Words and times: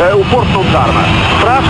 Uh, 0.00 0.16
o 0.18 0.24
Porto 0.30 0.48
não 0.48 0.64
desarma. 0.64 1.02
Traz. 1.42 1.62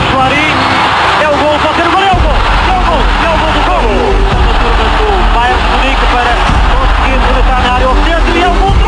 É 1.21 1.29
o 1.29 1.36
gol. 1.36 1.58
Pode 1.58 1.75
ser 1.75 1.88
o 1.88 1.90
gol. 1.90 2.00
É 2.00 2.12
o 2.12 2.15
gol. 2.15 2.30
É 2.71 2.79
o 2.79 2.83
gol. 2.87 3.03
É 3.25 3.29
o 3.29 3.37
gol 3.41 3.50
do 3.50 3.60
gol. 3.67 3.83
Do 4.99 5.06
Bayern 5.34 5.60
Munique 5.72 6.07
para 6.13 6.33
conseguir 6.71 7.19
rematar 7.27 7.61
na 7.65 7.73
área 7.73 7.89
ofensiva. 7.91 8.39
E 8.39 8.43
é 8.43 8.48
o 8.48 8.55
gol 8.55 8.71
do 8.71 8.80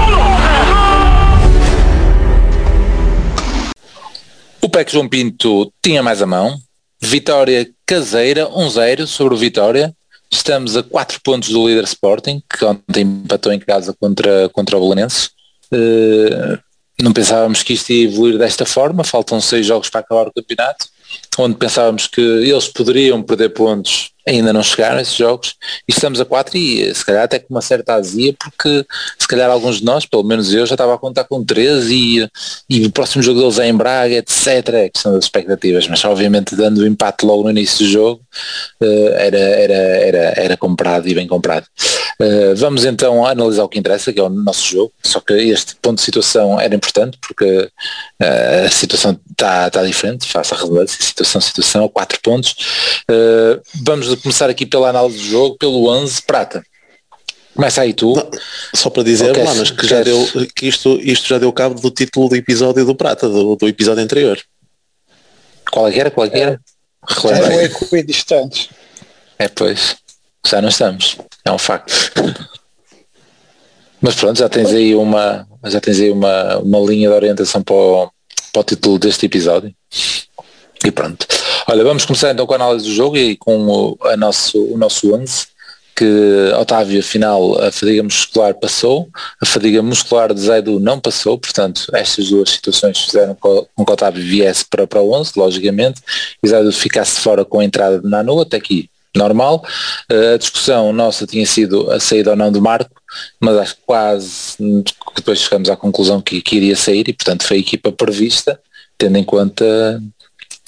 O 4.65 4.69
PEC 4.69 4.93
João 4.93 5.09
Pinto 5.09 5.72
tinha 5.83 6.04
mais 6.04 6.22
a 6.22 6.27
mão. 6.27 6.56
Vitória 7.01 7.69
caseira, 7.85 8.47
1-0 8.47 9.09
sobre 9.09 9.35
o 9.35 9.37
Vitória. 9.37 9.93
Estamos 10.31 10.77
a 10.77 10.85
4 10.85 11.21
pontos 11.21 11.49
do 11.49 11.67
líder 11.67 11.83
Sporting, 11.83 12.40
que 12.49 12.65
ontem 12.65 13.03
empatou 13.03 13.53
em 13.53 13.59
casa 13.59 13.93
contra, 13.99 14.49
contra 14.51 14.79
o 14.79 14.81
Belenenses. 14.81 15.31
Uh, 15.72 16.59
não 17.01 17.12
pensávamos 17.12 17.62
que 17.62 17.73
isto 17.73 17.91
ia 17.91 18.05
evoluir 18.05 18.38
desta 18.38 18.65
forma, 18.65 19.05
faltam 19.05 19.41
seis 19.41 19.66
jogos 19.66 19.88
para 19.88 20.01
acabar 20.01 20.29
o 20.29 20.33
campeonato, 20.33 20.87
onde 21.39 21.57
pensávamos 21.57 22.07
que 22.07 22.21
eles 22.21 22.69
poderiam 22.69 23.23
perder 23.23 23.51
pontos 23.51 24.12
ainda 24.27 24.53
não 24.53 24.62
chegaram 24.62 25.01
esses 25.01 25.15
jogos 25.15 25.55
e 25.89 25.93
estamos 25.93 26.21
a 26.21 26.25
4 26.25 26.57
e 26.57 26.95
se 26.95 27.05
calhar 27.05 27.25
até 27.25 27.39
com 27.39 27.52
uma 27.52 27.61
certa 27.61 27.95
azia 27.95 28.35
porque 28.39 28.87
se 29.19 29.27
calhar 29.27 29.51
alguns 29.51 29.79
de 29.79 29.85
nós, 29.85 30.07
pelo 30.07 30.23
menos 30.23 30.52
eu, 30.55 30.65
já 30.65 30.75
estava 30.75 30.95
a 30.95 30.99
contar 30.99 31.25
com 31.25 31.45
13 31.45 31.95
e, 31.95 32.29
e 32.69 32.87
o 32.87 32.93
próximo 32.93 33.23
jogo 33.23 33.41
deles 33.41 33.59
é 33.59 33.66
em 33.66 33.74
Braga, 33.74 34.15
etc. 34.15 34.69
É 34.74 34.88
questão 34.88 35.13
das 35.13 35.24
expectativas, 35.24 35.88
mas 35.88 36.05
obviamente 36.05 36.55
dando 36.55 36.79
o 36.79 36.87
empate 36.87 37.27
logo 37.27 37.43
no 37.43 37.51
início 37.51 37.85
do 37.85 37.91
jogo 37.91 38.23
uh, 38.80 39.09
era, 39.15 39.38
era, 39.38 39.74
era, 39.74 40.35
era 40.37 40.57
comprado 40.57 41.09
e 41.09 41.15
bem 41.15 41.27
comprado. 41.27 41.66
Uh, 42.23 42.55
vamos 42.55 42.85
então 42.85 43.27
analisar 43.27 43.65
o 43.65 43.69
que 43.69 43.81
interessa, 43.81 44.12
que 44.12 44.21
é 44.21 44.23
o 44.23 44.29
nosso 44.29 44.65
jogo, 44.71 44.93
só 45.03 45.19
que 45.19 45.33
este 45.33 45.75
ponto 45.77 45.97
de 45.97 46.03
situação 46.03 46.61
era 46.61 46.73
importante 46.73 47.19
porque 47.21 47.45
uh, 48.23 48.67
a 48.67 48.71
situação 48.71 49.19
está 49.29 49.69
tá 49.69 49.83
diferente, 49.83 50.29
faça 50.29 50.55
a 50.55 50.59
relevância, 50.59 51.03
situação, 51.03 51.41
situação, 51.41 51.89
4 51.89 52.21
pontos. 52.21 52.55
vamos 53.85 54.15
começar 54.23 54.49
aqui 54.49 54.65
pela 54.65 54.91
análise 54.91 55.19
do 55.19 55.24
jogo, 55.24 55.57
pelo 55.59 55.88
11 55.88 56.23
prata. 56.23 56.63
Começa 57.57 57.83
aí 57.83 57.93
tu. 57.93 58.15
Não, 58.15 58.30
só 58.73 58.89
para 58.89 59.02
dizer, 59.02 59.33
okay, 59.33 59.43
Manas, 59.45 59.71
que, 59.71 59.87
já 59.87 60.02
deu, 60.02 60.27
que 60.55 60.66
isto, 60.68 60.99
isto 61.02 61.29
já 61.29 61.39
deu 61.39 61.52
cabo 61.52 61.80
do 61.80 61.91
título 61.91 62.29
do 62.29 62.37
episódio 62.37 62.85
do 62.85 62.95
Prata, 62.95 63.29
do, 63.29 63.57
do 63.57 63.68
episódio 63.68 64.02
anterior. 64.02 64.41
Qual 65.70 65.89
é 65.89 65.92
que 65.92 66.00
era? 66.00 66.11
Qual 66.11 66.27
é 66.27 66.30
que 66.30 66.39
era? 66.39 66.61
É, 67.52 67.56
é 67.56 67.64
equidistantes. 67.64 68.70
É, 69.39 69.48
pois. 69.48 69.96
Já 70.46 70.62
não 70.62 70.68
estamos. 70.68 71.18
É 71.44 71.50
um 71.50 71.58
facto. 71.58 71.92
Mas 74.00 74.16
pronto, 74.16 74.38
já 74.38 74.48
tens 74.48 74.72
aí 74.72 74.94
uma, 74.94 75.46
já 75.66 75.80
tens 75.80 76.00
aí 76.00 76.10
uma, 76.10 76.58
uma 76.58 76.78
linha 76.80 77.08
de 77.08 77.14
orientação 77.14 77.62
para 77.62 77.74
o, 77.74 78.10
para 78.52 78.60
o 78.60 78.64
título 78.64 78.98
deste 78.98 79.26
episódio. 79.26 79.72
E 80.84 80.90
pronto. 80.90 81.24
Olha, 81.68 81.84
vamos 81.84 82.04
começar 82.04 82.32
então 82.32 82.44
com 82.44 82.52
a 82.52 82.56
análise 82.56 82.84
do 82.86 82.94
jogo 82.94 83.16
e 83.16 83.36
com 83.36 83.68
o, 83.68 83.98
a 84.02 84.16
nosso, 84.16 84.60
o 84.60 84.76
nosso 84.76 85.14
11, 85.14 85.46
que 85.94 86.52
Otávio, 86.58 86.98
afinal, 86.98 87.62
a 87.62 87.70
fadiga 87.70 88.02
muscular 88.02 88.54
passou, 88.54 89.08
a 89.40 89.46
fadiga 89.46 89.80
muscular 89.82 90.34
de 90.34 90.40
Zaidu 90.40 90.80
não 90.80 90.98
passou, 90.98 91.38
portanto, 91.38 91.86
estas 91.92 92.28
duas 92.28 92.50
situações 92.50 92.98
fizeram 92.98 93.36
com 93.36 93.64
que 93.64 93.92
Otávio 93.92 94.24
viesse 94.24 94.64
para, 94.64 94.84
para 94.84 95.00
o 95.00 95.12
11, 95.12 95.32
logicamente, 95.36 96.02
e 96.42 96.48
Zaidu 96.48 96.72
ficasse 96.72 97.20
fora 97.20 97.44
com 97.44 97.60
a 97.60 97.64
entrada 97.64 98.00
de 98.00 98.08
Nanu, 98.08 98.40
até 98.40 98.56
aqui 98.56 98.90
normal. 99.16 99.64
Uh, 100.10 100.34
a 100.34 100.38
discussão 100.38 100.92
nossa 100.92 101.27
tinha 101.27 101.46
sido 101.46 101.91
a 101.91 102.00
saída 102.00 102.30
ou 102.30 102.36
não 102.36 102.50
do 102.50 102.62
Marco, 102.62 103.02
mas 103.41 103.56
acho 103.56 103.77
que 103.77 103.82
quase 103.86 104.56
depois 105.16 105.41
chegamos 105.41 105.68
à 105.68 105.77
conclusão 105.77 106.20
que, 106.20 106.41
que 106.41 106.56
iria 106.56 106.77
sair 106.77 107.08
e, 107.08 107.12
portanto, 107.12 107.44
foi 107.44 107.58
a 107.58 107.60
equipa 107.60 107.92
prevista, 107.92 108.58
tendo 108.96 109.18
em 109.18 109.24
conta 109.24 110.00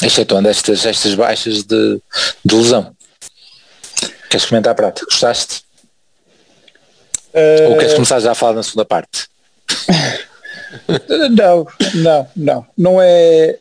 excetuando 0.03 0.49
estas, 0.49 0.85
estas 0.85 1.15
baixas 1.15 1.63
de, 1.63 2.01
de 2.45 2.55
lesão. 2.55 2.95
Queres 4.29 4.47
comentar, 4.47 4.75
Prata? 4.75 5.05
Gostaste? 5.05 5.63
Uh... 7.33 7.71
Ou 7.71 7.79
queres 7.79 7.95
começar 7.95 8.21
já 8.21 8.33
a 8.33 8.35
falar 8.35 8.55
na 8.55 8.63
segunda 8.63 8.85
parte? 8.85 9.29
não, 11.31 11.67
não, 11.95 12.29
não. 12.37 12.67
Não 12.77 13.03
é, 13.03 13.59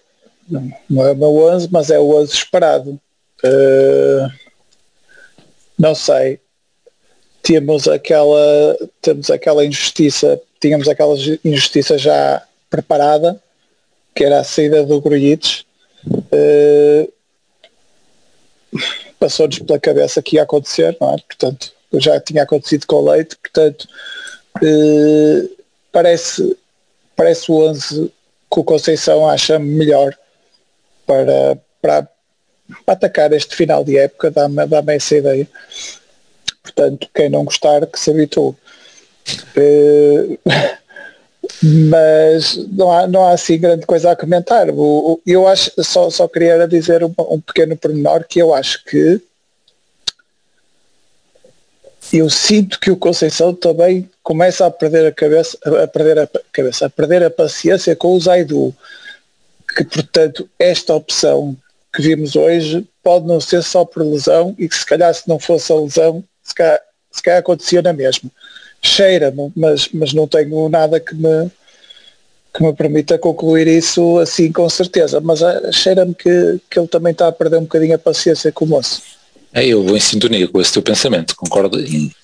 não, 0.50 0.72
não 0.90 1.06
é 1.06 1.12
o 1.12 1.16
meu 1.16 1.36
11, 1.54 1.70
mas 1.72 1.90
é 1.90 2.00
o 2.00 2.16
11 2.16 2.34
esperado. 2.34 3.00
Uh, 3.44 4.43
não 5.84 5.94
sei. 5.94 6.40
Temos 7.42 7.88
aquela, 7.88 8.78
temos 9.02 9.30
aquela 9.30 9.66
injustiça, 9.66 10.42
tínhamos 10.60 10.88
aquela 10.88 11.14
injustiça 11.44 11.98
já 11.98 12.42
preparada, 12.70 13.42
que 14.16 14.24
era 14.24 14.40
a 14.40 14.44
saída 14.44 14.86
do 14.86 15.02
Grujic, 15.02 15.66
Uh, 16.06 17.12
Passou-nos 19.20 19.60
pela 19.60 19.80
cabeça 19.80 20.22
que 20.22 20.36
ia 20.36 20.44
acontecer, 20.44 20.98
não 21.00 21.14
é? 21.14 21.18
Portanto, 21.18 21.72
já 21.94 22.20
tinha 22.20 22.44
acontecido 22.44 22.86
com 22.88 22.98
o 22.98 23.10
Leite, 23.10 23.38
portanto, 23.38 23.88
uh, 24.58 25.64
parece, 25.92 26.58
parece 27.16 27.52
o 27.52 27.62
11 27.70 28.12
que 28.52 28.60
o 28.60 28.64
Conceição 28.64 29.30
acha 29.30 29.58
melhor 29.60 30.18
para, 31.06 31.58
para, 31.82 32.10
para 32.86 32.94
atacar 32.94 33.32
este 33.34 33.56
final 33.56 33.84
de 33.84 33.98
época, 33.98 34.32
dá-me 34.32 34.66
dá 34.66 34.84
essa 34.94 35.18
ideia. 35.18 35.48
Portanto, 36.62 37.08
quem 37.14 37.30
não 37.30 37.44
gostar, 37.44 37.86
que 37.88 38.00
se 38.00 38.12
habituou. 38.12 38.56
Uh, 39.56 40.40
mas 41.62 42.56
não 42.72 42.92
há, 42.92 43.08
não 43.08 43.26
há 43.26 43.32
assim 43.32 43.60
grande 43.60 43.86
coisa 43.86 44.12
a 44.12 44.16
comentar. 44.16 44.70
O, 44.70 45.14
o, 45.14 45.22
eu 45.26 45.48
acho, 45.48 45.72
só, 45.84 46.10
só 46.10 46.28
queria 46.28 46.68
dizer 46.68 47.04
um, 47.04 47.14
um 47.18 47.40
pequeno 47.40 47.76
pormenor 47.76 48.26
que 48.28 48.40
eu 48.40 48.54
acho 48.54 48.84
que 48.86 49.22
eu 52.12 52.30
sinto 52.30 52.80
que 52.80 52.92
o 52.92 52.98
Conceição 52.98 53.54
também 53.54 54.10
começa 54.22 54.66
a 54.66 54.72
perder 54.72 55.08
a 55.08 55.12
cabeça, 55.12 55.58
a 55.84 55.88
perder 55.88 56.20
a 56.20 56.30
cabeça, 56.52 56.86
a 56.86 56.90
perder 56.90 57.24
a 57.24 57.30
paciência 57.30 57.96
com 57.96 58.14
o 58.14 58.20
Zaidu, 58.20 58.76
que 59.76 59.84
portanto 59.84 60.48
esta 60.60 60.94
opção 60.94 61.58
que 61.94 62.02
vimos 62.02 62.36
hoje 62.36 62.88
pode 63.04 63.28
não 63.28 63.40
ser 63.40 63.62
só 63.62 63.86
por 63.86 64.04
lesão 64.04 64.56
e 64.58 64.68
que 64.68 64.76
se 64.76 64.86
calhar 64.86 65.14
se 65.14 65.28
não 65.28 65.40
fosse 65.40 65.72
a 65.72 65.76
lesão, 65.76 66.24
se 66.42 66.56
calhar, 66.56 66.82
se 67.12 67.22
calhar 67.22 67.40
acontecia 67.40 67.82
na 67.82 67.94
mesma 67.94 68.32
cheira-me, 68.84 69.52
mas, 69.56 69.90
mas 69.94 70.14
não 70.14 70.28
tenho 70.28 70.68
nada 70.68 71.00
que 71.00 71.16
me, 71.16 71.50
que 72.54 72.62
me 72.62 72.74
permita 72.74 73.18
concluir 73.18 73.66
isso 73.66 74.20
assim 74.20 74.52
com 74.52 74.70
certeza, 74.70 75.22
mas 75.22 75.42
ah, 75.42 75.72
cheira-me 75.72 76.14
que, 76.14 76.60
que 76.70 76.78
ele 76.78 76.88
também 76.88 77.14
está 77.14 77.30
a 77.30 77.32
perder 77.32 77.58
um 77.58 77.62
bocadinho 77.62 77.96
a 77.96 77.98
paciência 77.98 78.52
com 78.52 78.66
o 78.66 78.68
moço. 78.68 79.02
É, 79.54 79.68
eu 79.68 79.84
vou 79.84 79.96
em 79.96 80.00
sintonia 80.00 80.48
com 80.48 80.60
esse 80.60 80.74
teu 80.74 80.82
pensamento, 80.82 81.36
concordo 81.36 81.78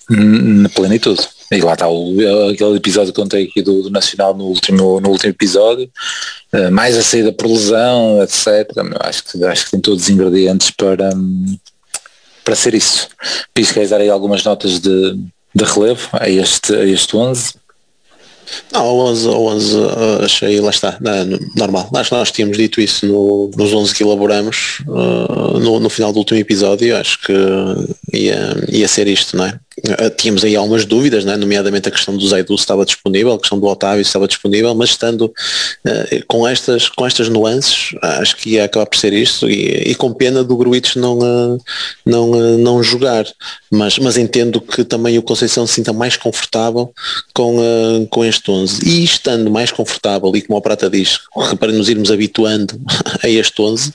na 0.08 0.68
plenitude. 0.68 1.28
E 1.52 1.60
lá 1.60 1.74
está 1.74 1.88
o, 1.88 2.12
aquele 2.50 2.76
episódio 2.76 3.12
que 3.12 3.20
contei 3.20 3.44
aqui 3.44 3.62
do, 3.62 3.82
do, 3.82 3.90
Nacional 3.90 4.36
no 4.36 4.44
último, 4.44 5.00
no 5.00 5.10
último 5.10 5.30
episódio, 5.30 5.90
uh, 6.52 6.70
mais 6.70 6.96
a 6.96 7.02
saída 7.02 7.32
por 7.32 7.48
lesão, 7.48 8.22
etc. 8.22 8.70
Acho 9.00 9.24
que, 9.24 9.44
acho 9.44 9.64
que 9.64 9.70
tem 9.72 9.80
todos 9.80 10.04
os 10.04 10.08
ingredientes 10.08 10.70
para, 10.70 11.14
um, 11.14 11.58
para 12.44 12.54
ser 12.54 12.74
isso. 12.74 13.08
Pis, 13.52 13.72
queres 13.72 13.90
dar 13.90 14.00
aí 14.00 14.08
algumas 14.08 14.44
notas 14.44 14.78
de, 14.78 15.18
de 15.54 15.64
relevo 15.64 16.08
a 16.12 16.28
este, 16.28 16.74
a 16.74 16.84
este 16.84 17.16
11? 17.16 17.54
Não, 18.72 18.84
o 18.86 19.04
11, 19.06 19.28
o 19.28 19.46
11 19.46 19.76
uh, 19.76 20.24
achei, 20.24 20.60
lá 20.60 20.70
está, 20.70 20.98
normal. 21.56 21.90
Acho 21.94 22.10
que 22.10 22.16
nós 22.16 22.30
tínhamos 22.30 22.56
dito 22.56 22.80
isso 22.80 23.06
no, 23.06 23.50
nos 23.56 23.72
11 23.72 23.94
que 23.94 24.02
elaboramos 24.02 24.80
uh, 24.86 25.58
no, 25.58 25.80
no, 25.80 25.90
final 25.90 26.12
do 26.12 26.18
último 26.18 26.38
episódio, 26.38 26.96
acho 26.96 27.20
que 27.20 27.32
ia, 28.12 28.56
ia 28.68 28.88
ser 28.88 29.08
isto, 29.08 29.36
não 29.36 29.46
é? 29.46 29.58
Uh, 29.86 30.10
tínhamos 30.16 30.44
aí 30.44 30.54
algumas 30.56 30.84
dúvidas, 30.84 31.24
não 31.24 31.32
é? 31.32 31.36
nomeadamente 31.36 31.88
a 31.88 31.92
questão 31.92 32.16
do 32.16 32.26
Zaidu 32.26 32.54
estava 32.54 32.84
disponível, 32.84 33.32
a 33.32 33.38
questão 33.38 33.58
do 33.58 33.66
Otávio 33.66 34.02
estava 34.02 34.28
disponível, 34.28 34.74
mas 34.74 34.90
estando 34.90 35.22
uh, 35.22 36.26
com, 36.26 36.46
estas, 36.46 36.88
com 36.88 37.06
estas 37.06 37.28
nuances, 37.28 37.94
acho 38.02 38.36
que 38.36 38.50
ia 38.50 38.64
acabar 38.64 38.86
por 38.86 38.98
ser 38.98 39.12
isto 39.12 39.48
e, 39.48 39.90
e 39.90 39.94
com 39.94 40.12
pena 40.12 40.44
do 40.44 40.56
Gruites 40.56 40.96
não, 40.96 41.18
uh, 41.18 41.58
não, 42.04 42.30
não 42.58 42.82
jogar, 42.82 43.26
mas, 43.70 43.98
mas 43.98 44.16
entendo 44.16 44.60
que 44.60 44.84
também 44.84 45.16
o 45.18 45.22
Conceição 45.22 45.66
se 45.66 45.74
sinta 45.74 45.92
mais 45.92 46.16
confortável 46.16 46.92
com, 47.32 48.06
com 48.10 48.24
este 48.24 48.50
11 48.50 48.86
e 48.86 49.04
estando 49.04 49.50
mais 49.50 49.70
confortável 49.70 50.34
e 50.34 50.42
como 50.42 50.58
o 50.58 50.62
Prata 50.62 50.90
diz, 50.90 51.20
para 51.58 51.72
nos 51.72 51.88
irmos 51.88 52.10
habituando 52.10 52.78
a 53.22 53.28
este 53.28 53.60
11, 53.60 53.92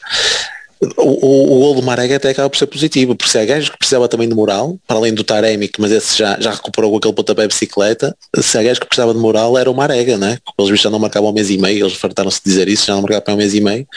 o, 0.98 1.26
o, 1.28 1.58
o 1.58 1.60
gol 1.60 1.76
do 1.76 1.82
Marega 1.82 2.18
até 2.18 2.30
acaba 2.30 2.50
por 2.50 2.58
ser 2.58 2.68
positivo, 2.68 3.16
porque 3.16 3.32
se 3.32 3.38
é 3.38 3.46
gajo 3.46 3.72
que 3.72 3.78
precisava 3.78 4.08
também 4.08 4.28
de 4.28 4.36
moral, 4.36 4.78
para 4.88 4.98
além 4.98 5.14
do 5.14 5.24
Taremi, 5.24 5.70
mas 5.80 5.92
esse 5.92 6.18
já, 6.18 6.38
já 6.40 6.52
recuperou 6.52 6.92
com 6.92 6.98
aquele 6.98 7.14
pontapé 7.14 7.48
bicicleta, 7.48 8.16
se 8.40 8.58
é 8.58 8.64
gajo 8.64 8.82
que 8.82 8.88
precisava 8.88 9.14
de 9.14 9.20
moral 9.20 9.58
era 9.58 9.70
o 9.72 9.74
Marega, 9.74 10.18
né? 10.18 10.38
Eles 10.60 10.80
já 10.80 10.90
não 10.90 11.00
marcavam 11.00 11.30
um 11.30 11.34
mês 11.34 11.50
e 11.50 11.58
meio, 11.58 11.86
eles 11.86 11.96
fartaram-se 11.96 12.42
de 12.44 12.50
dizer 12.50 12.68
isso, 12.68 12.86
já 12.86 12.94
não 12.94 13.02
marcavam 13.02 13.36
um 13.36 13.38
mês 13.38 13.54
e 13.54 13.62
meio. 13.62 13.88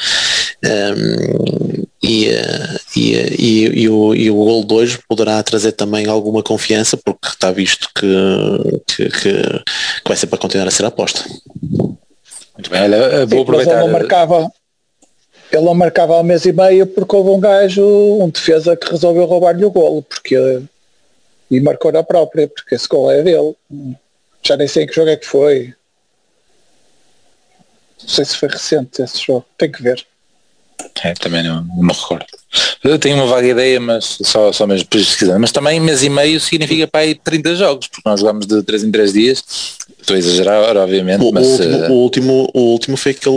Um, 0.65 1.85
e, 2.03 2.29
eh, 2.29 2.77
e, 2.97 3.15
eh, 3.15 3.35
e, 3.39 3.83
e, 3.83 3.89
o, 3.89 4.15
e 4.15 4.31
o 4.31 4.35
gol 4.35 4.65
de 4.65 4.75
hoje 4.75 4.99
poderá 5.09 5.43
trazer 5.43 5.73
também 5.73 6.07
alguma 6.07 6.43
confiança, 6.43 6.97
porque 6.97 7.29
está 7.29 7.51
visto 7.51 7.89
que, 7.95 8.07
que, 8.87 9.09
que, 9.11 9.33
que 9.33 10.09
vai 10.09 10.17
ser 10.17 10.29
para 10.29 10.39
continuar 10.39 10.69
a 10.69 10.71
ser 10.71 10.85
aposta. 10.85 11.25
Muito 12.55 12.71
bem, 12.71 12.83
olha, 12.83 13.27
vou 13.27 13.43
aproveitar. 13.43 13.81
Não 13.81 13.89
marcava, 13.89 14.51
ele 15.53 15.65
não 15.65 15.75
marcava 15.75 16.15
há 16.15 16.21
um 16.21 16.23
mês 16.23 16.45
e 16.45 16.53
meio 16.53 16.87
porque 16.87 17.17
houve 17.17 17.31
um 17.31 17.41
gajo, 17.41 17.85
um 17.85 18.29
defesa 18.29 18.77
que 18.77 18.91
resolveu 18.91 19.25
roubar-lhe 19.25 19.65
o 19.65 19.71
golo, 19.71 20.03
porque 20.03 20.37
e 21.51 21.61
marcou 21.61 21.91
na 21.91 22.03
própria, 22.03 22.47
porque 22.47 22.75
esse 22.75 22.87
gol 22.87 23.11
é 23.11 23.23
dele. 23.23 23.57
Já 24.43 24.57
nem 24.57 24.69
sei 24.69 24.85
em 24.85 24.87
que 24.87 24.95
jogo 24.95 25.11
é 25.11 25.17
que 25.17 25.27
foi. 25.27 25.75
Não 28.03 28.09
sei 28.09 28.25
se 28.25 28.37
foi 28.37 28.49
recente 28.49 29.03
esse 29.03 29.25
jogo, 29.25 29.45
tem 29.57 29.71
que 29.71 29.83
ver. 29.83 30.07
É, 31.03 31.13
também 31.15 31.43
não, 31.43 31.65
não 31.65 31.83
me 31.83 31.93
recordo. 31.93 32.27
Eu 32.85 32.99
tenho 32.99 33.17
uma 33.17 33.27
vaga 33.27 33.49
ideia, 33.49 33.81
mas 33.81 34.19
só, 34.23 34.53
só 34.53 34.67
mesmo 34.67 34.87
pesquisando. 34.89 35.41
Mas 35.41 35.51
também 35.51 35.81
mês 35.81 36.03
e 36.03 36.09
meio 36.09 36.39
significa 36.39 36.87
para 36.87 37.01
aí 37.01 37.15
30 37.15 37.57
jogos, 37.57 37.89
porque 37.89 38.09
nós 38.09 38.21
jogamos 38.21 38.47
de 38.47 38.63
3 38.63 38.85
em 38.85 38.91
3 38.91 39.13
dias. 39.13 39.45
Estou 40.01 40.17
a 40.17 40.19
exagerar, 40.19 40.77
obviamente, 40.77 41.23
O, 41.23 41.33
mas 41.33 41.47
o 41.47 41.51
último, 41.51 41.75
eh, 41.85 41.89
o, 41.89 41.93
último, 41.93 42.51
o 42.55 42.61
último 42.73 42.97
foi 42.97 43.13
aquele, 43.13 43.35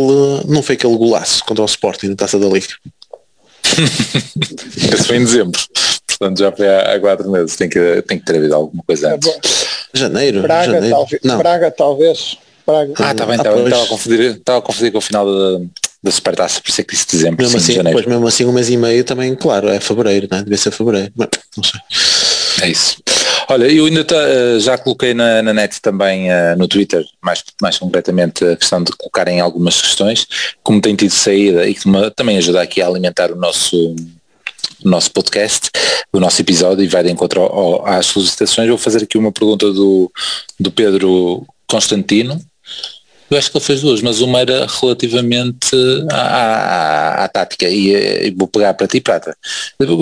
não 0.47 0.61
foi 0.63 0.75
aquele 0.75 0.95
golaço 0.95 1.43
contra 1.45 1.63
o 1.63 1.65
Sporting 1.65 2.07
na 2.09 2.15
Taça 2.15 2.39
da 2.39 2.47
Liga. 2.47 2.67
esse 4.93 5.03
foi 5.05 5.17
em 5.17 5.25
dezembro. 5.25 5.59
Portanto, 6.07 6.39
já 6.39 6.51
foi 6.51 6.67
há, 6.67 6.95
há 6.95 6.99
quatro 6.99 7.29
meses. 7.29 7.55
Tem 7.55 7.67
que, 7.69 8.01
tem 8.07 8.19
que 8.19 8.25
ter 8.25 8.37
havido 8.37 8.55
alguma 8.55 8.83
coisa 8.85 9.09
É 9.09 9.13
antes. 9.15 9.31
Janeiro, 9.93 10.41
Braga, 10.41 10.71
janeiro. 10.73 10.95
talvez. 10.95 11.21
Não, 11.23 11.37
Braga, 11.37 11.71
talvez. 11.71 12.37
Braga. 12.65 12.93
Ah, 12.99 13.11
está 13.11 13.25
bem, 13.25 13.35
Ah, 13.35 13.37
estava 13.37 13.55
pois. 13.57 13.65
estava 13.67 13.83
a 13.83 13.87
confundir, 13.87 14.19
estava 14.37 14.57
a 14.59 14.61
confundir 14.61 14.91
com 14.91 14.97
o 14.99 15.01
final 15.01 15.25
da, 15.25 15.65
da 16.03 16.11
Supertaça, 16.11 16.61
por 16.61 16.69
isso 16.69 16.79
é 16.81 16.83
que 16.83 16.93
disse 16.93 17.07
dezembro, 17.11 17.43
mesmo 17.43 17.59
sim, 17.59 17.63
assim, 17.65 17.73
janeiro. 17.73 17.97
pois 17.97 18.05
mesmo 18.05 18.27
assim 18.27 18.45
um 18.45 18.51
mês 18.53 18.69
e 18.69 18.77
meio 18.77 19.03
também, 19.03 19.35
claro, 19.35 19.67
é 19.67 19.79
fevereiro, 19.79 20.27
né? 20.31 20.43
Deve 20.43 20.57
ser 20.57 20.71
fevereiro. 20.71 21.11
Mas, 21.15 21.27
não 21.57 21.63
sei. 21.63 21.79
É 22.61 22.69
isso. 22.69 22.97
Olha, 23.51 23.65
eu 23.69 23.85
ainda 23.85 24.05
tá, 24.05 24.15
eh, 24.15 24.59
já 24.59 24.77
coloquei 24.77 25.13
na, 25.13 25.41
na 25.41 25.53
net 25.53 25.81
também 25.81 26.31
eh, 26.31 26.55
no 26.55 26.69
Twitter, 26.69 27.03
mais, 27.21 27.43
mais 27.61 27.77
concretamente 27.77 28.45
a 28.45 28.55
questão 28.55 28.81
de 28.81 28.93
colocarem 28.93 29.41
algumas 29.41 29.81
questões, 29.81 30.25
como 30.63 30.79
tem 30.79 30.95
tido 30.95 31.11
saída 31.11 31.67
e 31.67 31.73
que 31.75 31.81
também 32.15 32.37
ajuda 32.37 32.61
aqui 32.61 32.81
a 32.81 32.87
alimentar 32.87 33.29
o 33.31 33.35
nosso 33.35 33.93
o 34.83 34.89
nosso 34.89 35.11
podcast, 35.11 35.69
o 36.13 36.19
nosso 36.19 36.41
episódio 36.41 36.83
e 36.83 36.87
vai 36.87 37.03
de 37.03 37.11
encontro 37.11 37.41
ao- 37.41 37.53
ao- 37.59 37.85
às 37.87 38.05
solicitações. 38.07 38.69
Vou 38.69 38.77
fazer 38.77 39.03
aqui 39.03 39.17
uma 39.17 39.31
pergunta 39.31 39.71
do, 39.71 40.09
do 40.59 40.71
Pedro 40.71 41.45
Constantino. 41.67 42.41
Eu 43.31 43.37
acho 43.37 43.49
que 43.49 43.57
ele 43.57 43.63
fez 43.65 43.81
duas, 43.81 44.01
mas 44.01 44.19
uma 44.19 44.41
era 44.41 44.67
relativamente 44.81 45.69
à, 46.11 46.17
à- 47.21 47.23
à 47.23 47.27
tática 47.29 47.69
e, 47.69 47.95
eh, 47.95 48.27
e 48.27 48.31
vou 48.31 48.47
pegar 48.47 48.73
para 48.73 48.87
ti, 48.87 48.99
Prata. 48.99 49.35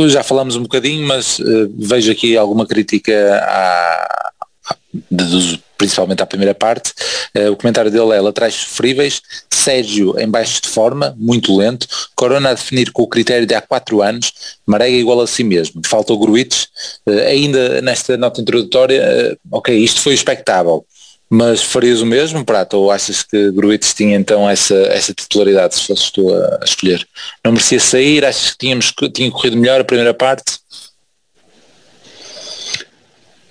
Já 0.08 0.24
falamos 0.24 0.56
um 0.56 0.64
bocadinho, 0.64 1.06
mas 1.08 1.40
eh, 1.40 1.68
vejo 1.78 2.12
aqui 2.12 2.36
alguma 2.36 2.66
crítica 2.66 3.14
à, 3.44 4.32
à- 4.72 4.76
de- 5.12 5.60
principalmente 5.78 6.24
à 6.24 6.26
primeira 6.26 6.56
parte. 6.56 6.92
Eh, 7.36 7.50
o 7.52 7.56
comentário 7.56 7.92
dele 7.92 8.14
é 8.16 8.20
laterais 8.20 8.56
sofríveis, 8.56 9.22
Sérgio 9.54 10.20
em 10.20 10.28
baixo 10.28 10.62
de 10.64 10.70
forma, 10.70 11.14
muito 11.18 11.56
lento, 11.56 11.88
Corona 12.16 12.50
a 12.50 12.54
definir 12.56 12.92
com 12.92 13.04
o 13.04 13.08
critério 13.08 13.46
de 13.46 13.54
há 13.54 13.62
quatro 13.62 14.02
anos, 14.02 14.34
Marega 14.66 14.96
igual 14.98 15.22
a 15.22 15.28
si 15.28 15.44
mesmo, 15.44 15.82
falta 15.86 16.12
o 16.14 16.18
Gruites, 16.18 16.68
Eh, 17.08 17.28
ainda 17.28 17.80
nesta 17.82 18.18
nota 18.18 18.42
introdutória, 18.42 19.00
eh, 19.02 19.38
ok, 19.52 19.78
isto 19.78 20.02
foi 20.02 20.14
expectável, 20.16 20.84
mas 21.30 21.62
farias 21.62 22.02
o 22.02 22.06
mesmo, 22.06 22.44
Prata, 22.44 22.76
ou 22.76 22.90
achas 22.90 23.22
que 23.22 23.52
Gruites 23.52 23.94
tinha 23.94 24.18
então 24.18 24.50
essa, 24.50 24.76
essa 24.88 25.14
titularidade, 25.14 25.76
se 25.76 25.86
fosses 25.86 26.10
tu 26.10 26.34
a, 26.34 26.60
escolher? 26.64 27.08
Não 27.46 27.52
merecia 27.52 27.80
sair, 27.80 28.26
achas 28.26 28.52
que 28.52 28.58
tínhamos, 28.58 28.92
tinha 29.14 29.30
corrido 29.30 29.56
melhor 29.56 29.80
a 29.80 29.84
primeira 29.84 30.14
parte? 30.14 30.58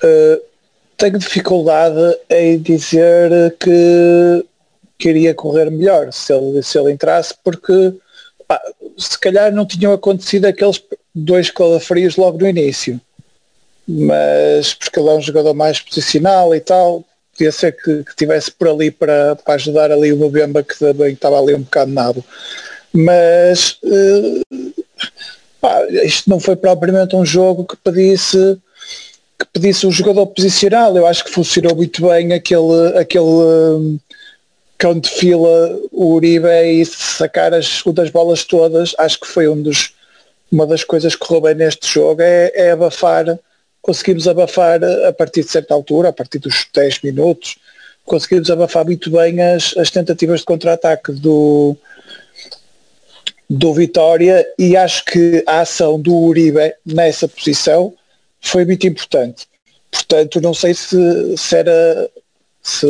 Uh, 0.03 0.41
tenho 0.97 1.19
dificuldade 1.19 2.19
em 2.29 2.59
dizer 2.59 3.57
que 3.61 4.45
queria 4.99 5.33
correr 5.33 5.71
melhor 5.71 6.13
se 6.13 6.33
ele, 6.33 6.61
se 6.63 6.77
ele 6.77 6.93
entrasse, 6.93 7.33
porque 7.45 7.95
pá, 8.49 8.61
se 8.97 9.17
calhar 9.19 9.53
não 9.53 9.65
tinham 9.65 9.93
acontecido 9.93 10.47
aqueles 10.47 10.83
dois 11.15 11.51
calafrios 11.51 12.17
logo 12.17 12.39
no 12.39 12.49
início. 12.49 13.01
Mas 13.87 14.75
porque 14.75 14.99
ele 14.99 15.09
é 15.09 15.13
um 15.13 15.23
jogador 15.23 15.55
mais 15.55 15.81
posicional 15.81 16.55
e 16.55 16.61
tal, 16.61 17.05
podia 17.39 17.53
ser 17.53 17.73
que, 17.73 18.03
que 18.03 18.17
tivesse 18.17 18.51
por 18.51 18.69
ali 18.69 18.91
para, 18.91 19.37
para 19.37 19.55
ajudar 19.55 19.93
ali 19.93 20.13
o 20.13 20.17
Mbemba 20.17 20.65
que 20.65 20.77
também 20.77 21.13
estava 21.13 21.39
ali 21.39 21.55
um 21.55 21.63
bocado 21.63 21.93
nabo. 21.93 22.25
Mas 22.93 23.79
uh, 23.85 24.65
pá, 25.61 25.87
isto 26.05 26.29
não 26.29 26.41
foi 26.41 26.57
propriamente 26.57 27.15
um 27.15 27.25
jogo 27.25 27.65
que 27.65 27.77
pedisse 27.77 28.59
que 29.39 29.47
pedisse 29.53 29.87
um 29.87 29.93
jogador 29.93 30.27
posicional. 30.27 30.97
Eu 30.97 31.07
acho 31.07 31.25
que 31.25 31.31
funcionou 31.31 31.77
muito 31.77 32.03
bem 32.09 32.33
aquele, 32.33 32.99
aquele 32.99 33.25
um, 33.25 33.97
cão 34.77 34.99
de 34.99 35.09
fila, 35.09 35.79
o 35.93 36.15
Uribe 36.15 36.49
e 36.49 36.85
sacar 36.85 37.55
as 37.55 37.69
segundas 37.69 38.11
bolas 38.11 38.43
todas. 38.43 38.97
Acho 38.99 39.21
que 39.21 39.29
foi 39.29 39.47
um 39.47 39.63
dos, 39.63 39.95
uma 40.51 40.67
das 40.67 40.83
coisas 40.83 41.15
que 41.15 41.25
correu 41.25 41.43
bem 41.43 41.55
neste 41.55 41.87
jogo, 41.87 42.21
é, 42.21 42.51
é 42.53 42.73
abafar, 42.73 43.39
conseguimos 43.89 44.29
abafar 44.29 44.79
a 44.85 45.13
partir 45.15 45.43
de 45.43 45.51
certa 45.51 45.73
altura, 45.73 46.11
a 46.11 46.13
partir 46.13 46.39
dos 46.39 46.67
10 46.75 47.01
minutos, 47.01 47.57
conseguimos 48.05 48.51
abafar 48.51 48.85
muito 48.85 49.11
bem 49.11 49.41
as, 49.41 49.75
as 49.79 49.91
tentativas 49.91 50.41
de 50.41 50.45
contra-ataque 50.45 51.11
do, 51.13 51.75
do 53.49 53.73
Vitória 53.73 54.47
e 54.59 54.77
acho 54.77 55.07
que 55.07 55.43
a 55.47 55.61
ação 55.61 55.99
do 55.99 56.15
Uribe 56.15 56.75
nessa 56.85 57.27
posição 57.27 57.95
foi 58.43 58.67
muito 58.67 58.87
importante. 58.87 59.49
Portanto, 59.91 60.39
não 60.39 60.53
sei 60.53 60.75
se, 60.75 61.35
se 61.39 61.57
era 61.57 62.11
se, 62.63 62.87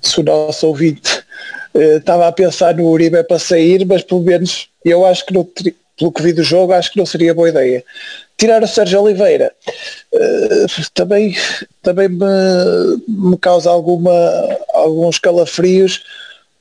se 0.00 0.20
o 0.20 0.22
nosso 0.22 0.68
ouvinte 0.68 1.24
eh, 1.74 1.96
estava 1.96 2.28
a 2.28 2.32
pensar 2.32 2.76
no 2.76 2.88
Uribe 2.88 3.20
para 3.24 3.40
sair, 3.40 3.84
mas 3.84 4.04
pelo 4.04 4.20
menos 4.22 4.68
eu 4.84 5.04
acho 5.04 5.26
que 5.26 5.34
não, 5.34 5.42
pelo 5.98 6.12
que 6.12 6.22
vi 6.22 6.32
do 6.32 6.44
jogo, 6.44 6.72
acho 6.72 6.92
que 6.92 6.98
não 6.98 7.06
seria 7.06 7.34
boa 7.34 7.48
ideia. 7.48 7.84
Tirar 8.38 8.62
o 8.62 8.68
Sérgio 8.68 9.00
Oliveira 9.00 9.52
eh, 10.12 10.66
também, 10.92 11.34
também 11.82 12.08
me, 12.08 12.24
me 13.08 13.38
causa 13.38 13.70
alguma, 13.70 14.12
alguns 14.74 15.18
calafrios 15.18 16.02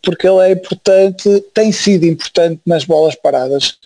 porque 0.06 0.28
ele 0.28 0.48
é 0.48 0.52
importante, 0.52 1.44
tem 1.54 1.72
sido 1.72 2.06
importante 2.06 2.62
nas 2.66 2.86
bolas 2.86 3.16
paradas. 3.16 3.78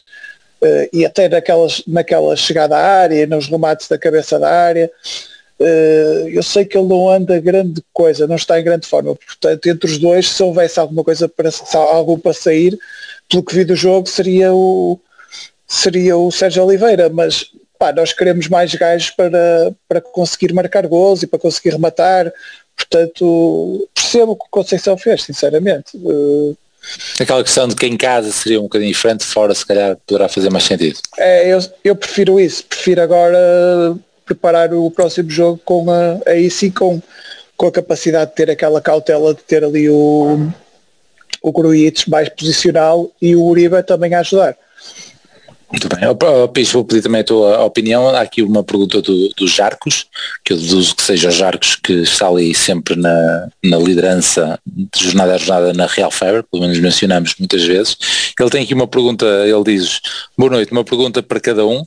Uh, 0.61 0.89
e 0.91 1.05
até 1.05 1.29
naquelas, 1.29 1.81
naquela 1.87 2.35
chegada 2.35 2.75
à 2.75 2.85
área, 2.85 3.25
nos 3.25 3.47
remates 3.47 3.87
da 3.87 3.97
cabeça 3.97 4.37
da 4.37 4.49
área. 4.49 4.91
Uh, 5.57 6.27
eu 6.27 6.43
sei 6.43 6.65
que 6.65 6.77
ele 6.77 6.87
não 6.87 7.09
anda 7.09 7.39
grande 7.39 7.81
coisa, 7.93 8.27
não 8.27 8.35
está 8.35 8.59
em 8.59 8.63
grande 8.63 8.85
forma, 8.85 9.15
portanto, 9.15 9.67
entre 9.67 9.89
os 9.89 9.97
dois, 9.97 10.29
se 10.29 10.43
houvesse 10.43 10.77
alguma 10.77 11.03
coisa 11.03 11.29
para 11.29 11.49
algo 11.73 12.17
para 12.17 12.33
sair, 12.33 12.77
pelo 13.29 13.43
que 13.43 13.55
vi 13.55 13.63
do 13.63 13.75
jogo, 13.75 14.07
seria 14.07 14.53
o, 14.53 14.99
seria 15.65 16.17
o 16.17 16.29
Sérgio 16.29 16.65
Oliveira, 16.65 17.09
mas 17.09 17.51
pá, 17.79 17.93
nós 17.93 18.11
queremos 18.11 18.49
mais 18.49 18.75
gajos 18.75 19.09
para, 19.11 19.73
para 19.87 20.01
conseguir 20.01 20.53
marcar 20.53 20.85
gols 20.85 21.23
e 21.23 21.27
para 21.27 21.39
conseguir 21.39 21.69
rematar, 21.69 22.31
portanto, 22.75 23.89
percebo 23.95 24.33
o 24.33 24.35
que 24.35 24.45
o 24.45 24.51
Conceição 24.51 24.97
fez, 24.97 25.23
sinceramente. 25.23 25.95
Uh, 25.95 26.55
Aquela 27.19 27.43
questão 27.43 27.67
de 27.67 27.75
que 27.75 27.85
em 27.85 27.97
casa 27.97 28.31
seria 28.31 28.59
um 28.59 28.63
bocadinho 28.63 28.91
diferente, 28.91 29.23
fora 29.23 29.55
se 29.55 29.65
calhar 29.65 29.97
poderá 30.05 30.27
fazer 30.27 30.49
mais 30.49 30.65
sentido. 30.65 30.99
É, 31.17 31.51
eu, 31.51 31.59
eu 31.83 31.95
prefiro 31.95 32.39
isso, 32.39 32.65
prefiro 32.65 33.01
agora 33.01 33.97
preparar 34.25 34.73
o 34.73 34.91
próximo 34.91 35.29
jogo 35.29 35.59
com 35.63 35.89
a, 35.89 36.19
aí 36.25 36.49
sim 36.49 36.69
com, 36.69 37.01
com 37.57 37.67
a 37.67 37.71
capacidade 37.71 38.31
de 38.31 38.35
ter 38.35 38.49
aquela 38.49 38.81
cautela 38.81 39.33
de 39.33 39.41
ter 39.41 39.63
ali 39.63 39.89
o, 39.89 40.49
o 41.41 41.51
Gruites 41.51 42.05
mais 42.05 42.29
posicional 42.29 43.11
e 43.21 43.35
o 43.35 43.43
Uribe 43.43 43.81
também 43.83 44.13
a 44.13 44.19
ajudar. 44.19 44.55
Muito 45.71 45.87
bem. 45.87 45.99
Oh, 46.07 46.47
Pires, 46.47 46.71
vou 46.71 46.83
pedir 46.83 47.03
também 47.03 47.21
a 47.21 47.23
tua 47.23 47.63
opinião. 47.63 48.09
Há 48.09 48.21
aqui 48.21 48.41
uma 48.41 48.63
pergunta 48.63 49.03
do, 49.03 49.29
dos 49.37 49.51
Jarcos, 49.51 50.07
que 50.43 50.53
eu 50.53 50.57
deduzo 50.57 50.95
que 50.95 51.03
seja 51.03 51.29
os 51.29 51.35
Jarcos 51.35 51.75
que 51.75 51.93
está 51.93 52.27
ali 52.27 52.55
sempre 52.55 52.95
na, 52.95 53.47
na 53.63 53.77
liderança 53.77 54.59
de 54.65 55.03
jornada 55.03 55.35
a 55.35 55.37
jornada 55.37 55.73
na 55.73 55.85
Real 55.85 56.09
Fever, 56.09 56.43
pelo 56.51 56.63
menos 56.63 56.79
mencionamos 56.79 57.35
muitas 57.37 57.63
vezes. 57.63 57.95
Ele 58.39 58.49
tem 58.49 58.63
aqui 58.63 58.73
uma 58.73 58.87
pergunta, 58.87 59.25
ele 59.25 59.63
diz, 59.63 60.01
boa 60.35 60.49
noite, 60.49 60.71
uma 60.71 60.83
pergunta 60.83 61.21
para 61.21 61.39
cada 61.39 61.65
um. 61.65 61.81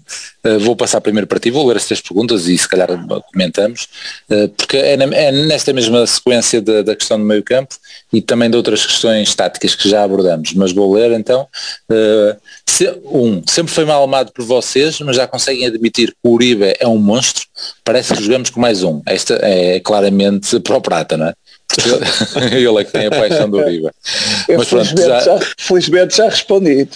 Uh, 0.45 0.59
vou 0.61 0.77
passar 0.77 1.01
primeiro 1.01 1.27
para 1.27 1.41
ti, 1.41 1.51
vou 1.51 1.67
ler 1.67 1.77
as 1.77 1.87
três 1.87 2.01
perguntas 2.01 2.47
e 2.47 2.57
se 2.57 2.69
calhar 2.69 2.89
comentamos, 3.33 3.89
uh, 4.31 4.49
porque 4.51 4.77
é, 4.77 4.97
na, 4.97 5.05
é, 5.15 5.31
nesta 5.31 5.73
mesma 5.73 6.07
sequência 6.07 6.61
da, 6.61 6.83
da 6.83 6.97
questão 6.97 7.19
do 7.19 7.25
meio 7.25 7.43
campo 7.43 7.77
e 8.13 8.21
também 8.21 8.51
de 8.51 8.57
outras 8.57 8.85
questões 8.85 9.35
táticas 9.35 9.75
que 9.75 9.89
já 9.89 10.03
abordamos, 10.05 10.53
mas 10.53 10.73
vou 10.73 10.93
ler 10.95 11.13
então. 11.13 11.49
Uh, 11.91 12.37
se, 12.67 12.89
um, 13.05 13.43
sempre 13.47 13.72
foi 13.73 13.85
mal 13.85 14.03
amado 14.03 14.33
por 14.33 14.45
vocês, 14.45 15.01
mas 15.01 15.17
já 15.17 15.27
conseguem 15.27 15.67
admitir 15.67 16.11
que 16.11 16.19
o 16.23 16.33
Uribe 16.33 16.75
é 16.79 16.87
um 16.87 16.99
monstro, 16.99 17.45
parece 17.85 18.15
que 18.15 18.23
jogamos 18.23 18.51
com 18.51 18.61
mais 18.61 18.83
um. 18.83 19.03
Esta 19.07 19.39
é 19.43 19.81
claramente 19.81 20.61
para 20.61 20.77
o 20.77 20.81
Prata, 20.81 21.17
não 21.17 21.27
é? 21.27 21.35
Ele 22.53 22.81
é 22.81 22.85
que 22.85 22.93
tem 22.93 23.07
a 23.07 23.11
paixão 23.11 23.49
do 23.49 23.59
Uribe. 23.59 23.91
Eu 24.49 24.59
mas 24.59 24.69
felizmente, 24.69 25.03
pronto, 25.03 25.25
já... 25.25 25.39
Já, 25.39 25.41
felizmente 25.59 26.17
já 26.17 26.29
respondi. 26.29 26.89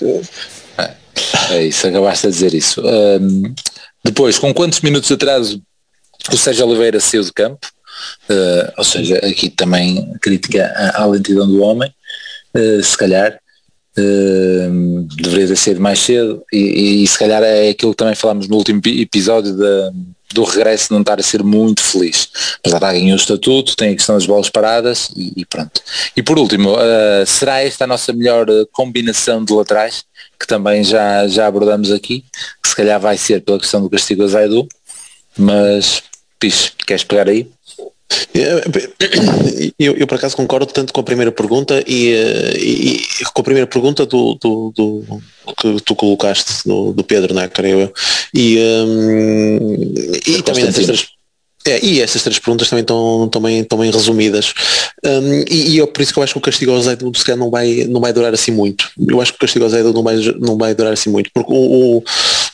É, 0.79 1.55
é 1.57 1.65
isso, 1.65 1.87
acabaste 1.87 2.27
a 2.27 2.31
dizer 2.31 2.55
isso. 2.55 2.83
Um, 2.85 3.55
depois, 4.05 4.39
com 4.39 4.53
quantos 4.53 4.81
minutos 4.81 5.09
de 5.09 5.15
atraso 5.15 5.63
o 6.33 6.37
Sérgio 6.37 6.67
Oliveira 6.67 7.01
saiu 7.01 7.23
de 7.23 7.33
campo? 7.33 7.67
Uh, 8.29 8.73
ou 8.77 8.85
seja, 8.85 9.17
aqui 9.19 9.49
também 9.49 10.13
crítica 10.21 10.67
à, 10.77 11.03
à 11.03 11.07
lentidão 11.07 11.47
do 11.47 11.63
homem, 11.63 11.91
uh, 12.55 12.83
se 12.83 12.97
calhar. 12.97 13.39
Deveria 15.17 15.49
ter 15.49 15.57
sido 15.57 15.81
mais 15.81 15.99
cedo 16.01 16.43
e, 16.53 16.59
e, 16.59 17.05
e, 17.05 17.07
se 17.07 17.19
calhar 17.19 17.43
é 17.43 17.71
aquilo 17.71 17.93
que 17.93 17.97
também 17.97 18.15
falámos 18.15 18.47
no 18.47 18.57
último 18.57 18.81
episódio 18.85 19.57
da, 19.57 19.93
do 20.35 20.45
regresso 20.45 20.93
não 20.93 21.01
estar 21.01 21.19
a 21.19 21.23
ser 21.23 21.43
muito 21.43 21.83
feliz. 21.83 22.29
Apesar 22.59 22.79
de 22.79 23.01
ganhar 23.01 23.15
o 23.15 23.17
estatuto, 23.17 23.77
tem 23.77 23.93
a 23.93 23.97
questão 23.97 24.15
das 24.15 24.27
bolas 24.27 24.51
paradas 24.51 25.11
e, 25.17 25.33
e 25.37 25.47
pronto. 25.47 25.81
E 26.17 26.23
por 26.23 26.39
último, 26.39 26.75
uh, 26.75 27.27
será 27.27 27.63
esta 27.63 27.85
a 27.85 27.87
nossa 27.87 28.13
melhor 28.13 28.49
uh, 28.51 28.67
combinação 28.73 29.45
de 29.45 29.53
laterais, 29.53 30.05
que 30.39 30.47
também 30.47 30.85
já, 30.85 31.27
já 31.27 31.47
abordamos 31.47 31.91
aqui, 31.91 32.25
que 32.63 32.69
se 32.69 32.77
calhar 32.77 33.01
vai 33.01 33.17
ser 33.17 33.43
pela 33.43 33.59
questão 33.59 33.81
do 33.81 33.89
castigo 33.89 34.25
a 34.25 34.27
Zaidu, 34.27 34.69
mas 35.39 36.03
Pixe, 36.39 36.73
queres 36.87 37.05
pegar 37.05 37.29
aí? 37.29 37.49
Eu, 39.79 39.97
eu, 39.97 40.07
por 40.07 40.17
acaso 40.17 40.37
concordo 40.37 40.67
tanto 40.73 40.93
com 40.93 41.01
a 41.01 41.05
primeira 41.05 41.33
pergunta 41.33 41.83
e, 41.87 42.13
eh, 42.13 42.53
e, 42.59 42.97
e 43.21 43.25
com 43.33 43.41
a 43.41 43.45
primeira 43.45 43.67
pergunta 43.67 44.05
do, 44.05 44.35
do, 44.35 44.73
do, 44.77 45.23
que 45.57 45.81
tu 45.83 45.95
colocaste 45.95 46.69
do, 46.69 46.93
do 46.93 47.03
Pedro, 47.03 47.35
não 47.35 47.43
é, 47.43 47.49
creio 47.49 47.81
eu. 47.81 47.93
E, 48.35 48.59
um, 48.59 49.95
e 50.27 50.43
também 50.43 50.71
três, 50.71 51.16
é, 51.67 51.85
e 51.85 52.01
essas 52.01 52.23
três 52.23 52.39
perguntas 52.39 52.69
também 52.69 52.83
estão, 52.83 53.29
também, 53.29 53.67
bem 53.79 53.91
resumidas. 53.91 54.55
Um, 55.05 55.45
e, 55.49 55.77
e 55.77 55.81
é 55.81 55.87
por 55.87 56.01
isso 56.01 56.13
que 56.13 56.19
eu 56.19 56.23
acho 56.23 56.33
que 56.35 56.39
o 56.39 56.43
castigo 56.43 56.73
ao 56.73 56.81
Zé 56.81 56.97
se 57.15 57.25
calhar 57.25 57.39
não 57.39 57.51
vai, 57.51 57.85
não 57.89 58.01
vai 58.01 58.13
durar 58.13 58.33
assim 58.33 58.51
muito. 58.51 58.89
Eu 59.09 59.21
acho 59.21 59.33
que 59.33 59.37
o 59.37 59.41
castigo 59.41 59.65
ao 59.65 59.71
Zé 59.71 59.83
não 59.83 60.03
vai, 60.03 60.17
não 60.39 60.57
vai 60.57 60.75
durar 60.75 60.93
assim 60.93 61.11
muito. 61.11 61.31
Porque 61.33 61.53
o, 61.53 61.57
o, 61.57 62.05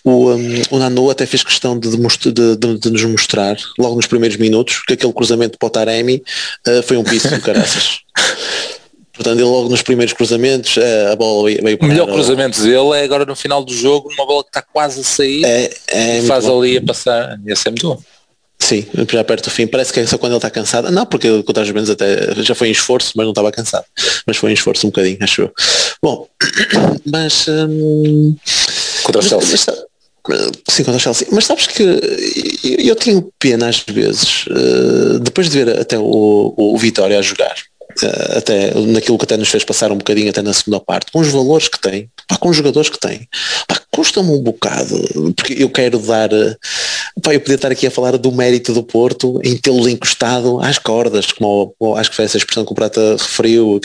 o, 0.04 0.32
um, 0.32 0.62
o 0.70 0.78
Nano 0.78 1.10
até 1.10 1.26
fez 1.26 1.42
questão 1.42 1.78
de, 1.78 1.90
de, 1.90 2.56
de, 2.56 2.78
de, 2.78 2.90
nos 2.90 3.04
mostrar, 3.04 3.56
logo 3.78 3.96
nos 3.96 4.06
primeiros 4.06 4.36
minutos, 4.36 4.82
que 4.86 4.94
aquele 4.94 5.12
cruzamento 5.12 5.58
para 5.58 5.66
o 5.66 5.70
Taremi 5.70 6.22
uh, 6.66 6.82
foi 6.82 6.96
um 6.96 7.04
piso 7.04 7.28
de 7.28 7.40
caraças. 7.40 8.00
Portanto, 9.12 9.38
ele 9.38 9.44
logo 9.44 9.68
nos 9.68 9.82
primeiros 9.82 10.14
cruzamentos, 10.14 10.76
uh, 10.78 11.12
a 11.12 11.16
bola 11.16 11.50
veio 11.50 11.76
para 11.76 11.86
O 11.86 11.88
melhor 11.88 12.06
cruzamento 12.06 12.60
dele 12.62 12.98
é 12.98 13.04
agora 13.04 13.26
no 13.26 13.36
final 13.36 13.62
do 13.62 13.72
jogo, 13.72 14.10
uma 14.14 14.24
bola 14.24 14.42
que 14.42 14.48
está 14.48 14.62
quase 14.62 15.00
a 15.00 15.04
sair, 15.04 15.44
é, 15.44 15.70
é 15.88 16.22
faz 16.22 16.46
ali 16.46 16.78
a 16.78 16.82
passar, 16.82 17.38
ia 17.46 17.54
ser 17.54 17.70
muito 17.70 17.88
bom. 17.88 18.02
Sim, 18.62 18.86
já 19.10 19.24
perto 19.24 19.44
do 19.44 19.50
fim. 19.50 19.66
Parece 19.66 19.92
que 19.92 19.98
é 19.98 20.06
só 20.06 20.16
quando 20.16 20.32
ele 20.32 20.38
está 20.38 20.48
cansado. 20.48 20.88
Não, 20.92 21.04
porque 21.04 21.42
contra 21.42 21.64
os 21.64 21.70
menos 21.72 21.90
até 21.90 22.32
já 22.42 22.54
foi 22.54 22.68
em 22.68 22.70
esforço, 22.70 23.12
mas 23.16 23.24
não 23.24 23.32
estava 23.32 23.50
cansado. 23.50 23.84
Mas 24.24 24.36
foi 24.36 24.52
em 24.52 24.54
esforço 24.54 24.86
um 24.86 24.90
bocadinho, 24.90 25.18
acho 25.20 25.42
eu. 25.42 25.52
Bom, 26.00 26.28
mas. 27.04 27.46
Hum, 27.48 28.36
contra 29.02 29.20
o 29.20 29.24
Chelsea. 29.24 29.58
sim, 30.68 30.84
contra 30.84 30.96
o 30.96 31.00
Chelsea. 31.00 31.26
Mas 31.32 31.44
sabes 31.44 31.66
que 31.66 31.82
eu, 31.82 32.76
eu 32.78 32.94
tenho 32.94 33.28
pena 33.36 33.68
às 33.68 33.80
vezes, 33.80 34.46
uh, 34.46 35.18
depois 35.18 35.50
de 35.50 35.64
ver 35.64 35.80
até 35.80 35.98
o, 35.98 36.54
o 36.56 36.78
Vitória 36.78 37.18
a 37.18 37.22
jogar, 37.22 37.56
até 38.36 38.74
naquilo 38.74 39.18
que 39.18 39.24
até 39.24 39.36
nos 39.36 39.48
fez 39.48 39.64
passar 39.64 39.92
um 39.92 39.98
bocadinho 39.98 40.30
até 40.30 40.42
na 40.42 40.52
segunda 40.52 40.80
parte, 40.80 41.10
com 41.12 41.20
os 41.20 41.28
valores 41.28 41.68
que 41.68 41.80
tem, 41.80 42.10
pá, 42.26 42.36
com 42.36 42.48
os 42.48 42.56
jogadores 42.56 42.90
que 42.90 42.98
tem, 42.98 43.28
custa-me 43.90 44.30
um 44.30 44.40
bocado, 44.40 45.34
porque 45.36 45.62
eu 45.62 45.68
quero 45.68 45.98
dar, 45.98 46.30
pá, 47.22 47.34
eu 47.34 47.40
podia 47.40 47.56
estar 47.56 47.70
aqui 47.70 47.86
a 47.86 47.90
falar 47.90 48.16
do 48.16 48.32
mérito 48.32 48.72
do 48.72 48.82
Porto 48.82 49.38
em 49.44 49.56
tê-los 49.56 49.86
encostado 49.86 50.60
às 50.60 50.78
cordas, 50.78 51.30
como 51.30 51.74
acho 51.96 52.10
que 52.10 52.16
foi 52.16 52.24
essa 52.24 52.38
expressão 52.38 52.64
que 52.64 52.72
o 52.72 52.74
Prata 52.74 53.12
referiu, 53.12 53.78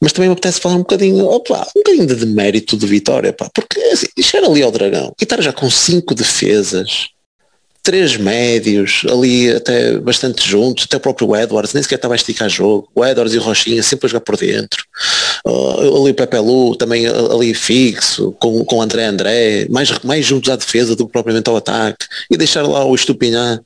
mas 0.00 0.12
também 0.12 0.28
me 0.28 0.34
apetece 0.34 0.60
falar 0.60 0.76
um 0.76 0.78
bocadinho, 0.78 1.26
opa, 1.26 1.66
um 1.76 1.80
bocadinho 1.80 2.06
de 2.06 2.26
mérito 2.26 2.76
de 2.76 2.86
vitória, 2.86 3.32
pá, 3.32 3.50
porque 3.52 3.80
assim, 3.80 4.06
era 4.34 4.46
ali 4.46 4.62
ao 4.62 4.70
Dragão 4.70 5.12
e 5.20 5.24
estar 5.24 5.40
já 5.42 5.52
com 5.52 5.68
cinco 5.68 6.14
defesas, 6.14 7.08
três 7.82 8.16
médios, 8.16 9.02
ali 9.10 9.50
até 9.50 9.98
bastante 9.98 10.46
juntos, 10.46 10.84
até 10.84 10.96
o 10.96 11.00
próprio 11.00 11.34
Edwards, 11.34 11.72
nem 11.72 11.82
sequer 11.82 11.96
estava 11.96 12.14
a 12.14 12.16
esticar 12.16 12.48
jogo, 12.48 12.88
o 12.94 13.04
Edwards 13.04 13.34
e 13.34 13.38
o 13.38 13.42
Rochinha 13.42 13.82
sempre 13.82 14.06
a 14.06 14.10
jogar 14.10 14.20
por 14.20 14.36
dentro, 14.36 14.84
uh, 15.46 16.02
ali 16.02 16.10
o 16.10 16.14
Pepe 16.14 16.38
Lu 16.38 16.76
também 16.76 17.06
ali 17.06 17.54
fixo, 17.54 18.32
com, 18.38 18.64
com 18.64 18.82
André 18.82 19.04
André, 19.04 19.66
mais, 19.70 19.98
mais 20.00 20.26
juntos 20.26 20.50
à 20.50 20.56
defesa 20.56 20.94
do 20.94 21.06
que 21.06 21.12
propriamente 21.12 21.48
ao 21.48 21.56
ataque, 21.56 22.06
e 22.30 22.36
deixar 22.36 22.66
lá 22.66 22.84
o 22.84 22.94
Estupinhar 22.94 23.60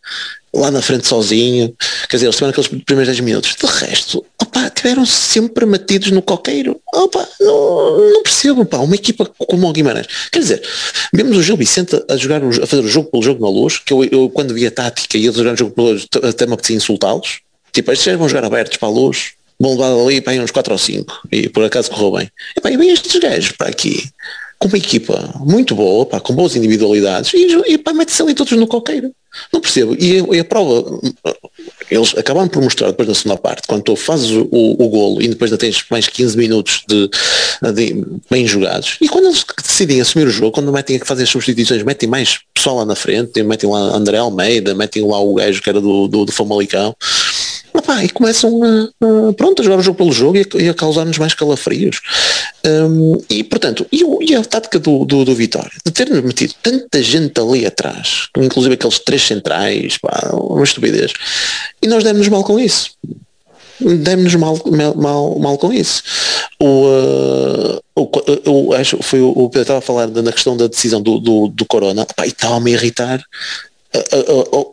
lá 0.55 0.71
na 0.71 0.81
frente 0.81 1.07
sozinho, 1.07 1.75
quer 2.09 2.17
dizer, 2.17 2.27
eles 2.27 2.37
tiveram 2.37 2.51
aqueles 2.51 2.69
primeiros 2.85 3.09
10 3.09 3.21
minutos, 3.21 3.57
de 3.57 3.67
resto, 3.67 4.25
opa, 4.41 4.71
tiveram 4.71 5.05
sempre 5.05 5.67
metidos 5.67 6.11
no 6.11 6.23
coqueiro, 6.23 6.81
opa, 6.95 7.29
não, 7.41 8.11
não 8.13 8.23
percebo, 8.23 8.65
pá, 8.65 8.79
uma 8.79 8.95
equipa 8.95 9.27
como 9.27 9.69
o 9.69 9.73
Guimarães, 9.73 10.07
quer 10.31 10.39
dizer, 10.39 10.63
vemos 11.13 11.37
o 11.37 11.43
Gil 11.43 11.57
Vicente 11.57 12.01
a, 12.09 12.17
jogar, 12.17 12.43
a 12.43 12.67
fazer 12.67 12.85
o 12.85 12.89
jogo 12.89 13.11
pelo 13.11 13.23
jogo 13.23 13.45
na 13.45 13.51
luz, 13.51 13.79
que 13.79 13.93
eu, 13.93 14.05
eu 14.05 14.31
quando 14.31 14.55
vi 14.55 14.67
a 14.67 14.71
tática 14.71 15.19
e 15.19 15.25
eles 15.25 15.37
jogar 15.37 15.55
o 15.55 15.57
jogo 15.57 15.73
pelo 15.73 15.91
luz, 15.91 16.07
até 16.23 16.47
me 16.47 16.55
apetecia 16.55 16.77
insultá-los, 16.77 17.41
tipo, 17.73 17.91
estes 17.91 18.05
já 18.05 18.17
vão 18.17 18.29
jogar 18.29 18.45
abertos 18.45 18.77
para 18.77 18.89
a 18.89 18.93
luz, 18.93 19.33
vão 19.59 19.73
levar 19.73 19.93
ali 19.93 20.21
para 20.21 20.35
uns 20.35 20.51
4 20.51 20.73
ou 20.73 20.79
5, 20.79 21.29
e 21.33 21.49
por 21.49 21.65
acaso 21.65 21.91
correu 21.91 22.13
bem, 22.13 22.31
e 22.57 22.77
bem 22.77 22.91
estes 22.91 23.19
gajos 23.19 23.53
para 23.53 23.69
aqui, 23.69 24.09
com 24.59 24.69
uma 24.69 24.79
equipa 24.79 25.35
muito 25.41 25.75
boa, 25.75 26.07
pá, 26.07 26.21
com 26.21 26.35
boas 26.35 26.57
individualidades, 26.57 27.33
e, 27.35 27.73
e 27.73 27.79
pá, 27.79 27.93
mete-se 27.93 28.23
ali 28.23 28.35
todos 28.35 28.53
no 28.53 28.67
coqueiro. 28.67 29.11
Não 29.53 29.61
percebo. 29.61 29.97
E 29.99 30.25
e 30.35 30.39
a, 30.39 30.45
prova, 30.45 31.01
eles 31.91 32.17
acabaram 32.17 32.49
por 32.49 32.63
mostrar 32.63 32.89
depois 32.89 33.09
da 33.09 33.15
segunda 33.15 33.37
parte, 33.37 33.67
quando 33.67 33.83
tu 33.83 33.97
fazes 33.97 34.31
o, 34.31 34.47
o, 34.51 34.89
golo 34.89 35.21
e 35.21 35.29
depois 35.29 35.51
ainda 35.51 35.59
tens 35.59 35.85
mais 35.91 36.07
15 36.07 36.37
minutos 36.37 36.83
de, 36.89 37.11
de, 37.75 38.05
bem 38.31 38.47
jogados, 38.47 38.97
e 39.01 39.09
quando 39.09 39.27
eles 39.27 39.45
decidem 39.63 40.01
assumir 40.01 40.27
o 40.27 40.31
jogo, 40.31 40.53
quando 40.53 40.73
metem 40.73 40.97
a 40.97 41.05
fazer 41.05 41.25
as 41.25 41.31
substituições, 41.31 41.83
metem 41.83 42.09
mais 42.09 42.39
pessoal 42.55 42.77
lá 42.77 42.85
na 42.85 42.95
frente, 42.95 43.43
metem 43.43 43.69
lá 43.69 43.79
André 43.79 44.19
Almeida, 44.19 44.75
metem 44.75 45.05
lá 45.05 45.19
o 45.19 45.35
gajo 45.35 45.61
que 45.61 45.69
era 45.69 45.81
do, 45.81 46.07
do, 46.07 46.25
do 46.25 46.33
Famalicão, 46.33 46.95
e 48.03 48.09
começam 48.09 48.63
a, 48.63 49.29
a, 49.29 49.33
pronto, 49.35 49.61
a 49.61 49.65
jogar 49.65 49.79
o 49.79 49.83
jogo 49.83 49.99
pelo 49.99 50.13
jogo 50.13 50.37
e 50.37 50.41
a, 50.41 50.63
e 50.63 50.69
a 50.69 50.75
causar-nos 50.75 51.19
mais 51.19 51.35
calafrios. 51.35 52.01
Um, 52.67 53.23
e 53.29 53.45
portanto, 53.45 53.87
e, 53.93 54.03
e, 54.23 54.35
a 54.35 54.43
tática 54.43 54.79
do, 54.79 55.05
do, 55.05 55.25
do 55.25 55.35
Vitória, 55.35 55.73
de 55.85 55.93
ter-nos 55.93 56.23
metido 56.23 56.55
tanta 56.63 57.03
gente 57.03 57.39
ali 57.39 57.67
atrás, 57.67 58.29
inclusive 58.39 58.75
aqueles 58.75 58.99
três 58.99 59.21
centrais, 59.21 59.99
pá, 59.99 60.31
uma 60.33 60.65
estupidez, 60.65 61.13
e 61.83 61.87
nós 61.87 62.03
demos-nos 62.03 62.29
mal 62.29 62.43
com 62.43 62.59
isso. 62.59 62.93
Demos-nos 63.79 64.37
mal, 64.37 64.59
mal, 64.97 65.39
mal 65.39 65.59
com 65.59 65.73
isso. 65.73 66.03
O, 66.59 66.87
uh, 66.87 67.81
o, 67.95 68.11
o, 68.51 68.73
acho 68.73 69.03
foi 69.03 69.21
o, 69.21 69.29
o 69.29 69.51
Pedro 69.51 69.63
estava 69.63 69.81
a 69.81 69.83
falar 69.83 70.07
na 70.07 70.33
questão 70.33 70.57
da 70.57 70.67
decisão 70.67 71.03
do, 71.03 71.19
do, 71.19 71.49
do 71.49 71.67
Corona, 71.67 72.07
pá, 72.07 72.25
e 72.25 72.29
estava-me 72.29 72.71
a 72.71 72.75
irritar 72.75 73.23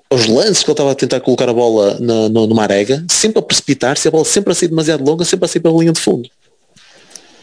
os 0.09 0.27
lances 0.27 0.63
que 0.63 0.69
ele 0.69 0.73
estava 0.73 0.91
a 0.91 0.95
tentar 0.95 1.19
colocar 1.19 1.47
a 1.47 1.53
bola 1.53 1.97
no, 1.99 2.29
no, 2.29 2.47
numa 2.47 2.63
arega, 2.63 3.05
sempre 3.09 3.39
a 3.39 3.41
precipitar-se, 3.41 4.07
a 4.07 4.11
bola 4.11 4.25
sempre 4.25 4.51
a 4.51 4.55
sair 4.55 4.69
demasiado 4.69 5.03
longa, 5.03 5.23
sempre 5.23 5.45
a 5.45 5.47
sair 5.47 5.61
pela 5.61 5.77
linha 5.77 5.91
de 5.91 5.99
fundo. 5.99 6.29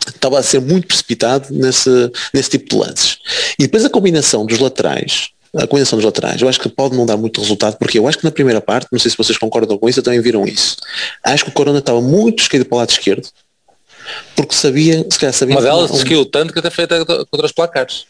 Estava 0.09 0.39
a 0.39 0.43
ser 0.43 0.61
muito 0.61 0.87
precipitado 0.87 1.49
nesse, 1.51 1.91
nesse 2.33 2.51
tipo 2.51 2.69
de 2.71 2.77
lances. 2.77 3.19
E 3.59 3.65
depois 3.65 3.85
a 3.85 3.91
combinação 3.91 4.47
dos 4.47 4.59
laterais, 4.59 5.31
a 5.57 5.67
combinação 5.67 5.99
dos 5.99 6.05
laterais, 6.05 6.41
eu 6.41 6.49
acho 6.49 6.61
que 6.61 6.69
pode 6.69 6.97
não 6.97 7.07
dar 7.07 7.17
muito 7.17 7.41
resultado, 7.41 7.77
porque 7.79 7.99
eu 7.99 8.07
acho 8.07 8.19
que 8.19 8.25
na 8.25 8.31
primeira 8.31 8.61
parte, 8.61 8.89
não 8.93 8.99
sei 8.99 9.11
se 9.11 9.17
vocês 9.17 9.39
concordam 9.39 9.79
com 9.79 9.89
isso, 9.89 10.03
também 10.03 10.21
viram 10.21 10.45
isso. 10.45 10.77
Acho 11.25 11.45
que 11.45 11.51
o 11.51 11.55
Corona 11.55 11.79
estava 11.79 12.01
muito 12.01 12.43
esquerdo 12.43 12.65
para 12.67 12.77
o 12.77 12.79
lado 12.79 12.91
esquerdo, 12.91 13.29
porque 14.37 14.55
sabia, 14.55 15.07
se 15.11 15.19
calhar 15.19 15.33
sabia... 15.33 15.55
Uma 15.55 15.63
delas 15.63 15.91
um... 15.91 16.25
tanto 16.25 16.53
que 16.53 16.59
até 16.59 16.71
feita 16.71 17.05
contra 17.05 17.47
os 17.47 17.53
placares 17.53 18.07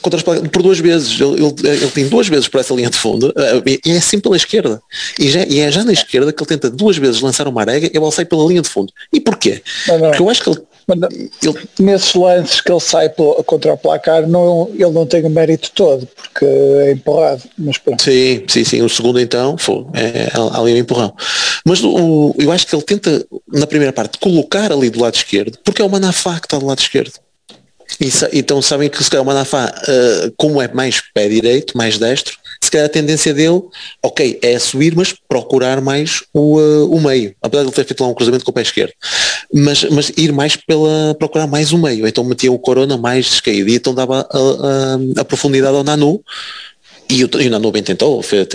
contra 0.00 0.18
as 0.18 0.22
por 0.22 0.62
duas 0.62 0.78
vezes. 0.78 1.20
Ele, 1.20 1.34
ele, 1.34 1.54
ele, 1.68 1.90
tem 1.90 2.08
duas 2.08 2.28
vezes 2.28 2.48
por 2.48 2.60
essa 2.60 2.74
linha 2.74 2.90
de 2.90 2.96
fundo 2.96 3.32
eh, 3.36 3.80
e 3.84 3.90
é 3.92 3.96
assim 3.96 4.18
pela 4.18 4.36
esquerda. 4.36 4.82
E, 5.18 5.30
já, 5.30 5.44
e 5.44 5.60
é 5.60 5.70
já 5.70 5.84
na 5.84 5.92
esquerda 5.92 6.32
que 6.32 6.42
ele 6.42 6.48
tenta 6.48 6.70
duas 6.70 6.96
vezes 6.96 7.20
lançar 7.20 7.46
uma 7.46 7.60
arega 7.60 7.90
e 7.92 7.96
a 7.96 8.00
bola 8.00 8.12
sai 8.12 8.24
pela 8.24 8.44
linha 8.46 8.62
de 8.62 8.68
fundo. 8.68 8.92
E 9.12 9.20
porquê? 9.20 9.62
Não, 9.86 9.98
não. 9.98 10.08
Porque 10.08 10.22
eu 10.22 10.30
acho 10.30 10.42
que 10.42 10.48
ele 10.50 10.60
não, 10.88 11.08
ele, 11.10 11.68
nesses 11.78 12.14
lances 12.14 12.60
que 12.60 12.70
ele 12.70 12.80
sai 12.80 13.08
contra 13.46 13.72
o 13.72 13.78
placar, 13.78 14.26
não, 14.28 14.70
ele 14.74 14.90
não 14.90 15.06
tem 15.06 15.24
o 15.24 15.30
mérito 15.30 15.70
todo, 15.74 16.06
porque 16.06 16.44
é 16.44 16.92
empurrado. 16.92 17.42
Mas. 17.56 17.76
Sim, 18.00 18.44
sim, 18.48 18.64
sim. 18.64 18.82
O 18.82 18.88
segundo 18.88 19.20
então 19.20 19.56
foi 19.56 19.86
é, 19.94 20.30
ali 20.34 20.74
um 20.74 20.78
empurrão. 20.78 21.14
Mas 21.64 21.82
o, 21.82 22.34
eu 22.38 22.52
acho 22.52 22.66
que 22.66 22.74
ele 22.74 22.82
tenta, 22.82 23.26
na 23.52 23.66
primeira 23.66 23.92
parte, 23.92 24.18
colocar 24.18 24.72
ali 24.72 24.90
do 24.90 25.00
lado 25.00 25.14
esquerdo, 25.14 25.58
porque 25.64 25.80
é 25.80 25.84
o 25.84 25.90
Manafá 25.90 26.38
que 26.38 26.46
está 26.46 26.58
do 26.58 26.66
lado 26.66 26.80
esquerdo. 26.80 27.12
E, 28.00 28.10
então 28.38 28.60
sabem 28.60 28.88
que 28.88 29.02
se 29.02 29.10
calhar 29.10 29.22
o 29.22 29.26
Manafá, 29.26 29.66
uh, 29.66 30.32
como 30.36 30.60
é 30.60 30.68
mais 30.68 31.00
pé 31.12 31.28
direito, 31.28 31.76
mais 31.76 31.98
destro, 31.98 32.36
se 32.64 32.70
calhar 32.70 32.86
a 32.86 32.90
tendência 32.90 33.32
dele, 33.32 33.62
ok, 34.02 34.38
é 34.42 34.58
subir, 34.58 34.94
mas 34.96 35.14
procurar 35.28 35.80
mais 35.80 36.22
o, 36.32 36.58
uh, 36.58 36.94
o 36.94 37.00
meio. 37.00 37.34
Apesar 37.42 37.62
de 37.62 37.68
ele 37.68 37.74
ter 37.74 37.84
feito 37.84 38.02
lá 38.02 38.08
um 38.08 38.14
cruzamento 38.14 38.44
com 38.44 38.50
o 38.50 38.54
pé 38.54 38.62
esquerdo. 38.62 38.92
Mas, 39.52 39.84
mas 39.84 40.12
ir 40.16 40.32
mais 40.32 40.56
pela, 40.56 41.14
procurar 41.18 41.46
mais 41.46 41.72
o 41.72 41.78
meio. 41.78 42.06
Então 42.06 42.24
metia 42.24 42.50
o 42.50 42.58
Corona 42.58 42.96
mais 42.96 43.26
descaído 43.26 43.70
e 43.70 43.76
então 43.76 43.94
dava 43.94 44.26
a, 44.30 44.38
a, 44.38 45.20
a 45.20 45.24
profundidade 45.24 45.76
ao 45.76 45.84
Nanu. 45.84 46.22
E 47.08 47.24
o, 47.24 47.30
e 47.40 47.46
o 47.46 47.50
Nanu 47.50 47.70
bem 47.70 47.82
tentou, 47.82 48.22
foi, 48.22 48.46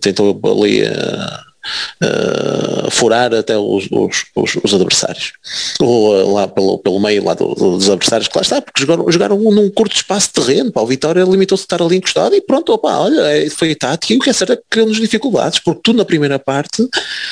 tentou 0.00 0.40
ali 0.44 0.82
uh, 0.82 1.51
uh, 2.02 2.90
furar 2.90 3.34
até 3.34 3.56
os, 3.56 3.88
os, 3.90 4.24
os, 4.34 4.56
os 4.62 4.74
adversários. 4.74 5.32
Ou 5.80 6.34
lá 6.34 6.48
pelo, 6.48 6.78
pelo 6.78 7.00
meio 7.00 7.24
lá 7.24 7.34
do, 7.34 7.54
dos 7.54 7.88
adversários, 7.88 8.28
que 8.28 8.36
lá 8.36 8.42
está, 8.42 8.62
porque 8.62 8.80
jogaram, 8.80 9.10
jogaram 9.10 9.38
num 9.38 9.70
curto 9.70 9.96
espaço 9.96 10.28
de 10.28 10.44
terreno, 10.44 10.72
pá, 10.72 10.80
o 10.80 10.86
Vitória 10.86 11.22
limitou-se 11.24 11.62
a 11.62 11.66
estar 11.66 11.82
ali 11.82 11.96
encostado 11.96 12.34
e 12.34 12.40
pronto, 12.40 12.72
opa, 12.72 12.98
olha, 12.98 13.20
é, 13.22 13.48
foi 13.50 13.74
tático 13.74 14.12
e 14.12 14.16
o 14.16 14.20
que 14.20 14.30
é 14.30 14.32
certo 14.32 14.52
é 14.52 14.56
que 14.56 14.62
criou-nos 14.68 15.00
dificuldades, 15.00 15.58
porque 15.58 15.80
tu 15.82 15.92
na 15.92 16.04
primeira 16.04 16.38
parte 16.38 16.86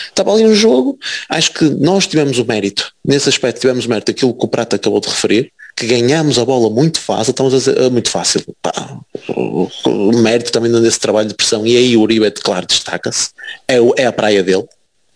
estava 0.08 0.32
ali 0.32 0.44
um 0.44 0.54
jogo, 0.54 0.98
acho 1.28 1.52
que 1.52 1.64
nós 1.64 2.06
tivemos 2.06 2.38
o 2.38 2.44
mérito, 2.44 2.92
nesse 3.04 3.28
aspecto 3.28 3.60
tivemos 3.60 3.86
o 3.86 3.88
mérito 3.88 4.12
daquilo 4.12 4.34
que 4.34 4.44
o 4.44 4.48
Prata 4.48 4.76
acabou 4.76 5.00
de 5.00 5.08
referir, 5.08 5.52
que 5.80 5.86
ganhamos 5.86 6.38
a 6.38 6.44
bola 6.44 6.68
muito 6.68 7.00
fácil, 7.00 7.30
estamos 7.30 7.54
a 7.54 7.56
dizer, 7.56 7.80
uh, 7.80 7.90
muito 7.90 8.10
fácil. 8.10 8.42
Pá, 8.60 9.00
o, 9.34 10.12
mérito 10.18 10.52
também 10.52 10.70
nesse 10.70 11.00
trabalho 11.00 11.28
de 11.28 11.34
pressão, 11.34 11.66
e 11.66 11.74
aí 11.74 11.96
o 11.96 12.02
Uribe, 12.02 12.30
claro, 12.32 12.66
destaca-se, 12.66 13.30
é, 13.66 13.76
é 13.96 14.06
a 14.06 14.12
praia 14.12 14.42
dele, 14.42 14.66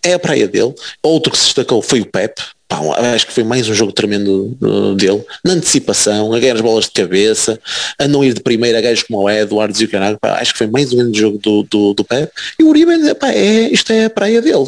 é 0.03 0.13
a 0.13 0.19
praia 0.19 0.47
dele. 0.47 0.73
Outro 1.03 1.31
que 1.31 1.37
se 1.37 1.45
destacou 1.45 1.83
foi 1.83 2.01
o 2.01 2.05
Pep, 2.07 2.41
Pá, 2.67 2.79
acho 3.13 3.27
que 3.27 3.33
foi 3.33 3.43
mais 3.43 3.69
um 3.69 3.75
jogo 3.75 3.91
tremendo 3.91 4.57
uh, 4.59 4.95
dele, 4.95 5.23
na 5.43 5.53
antecipação, 5.53 6.33
a 6.33 6.39
ganhar 6.39 6.55
as 6.55 6.61
bolas 6.61 6.85
de 6.85 6.91
cabeça, 6.91 7.59
a 7.99 8.07
não 8.07 8.23
ir 8.23 8.33
de 8.33 8.41
primeira 8.41 8.79
a 8.79 8.81
gajos 8.81 9.03
como 9.03 9.19
o 9.19 9.29
Edwards 9.29 9.79
e 9.79 9.85
o 9.85 9.87
Canago, 9.87 10.17
acho 10.23 10.51
que 10.51 10.57
foi 10.57 10.67
mais 10.67 10.91
um 10.91 10.97
grande 10.97 11.19
jogo 11.19 11.37
do, 11.37 11.61
do, 11.63 11.93
do 11.93 12.03
Pep. 12.03 12.31
E 12.59 12.63
o 12.63 12.69
Uribe, 12.69 13.13
pá, 13.15 13.29
é, 13.31 13.69
isto 13.71 13.93
é 13.93 14.05
a 14.05 14.09
praia 14.09 14.41
dele. 14.41 14.67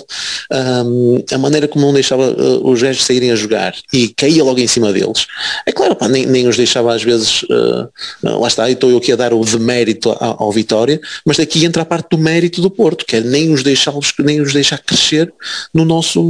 Um, 0.52 1.24
a 1.32 1.38
maneira 1.40 1.68
como 1.68 1.86
não 1.86 1.94
deixava 1.94 2.30
uh, 2.30 2.70
os 2.70 2.82
gajos 2.82 3.04
saírem 3.04 3.32
a 3.32 3.36
jogar 3.36 3.74
e 3.92 4.10
caía 4.10 4.44
logo 4.44 4.60
em 4.60 4.68
cima 4.68 4.94
deles. 4.94 5.26
É 5.66 5.72
claro, 5.72 5.96
pá, 5.96 6.08
nem, 6.08 6.28
nem 6.28 6.48
os 6.48 6.56
deixava 6.56 6.94
às 6.94 7.02
vezes, 7.02 7.42
uh, 7.44 7.90
uh 8.24 8.40
lá 8.40 8.48
está, 8.48 8.70
estou 8.70 8.92
eu 8.92 8.98
aqui 8.98 9.12
a 9.12 9.16
dar 9.16 9.34
o 9.34 9.44
demérito 9.44 10.12
ao, 10.12 10.44
ao 10.44 10.52
Vitória, 10.52 11.02
mas 11.26 11.38
daqui 11.38 11.66
entra 11.66 11.82
a 11.82 11.86
parte 11.86 12.10
do 12.12 12.18
mérito 12.20 12.62
do 12.62 12.70
Porto, 12.70 13.06
que 13.06 13.16
é 13.16 13.22
nem 13.22 13.52
os 13.52 13.64
deixá-los, 13.64 14.14
nem 14.20 14.40
os 14.40 14.54
deixar 14.54 14.78
crescer 14.78 15.34
no 15.74 15.84
nosso, 15.84 16.22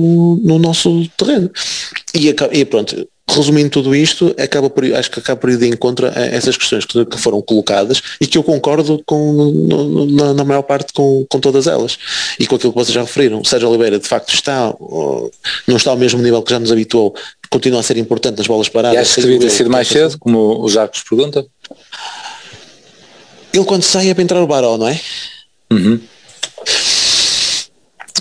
no 0.43 0.57
nosso 0.57 1.05
terreno. 1.17 1.51
E, 2.13 2.33
e 2.51 2.65
pronto, 2.65 3.07
resumindo 3.29 3.69
tudo 3.69 3.93
isto, 3.93 4.33
acaba 4.39 4.69
por, 4.69 4.85
acho 4.85 5.11
que 5.11 5.19
acaba 5.19 5.39
por 5.39 5.49
ir 5.49 5.57
de 5.57 5.67
encontro 5.67 6.07
a 6.07 6.21
essas 6.21 6.55
questões 6.55 6.85
que, 6.85 7.05
que 7.05 7.17
foram 7.17 7.41
colocadas 7.41 8.01
e 8.21 8.25
que 8.25 8.37
eu 8.37 8.43
concordo 8.43 9.03
com, 9.05 9.33
no, 9.33 10.05
na, 10.05 10.33
na, 10.33 10.43
maior 10.45 10.61
parte 10.61 10.93
com, 10.93 11.25
com 11.29 11.39
todas 11.39 11.67
elas. 11.67 11.97
E 12.39 12.47
com 12.47 12.55
aquilo 12.55 12.71
que 12.71 12.79
vocês 12.79 12.93
já 12.93 13.01
referiram. 13.01 13.43
Sérgio 13.43 13.69
Oliveira 13.69 13.99
de 13.99 14.07
facto 14.07 14.33
está, 14.33 14.73
não 15.67 15.77
está 15.77 15.91
ao 15.91 15.97
mesmo 15.97 16.21
nível 16.21 16.41
que 16.41 16.51
já 16.51 16.59
nos 16.59 16.71
habituou, 16.71 17.13
continua 17.49 17.81
a 17.81 17.83
ser 17.83 17.97
importante 17.97 18.37
nas 18.37 18.47
bolas 18.47 18.69
paradas. 18.69 18.97
E 18.97 19.01
acho 19.01 19.15
que 19.15 19.21
devia 19.21 19.39
ter 19.39 19.49
sido 19.49 19.69
mais 19.69 19.87
cedo, 19.87 20.17
como 20.19 20.63
o 20.63 20.69
Jacques 20.69 21.03
pergunta? 21.07 21.45
Ele 23.53 23.65
quando 23.65 23.83
sai 23.83 24.09
é 24.09 24.13
para 24.13 24.23
entrar 24.23 24.41
o 24.41 24.47
Baró, 24.47 24.77
não 24.77 24.87
é? 24.87 24.99
Uhum. 25.71 25.99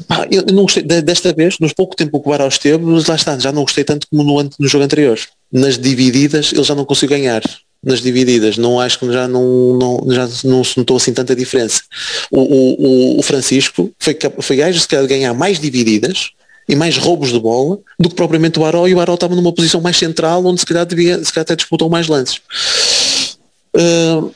Pá, 0.01 0.27
eu 0.31 0.45
não 0.53 0.63
gostei, 0.63 0.83
desta 0.83 1.33
vez, 1.33 1.59
nos 1.59 1.73
pouco 1.73 1.97
tempo 1.97 2.21
que 2.21 2.29
o 2.29 2.31
Barão 2.31 2.49
esteve, 2.49 2.85
lá 2.85 3.15
está, 3.15 3.39
já 3.39 3.53
não 3.53 3.63
gostei 3.63 3.85
tanto 3.85 4.07
como 4.09 4.23
no, 4.23 4.51
no 4.59 4.69
jogo 4.69 4.85
anterior. 4.85 5.19
Nas 5.53 5.79
divididas 5.79 6.53
ele 6.53 6.65
já 6.65 6.75
não 6.75 6.85
conseguiu 6.85 7.17
ganhar. 7.17 7.43
Nas 7.85 8.01
divididas, 8.01 8.57
não 8.57 8.81
acho 8.81 8.99
que 8.99 9.13
já 9.13 9.29
não, 9.29 9.75
não, 9.75 10.13
já 10.13 10.29
não 10.45 10.65
se 10.65 10.77
notou 10.77 10.97
assim 10.97 11.13
tanta 11.13 11.37
diferença. 11.37 11.83
O, 12.31 12.41
o, 12.41 13.19
o 13.21 13.23
Francisco 13.23 13.93
foi, 13.99 14.17
foi 14.41 14.57
gajo 14.57 14.81
se 14.81 14.89
calhar 14.89 15.07
de 15.07 15.15
ganhar 15.15 15.35
mais 15.35 15.61
divididas 15.61 16.31
e 16.69 16.75
mais 16.75 16.97
roubos 16.97 17.31
de 17.31 17.39
bola 17.39 17.79
do 17.99 18.09
que 18.09 18.15
propriamente 18.15 18.59
o 18.59 18.63
Baró 18.63 18.89
e 18.89 18.93
o 18.93 18.97
Baró 18.97 19.15
estava 19.15 19.37
numa 19.37 19.53
posição 19.53 19.81
mais 19.81 19.97
central 19.97 20.45
onde 20.45 20.61
se 20.61 20.67
calhar 20.67 20.85
devia, 20.85 21.23
se 21.23 21.33
calhar 21.33 21.43
até 21.43 21.55
disputou 21.55 21.89
mais 21.89 22.09
lances. 22.09 22.41
Uh, 23.77 24.33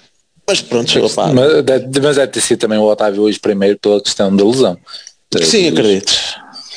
mas 0.46 0.60
pronto, 0.60 0.92
mas, 1.00 1.14
mas, 1.14 2.02
mas 2.02 2.16
deve 2.16 2.32
ter 2.32 2.40
sido 2.40 2.58
também 2.58 2.78
o 2.78 2.82
Otávio 2.82 3.22
hoje 3.22 3.38
primeiro 3.38 3.78
pela 3.78 4.00
questão 4.00 4.34
da 4.34 4.44
lesão. 4.44 4.76
Sim, 5.38 5.68
acredito. 5.68 6.12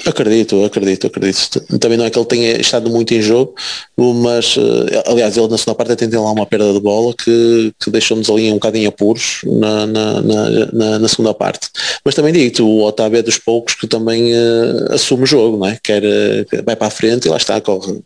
Acredito, 0.06 0.66
acredito, 0.66 1.08
acredito. 1.08 1.62
Também 1.80 1.98
não 1.98 2.06
é 2.06 2.10
que 2.10 2.20
ele 2.20 2.26
tenha 2.26 2.60
estado 2.60 2.90
muito 2.90 3.14
em 3.14 3.22
jogo, 3.22 3.56
mas 3.96 4.56
eh, 4.58 5.04
aliás 5.08 5.38
ele 5.38 5.48
na 5.48 5.58
segunda 5.58 5.76
parte 5.76 5.94
até 5.94 6.08
tem 6.08 6.20
lá 6.20 6.32
uma 6.32 6.46
perda 6.46 6.74
de 6.74 6.80
bola 6.80 7.14
que, 7.14 7.72
que 7.80 7.90
deixou-nos 7.90 8.30
ali 8.30 8.50
um 8.50 8.56
bocadinho 8.56 8.90
apuros 8.90 9.42
na, 9.46 9.86
na, 9.88 10.22
na, 10.22 11.00
na, 11.00 11.08
segunda 11.08 11.34
parte. 11.34 11.70
Mas 12.04 12.16
também 12.16 12.34
digo, 12.34 12.64
o 12.64 12.84
Otávio 12.84 13.20
é 13.20 13.22
dos 13.22 13.38
poucos 13.38 13.76
que 13.76 13.88
também 13.88 14.34
uh, 14.34 14.94
assume 14.94 15.24
o 15.24 15.28
jogo, 15.28 15.58
não 15.58 15.68
é? 15.68 15.80
Quer, 15.82 16.04
uh, 16.04 16.64
vai 16.66 16.76
para 16.76 16.88
a 16.88 16.92
frente 16.92 17.28
e 17.28 17.30
lá 17.30 17.38
está, 17.38 17.62
corre, 17.62 18.02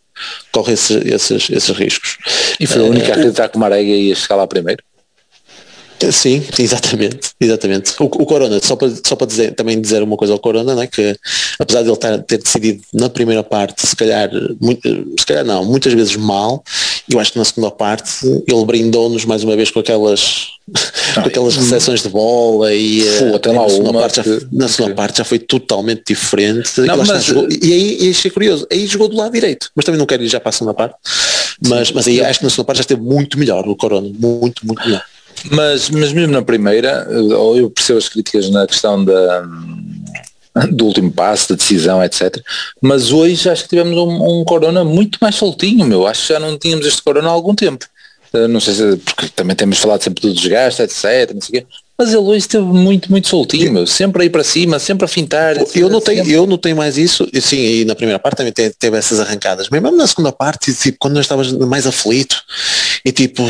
corre 0.52 0.74
esses, 0.74 1.04
esses, 1.04 1.50
esses 1.50 1.76
riscos. 1.76 2.16
E 2.60 2.66
foi 2.66 2.82
o 2.82 2.86
único 2.86 3.08
a 3.08 3.14
acreditar 3.14 3.48
que 3.48 3.56
o 3.56 3.60
Marega 3.60 3.90
ia 3.90 4.14
chegar 4.14 4.36
lá 4.36 4.46
primeiro? 4.46 4.82
Sim, 6.12 6.42
exatamente, 6.58 7.30
exatamente. 7.40 7.94
O, 7.98 8.04
o, 8.04 8.26
Corona, 8.26 8.60
só 8.62 8.76
para, 8.76 8.90
só 9.04 9.16
para 9.16 9.26
dizer, 9.26 9.54
também 9.54 9.80
dizer 9.80 10.02
uma 10.02 10.16
coisa 10.16 10.32
ao 10.32 10.38
Corona, 10.38 10.74
né, 10.74 10.86
que 10.86 11.16
apesar 11.58 11.82
de 11.82 11.88
ele 11.88 11.96
ter, 11.96 12.22
ter 12.22 12.38
decidido 12.38 12.82
na 12.94 13.08
primeira 13.08 13.42
parte, 13.42 13.86
se 13.86 13.96
calhar, 13.96 14.30
muito, 14.60 14.82
se 15.18 15.26
calhar 15.26 15.44
não, 15.44 15.64
muitas 15.64 15.92
vezes 15.92 16.14
mal, 16.16 16.62
eu 17.10 17.18
acho 17.18 17.32
que 17.32 17.38
na 17.38 17.44
segunda 17.44 17.70
parte 17.70 18.26
ele 18.26 18.64
brindou-nos 18.64 19.24
mais 19.24 19.42
uma 19.42 19.56
vez 19.56 19.70
com 19.70 19.80
aquelas 19.80 20.48
com 21.14 21.20
aquelas 21.20 21.56
recepções 21.56 22.02
de 22.02 22.08
bola 22.08 22.74
e, 22.74 23.02
Pô, 23.18 23.36
até 23.36 23.50
lá 23.50 23.66
na, 23.66 23.74
uma 23.74 24.00
parte 24.00 24.16
já, 24.16 24.40
na 24.52 24.68
segunda 24.68 24.94
parte 24.94 25.18
já 25.18 25.24
foi 25.24 25.38
totalmente 25.38 26.02
diferente. 26.06 26.80
Não, 26.80 27.02
e, 27.02 27.06
mas, 27.06 27.24
jogou, 27.24 27.48
e 27.50 27.72
aí 27.72 27.98
e 28.02 28.10
achei 28.10 28.30
curioso, 28.30 28.66
aí 28.70 28.86
jogou 28.86 29.08
do 29.08 29.16
lado 29.16 29.32
direito, 29.32 29.70
mas 29.74 29.84
também 29.84 29.98
não 29.98 30.06
quero 30.06 30.22
ir 30.22 30.28
já 30.28 30.38
para 30.38 30.50
a 30.50 30.52
segunda 30.52 30.74
parte, 30.74 30.96
mas, 31.66 31.90
mas 31.90 32.06
aí 32.06 32.22
acho 32.22 32.40
que 32.40 32.44
na 32.44 32.50
segunda 32.50 32.66
parte 32.66 32.78
já 32.78 32.82
esteve 32.82 33.00
muito 33.00 33.38
melhor 33.38 33.66
o 33.66 33.74
Corona, 33.74 34.08
muito, 34.18 34.66
muito 34.66 34.84
melhor. 34.84 35.02
Mas, 35.50 35.90
mas 35.90 36.12
mesmo 36.12 36.32
na 36.32 36.42
primeira, 36.42 37.06
eu 37.10 37.70
percebo 37.70 37.98
as 37.98 38.08
críticas 38.08 38.50
na 38.50 38.66
questão 38.66 39.04
da, 39.04 39.46
do 40.70 40.86
último 40.86 41.12
passo, 41.12 41.50
da 41.50 41.54
decisão, 41.54 42.02
etc. 42.02 42.36
Mas 42.80 43.12
hoje 43.12 43.48
acho 43.48 43.64
que 43.64 43.70
tivemos 43.70 43.96
um, 43.96 44.40
um 44.40 44.44
Corona 44.44 44.84
muito 44.84 45.18
mais 45.20 45.34
soltinho, 45.34 45.84
meu. 45.84 46.06
Acho 46.06 46.26
que 46.26 46.32
já 46.32 46.40
não 46.40 46.58
tínhamos 46.58 46.86
este 46.86 47.02
Corona 47.02 47.28
há 47.28 47.32
algum 47.32 47.54
tempo. 47.54 47.86
Uh, 48.32 48.48
não 48.48 48.60
sei 48.60 48.74
se 48.74 48.96
porque 48.98 49.28
também 49.28 49.56
temos 49.56 49.78
falado 49.78 50.02
sempre 50.02 50.20
do 50.20 50.34
desgaste, 50.34 50.82
etc. 50.82 51.32
Não 51.34 51.40
sei 51.40 51.60
o 51.60 51.62
quê. 51.62 51.66
Mas 52.00 52.10
ele 52.10 52.18
hoje 52.18 52.38
esteve 52.38 52.64
muito, 52.64 53.10
muito 53.10 53.26
soltinho, 53.26 53.72
meu. 53.72 53.84
sempre 53.84 54.22
a 54.22 54.24
ir 54.24 54.30
para 54.30 54.44
cima, 54.44 54.78
sempre 54.78 55.04
a 55.04 55.08
fintar. 55.08 55.56
Eu 55.74 55.90
não 55.90 56.00
tenho, 56.00 56.30
eu 56.30 56.46
não 56.46 56.56
tenho 56.56 56.76
mais 56.76 56.96
isso, 56.96 57.28
e 57.32 57.40
sim, 57.40 57.56
e 57.56 57.84
na 57.84 57.96
primeira 57.96 58.20
parte 58.20 58.36
também 58.36 58.52
teve, 58.52 58.72
teve 58.78 58.96
essas 58.96 59.18
arrancadas, 59.18 59.66
mas 59.68 59.82
mesmo 59.82 59.96
na 59.96 60.06
segunda 60.06 60.30
parte, 60.30 60.72
tipo, 60.72 60.96
quando 61.00 61.14
nós 61.14 61.24
estavas 61.24 61.50
mais 61.50 61.88
aflito, 61.88 62.40
e 63.04 63.10
tipo, 63.10 63.42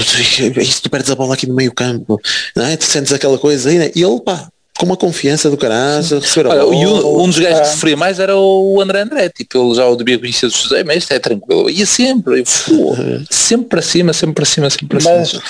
isto 0.62 0.82
tu 0.82 0.88
perdes 0.88 1.10
a 1.10 1.14
bola 1.14 1.34
aqui 1.34 1.46
no 1.46 1.54
meio 1.54 1.74
campo, 1.74 2.18
é? 2.56 2.74
Tu 2.78 2.86
sentes 2.86 3.12
aquela 3.12 3.36
coisa 3.36 3.68
aí, 3.68 3.78
né? 3.78 3.90
e 3.94 4.02
ele, 4.02 4.18
pá, 4.20 4.48
com 4.78 4.86
uma 4.86 4.96
confiança 4.96 5.50
do 5.50 5.56
caralho, 5.58 6.18
receber 6.18 6.48
Olha, 6.48 6.64
um, 6.64 7.24
um 7.24 7.26
dos 7.26 7.38
gajos 7.38 7.60
que 7.60 7.66
sofria 7.74 7.98
mais 7.98 8.18
era 8.18 8.34
o 8.34 8.80
André 8.80 9.02
André, 9.02 9.28
tipo, 9.28 9.58
ele 9.58 9.74
já 9.74 9.86
o 9.86 9.94
devia 9.94 10.18
conhecer 10.18 10.46
do 10.46 10.54
José, 10.54 10.82
mas 10.84 10.98
isto 10.98 11.12
é 11.12 11.18
tranquilo, 11.18 11.68
ia 11.68 11.84
sempre, 11.84 12.42
pô, 12.66 12.96
sempre 13.28 13.66
para 13.66 13.82
cima, 13.82 14.14
sempre 14.14 14.34
para 14.36 14.44
cima, 14.46 14.70
sempre 14.70 14.86
para 14.86 15.18
mas, 15.18 15.28
cima. 15.28 15.42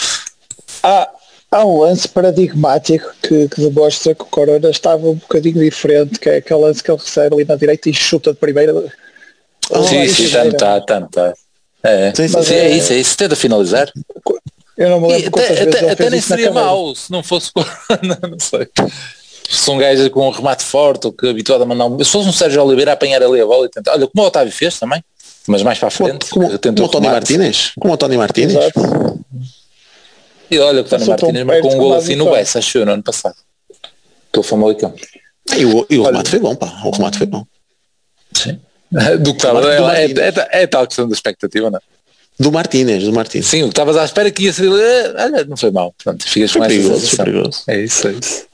Há, 0.83 1.09
há 1.51 1.65
um 1.65 1.81
lance 1.81 2.09
paradigmático 2.09 3.13
que, 3.23 3.49
que 3.49 3.61
demonstra 3.61 4.15
que 4.15 4.23
o 4.23 4.27
Corona 4.27 4.71
estava 4.71 5.09
um 5.09 5.15
bocadinho 5.15 5.63
diferente, 5.63 6.19
que 6.19 6.29
é 6.29 6.37
aquele 6.37 6.61
lance 6.61 6.83
que 6.83 6.91
ele 6.91 6.99
recebe 6.99 7.35
ali 7.35 7.45
na 7.45 7.57
direita 7.57 7.89
e 7.89 7.95
chuta 7.95 8.33
de 8.33 8.39
primeira. 8.39 8.75
Oh, 9.71 9.83
sim, 9.85 10.09
sim, 10.09 10.31
tanto 10.31 10.55
está, 10.55 10.81
tanto 10.81 11.07
está. 11.09 11.35
É, 11.83 12.13
sim, 12.15 12.29
sim, 12.29 12.55
é, 12.55 12.59
é, 12.59 12.71
isso, 12.71 12.93
é 12.93 12.97
isso, 12.97 13.17
tenta 13.17 13.37
finalizar. 13.37 13.91
Eu 14.77 14.91
não 14.91 15.01
me 15.01 15.09
lembro 15.09 15.41
e, 15.41 15.43
até, 15.43 15.63
até, 15.63 15.91
até 15.91 16.11
nem 16.11 16.21
seria 16.21 16.53
mau 16.53 16.95
se 16.95 17.11
não 17.11 17.23
fosse 17.23 17.51
não 18.31 18.39
sei. 18.39 18.69
Se 19.49 19.71
um 19.71 19.79
gajo 19.79 20.09
com 20.11 20.29
um 20.29 20.31
remate 20.31 20.63
forte 20.63 21.07
ou 21.07 21.13
que 21.13 21.27
é 21.27 21.31
habituado 21.31 21.63
a 21.63 21.67
mandar 21.67 21.87
um. 21.87 22.05
Se 22.05 22.11
fosse 22.11 22.29
um 22.29 22.33
Sérgio 22.33 22.63
Oliveira 22.63 22.93
a 22.93 22.95
apanhar 22.95 23.23
ali 23.23 23.41
a 23.41 23.47
bola 23.47 23.67
e 23.67 23.69
tentar. 23.69 23.93
Olha, 23.93 24.07
como 24.07 24.25
o 24.25 24.29
Otávio 24.29 24.53
fez 24.53 24.79
também, 24.79 25.03
mas 25.47 25.63
mais 25.63 25.79
para 25.79 25.89
a 25.89 25.91
frente. 25.91 26.29
Como, 26.29 26.47
como, 26.47 26.59
como 26.59 26.85
o 26.85 26.89
Tony 26.89 27.07
Martínez? 27.09 27.73
Como 27.81 27.95
o 27.95 27.97
Tony 27.97 28.17
Martínez? 28.19 28.55
Exato. 28.55 29.19
E 30.51 30.59
olha 30.59 30.83
que 30.83 30.95
o 30.95 30.99
Tony 30.99 31.09
Martínez 31.09 31.45
marcou 31.45 31.75
um 31.75 31.79
gol 31.79 31.95
assim 31.95 32.17
no 32.17 32.31
Bessa, 32.31 32.59
achou 32.59 32.85
no 32.85 32.93
ano 32.93 33.03
passado. 33.03 33.37
Pelo 34.33 34.43
Famalicão. 34.43 34.95
E 35.57 35.65
o, 35.65 35.87
e 35.89 35.99
o 35.99 36.05
remate 36.05 36.31
foi 36.31 36.39
bom, 36.39 36.55
pá. 36.55 36.81
O 36.85 36.91
remate 36.91 37.19
foi 37.19 37.27
bom. 37.27 37.45
Sim. 38.35 38.61
Do 39.21 39.33
que 39.33 39.39
estava. 39.39 39.61
É, 39.73 40.05
é, 40.05 40.11
é, 40.11 40.63
é, 40.63 40.67
tal 40.67 40.87
questão 40.87 41.09
da 41.09 41.15
expectativa, 41.15 41.71
não 41.71 41.79
é? 41.79 41.83
Do 42.39 42.53
Martínez, 42.53 43.03
do 43.03 43.13
Martínez. 43.13 43.49
Sim, 43.49 43.63
o 43.63 43.65
que 43.65 43.71
estavas 43.71 43.97
à 43.97 44.05
espera 44.05 44.31
que 44.31 44.45
ia 44.45 44.53
ser. 44.53 44.71
Eh, 44.71 45.15
olha, 45.25 45.45
não 45.45 45.57
foi 45.57 45.73
mal. 45.73 45.93
Portanto, 45.93 46.29
ficas 46.29 46.53
foi 46.53 46.63
perigoso, 46.69 47.17
perigoso. 47.17 47.63
É 47.67 47.81
isso, 47.81 48.07
é 48.07 48.13
isso. 48.13 48.47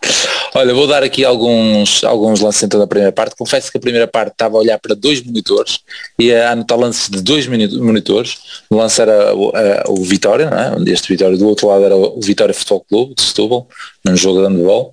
Olha, 0.57 0.73
vou 0.73 0.87
dar 0.87 1.03
aqui 1.03 1.25
alguns, 1.25 2.05
alguns 2.05 2.40
lances 2.40 2.62
então 2.62 2.79
da 2.79 2.87
primeira 2.87 3.11
parte. 3.11 3.35
Confesso 3.37 3.73
que 3.73 3.77
a 3.77 3.81
primeira 3.81 4.07
parte 4.07 4.33
estava 4.33 4.57
a 4.57 4.61
olhar 4.61 4.79
para 4.79 4.95
dois 4.95 5.21
monitores 5.21 5.81
e 6.17 6.33
a 6.33 6.53
anotar 6.53 6.79
lances 6.79 7.09
de 7.09 7.21
dois 7.21 7.49
monitores. 7.49 8.38
O 8.71 8.77
lance 8.77 9.03
era 9.03 9.35
o, 9.35 9.49
a, 9.49 9.90
o 9.90 10.05
Vitória, 10.05 10.49
não 10.49 10.87
é? 10.87 10.93
este 10.93 11.09
Vitória 11.09 11.37
do 11.37 11.49
outro 11.49 11.67
lado 11.67 11.85
era 11.85 11.97
o 11.97 12.21
Vitória 12.21 12.55
Futebol 12.55 12.87
Clube 12.88 13.14
de 13.17 13.23
Setúbal, 13.23 13.69
num 14.05 14.17
jogo 14.17 14.43
de 14.43 14.47
handball. 14.47 14.93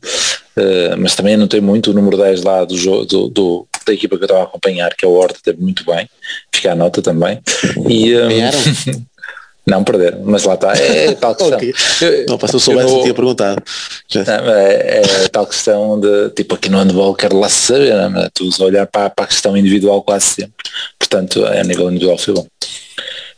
Uh, 0.58 0.98
mas 0.98 1.16
também 1.16 1.36
anotei 1.36 1.62
muito 1.62 1.92
o 1.92 1.94
número 1.94 2.18
10 2.18 2.44
lá 2.44 2.66
do, 2.66 2.76
jogo, 2.76 3.06
do, 3.06 3.30
do 3.30 3.68
da 3.86 3.94
equipa 3.94 4.18
que 4.18 4.24
eu 4.24 4.26
estava 4.26 4.42
a 4.42 4.46
acompanhar, 4.46 4.94
que 4.96 5.06
é 5.06 5.08
o 5.08 5.14
Horta, 5.14 5.40
teve 5.44 5.62
muito 5.62 5.86
bem, 5.86 6.10
fica 6.54 6.72
a 6.72 6.76
nota 6.76 7.02
também. 7.02 7.40
E, 7.88 8.16
um, 8.16 9.06
Não 9.66 9.84
perder, 9.84 10.18
mas 10.24 10.44
lá 10.44 10.56
está, 10.56 10.74
é, 10.74 11.08
é 11.08 11.14
tal 11.14 11.36
questão. 11.36 11.56
okay. 11.56 11.74
eu, 12.02 12.26
não, 12.28 12.40
se 12.40 12.56
eu 12.56 12.60
soubesse, 12.60 12.94
eu 12.94 13.02
tinha 13.02 13.14
perguntado. 13.14 13.64
Não, 14.16 14.54
é, 14.54 15.02
é, 15.02 15.28
tal 15.28 15.46
questão 15.46 16.00
de, 16.00 16.30
tipo 16.32 16.56
aqui 16.56 16.68
no 16.68 16.80
handball 16.80 17.14
quero 17.14 17.40
lá 17.40 17.48
saber, 17.48 17.94
não, 18.10 18.22
é? 18.22 18.30
tu 18.34 18.50
a 18.60 18.64
olhar 18.64 18.88
para, 18.88 19.10
para, 19.12 19.26
a 19.26 19.28
questão 19.28 19.56
individual 19.56 20.02
quase 20.02 20.26
sempre. 20.26 20.54
Portanto, 20.98 21.46
é, 21.46 21.60
a 21.60 21.64
nível 21.64 21.90
individual 21.90 22.18
foi 22.18 22.34
bom. 22.34 22.48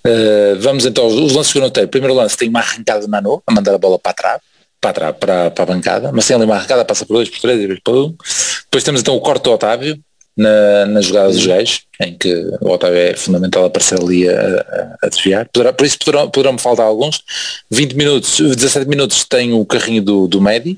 Uh, 0.06 0.60
vamos 0.60 0.86
então, 0.86 1.08
os 1.08 1.34
lances 1.34 1.52
que 1.52 1.58
eu 1.58 1.62
notei. 1.62 1.88
Primeiro 1.88 2.14
lance 2.14 2.38
tem 2.38 2.50
uma 2.50 2.60
arrancada 2.60 3.02
de 3.02 3.08
Manu, 3.10 3.42
a 3.46 3.54
mandar 3.54 3.74
a 3.74 3.78
bola 3.78 4.00
para 4.00 4.14
trás, 4.14 4.42
para, 4.80 4.94
trás, 4.94 5.16
para, 5.18 5.52
para 5.52 5.64
a 5.64 5.66
bancada, 5.66 6.12
mas 6.14 6.26
tem 6.26 6.36
ali 6.36 6.46
uma 6.46 6.56
arrancada, 6.56 6.86
passa 6.86 7.06
por 7.06 7.14
dois, 7.14 7.30
por 7.30 7.40
três, 7.40 7.60
e 7.60 7.82
por 7.82 7.96
um. 7.96 8.16
Depois 8.64 8.84
temos 8.84 9.02
então 9.02 9.16
o 9.16 9.22
corte 9.22 9.44
do 9.44 9.52
Otávio, 9.52 9.98
na, 10.36 10.86
na 10.88 11.02
jogada 11.02 11.30
dos 11.30 11.46
gajos, 11.46 11.82
em 12.00 12.15
que 12.17 12.34
o 12.60 12.69
Otávio 12.69 12.98
é 12.98 13.15
fundamental 13.15 13.65
aparecer 13.65 14.00
ali 14.02 14.28
a, 14.28 14.34
a, 14.34 15.06
a 15.06 15.10
desviar. 15.10 15.48
Poderá, 15.52 15.72
por 15.72 15.86
isso 15.86 15.98
poderão, 16.00 16.30
poderão 16.30 16.58
faltar 16.58 16.86
alguns. 16.86 17.22
20 17.69 17.93
minutos, 17.93 18.39
17 18.39 18.88
minutos 18.88 19.26
tem 19.26 19.54
o 19.54 19.65
carrinho 19.65 20.02
do, 20.02 20.28
do 20.28 20.41
Medi 20.41 20.78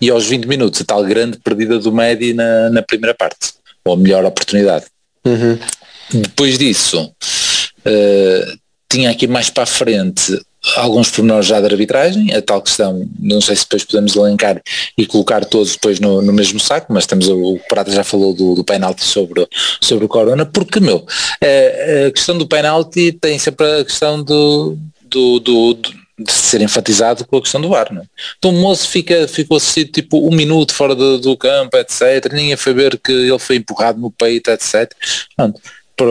e 0.00 0.10
aos 0.10 0.26
20 0.26 0.46
minutos 0.46 0.80
a 0.80 0.84
tal 0.84 1.04
grande 1.04 1.38
perdida 1.38 1.78
do 1.78 1.92
Medi 1.92 2.32
na, 2.32 2.70
na 2.70 2.82
primeira 2.82 3.14
parte, 3.14 3.52
ou 3.84 3.94
a 3.94 3.96
melhor 3.96 4.24
oportunidade. 4.24 4.86
Uhum. 5.24 5.58
Depois 6.10 6.58
disso, 6.58 7.04
uh, 7.04 8.58
tinha 8.90 9.10
aqui 9.10 9.26
mais 9.26 9.50
para 9.50 9.64
a 9.64 9.66
frente 9.66 10.40
alguns 10.76 11.10
pormenores 11.10 11.46
já 11.46 11.60
da 11.60 11.68
arbitragem, 11.68 12.34
a 12.34 12.42
tal 12.42 12.62
questão, 12.62 13.08
não 13.18 13.40
sei 13.40 13.56
se 13.56 13.62
depois 13.62 13.84
podemos 13.84 14.16
elencar 14.16 14.60
e 14.96 15.06
colocar 15.06 15.44
todos 15.44 15.72
depois 15.72 16.00
no, 16.00 16.22
no 16.22 16.32
mesmo 16.32 16.60
saco, 16.60 16.92
mas 16.92 17.06
temos 17.06 17.28
o, 17.28 17.58
Prata 17.68 17.90
já 17.90 18.04
falou 18.04 18.34
do, 18.34 18.54
do 18.54 18.64
penalti 18.64 19.04
sobre, 19.04 19.46
sobre 19.80 20.04
o 20.04 20.08
Corona, 20.08 20.46
porque 20.46 20.80
meu, 20.80 21.06
a, 21.42 22.06
a 22.06 22.10
questão 22.10 22.36
do 22.36 22.46
penalti 22.46 23.12
tem 23.12 23.38
sempre 23.38 23.80
a 23.80 23.84
questão 23.84 24.22
do, 24.22 24.76
do, 25.02 25.40
do, 25.40 25.74
do 25.74 25.98
de 26.18 26.32
ser 26.32 26.60
enfatizado 26.60 27.24
com 27.24 27.36
a 27.36 27.40
questão 27.40 27.60
do 27.60 27.68
VAR, 27.68 27.94
não 27.94 28.02
é? 28.02 28.04
Então 28.38 28.50
o 28.50 28.54
moço 28.54 28.88
fica, 28.88 29.28
ficou 29.28 29.56
assim 29.56 29.84
tipo 29.84 30.26
um 30.28 30.34
minuto 30.34 30.74
fora 30.74 30.92
do, 30.92 31.18
do 31.18 31.36
campo, 31.36 31.76
etc. 31.76 32.32
Ninguém 32.32 32.56
foi 32.56 32.74
ver 32.74 32.98
que 32.98 33.12
ele 33.12 33.38
foi 33.38 33.56
empurrado 33.56 34.00
no 34.00 34.10
peito, 34.10 34.50
etc. 34.50 34.92
Pronto 35.36 35.60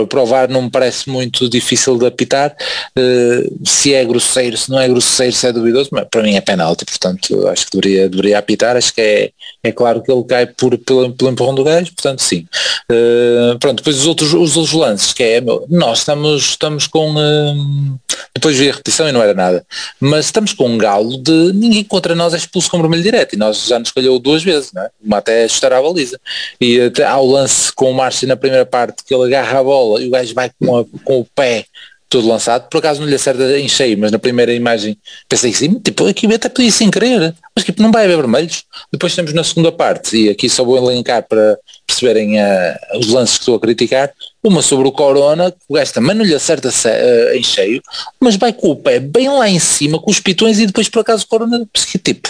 provar 0.07 0.49
não 0.49 0.63
me 0.63 0.69
parece 0.69 1.09
muito 1.09 1.49
difícil 1.49 1.97
de 1.97 2.05
apitar. 2.05 2.55
Uh, 2.97 3.65
se 3.65 3.93
é 3.93 4.03
grosseiro, 4.03 4.57
se 4.57 4.69
não 4.69 4.79
é 4.79 4.87
grosseiro, 4.87 5.33
se 5.33 5.47
é 5.47 5.51
duvidoso, 5.51 5.89
mas 5.91 6.07
para 6.09 6.23
mim 6.23 6.35
é 6.35 6.41
penalti, 6.41 6.85
portanto 6.85 7.47
acho 7.47 7.65
que 7.65 7.77
deveria, 7.77 8.09
deveria 8.09 8.39
apitar. 8.39 8.75
Acho 8.75 8.93
que 8.93 9.01
é, 9.01 9.31
é 9.63 9.71
claro 9.71 10.01
que 10.01 10.11
ele 10.11 10.23
cai 10.23 10.45
por, 10.45 10.77
pelo, 10.77 11.11
pelo 11.13 11.31
empurrão 11.31 11.55
do 11.55 11.63
gajo, 11.63 11.93
portanto 11.93 12.21
sim. 12.21 12.45
Uh, 12.91 13.57
pronto, 13.59 13.77
depois 13.77 13.97
os 13.97 14.05
outros, 14.05 14.33
os 14.33 14.57
outros 14.57 14.73
lances, 14.73 15.13
que 15.13 15.23
é, 15.23 15.41
meu, 15.41 15.65
nós 15.69 15.99
estamos, 15.99 16.43
estamos 16.49 16.87
com. 16.87 17.15
Uh, 17.15 17.99
depois 18.33 18.57
vi 18.57 18.69
a 18.69 18.71
repetição 18.71 19.07
e 19.07 19.11
não 19.11 19.21
era 19.21 19.33
nada, 19.33 19.65
mas 19.99 20.25
estamos 20.25 20.53
com 20.53 20.67
um 20.67 20.77
galo 20.77 21.17
de 21.17 21.51
ninguém 21.53 21.83
contra 21.83 22.15
nós 22.15 22.33
é 22.33 22.37
expulso 22.37 22.69
com 22.69 22.79
vermelho 22.79 23.03
direto 23.03 23.33
e 23.33 23.37
nós 23.37 23.65
já 23.65 23.79
nos 23.79 23.89
escolheu 23.89 24.19
duas 24.19 24.43
vezes, 24.43 24.71
não 24.73 24.83
é? 24.83 24.89
Uma 25.03 25.17
até 25.17 25.43
ajustar 25.43 25.73
a 25.73 25.81
baliza. 25.81 26.19
E 26.59 26.79
até 26.81 27.05
há 27.05 27.17
o 27.17 27.31
lance 27.31 27.71
com 27.73 27.91
o 27.91 27.93
Márcio 27.93 28.27
na 28.27 28.35
primeira 28.35 28.65
parte 28.65 29.03
que 29.03 29.13
ele 29.13 29.25
agarra 29.25 29.59
a 29.59 29.63
bola 29.63 29.76
bola 29.77 30.01
e 30.01 30.07
o 30.07 30.11
gajo 30.11 30.33
vai 30.33 30.49
com, 30.59 30.77
a, 30.77 30.85
com 31.03 31.19
o 31.19 31.25
pé 31.25 31.65
todo 32.09 32.27
lançado, 32.27 32.69
por 32.69 32.77
acaso 32.77 33.01
não 33.01 33.07
lhe 33.07 33.15
acerta 33.15 33.59
em 33.59 33.67
cheio, 33.67 33.97
mas 33.97 34.11
na 34.11 34.19
primeira 34.19 34.53
imagem 34.53 34.97
pensei 35.27 35.51
que 35.51 35.57
sim, 35.57 35.79
tipo, 35.79 36.05
aqui 36.07 36.25
até 36.33 36.47
podia 36.47 36.71
sem 36.71 36.89
querer, 36.89 37.35
mas 37.55 37.65
tipo, 37.65 37.81
não 37.81 37.91
vai 37.91 38.05
haver 38.05 38.17
vermelhos. 38.17 38.63
Depois 38.91 39.13
temos 39.13 39.33
na 39.33 39.43
segunda 39.43 39.71
parte, 39.71 40.15
e 40.15 40.29
aqui 40.29 40.49
só 40.49 40.63
vou 40.63 40.77
elencar 40.77 41.23
para 41.27 41.57
perceberem 41.85 42.39
uh, 42.39 42.97
os 42.97 43.07
lances 43.07 43.35
que 43.35 43.41
estou 43.41 43.55
a 43.55 43.59
criticar, 43.59 44.11
uma 44.43 44.61
sobre 44.61 44.87
o 44.87 44.91
Corona, 44.91 45.51
que 45.51 45.57
o 45.67 45.73
gajo 45.73 45.93
também 45.93 46.15
não 46.15 46.23
lhe 46.23 46.33
acerta 46.33 46.69
uh, 46.69 47.35
em 47.35 47.43
cheio, 47.43 47.81
mas 48.19 48.35
vai 48.35 48.53
com 48.53 48.71
o 48.71 48.75
pé 48.75 48.99
bem 48.99 49.29
lá 49.29 49.49
em 49.49 49.59
cima, 49.59 49.99
com 49.99 50.09
os 50.09 50.19
pitões, 50.19 50.59
e 50.59 50.65
depois 50.65 50.87
por 50.87 50.99
acaso 50.99 51.25
o 51.25 51.27
Corona, 51.27 51.67
tipo, 52.03 52.29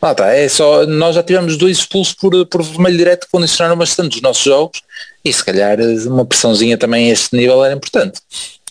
lá 0.00 0.12
está, 0.12 0.32
é 0.32 0.48
só, 0.48 0.86
nós 0.86 1.14
já 1.16 1.22
tivemos 1.22 1.56
dois 1.56 1.78
expulsos 1.78 2.14
por, 2.14 2.46
por 2.46 2.62
vermelho 2.62 2.96
direto 2.96 3.26
que 3.26 3.32
condicionaram 3.32 3.76
bastante 3.76 4.16
os 4.16 4.22
nossos 4.22 4.44
jogos, 4.44 4.80
e 5.24 5.32
se 5.32 5.44
calhar 5.44 5.78
uma 6.06 6.24
pressãozinha 6.24 6.78
também 6.78 7.10
a 7.10 7.12
este 7.12 7.36
nível 7.36 7.64
era 7.64 7.74
importante. 7.74 8.20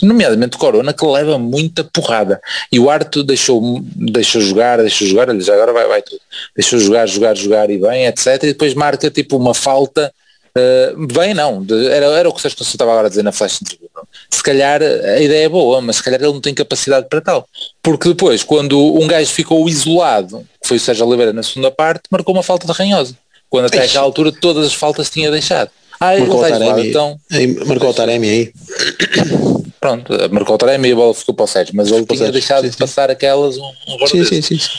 Nomeadamente 0.01 0.57
Corona 0.57 0.93
que 0.93 1.05
leva 1.05 1.37
muita 1.37 1.83
porrada. 1.83 2.39
E 2.71 2.79
o 2.79 2.89
Arto 2.89 3.23
deixou, 3.23 3.81
deixou 3.95 4.41
jogar, 4.41 4.77
deixou 4.77 5.07
jogar, 5.07 5.29
ele 5.29 5.41
já 5.41 5.53
agora 5.53 5.73
vai, 5.73 5.87
vai 5.87 6.01
tudo. 6.01 6.19
Deixou 6.55 6.79
jogar, 6.79 7.07
jogar, 7.07 7.35
jogar 7.35 7.69
e 7.69 7.77
bem, 7.77 8.05
etc. 8.05 8.27
E 8.43 8.47
depois 8.47 8.73
marca 8.73 9.09
tipo 9.09 9.37
uma 9.37 9.53
falta. 9.53 10.13
Uh, 10.55 11.05
bem 11.07 11.35
não, 11.35 11.63
de, 11.63 11.87
era, 11.87 12.05
era 12.07 12.27
o 12.27 12.33
que 12.33 12.39
o 12.39 12.41
Sérgio 12.41 12.63
estava 12.63 12.91
agora 12.91 13.07
a 13.07 13.09
dizer 13.09 13.23
na 13.23 13.31
flash 13.31 13.61
interview. 13.61 13.89
Se 14.29 14.41
calhar 14.41 14.81
a 14.81 15.19
ideia 15.19 15.45
é 15.45 15.49
boa, 15.49 15.81
mas 15.81 15.97
se 15.97 16.03
calhar 16.03 16.19
ele 16.19 16.33
não 16.33 16.41
tem 16.41 16.53
capacidade 16.53 17.07
para 17.07 17.21
tal. 17.21 17.47
Porque 17.81 18.09
depois, 18.09 18.43
quando 18.43 18.79
um 18.95 19.07
gajo 19.07 19.31
ficou 19.31 19.67
isolado, 19.69 20.45
que 20.61 20.67
foi 20.67 20.77
o 20.77 20.79
Sérgio 20.79 21.05
Oliveira 21.05 21.31
na 21.31 21.43
segunda 21.43 21.69
parte, 21.69 22.03
marcou 22.09 22.33
uma 22.33 22.43
falta 22.43 22.65
de 22.65 22.73
ranhosa. 22.73 23.15
Quando 23.49 23.65
até 23.65 23.83
aquela 23.83 24.03
altura 24.03 24.31
todas 24.31 24.65
as 24.65 24.73
faltas 24.73 25.09
tinha 25.09 25.31
deixado. 25.31 25.69
Ah, 25.99 26.17
marcou 26.17 26.43
o 26.43 26.47
Taremi, 26.47 26.89
então... 26.89 27.19
marcou 27.65 27.89
o 27.89 27.93
Taremi 27.93 28.29
aí. 28.29 28.53
Pronto, 29.87 30.13
marcou 30.31 30.55
o 30.55 30.57
Taremi 30.57 30.89
e 30.89 30.91
a 30.91 30.95
bola 30.95 31.13
ficou 31.13 31.33
para 31.33 31.45
o 31.45 31.47
Sérgio, 31.47 31.73
mas 31.73 31.89
ele 31.89 32.05
tinha 32.05 32.29
deixado 32.29 32.65
sim, 32.65 32.69
de 32.71 32.75
passar 32.75 33.09
aquelas 33.09 33.57
um, 33.57 33.71
um 33.87 34.07
sim, 34.07 34.21
sim, 34.25 34.41
sim, 34.41 34.59
sim. 34.59 34.69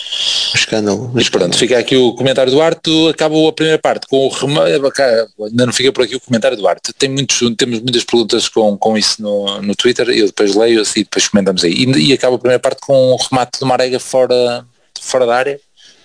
Um 0.52 0.58
escândalo. 0.58 1.10
Mas 1.14 1.30
pronto, 1.30 1.56
fica 1.56 1.78
aqui 1.78 1.96
o 1.96 2.12
comentário 2.12 2.52
do 2.52 2.60
Arte, 2.60 2.90
acabou 3.08 3.48
a 3.48 3.52
primeira 3.54 3.78
parte 3.78 4.06
com 4.06 4.26
o 4.26 4.28
remédio, 4.28 4.92
ainda 5.40 5.64
não 5.64 5.72
fica 5.72 5.90
por 5.90 6.04
aqui 6.04 6.14
o 6.14 6.20
comentário 6.20 6.58
do 6.58 6.68
Arte. 6.68 6.92
Tem 6.92 7.08
muitos, 7.08 7.38
temos 7.56 7.80
muitas 7.80 8.04
perguntas 8.04 8.50
com, 8.50 8.76
com 8.76 8.98
isso 8.98 9.22
no, 9.22 9.62
no 9.62 9.74
Twitter, 9.74 10.10
eu 10.10 10.26
depois 10.26 10.54
leio 10.54 10.82
assim, 10.82 11.00
depois 11.00 11.26
comentamos 11.26 11.64
aí. 11.64 11.72
E, 11.72 12.10
e 12.10 12.12
acaba 12.12 12.36
a 12.36 12.38
primeira 12.38 12.60
parte 12.60 12.82
com 12.82 13.12
o 13.12 13.16
remate 13.16 13.58
do 13.60 13.64
Marega 13.64 13.98
fora, 13.98 14.62
fora 15.00 15.24
da 15.24 15.36
área 15.36 15.60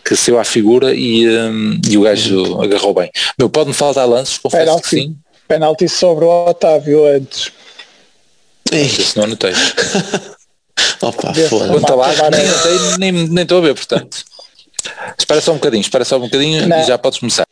que 0.05 0.15
saiu 0.15 0.39
à 0.39 0.45
figura 0.45 0.95
e, 0.95 1.27
um, 1.27 1.81
e 1.89 1.97
o 1.97 2.03
gajo 2.03 2.61
agarrou 2.61 2.93
bem. 2.93 3.11
Meu, 3.37 3.49
pode-me 3.49 3.73
faltar 3.73 4.07
lances, 4.07 4.37
confesso 4.37 4.63
penalti, 4.63 4.83
que 4.83 4.89
sim. 4.89 5.17
Penalti 5.45 5.89
sobre 5.89 6.23
o 6.23 6.45
Otávio 6.45 7.05
antes. 7.05 7.51
Isso 8.81 9.17
não 9.17 9.25
anotei. 9.25 9.53
Opa, 11.01 11.33
foda 11.49 11.67
Conta 11.67 11.95
lá, 11.95 12.09
nem, 12.29 13.11
nem, 13.11 13.27
nem 13.29 13.43
estou 13.43 13.59
a 13.59 13.61
ver, 13.61 13.75
portanto. 13.75 14.23
espera 15.17 15.41
só 15.41 15.51
um 15.51 15.55
bocadinho, 15.55 15.81
espera 15.81 16.05
só 16.05 16.17
um 16.17 16.21
bocadinho 16.21 16.67
não. 16.67 16.79
e 16.79 16.83
já 16.83 16.97
podes 16.97 17.19
começar. 17.19 17.47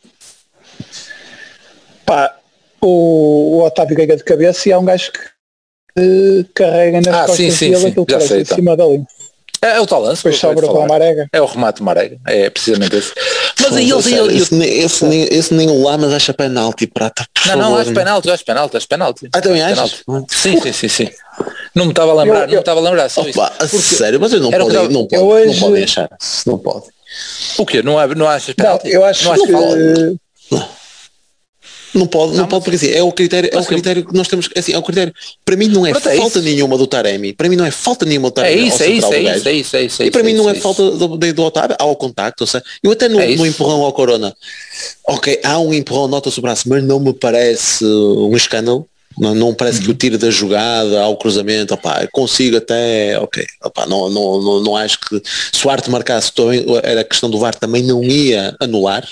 Pá, 2.04 2.34
o, 2.80 3.56
o 3.58 3.64
Otávio 3.64 3.96
ganha 3.96 4.16
de 4.16 4.24
cabeça 4.24 4.68
e 4.68 4.72
há 4.72 4.78
um 4.78 4.84
gajo 4.84 5.12
que 5.12 6.44
carrega 6.54 7.00
nas 7.00 7.14
ah, 7.14 7.26
costas 7.26 7.36
sim, 7.36 7.50
sim, 7.50 7.70
dele 7.70 7.86
aquilo 7.88 8.06
que 8.06 8.14
em 8.14 8.40
então. 8.40 8.56
cima 8.56 8.76
da 8.76 8.86
linha. 8.86 9.06
É, 9.62 9.76
é 9.76 9.80
o 9.80 9.86
tal 9.86 10.02
lance. 10.02 10.24
Depois 10.24 10.38
sobra 10.38 10.66
para 10.66 10.84
a 10.84 10.88
Marega. 10.88 11.28
É 11.32 11.40
o 11.40 11.46
remate 11.46 11.78
de 11.78 11.84
Marega. 11.84 12.18
É 12.26 12.50
precisamente 12.50 12.96
esse. 12.96 13.12
Mas 13.60 13.76
aí 13.76 13.90
eles... 13.90 14.06
Esse, 14.06 14.14
esse, 14.14 14.54
esse, 14.56 15.04
nem, 15.04 15.22
esse 15.30 15.54
nem 15.54 15.68
o 15.70 15.82
Lamas 15.82 16.12
acha 16.12 16.32
penalti, 16.32 16.86
prata. 16.86 17.26
Não, 17.46 17.56
não, 17.56 17.76
acho 17.76 17.92
penalti, 17.92 18.30
acho 18.30 18.44
penalti, 18.44 18.76
acho 18.76 18.88
penalti. 18.88 19.28
Ah, 19.32 19.40
também 19.40 19.62
achas? 19.62 20.02
Sim, 20.28 20.60
sim, 20.60 20.72
sim, 20.72 20.88
sim. 20.88 21.10
Não 21.74 21.86
me 21.86 21.92
estava 21.92 22.12
a 22.12 22.14
lembrar, 22.14 22.40
eu, 22.40 22.42
eu, 22.42 22.46
não 22.46 22.54
me 22.54 22.60
estava 22.60 22.80
a 22.80 22.82
lembrar. 22.82 23.08
Só 23.08 23.22
opa, 23.22 23.52
isso. 23.62 23.80
Sério, 23.96 24.20
mas 24.20 24.32
eu 24.32 24.40
não 24.40 24.50
pode, 24.50 24.74
não, 24.74 24.88
não, 24.88 25.06
pode, 25.06 25.22
hoje... 25.22 25.60
não 25.60 25.70
pode 25.70 25.82
achar. 25.82 26.08
Não 26.46 26.58
pode. 26.58 26.84
O 27.58 27.66
quê? 27.66 27.82
Não, 27.82 28.06
não 28.14 28.28
achas 28.28 28.54
penalti? 28.54 28.84
Não, 28.84 28.92
eu 28.92 29.04
acho 29.04 29.24
não 29.24 29.34
que... 29.34 29.52
Não. 30.50 30.81
Não 31.94 32.06
pode, 32.06 32.32
não, 32.32 32.40
não 32.40 32.48
pode 32.48 32.64
porque 32.64 32.76
assim, 32.76 32.90
é 32.90 33.02
o 33.02 33.12
critério, 33.12 33.50
é 33.52 33.58
o 33.58 33.64
critério 33.64 34.04
que 34.04 34.14
nós 34.14 34.26
temos, 34.26 34.48
assim, 34.56 34.72
é 34.72 34.78
o 34.78 34.82
critério, 34.82 35.12
para 35.44 35.56
mim 35.56 35.68
não 35.68 35.86
é 35.86 35.90
Pronto, 35.90 36.16
falta 36.16 36.38
é 36.38 36.42
nenhuma 36.42 36.78
do 36.78 36.86
Taremi, 36.86 37.34
para 37.34 37.48
mim 37.48 37.56
não 37.56 37.66
é 37.66 37.70
falta 37.70 38.06
nenhuma 38.06 38.30
do 38.30 38.32
Taremi. 38.32 38.62
É 38.62 38.66
isso, 38.66 38.82
é 38.82 38.86
isso, 38.88 39.12
é 39.12 39.20
isso, 39.20 39.48
é 39.48 39.52
isso, 39.52 39.76
é 39.76 39.82
isso, 39.84 40.02
E 40.02 40.10
para 40.10 40.22
mim 40.22 40.32
não 40.32 40.48
é 40.48 40.54
falta 40.54 40.90
do, 40.90 41.16
do, 41.16 41.42
Otávio, 41.42 41.76
há 41.78 41.84
o 41.84 41.94
contacto, 41.94 42.44
ou 42.44 42.46
seja, 42.46 42.64
eu 42.82 42.92
até 42.92 43.08
no, 43.08 43.20
é 43.20 43.36
no 43.36 43.46
empurrão 43.46 43.82
ao 43.82 43.92
Corona, 43.92 44.34
ok, 45.06 45.40
há 45.44 45.58
um 45.58 45.74
empurrão, 45.74 46.08
nota-se 46.08 46.38
o 46.38 46.42
braço, 46.42 46.66
mas 46.66 46.82
não 46.82 46.98
me 46.98 47.12
parece 47.12 47.84
um 47.84 48.34
escândalo, 48.34 48.86
não, 49.18 49.34
não 49.34 49.54
parece 49.54 49.80
uhum. 49.80 49.84
que 49.84 49.90
o 49.90 49.94
tiro 49.94 50.16
da 50.16 50.30
jogada 50.30 51.02
ao 51.02 51.16
cruzamento, 51.16 51.74
opá, 51.74 52.06
consigo 52.10 52.56
até, 52.56 53.18
ok, 53.18 53.44
opá, 53.62 53.86
não, 53.86 54.08
não, 54.08 54.40
não, 54.40 54.60
não 54.60 54.76
acho 54.76 54.98
que 55.00 55.20
se 55.52 55.66
o 55.66 55.70
Arte 55.70 55.90
marcasse 55.90 56.32
era 56.82 57.04
questão 57.04 57.28
do 57.28 57.38
VAR 57.38 57.54
também 57.54 57.82
não 57.82 58.02
ia 58.02 58.56
anular, 58.58 59.06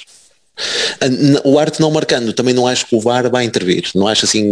o 1.45 1.59
Arte 1.59 1.81
não 1.81 1.91
marcando, 1.91 2.33
também 2.33 2.55
não 2.55 2.67
acho 2.67 2.87
que 2.87 2.95
o 2.95 3.01
VAR 3.01 3.29
vai 3.31 3.45
intervir. 3.45 3.85
Não 3.95 4.07
acho 4.07 4.25
assim 4.25 4.45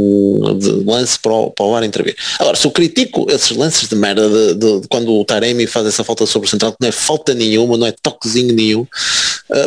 lance 0.87 1.18
para 1.18 1.33
o, 1.33 1.51
para 1.51 1.66
o 1.66 1.73
VAR 1.73 1.85
intervir. 1.85 2.16
Agora, 2.38 2.57
se 2.57 2.66
eu 2.66 2.71
critico 2.71 3.27
esses 3.31 3.57
lances 3.57 3.88
de 3.88 3.94
merda 3.94 4.29
de, 4.29 4.55
de, 4.55 4.81
de 4.81 4.88
quando 4.88 5.12
o 5.12 5.25
Taremi 5.25 5.66
faz 5.66 5.87
essa 5.87 6.05
falta 6.05 6.27
sobre 6.27 6.47
o 6.47 6.51
central, 6.51 6.73
que 6.73 6.79
não 6.81 6.88
é 6.88 6.92
falta 6.92 7.35
nenhuma, 7.35 7.77
não 7.77 7.87
é 7.87 7.92
toquezinho 7.92 8.55
nenhum, 8.55 8.87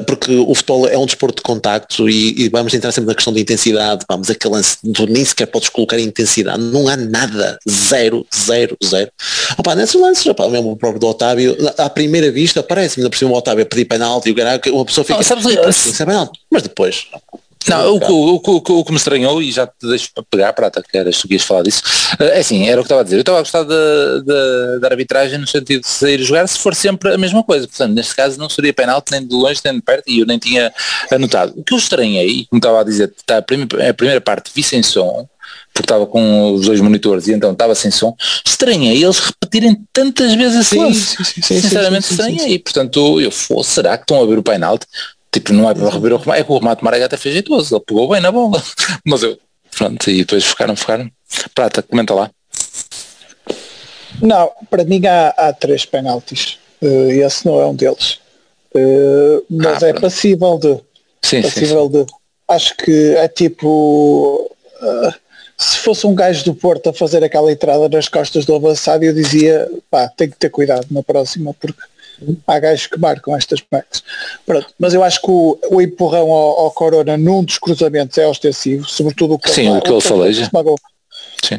porque 0.02 0.34
o 0.36 0.54
futebol 0.54 0.88
é 0.88 0.98
um 0.98 1.06
desporto 1.06 1.38
de 1.38 1.42
contacto 1.42 2.10
e, 2.10 2.46
e, 2.46 2.50
vamos 2.50 2.74
entrar 2.74 2.92
sempre 2.92 3.08
na 3.08 3.16
questão 3.16 3.34
da 3.34 3.40
intensidade. 3.40 4.06
Vamos, 4.08 4.30
aquele 4.30 4.54
lance, 4.54 4.78
tu 4.94 5.06
nem 5.08 5.26
sequer 5.26 5.48
podes 5.48 5.70
colocar 5.70 6.00
intensidade, 6.00 6.62
não 6.62 6.88
há 6.88 6.96
nada, 6.96 7.60
zero, 7.70 8.26
zero, 8.36 8.78
zero. 8.84 9.12
Opa, 9.58 9.76
nesses 9.76 10.00
lances, 10.00 10.26
opa, 10.28 10.48
mesmo 10.50 10.72
o 10.72 10.76
próprio 10.76 11.00
do 11.00 11.08
Otávio, 11.08 11.58
à 11.78 11.90
primeira 11.90 12.32
vista, 12.32 12.62
parece-me, 12.62 13.10
por 13.10 13.18
cima 13.18 13.32
o 13.32 13.36
Otávio 13.36 13.64
a 13.64 13.66
pedir 13.66 13.86
penalti 13.86 14.30
e 14.30 14.32
o 14.32 14.76
uma 14.76 14.86
pessoa 14.86 15.04
fica, 15.04 15.20
oh, 15.20 15.24
sabes, 15.24 15.46
assim, 15.46 15.94
mas 16.50 16.64
depois, 16.64 17.08
Não, 17.68 17.96
o, 17.96 17.98
o, 17.98 18.36
o, 18.36 18.56
o, 18.56 18.86
que 18.86 18.92
me 18.92 18.98
estranhou, 18.98 19.42
e 19.42 19.52
já 19.52 19.68
te 19.68 19.88
deixo 19.88 20.10
pegar, 20.30 20.52
Prata, 20.54 20.82
que 20.82 20.98
eras 20.98 21.20
tu 21.20 21.28
que 21.28 21.36
ias 21.36 21.44
falar 21.44 21.64
disso, 21.64 21.84
é 22.20 22.40
assim, 22.40 22.68
era 22.68 22.82
o 22.82 22.84
que 22.84 22.88
estava 22.88 23.02
a 23.02 23.04
dizer. 23.04 23.18
Eu 23.18 23.22
estava 23.22 23.38
a 23.38 23.42
gostar 23.42 23.64
da 23.64 24.88
arbitragem 24.88 25.38
no 25.38 25.48
sentido 25.48 25.82
de 25.82 25.88
sair 25.88 26.22
jogar 26.24 26.48
se 26.48 26.58
for 26.58 26.74
sempre 26.74 27.14
a 27.14 27.18
mesma 27.18 27.44
coisa. 27.44 27.68
Portanto, 27.68 27.94
neste 27.94 28.16
caso 28.16 28.40
não 28.40 28.50
seria 28.50 28.74
penalti 28.74 29.12
nem 29.12 29.26
de 29.26 29.36
longe 29.36 29.62
nem 29.64 29.76
de 29.76 29.82
perto 29.82 30.10
e 30.10 30.20
eu 30.20 30.26
nem 30.26 30.40
tinha 30.40 30.74
anotado. 31.12 31.54
O 31.56 31.64
que 31.64 31.74
eu 31.74 31.78
estranhei, 31.78 32.46
como 32.50 32.60
estava 32.60 32.82
a 32.82 32.84
dizer, 32.84 33.14
está 33.16 33.38
a, 33.38 33.42
primeira, 33.42 33.90
a 33.90 33.94
primeira 33.94 34.22
parte 34.22 34.52
vi 34.54 34.64
sem 34.64 34.82
som, 34.82 35.28
porque 35.74 35.86
estava 35.86 36.06
com 36.06 36.54
os 36.54 36.66
dois 36.66 36.80
monitores 36.82 37.28
e 37.28 37.34
então 37.34 37.52
estava 37.52 37.76
sem 37.76 37.92
som, 37.92 38.16
estranhei 38.46 39.04
eles 39.04 39.20
repetirem 39.20 39.78
tantas 39.94 40.34
vezes 40.34 40.58
assim. 40.58 40.94
Sim, 40.94 41.24
sim, 41.24 41.42
sim, 41.42 41.62
Sinceramente 41.62 42.12
estranhei. 42.12 42.60
Portanto, 42.60 43.22
eu, 43.22 43.32
será 43.64 43.98
que 43.98 44.04
estão 44.04 44.22
a 44.22 44.26
ver 44.26 44.38
o 44.38 44.44
penalti? 44.44 44.86
Tipo, 45.32 45.54
não 45.54 45.70
é 45.70 45.74
para 45.74 45.90
rever 45.90 46.14
o 46.14 46.18
remate, 46.18 46.42
é 46.42 46.44
que 46.44 46.52
o 46.52 46.58
remate 46.58 46.84
Marega 46.84 47.06
até 47.06 47.16
fez 47.16 47.34
jeitoso, 47.34 47.76
ele 47.76 47.84
pegou 47.86 48.10
bem 48.10 48.20
na 48.20 48.32
bola. 48.32 48.62
Mas 49.06 49.24
eu, 49.24 49.40
pronto, 49.76 50.10
e 50.10 50.20
depois 50.20 50.44
ficaram, 50.46 50.76
ficaram. 50.76 51.10
Prata, 51.56 51.82
comenta 51.82 52.14
lá. 52.14 52.30
Não, 54.22 54.52
para 54.70 54.84
mim 54.84 55.02
há, 55.06 55.30
há 55.30 55.54
três 55.54 55.86
penaltis. 55.86 56.60
Uh, 56.82 57.12
esse 57.12 57.46
não 57.46 57.62
é 57.62 57.66
um 57.66 57.76
deles. 57.76 58.20
Uh, 58.76 59.44
mas 59.50 59.84
ah, 59.84 59.88
é 59.88 59.94
passível 59.94 60.58
de. 60.58 60.80
Sim, 61.22 61.42
passível 61.42 61.86
sim, 61.86 62.00
sim. 62.00 62.06
de. 62.06 62.14
Acho 62.48 62.78
que 62.78 63.16
é 63.16 63.28
tipo. 63.28 64.52
Uh, 64.82 65.14
se 65.58 65.78
fosse 65.78 66.08
um 66.08 66.16
gajo 66.16 66.44
do 66.44 66.56
Porto 66.56 66.90
a 66.90 66.94
fazer 66.94 67.24
aquela 67.24 67.52
entrada 67.52 67.88
nas 67.88 68.08
costas 68.08 68.46
do 68.46 68.56
avançado, 68.56 69.04
eu 69.04 69.14
dizia, 69.14 69.70
pá, 69.92 70.08
tem 70.08 70.28
que 70.28 70.36
ter 70.36 70.50
cuidado 70.50 70.88
na 70.90 71.04
próxima, 71.04 71.54
porque 71.54 71.80
há 72.48 72.60
gajos 72.60 72.88
que 72.88 73.00
marcam 73.00 73.36
estas 73.36 73.62
merdas. 73.72 74.04
Pronto, 74.46 74.68
mas 74.80 74.94
eu 74.94 75.04
acho 75.04 75.22
que 75.22 75.32
o, 75.32 75.58
o 75.70 75.82
empurrão 75.82 76.32
ao, 76.32 76.60
ao, 76.60 76.72
Corona 76.72 77.18
num 77.18 77.44
dos 77.44 77.58
cruzamentos 77.58 78.18
é 78.18 78.28
ostensivo, 78.28 78.86
sobretudo 78.86 79.36
o 79.36 79.40
que 79.40 79.50
Sim, 79.50 79.70
ele, 79.70 79.78
o 79.78 79.82
que 79.82 79.92
ele 79.92 80.02
faleja. 80.02 80.50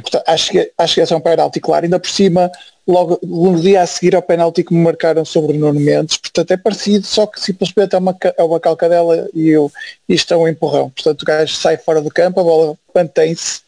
Portanto, 0.00 0.24
acho, 0.26 0.50
que, 0.50 0.72
acho 0.78 0.94
que 0.94 1.00
esse 1.00 1.12
é 1.12 1.16
um 1.16 1.20
penalti 1.20 1.60
claro, 1.60 1.84
ainda 1.84 1.98
por 1.98 2.08
cima, 2.08 2.50
logo 2.86 3.18
no 3.22 3.60
dia 3.60 3.82
a 3.82 3.86
seguir 3.86 4.14
ao 4.14 4.22
penalti 4.22 4.62
que 4.62 4.72
me 4.72 4.80
marcaram 4.80 5.24
sobre 5.24 5.56
o 5.56 5.60
Nuno 5.60 5.80
Mendes, 5.80 6.16
portanto 6.16 6.50
é 6.52 6.56
parecido, 6.56 7.06
só 7.06 7.26
que 7.26 7.40
simplesmente 7.40 7.94
é 7.94 7.98
uma, 7.98 8.16
é 8.36 8.42
uma 8.42 8.60
calcadela 8.60 9.28
e 9.34 9.48
eu, 9.48 9.70
isto 10.08 10.32
é 10.32 10.36
um 10.36 10.48
empurrão. 10.48 10.90
Portanto 10.90 11.22
o 11.22 11.24
gajo 11.24 11.54
sai 11.54 11.76
fora 11.76 12.00
do 12.00 12.10
campo, 12.10 12.40
a 12.40 12.44
bola 12.44 12.76
mantém-se 12.94 13.60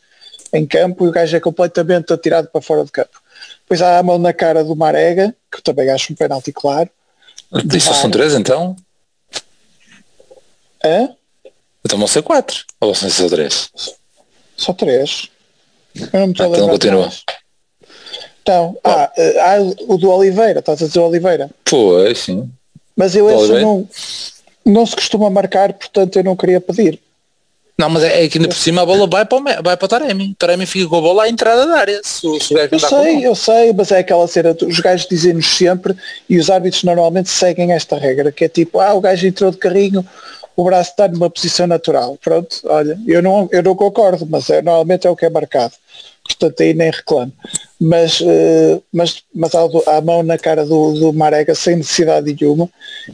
em 0.53 0.65
campo 0.67 1.05
e 1.05 1.09
o 1.09 1.13
gajo 1.13 1.37
é 1.37 1.41
completamente 1.41 2.13
atirado 2.13 2.49
para 2.49 2.63
fora 2.63 2.85
do 2.85 2.93
campo. 2.93 3.24
Depois 3.65 3.81
há 3.83 3.99
a 3.99 4.03
mão 4.03 4.19
na 4.19 4.33
cara 4.33 4.63
do 4.63 4.77
Marega, 4.77 5.35
que 5.51 5.63
também 5.63 5.91
acho 5.91 6.13
um 6.13 6.17
penalti 6.17 6.53
claro. 6.53 6.89
Isso 7.75 7.93
são 7.95 8.11
três 8.11 8.35
então? 8.35 8.77
Hã? 10.85 11.09
Então 11.85 11.99
vão 11.99 12.07
ser 12.07 12.23
quatro. 12.23 12.65
Ou 12.81 12.93
vão 12.93 12.95
ser 12.95 13.11
só 13.11 13.29
três? 13.29 13.71
Só 14.57 14.73
três. 14.73 15.29
Eu 15.95 16.21
não 16.21 16.27
me 16.27 16.33
estou 16.33 16.47
ah, 16.47 16.57
então 16.57 16.69
continua. 16.69 17.13
Então, 18.43 18.77
ah, 18.85 19.11
há 19.41 19.61
o 19.89 19.97
do 19.97 20.11
Oliveira, 20.11 20.59
estás 20.61 20.83
a 20.83 20.87
dizer 20.87 21.01
Oliveira? 21.01 21.51
Pois, 21.65 22.19
sim. 22.19 22.51
Mas 22.95 23.17
eu 23.17 23.31
esse 23.31 23.61
não, 23.63 23.89
não 24.65 24.85
se 24.85 24.95
costuma 24.95 25.31
marcar, 25.31 25.73
portanto 25.73 26.17
eu 26.17 26.25
não 26.25 26.37
queria 26.37 26.61
pedir. 26.61 27.01
Não, 27.77 27.89
mas 27.91 28.05
é, 28.05 28.25
é 28.25 28.29
que 28.29 28.39
ainda 28.39 28.49
por 28.49 28.57
cima 28.57 28.83
a 28.83 28.87
bola 28.87 29.07
vai 29.09 29.25
para 29.25 29.39
o, 29.39 29.43
vai 29.43 29.77
para 29.77 29.85
o 29.85 29.89
Taremi. 29.89 30.31
O 30.31 30.35
Taremi 30.37 30.65
fica 30.65 30.89
com 30.89 30.97
a 30.97 31.01
bola 31.01 31.25
à 31.25 31.29
entrada 31.29 31.67
da 31.67 31.77
área. 31.77 32.01
Se, 32.05 32.21
se 32.21 32.55
eu 32.55 32.79
sei, 32.79 33.27
eu 33.27 33.35
sei, 33.35 33.73
mas 33.73 33.91
é 33.91 33.99
aquela 33.99 34.27
cena, 34.29 34.57
os 34.63 34.79
gajos 34.79 35.09
dizem-nos 35.09 35.47
sempre 35.57 35.95
e 36.29 36.39
os 36.39 36.51
árbitros 36.51 36.85
normalmente 36.85 37.29
seguem 37.29 37.73
esta 37.73 37.99
regra, 37.99 38.31
que 38.31 38.45
é 38.45 38.49
tipo, 38.49 38.79
ah, 38.79 38.95
o 38.95 39.01
gajo 39.01 39.27
entrou 39.27 39.51
de 39.51 39.57
carrinho, 39.57 40.07
o 40.57 40.65
braço 40.65 40.91
está 40.91 41.09
numa 41.09 41.29
posição 41.29 41.67
natural. 41.67 42.17
Pronto, 42.23 42.61
olha, 42.65 42.97
eu 43.09 43.21
não, 43.21 43.49
eu 43.51 43.63
não 43.63 43.75
concordo, 43.75 44.25
mas 44.31 44.49
é, 44.51 44.63
normalmente 44.63 45.07
é 45.07 45.11
o 45.11 45.17
que 45.17 45.27
é 45.27 45.31
marcado. 45.31 45.75
Portanto, 46.25 46.63
aí 46.63 46.73
nem 46.73 46.91
reclamo. 46.91 47.33
Mas, 47.79 48.21
uh, 48.21 48.83
mas, 48.93 49.23
mas 49.35 49.55
há, 49.55 49.61
há 49.89 49.97
a 49.97 50.01
mão 50.01 50.23
na 50.23 50.39
cara 50.39 50.65
do, 50.65 50.93
do 50.93 51.13
Marega 51.13 51.55
sem 51.55 51.77
necessidade 51.77 52.35
nenhuma. 52.41 52.71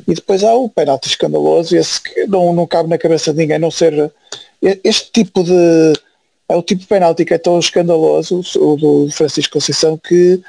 E 0.07 0.15
depois 0.15 0.45
há 0.45 0.55
o 0.55 0.69
penalti 0.69 1.09
escandaloso, 1.09 1.77
esse 1.77 2.01
que 2.01 2.27
não, 2.27 2.53
não 2.53 2.67
cabe 2.67 2.89
na 2.89 2.99
cabeça 2.99 3.33
de 3.33 3.39
ninguém 3.39 3.59
não 3.59 3.71
ser 3.71 4.13
este 4.63 5.11
tipo 5.13 5.43
de 5.43 5.93
é 6.49 6.57
o 6.57 6.63
tipo 6.63 6.81
de 6.81 6.87
penalti 6.87 7.25
que 7.25 7.35
é 7.35 7.39
tão 7.39 7.59
escandaloso, 7.59 8.43
o 8.57 8.77
do 8.77 9.11
Francisco 9.13 9.53
Conceição, 9.53 9.97
que 9.97 10.43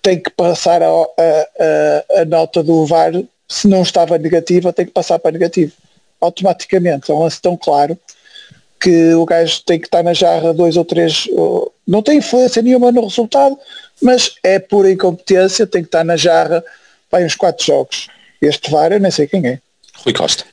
tem 0.00 0.18
que 0.18 0.30
passar 0.30 0.82
a, 0.82 0.88
a, 0.88 2.20
a, 2.22 2.24
nota 2.24 2.62
do 2.62 2.86
VAR, 2.86 3.12
se 3.46 3.68
não 3.68 3.82
estava 3.82 4.16
negativa, 4.16 4.72
tem 4.72 4.86
que 4.86 4.92
passar 4.92 5.18
para 5.18 5.32
negativo. 5.32 5.72
Automaticamente. 6.20 7.10
É 7.10 7.14
um 7.14 7.20
lance 7.20 7.40
tão 7.40 7.56
claro 7.56 7.96
que 8.80 9.12
o 9.14 9.26
gajo 9.26 9.62
tem 9.64 9.78
que 9.78 9.86
estar 9.86 10.02
na 10.02 10.14
jarra 10.14 10.54
dois 10.54 10.76
ou 10.76 10.84
três. 10.84 11.28
Não 11.86 12.02
tem 12.02 12.18
influência 12.18 12.62
nenhuma 12.62 12.90
no 12.90 13.04
resultado, 13.04 13.58
mas 14.00 14.36
é 14.42 14.58
pura 14.58 14.90
incompetência, 14.90 15.66
tem 15.66 15.82
que 15.82 15.88
estar 15.88 16.04
na 16.04 16.16
jarra 16.16 16.64
vai 17.10 17.24
uns 17.24 17.34
quatro 17.34 17.64
jogos. 17.64 18.08
Este 18.40 18.70
VAR 18.70 18.92
eu 18.92 19.00
nem 19.00 19.10
sei 19.10 19.26
quem 19.26 19.46
é. 19.46 19.60
Rui 19.96 20.12
Costa. 20.12 20.44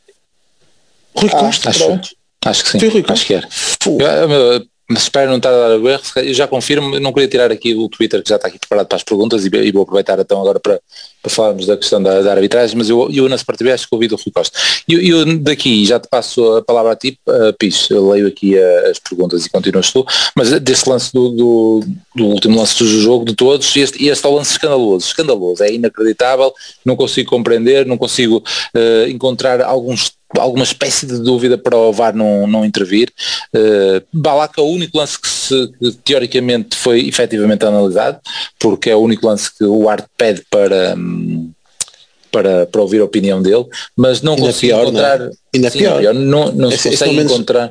Rui 1.15 1.30
ah, 1.34 1.39
Costa, 1.39 1.69
acho. 1.69 2.15
Acho 2.46 2.64
que 2.64 2.80
sim. 2.80 3.04
Acho 3.08 3.26
que 3.26 3.34
era. 3.34 3.48
Eu, 3.86 4.66
mas 4.88 5.04
espero 5.04 5.32
não 5.32 5.38
estar 5.38 5.50
a 5.50 5.70
dar 5.70 5.80
o 5.80 5.90
erro, 5.90 6.02
eu 6.18 6.34
já 6.34 6.48
confirmo, 6.48 7.00
não 7.00 7.12
queria 7.12 7.28
tirar 7.28 7.52
aqui 7.52 7.74
o 7.74 7.90
Twitter 7.90 8.22
que 8.22 8.30
já 8.30 8.36
está 8.36 8.48
aqui 8.48 8.60
preparado 8.60 8.86
para 8.86 8.98
as 8.98 9.04
perguntas 9.04 9.44
e, 9.44 9.50
e 9.50 9.72
vou 9.72 9.82
aproveitar 9.82 10.20
então 10.20 10.40
agora 10.40 10.60
para, 10.60 10.80
para 11.24 11.32
falarmos 11.32 11.66
da 11.66 11.76
questão 11.76 12.02
da, 12.02 12.22
da 12.22 12.32
arbitragem, 12.32 12.78
mas 12.78 12.88
eu, 12.88 13.10
eu 13.12 13.28
na 13.28 13.36
Sport 13.36 13.58
TV 13.58 13.72
acho 13.72 13.90
que 13.90 13.96
ouvi 13.96 14.08
do 14.08 14.16
Rui 14.16 14.32
Costa. 14.32 14.56
E 14.88 14.94
eu, 14.94 15.02
eu, 15.02 15.40
daqui 15.40 15.84
já 15.86 16.00
te 16.00 16.08
passo 16.08 16.58
a 16.58 16.62
palavra 16.62 16.92
a 16.92 16.96
ti, 16.96 17.18
uh, 17.28 17.52
Pis, 17.58 17.90
eu 17.90 18.12
leio 18.12 18.28
aqui 18.28 18.56
uh, 18.56 18.92
as 18.92 19.00
perguntas 19.00 19.44
e 19.44 19.50
continuas 19.50 19.92
tu, 19.92 20.06
mas 20.36 20.52
desse 20.60 20.88
lance 20.88 21.12
do, 21.12 21.30
do, 21.30 21.84
do, 22.16 22.26
último 22.28 22.60
lance 22.60 22.78
do 22.78 22.86
jogo 22.86 23.26
de 23.26 23.34
todos, 23.34 23.76
este, 23.76 24.06
este 24.08 24.24
é 24.24 24.30
o 24.30 24.36
lance 24.36 24.52
escandaloso, 24.52 25.08
escandaloso, 25.08 25.64
é 25.64 25.74
inacreditável, 25.74 26.54
não 26.86 26.96
consigo 26.96 27.28
compreender, 27.28 27.88
não 27.88 27.98
consigo 27.98 28.38
uh, 28.38 29.10
encontrar 29.10 29.64
alguns 29.64 30.12
alguma 30.39 30.63
espécie 30.63 31.06
de 31.06 31.19
dúvida 31.19 31.58
para 31.58 31.78
o 31.78 31.91
VAR 31.91 32.15
não, 32.15 32.48
não 32.48 32.65
intervir. 32.65 33.12
Uh, 33.54 34.02
Balaca 34.12 34.62
é 34.62 34.63
o 34.63 34.67
único 34.67 34.98
lance 34.98 35.19
que, 35.19 35.28
se, 35.28 35.67
que, 35.80 35.91
teoricamente 36.04 36.76
foi 36.76 37.08
efetivamente 37.08 37.65
analisado, 37.65 38.19
porque 38.60 38.89
é 38.89 38.95
o 38.95 39.00
único 39.00 39.26
lance 39.28 39.50
que 39.56 39.63
o 39.63 39.89
ART 39.89 40.06
pede 40.17 40.43
para, 40.50 40.95
para, 42.32 42.65
para 42.65 42.82
ouvir 42.82 43.02
a 43.02 43.06
opinião 43.06 43.41
dele, 43.41 43.65
mas 43.95 44.21
não 44.21 44.36
consegui 44.36 44.74
encontrar. 44.74 45.19
Não 45.19 45.28
é? 45.28 45.32
Ainda 45.56 45.69
sim, 45.69 45.80
pior. 45.80 46.00
pior. 46.00 46.13
Não, 46.13 46.52
não 46.52 46.71
é, 46.71 46.78
consegui 46.78 47.19
encontrar. 47.19 47.69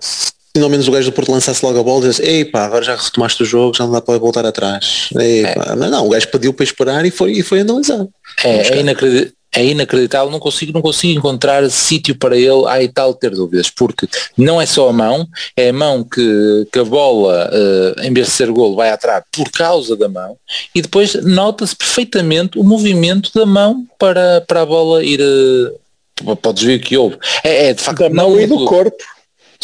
Pelo 0.53 0.71
menos 0.71 0.87
o 0.87 0.93
gajo 0.93 1.11
do 1.11 1.13
Porto 1.13 1.33
lançasse 1.33 1.67
logo 1.67 1.81
a 1.81 1.83
bola 1.83 2.05
e 2.05 2.09
disse, 2.11 2.23
ei 2.23 2.45
pá, 2.45 2.65
agora 2.65 2.85
já 2.85 2.95
retomaste 2.95 3.43
o 3.43 3.47
jogo, 3.47 3.77
já 3.77 3.85
não 3.85 3.93
dá 3.93 4.01
para 4.01 4.19
voltar 4.21 4.47
atrás. 4.47 5.09
Ei, 5.19 5.45
é. 5.45 5.55
Mas 5.77 5.91
não, 5.91 6.07
o 6.07 6.11
gajo 6.11 6.29
pediu 6.29 6.55
para 6.55 6.65
esperar 6.65 7.05
e 7.05 7.11
foi, 7.11 7.33
e 7.33 7.43
foi 7.43 7.61
analisado. 7.61 8.09
É, 8.45 8.69
é 8.69 8.81
inacreditável 8.81 9.33
é 9.55 9.65
inacreditável, 9.65 10.31
não 10.31 10.41
consigo, 10.41 10.73
não 10.73 10.83
consigo 10.83 11.19
encontrar 11.19 11.69
sítio 11.71 12.17
para 12.17 12.37
ele 12.37 12.67
aí 12.67 12.89
tal 12.89 13.15
ter 13.15 13.31
dúvidas, 13.31 13.71
porque 13.71 14.09
não 14.37 14.61
é 14.61 14.67
só 14.67 14.89
a 14.89 14.93
mão, 14.93 15.27
é 15.57 15.69
a 15.69 15.73
mão 15.73 16.03
que, 16.03 16.67
que 16.73 16.79
a 16.79 16.85
bola, 16.85 17.51
uh, 17.53 18.01
em 18.03 18.13
vez 18.13 18.27
de 18.27 18.33
ser 18.33 18.51
golo, 18.51 18.77
vai 18.77 18.91
atrás 18.91 19.25
por 19.31 19.51
causa 19.51 19.97
da 19.97 20.09
mão, 20.09 20.37
e 20.75 20.83
depois 20.83 21.15
nota-se 21.15 21.77
perfeitamente 21.77 22.59
o 22.59 22.65
movimento 22.65 23.31
da 23.35 23.47
mão 23.47 23.87
para, 23.99 24.41
para 24.41 24.63
a 24.63 24.67
bola 24.67 25.05
ir 25.05 25.21
uh, 25.21 26.37
para 26.37 26.51
o 26.51 26.53
desvio 26.53 26.81
que 26.81 26.97
houve. 26.97 27.17
É, 27.43 27.69
é 27.69 27.75
de 27.75 27.83
facto 27.83 28.01
da 28.01 28.11
mão 28.11 28.39
e 28.41 28.47
do 28.47 28.65
corpo. 28.65 29.05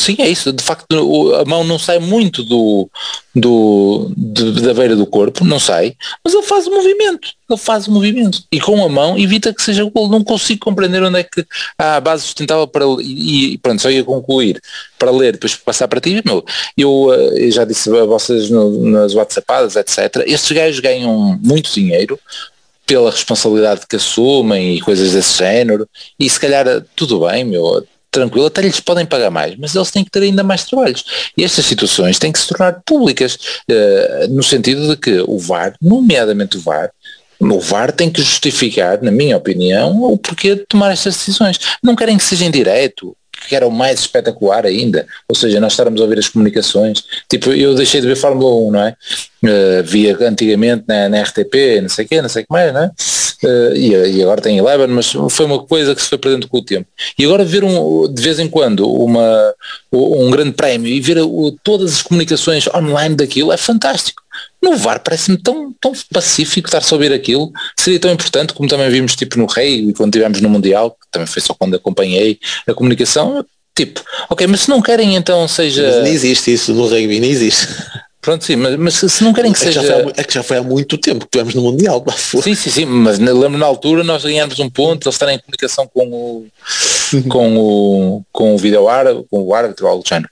Sim, 0.01 0.17
é 0.19 0.31
isso. 0.31 0.51
De 0.51 0.65
facto, 0.65 1.35
a 1.35 1.45
mão 1.45 1.63
não 1.63 1.79
sai 1.79 1.99
muito 1.99 2.43
do, 2.43 2.89
do, 3.35 4.11
de, 4.17 4.63
da 4.63 4.73
beira 4.73 4.97
do 4.97 5.05
corpo, 5.05 5.45
não 5.45 5.61
sai, 5.61 5.95
mas 6.25 6.33
ele 6.33 6.43
faz 6.43 6.67
o 6.67 6.71
movimento. 6.71 7.29
Ele 7.51 7.59
faz 7.59 7.87
o 7.87 7.93
movimento. 7.93 8.43
E 8.51 8.59
com 8.59 8.83
a 8.83 8.89
mão 8.89 9.19
evita 9.19 9.53
que 9.53 9.63
seja 9.63 9.85
gol. 9.85 10.09
Não 10.09 10.25
consigo 10.25 10.61
compreender 10.61 11.03
onde 11.03 11.19
é 11.19 11.23
que 11.23 11.45
há 11.79 11.97
a 11.97 12.01
base 12.01 12.23
sustentável 12.23 12.67
para. 12.67 12.87
E, 13.03 13.53
e 13.53 13.59
pronto, 13.59 13.83
só 13.83 13.91
ia 13.91 14.03
concluir 14.03 14.59
para 14.99 15.11
ler, 15.11 15.33
depois 15.33 15.55
passar 15.55 15.87
para 15.87 16.01
ti. 16.01 16.23
Meu, 16.25 16.43
eu, 16.79 17.13
eh, 17.13 17.47
eu 17.47 17.51
já 17.51 17.67
disse 17.67 17.95
a 17.95 18.05
vocês 18.07 18.49
no, 18.49 18.89
nas 18.89 19.15
WhatsAppadas, 19.15 19.77
etc. 19.77 20.25
Estes 20.25 20.53
gajos 20.53 20.81
ganham 20.81 21.39
muito 21.43 21.71
dinheiro 21.71 22.19
pela 22.87 23.11
responsabilidade 23.11 23.83
que 23.87 23.97
assumem 23.97 24.77
e 24.77 24.81
coisas 24.81 25.13
desse 25.13 25.37
género. 25.37 25.87
E 26.19 26.31
se 26.31 26.41
calhar 26.41 26.83
tudo 26.97 27.27
bem, 27.27 27.45
meu 27.45 27.87
tranquilo, 28.11 28.47
até 28.47 28.63
lhes 28.63 28.81
podem 28.81 29.07
pagar 29.07 29.31
mais, 29.31 29.57
mas 29.57 29.75
eles 29.75 29.91
têm 29.91 30.05
que 30.05 30.11
ter 30.11 30.23
ainda 30.23 30.43
mais 30.43 30.65
trabalhos. 30.65 31.05
E 31.37 31.45
estas 31.45 31.65
situações 31.65 32.19
têm 32.19 32.33
que 32.33 32.39
se 32.39 32.49
tornar 32.49 32.83
públicas, 32.85 33.35
uh, 33.71 34.29
no 34.29 34.43
sentido 34.43 34.89
de 34.89 34.97
que 34.97 35.21
o 35.27 35.39
VAR, 35.39 35.75
nomeadamente 35.81 36.57
o 36.57 36.61
VAR, 36.61 36.91
o 37.41 37.61
VAR 37.61 37.91
tem 37.91 38.11
que 38.11 38.21
justificar, 38.21 39.03
na 39.03 39.11
minha 39.11 39.37
opinião, 39.37 40.03
o 40.03 40.19
porquê 40.19 40.57
de 40.57 40.67
tomar 40.67 40.93
estas 40.93 41.17
decisões. 41.17 41.59
Não 41.83 41.97
querem 41.97 42.19
que 42.19 42.25
seja 42.25 42.45
em 42.45 42.51
direto, 42.51 43.17
que 43.49 43.57
era 43.57 43.67
o 43.67 43.71
mais 43.71 44.01
espetacular 44.01 44.67
ainda, 44.67 45.07
ou 45.29 45.35
seja, 45.35 45.61
nós 45.61 45.73
estarmos 45.73 46.01
a 46.01 46.05
ouvir 46.05 46.19
as 46.19 46.29
comunicações, 46.29 47.05
tipo, 47.29 47.53
eu 47.53 47.75
deixei 47.75 48.01
de 48.01 48.07
ver 48.07 48.17
Fórmula 48.17 48.55
1, 48.69 48.71
não 48.71 48.81
é? 48.81 48.97
Uh, 49.43 49.83
via 49.85 50.17
antigamente 50.21 50.85
na, 50.87 51.09
na, 51.09 51.23
RTP, 51.23 51.81
não 51.81 51.89
sei 51.89 52.05
o 52.05 52.09
quê, 52.09 52.21
não 52.21 52.29
sei 52.29 52.43
o 52.43 52.47
que 52.47 52.53
mais, 52.53 52.75
não 52.75 52.83
é? 52.85 52.91
uh, 53.45 53.75
e, 53.75 53.93
e, 54.17 54.23
agora 54.23 54.41
tem 54.41 54.59
Eleven, 54.59 54.89
mas 54.89 55.13
foi 55.31 55.47
uma 55.47 55.63
coisa 55.65 55.95
que 55.95 56.03
se 56.03 56.09
foi 56.09 56.19
perdendo 56.19 56.49
com 56.49 56.59
o 56.59 56.65
tempo. 56.65 56.87
E 57.19 57.25
agora 57.25 57.45
ver 57.45 57.65
um, 57.65 58.13
de 58.13 58.23
vez 58.23 58.39
em 58.39 58.49
quando 58.49 58.87
uma, 58.91 59.55
um 59.93 60.31
grande 60.31 60.53
prémio 60.53 60.89
e 60.89 61.01
ver 61.01 61.19
o, 61.19 61.57
todas 61.63 61.93
as 61.95 62.03
comunicações 62.03 62.67
online 62.69 63.15
daquilo 63.15 63.53
é 63.53 63.57
fantástico. 63.57 64.20
No 64.63 64.77
VAR 64.77 65.01
parece-me 65.01 65.37
tão, 65.39 65.75
tão 65.81 65.93
pacífico 66.13 66.69
estar 66.69 66.83
a 66.83 66.95
ouvir 66.95 67.13
aquilo, 67.13 67.51
seria 67.79 67.99
tão 67.99 68.11
importante 68.11 68.53
como 68.53 68.69
também 68.69 68.91
vimos 68.91 69.17
tipo 69.17 69.39
no 69.39 69.47
Rei 69.47 69.89
e 69.89 69.93
quando 69.93 70.13
tivemos 70.13 70.41
no 70.41 70.49
Mundial, 70.49 70.91
que 70.91 71.07
também 71.11 71.27
foi 71.27 71.43
só 71.43 71.55
quando 71.55 71.77
acompanhei 71.77 72.39
a 72.67 72.75
comunicação, 72.75 73.45
tipo, 73.75 74.03
ok, 74.29 74.47
mas 74.47 74.63
se 74.63 74.69
não 74.69 74.83
querem 74.83 75.17
então 75.17 75.47
seja... 75.49 75.83
Mas 75.83 76.05
nem 76.05 76.13
existe 76.13 76.53
isso 76.53 76.75
no 76.75 76.87
rugby, 76.87 77.21
nem 77.21 77.31
existe. 77.31 77.69
Pronto, 78.21 78.45
sim, 78.45 78.57
mas, 78.57 78.77
mas 78.77 78.95
se 78.95 79.25
não 79.25 79.33
querem 79.33 79.51
que 79.51 79.61
é 79.61 79.65
seja. 79.65 79.81
Que 79.81 79.91
há, 79.91 80.13
é 80.21 80.25
que 80.25 80.35
já 80.35 80.43
foi 80.43 80.59
há 80.59 80.63
muito 80.63 80.99
tempo 80.99 81.25
que 81.25 81.31
tivemos 81.31 81.55
no 81.55 81.63
Mundial. 81.63 82.05
Sim, 82.43 82.55
sim, 82.55 82.71
sim, 82.71 82.85
mas 82.85 83.19
lembro 83.19 83.57
na 83.57 83.65
altura 83.65 84.05
nós 84.05 84.23
ganhamos 84.23 84.59
um 84.59 84.69
ponto, 84.69 85.07
eles 85.07 85.15
estarem 85.15 85.37
em 85.37 85.39
comunicação 85.39 85.87
com 85.87 86.07
o 86.07 86.47
com 87.29 87.57
o 87.57 88.23
com 88.31 88.55
o 88.55 88.59
vídeo 88.59 88.87
árabe, 88.89 89.25
com 89.31 89.43
o 89.43 89.55
árbitro, 89.55 89.87
algo 89.87 90.03
do 90.03 90.09
género. 90.09 90.29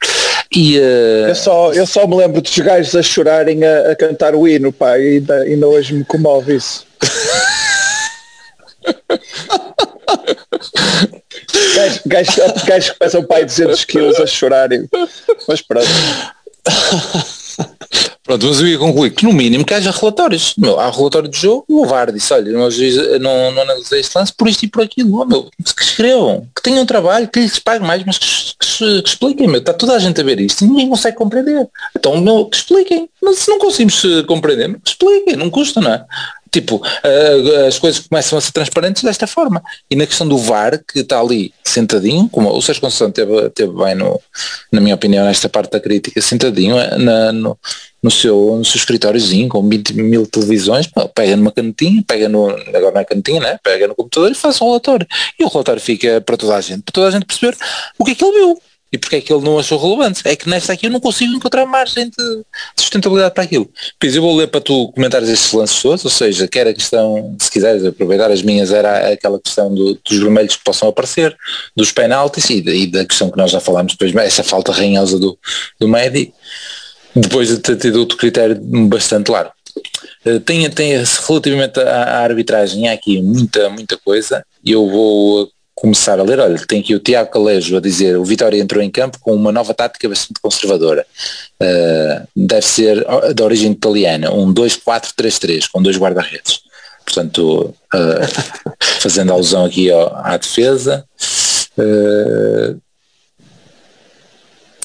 E, 0.55 0.79
uh... 0.79 1.29
eu, 1.29 1.35
só, 1.35 1.73
eu 1.73 1.87
só 1.87 2.07
me 2.07 2.17
lembro 2.17 2.41
dos 2.41 2.59
gajos 2.59 2.95
a 2.97 3.03
chorarem 3.03 3.65
a, 3.65 3.93
a 3.93 3.97
cantar 3.97 4.35
o 4.35 4.49
hino, 4.49 4.73
pá, 4.73 4.99
e 4.99 5.17
ainda, 5.17 5.43
ainda 5.43 5.69
hoje 5.69 5.95
me 5.95 6.05
comove 6.05 6.57
isso. 6.57 6.87
gajos 12.07 12.91
que 12.91 12.99
pesam 12.99 13.25
pai 13.25 13.45
200 13.45 13.85
quilos 13.85 14.19
a 14.21 14.27
chorarem. 14.27 14.89
Mas 15.47 15.61
pronto. 15.63 15.87
Pronto, 18.29 18.47
mas 18.47 18.61
eu 18.61 18.69
ia 18.69 18.79
concluir 18.79 19.11
que 19.13 19.25
no 19.25 19.33
mínimo 19.33 19.65
que 19.65 19.73
haja 19.73 19.91
relatórios. 19.91 20.53
Meu, 20.59 20.79
há 20.79 20.91
relatório 20.91 21.31
de 21.31 21.39
jogo, 21.39 21.65
o 21.67 21.87
VAR 21.87 22.13
disse, 22.13 22.31
olha, 22.35 22.53
não, 22.53 22.69
não, 23.19 23.53
não 23.53 23.63
analisei 23.63 24.01
este 24.01 24.15
lance 24.19 24.35
por 24.35 24.47
isto 24.47 24.65
e 24.65 24.69
por 24.69 24.83
aquilo. 24.83 25.19
Oh, 25.19 25.25
meu, 25.25 25.45
que 25.45 25.83
escrevam, 25.83 26.47
que 26.55 26.61
tenham 26.61 26.85
trabalho, 26.85 27.27
que 27.27 27.41
lhes 27.41 27.59
pague 27.59 27.83
mais, 27.83 28.05
mas 28.05 28.19
que, 28.19 28.27
que, 28.27 29.03
que, 29.03 29.09
expliquem, 29.09 29.49
meu, 29.49 29.61
está 29.61 29.73
toda 29.73 29.95
a 29.95 29.99
gente 29.99 30.21
a 30.21 30.25
ver 30.25 30.39
isto 30.41 30.63
e 30.63 30.69
ninguém 30.69 30.91
consegue 30.91 31.17
compreender. 31.17 31.67
Então, 31.97 32.21
meu, 32.21 32.45
que 32.45 32.59
expliquem. 32.59 33.09
Mas 33.23 33.39
se 33.39 33.51
não 33.51 33.59
conseguimos 33.59 34.03
compreender, 34.27 34.75
que 34.75 34.91
expliquem, 34.91 35.35
não 35.35 35.49
custa, 35.49 35.81
não 35.81 35.95
é? 35.95 36.05
Tipo, 36.51 36.83
as 37.67 37.79
coisas 37.79 38.07
começam 38.07 38.39
a 38.39 38.41
ser 38.41 38.53
transparentes 38.53 39.03
desta 39.03 39.27
forma. 39.27 39.63
E 39.91 39.97
na 39.97 40.07
questão 40.07 40.27
do 40.27 40.39
VAR, 40.39 40.83
que 40.85 41.01
está 41.01 41.21
ali 41.21 41.53
sentadinho, 41.65 42.29
como 42.29 42.51
o 42.51 42.63
Sérgio 42.63 42.81
Conceição 42.81 43.11
teve, 43.11 43.51
teve 43.51 43.73
bem, 43.73 43.95
no, 43.95 44.21
na 44.73 44.81
minha 44.81 44.95
opinião, 44.95 45.25
nesta 45.25 45.49
parte 45.49 45.73
da 45.73 45.81
crítica, 45.81 46.21
sentadinho 46.21 46.79
eh, 46.79 46.97
na, 46.99 47.33
no, 47.33 47.59
no, 48.03 48.11
seu, 48.11 48.57
no 48.57 48.65
seu 48.65 48.79
escritóriozinho, 48.79 49.49
com 49.49 49.67
20 49.69 49.95
mil 49.95 50.27
televisões, 50.27 50.89
pega 51.15 51.37
numa 51.37 51.53
canetinha, 51.53 52.03
pega 52.07 52.29
no, 52.29 52.49
agora 52.49 52.93
na 52.93 53.05
canetinha, 53.05 53.41
né? 53.41 53.59
pega 53.63 53.89
no 53.89 53.95
computador 53.95 54.31
e 54.31 54.35
faz 54.35 54.61
um 54.61 54.67
relatório. 54.67 55.07
E 55.39 55.45
o 55.45 55.49
relatório 55.49 55.81
fica 55.81 56.21
para 56.21 56.37
toda 56.37 56.57
a 56.57 56.61
gente, 56.61 56.83
para 56.83 56.93
toda 56.93 57.09
a 57.09 57.11
gente 57.11 57.27
perceber 57.27 57.57
o 57.99 58.05
que 58.05 58.13
é 58.13 58.15
que 58.15 58.25
ele 58.25 58.39
viu. 58.39 58.63
E 58.91 58.97
porque 58.97 59.17
é 59.17 59.21
que 59.21 59.33
ele 59.33 59.45
não 59.45 59.59
achou 59.59 59.79
relevante? 59.79 60.23
É 60.25 60.35
que 60.35 60.49
nesta 60.49 60.73
aqui 60.73 60.87
eu 60.87 60.91
não 60.91 61.01
consigo 61.01 61.33
encontrar 61.35 61.67
margem 61.67 62.09
de 62.09 62.45
sustentabilidade 62.77 63.35
para 63.35 63.45
aquilo. 63.45 63.71
Pois 64.01 64.17
eu 64.17 64.23
vou 64.23 64.35
ler 64.35 64.49
para 64.49 64.63
tu 64.63 64.91
comentares 64.93 65.29
estes 65.29 65.53
lances 65.53 65.83
todos, 65.83 66.05
ou 66.05 66.11
seja, 66.11 66.49
quer 66.49 66.67
a 66.67 66.73
questão, 66.73 67.37
se 67.39 67.51
quiseres 67.51 67.85
aproveitar 67.85 68.31
as 68.31 68.41
minhas, 68.41 68.73
era 68.73 69.13
aquela 69.13 69.39
questão 69.39 69.75
do, 69.75 69.95
dos 69.95 70.19
vermelhos 70.19 70.57
que 70.57 70.65
possam 70.65 70.89
aparecer, 70.89 71.37
dos 71.77 71.93
penaltis 71.93 72.49
e, 72.49 72.61
e, 72.61 72.87
da 72.87 73.05
questão 73.05 73.31
que 73.31 73.37
nós 73.37 73.51
já 73.51 73.61
falámos 73.61 73.93
depois, 73.93 74.15
essa 74.27 74.43
falta 74.43 74.73
ranhosa 74.73 75.19
do, 75.19 75.39
do 75.79 75.87
médio, 75.87 76.33
depois 77.15 77.49
de 77.49 77.59
ter 77.59 77.77
tido 77.77 77.99
outro 77.99 78.17
critério 78.17 78.59
bastante 78.89 79.31
largo. 79.31 79.53
Uh, 80.25 80.41
tem, 80.41 80.69
tem 80.71 80.93
relativamente 81.29 81.79
à 81.79 82.21
arbitragem 82.21 82.89
há 82.89 82.93
aqui 82.93 83.23
muita, 83.23 83.69
muita 83.71 83.97
coisa 83.99 84.45
e 84.65 84.73
eu 84.73 84.89
vou 84.89 85.49
começar 85.81 86.19
a 86.19 86.23
ler, 86.25 86.41
olha, 86.41 86.59
tem 86.67 86.81
aqui 86.81 86.93
o 86.93 86.99
Tiago 86.99 87.31
Calejo 87.31 87.77
a 87.77 87.81
dizer 87.81 88.17
o 88.17 88.25
Vitória 88.25 88.61
entrou 88.61 88.83
em 88.83 88.91
campo 88.91 89.19
com 89.21 89.33
uma 89.33 89.53
nova 89.53 89.73
tática 89.73 90.09
bastante 90.09 90.41
conservadora. 90.41 91.07
Uh, 91.63 92.27
deve 92.35 92.67
ser 92.67 93.07
da 93.33 93.45
origem 93.45 93.71
italiana, 93.71 94.33
um 94.33 94.53
2-4-3-3, 94.53 95.69
com 95.73 95.81
dois 95.81 95.97
guarda-redes. 95.97 96.63
Portanto, 97.05 97.75
uh, 97.95 98.75
fazendo 99.01 99.33
alusão 99.33 99.65
aqui 99.65 99.89
ó, 99.91 100.11
à 100.17 100.37
defesa. 100.37 101.05
Uh, 101.79 102.81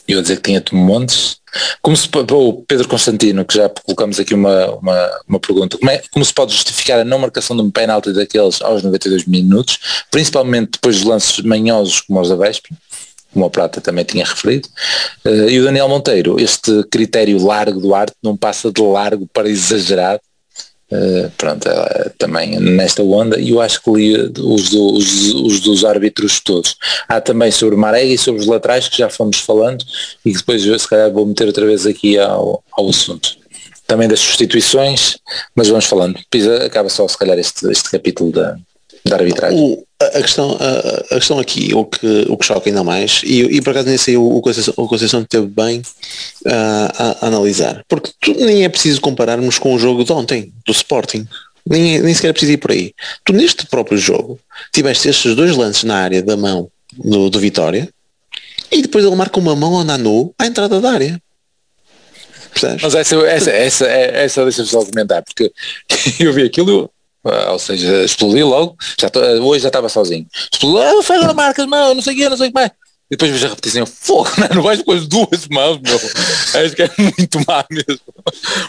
eu 0.08 0.20
a 0.20 0.22
dizer 0.22 0.36
que 0.36 0.44
tinha 0.44 0.64
Montes, 0.74 1.38
como 1.82 1.96
se, 1.96 2.10
o 2.14 2.54
Pedro 2.68 2.88
Constantino, 2.88 3.46
que 3.46 3.56
já 3.56 3.70
colocamos 3.70 4.20
aqui 4.20 4.34
uma, 4.34 4.72
uma, 4.76 5.22
uma 5.28 5.40
pergunta, 5.40 5.78
como, 5.78 5.92
é, 5.92 6.02
como 6.12 6.24
se 6.24 6.34
pode 6.34 6.54
justificar 6.54 7.00
a 7.00 7.06
não 7.06 7.20
marcação 7.20 7.56
de 7.56 7.62
um 7.62 7.72
penalti 7.72 8.12
daqueles 8.14 8.62
aos 8.62 8.84
92 8.84 9.26
minutos, 9.26 10.06
principalmente 10.12 10.72
depois 10.74 10.98
de 10.98 11.08
lances 11.08 11.44
manhosos 11.44 12.02
como 12.02 12.20
os 12.20 12.30
da 12.30 12.36
Véspera, 12.36 12.76
como 13.32 13.46
a 13.46 13.50
Prata 13.50 13.82
também 13.82 14.06
tinha 14.06 14.26
referido, 14.26 14.70
uh, 15.26 15.50
e 15.50 15.60
o 15.60 15.64
Daniel 15.64 15.90
Monteiro, 15.90 16.40
este 16.40 16.84
critério 16.86 17.44
largo 17.44 17.82
do 17.82 17.96
arte 17.96 18.16
não 18.22 18.38
passa 18.38 18.72
de 18.72 18.82
largo 18.82 19.28
para 19.34 19.50
exagerado, 19.50 20.22
Uh, 20.94 21.32
pronto, 21.38 21.68
ela, 21.68 22.14
também 22.20 22.60
nesta 22.60 23.02
onda, 23.02 23.40
e 23.40 23.50
eu 23.50 23.60
acho 23.60 23.82
que 23.82 23.90
li 23.90 24.16
os, 24.16 24.70
do, 24.70 24.94
os, 24.94 25.34
os, 25.34 25.60
dos 25.62 25.84
árbitros 25.84 26.40
todos. 26.40 26.76
Há 27.08 27.20
também 27.20 27.50
sobre 27.50 27.76
Marega 27.76 28.14
e 28.14 28.18
sobre 28.18 28.42
os 28.42 28.48
laterais, 28.48 28.88
que 28.88 29.00
já 29.00 29.10
fomos 29.10 29.40
falando, 29.40 29.84
e 30.24 30.32
que 30.32 30.38
depois 30.38 30.62
se 30.62 30.88
calhar 30.88 31.12
vou 31.12 31.26
meter 31.26 31.48
outra 31.48 31.66
vez 31.66 31.88
aqui 31.88 32.20
ao, 32.20 32.64
ao 32.74 32.90
assunto. 32.90 33.38
Também 33.88 34.08
das 34.08 34.20
substituições, 34.20 35.18
mas 35.56 35.68
vamos 35.68 35.86
falando. 35.86 36.20
Pisa, 36.30 36.64
acaba 36.64 36.90
só 36.90 37.08
se 37.08 37.18
calhar 37.18 37.40
este, 37.40 37.66
este 37.72 37.90
capítulo 37.90 38.32
da, 38.32 38.56
da 39.06 39.18
arbitragem. 39.18 39.60
O, 39.60 39.86
a, 40.00 40.22
questão, 40.22 40.58
a, 40.60 41.16
a, 41.16 41.20
questão 41.20 41.40
aqui, 41.40 41.74
o 41.74 41.86
que, 41.86 42.26
o 42.28 42.38
que 42.38 42.46
choca 42.46 42.70
ainda 42.70 42.84
mais, 42.84 43.22
e, 43.24 43.42
e 43.42 43.62
por 43.62 43.72
acaso 43.72 43.90
nesse 43.90 44.12
aí 44.12 44.18
o, 44.18 44.38
o 44.38 44.42
Conceição, 44.42 44.74
o 44.78 44.88
Conceição 44.88 45.24
teve 45.24 45.48
bem 45.48 45.80
uh, 45.80 46.50
a, 46.98 47.18
a, 47.22 47.28
analisar, 47.28 47.84
porque 47.88 48.12
tu, 48.20 48.34
nem 48.34 48.64
é 48.64 48.70
preciso 48.70 49.02
compararmos 49.02 49.60
com 49.60 49.74
o 49.74 49.80
jogo 49.80 50.04
de 50.04 50.12
ontem, 50.12 50.54
do 50.66 50.72
Sporting. 50.72 51.28
Nem, 51.66 52.02
nem 52.02 52.14
sequer 52.14 52.30
é 52.30 52.34
preciso 52.34 52.52
ir 52.52 52.58
por 52.58 52.72
aí. 52.72 52.94
Tu 53.24 53.32
neste 53.32 53.66
próprio 53.68 53.98
jogo 53.98 54.38
tiveste 54.74 55.08
estes 55.08 55.34
dois 55.34 55.56
lances 55.56 55.86
na 55.86 55.96
área 55.96 56.22
da 56.22 56.36
mão 56.36 56.70
do, 56.98 57.30
do 57.30 57.40
Vitória 57.40 57.90
e 58.70 58.82
depois 58.82 59.06
ele 59.06 59.16
marca 59.16 59.40
uma 59.40 59.56
mão 59.56 59.76
ao 59.76 59.84
Nanu 59.84 60.34
à 60.38 60.46
entrada 60.46 60.82
da 60.82 60.92
área. 60.92 61.22
Percebes? 62.52 62.84
Mas 62.84 62.96
essa, 62.96 63.16
essa, 63.16 63.52
essa, 63.52 63.86
essa 63.86 64.44
deixa-me 64.44 64.68
só 64.68 64.86
comentar, 64.86 65.24
porque 65.24 65.52
eu 66.20 66.34
vi 66.34 66.44
aquilo 66.44 66.92
Uh, 67.24 67.52
ou 67.52 67.60
seja, 67.60 68.04
explodiu 68.04 68.50
logo, 68.50 68.76
já 69.00 69.10
tô, 69.10 69.22
hoje 69.22 69.64
já 69.64 69.70
estava 69.70 69.88
sozinho. 69.88 70.28
Explodiu, 70.52 71.00
ah, 71.00 71.04
foi 71.04 71.16
agora 71.16 71.34
marcas, 71.34 71.68
não, 71.68 71.96
não 71.96 72.02
sei 72.02 72.14
o 72.14 72.18
que, 72.18 72.30
não 72.30 72.36
sei 72.36 72.48
o 72.48 72.50
que 72.50 72.56
mais. 72.56 72.72
E 73.10 73.16
depois 73.16 73.32
vejo 73.32 73.46
a 73.46 73.50
repetição, 73.50 73.86
fogo, 73.86 74.30
não, 74.38 74.48
não 74.56 74.64
vais 74.64 74.82
com 74.82 74.92
as 74.92 75.08
duas 75.08 75.48
mãos, 75.50 75.80
meu. 75.80 75.96
Acho 75.96 76.76
que 76.76 76.84
é 76.84 76.90
muito 76.98 77.40
má 77.48 77.66
mesmo. 77.70 78.00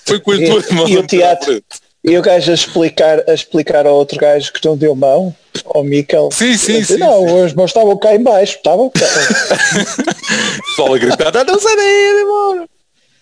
Foi 0.04 0.20
com 0.20 0.32
as 0.32 0.40
e, 0.40 0.44
duas 0.44 0.70
mãos. 0.70 0.90
E 0.90 0.98
o 0.98 1.06
teatro, 1.06 1.62
e 2.04 2.18
o 2.18 2.22
gajo 2.22 2.50
a 2.50 2.54
explicar, 2.54 3.28
a 3.28 3.32
explicar 3.32 3.86
ao 3.86 3.96
outro 3.96 4.18
gajo 4.18 4.52
que 4.52 4.64
não 4.66 4.76
deu 4.76 4.94
mão, 4.94 5.34
ao 5.64 5.82
Mikel. 5.82 6.28
Sim, 6.30 6.56
sim, 6.56 6.80
disse, 6.80 6.94
sim. 6.94 6.98
Não, 7.00 7.26
sim. 7.26 7.44
os 7.44 7.54
mãos 7.54 7.70
estavam 7.70 7.96
cá 7.96 8.14
em 8.14 8.22
baixo, 8.22 8.56
estavam 8.56 8.90
cá. 8.90 9.06
Só 10.76 10.94
a 10.94 10.98
gritar, 10.98 11.32
não 11.46 11.58
sai 11.58 11.76
daí. 11.76 12.66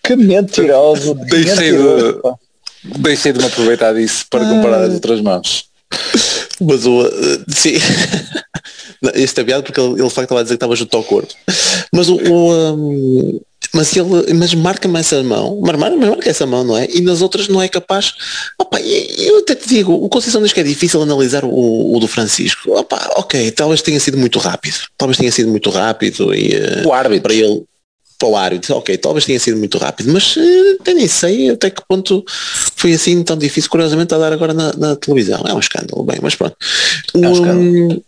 Que 0.03 0.17
mentiroso. 0.17 1.15
Deixei 1.15 1.71
de, 1.71 2.21
Deixei 2.85 3.33
de 3.33 3.39
me 3.39 3.47
aproveitar 3.47 3.95
disso 3.95 4.25
para 4.29 4.45
comparar 4.45 4.83
as 4.83 4.95
outras 4.95 5.21
mãos. 5.21 5.67
Mas 6.61 6.87
o. 6.87 7.03
Sim. 7.49 7.75
Este 9.15 9.41
é 9.41 9.45
piada 9.45 9.63
porque 9.65 9.81
ele, 9.81 9.95
ele 9.95 10.09
de 10.09 10.11
facto 10.11 10.23
estava 10.23 10.41
a 10.41 10.43
dizer 10.45 10.55
que 10.55 10.57
estava 10.57 10.77
junto 10.77 10.97
ao 10.97 11.03
corpo. 11.03 11.33
Mas 11.93 12.09
o. 12.09 12.17
o 12.17 12.75
um, 12.75 13.41
mas 13.75 13.97
ele 13.97 14.35
mas 14.35 14.55
marca-me 14.55 15.01
essa 15.01 15.23
mão, 15.23 15.59
mas 15.63 15.77
marca, 15.77 15.97
mas 15.97 16.09
marca 16.11 16.31
essa 16.31 16.45
mão, 16.45 16.63
não 16.63 16.77
é? 16.77 16.87
E 16.91 17.01
nas 17.01 17.23
outras 17.23 17.49
não 17.49 17.63
é 17.63 17.69
capaz. 17.69 18.13
Opa, 18.59 18.79
eu 18.81 19.39
até 19.39 19.55
te 19.55 19.67
digo, 19.67 19.93
o 19.93 20.09
Conceição 20.11 20.43
diz 20.43 20.53
que 20.53 20.61
é 20.61 20.63
difícil 20.63 21.01
analisar 21.01 21.43
o, 21.45 21.97
o 21.97 21.99
do 21.99 22.07
Francisco. 22.07 22.71
Opa, 22.73 23.13
ok, 23.17 23.51
talvez 23.53 23.81
tenha 23.81 23.99
sido 23.99 24.19
muito 24.19 24.39
rápido. 24.39 24.77
Talvez 24.99 25.17
tenha 25.17 25.33
sido 25.33 25.49
muito 25.49 25.71
rápido 25.71 26.35
e 26.35 26.53
o 26.85 26.93
árbitro. 26.93 27.23
para 27.23 27.35
ele 27.35 27.65
para 28.23 28.29
o 28.29 28.37
árbitro, 28.37 28.77
ok, 28.77 28.97
talvez 28.99 29.25
tenha 29.25 29.41
sido 29.41 29.57
muito 29.57 29.77
rápido, 29.79 30.13
mas 30.13 30.37
uh, 30.37 30.95
nem 30.95 31.09
sei 31.09 31.51
até 31.51 31.71
que 31.71 31.83
ponto 31.89 32.25
foi 32.77 32.93
assim 32.93 33.21
tão 33.25 33.37
difícil, 33.37 33.69
curiosamente, 33.69 34.15
a 34.15 34.19
dar 34.19 34.33
agora 34.33 34.55
na, 34.55 34.73
na 34.75 34.95
televisão. 34.95 35.43
É 35.45 35.53
um 35.53 35.59
escândalo, 35.59 36.05
bem, 36.05 36.21
mas 36.23 36.37
pronto. 36.37 36.57
É 37.15 37.19
um, 37.19 37.33
escândalo. 37.33 38.05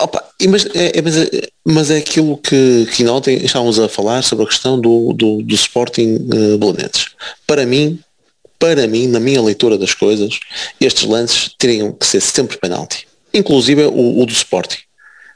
Opa, 0.00 0.22
mas, 0.48 0.66
é, 0.74 0.98
é, 0.98 1.02
mas, 1.02 1.16
é, 1.16 1.48
mas 1.64 1.90
é 1.90 1.96
aquilo 1.96 2.36
que, 2.36 2.86
que 2.94 3.06
ontem 3.06 3.42
estávamos 3.42 3.78
a 3.78 3.88
falar 3.88 4.22
sobre 4.22 4.44
a 4.44 4.48
questão 4.48 4.78
do, 4.78 5.14
do, 5.14 5.40
do 5.42 5.54
Sporting 5.54 6.16
uh, 6.16 6.58
Belenenses. 6.58 7.06
Para 7.46 7.64
mim, 7.64 7.98
para 8.58 8.86
mim, 8.86 9.06
na 9.06 9.18
minha 9.18 9.40
leitura 9.40 9.78
das 9.78 9.94
coisas, 9.94 10.40
estes 10.78 11.04
lances 11.04 11.54
teriam 11.58 11.90
que 11.90 12.06
ser 12.06 12.20
sempre 12.20 12.58
penalti. 12.58 13.08
Inclusive 13.32 13.84
o, 13.86 14.20
o 14.20 14.26
do 14.26 14.32
Sporting. 14.32 14.80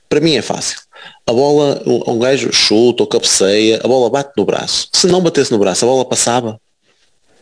Para 0.06 0.20
mim 0.20 0.36
é 0.36 0.42
fácil 0.42 0.78
a 1.26 1.32
bola, 1.32 1.82
um 1.86 2.18
gajo 2.18 2.52
chuta 2.52 3.02
ou 3.02 3.06
cabeceia, 3.06 3.80
a 3.82 3.88
bola 3.88 4.08
bate 4.08 4.32
no 4.36 4.44
braço. 4.44 4.88
Se 4.92 5.06
não 5.06 5.20
batesse 5.20 5.52
no 5.52 5.58
braço, 5.58 5.84
a 5.84 5.88
bola 5.88 6.04
passava. 6.04 6.60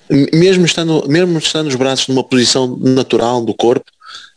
Mesmo 0.08 0.64
estando, 0.64 1.04
mesmo 1.08 1.38
estando 1.38 1.68
os 1.68 1.74
braços 1.74 2.08
numa 2.08 2.22
posição 2.22 2.76
natural 2.80 3.44
do 3.44 3.54
corpo, 3.54 3.90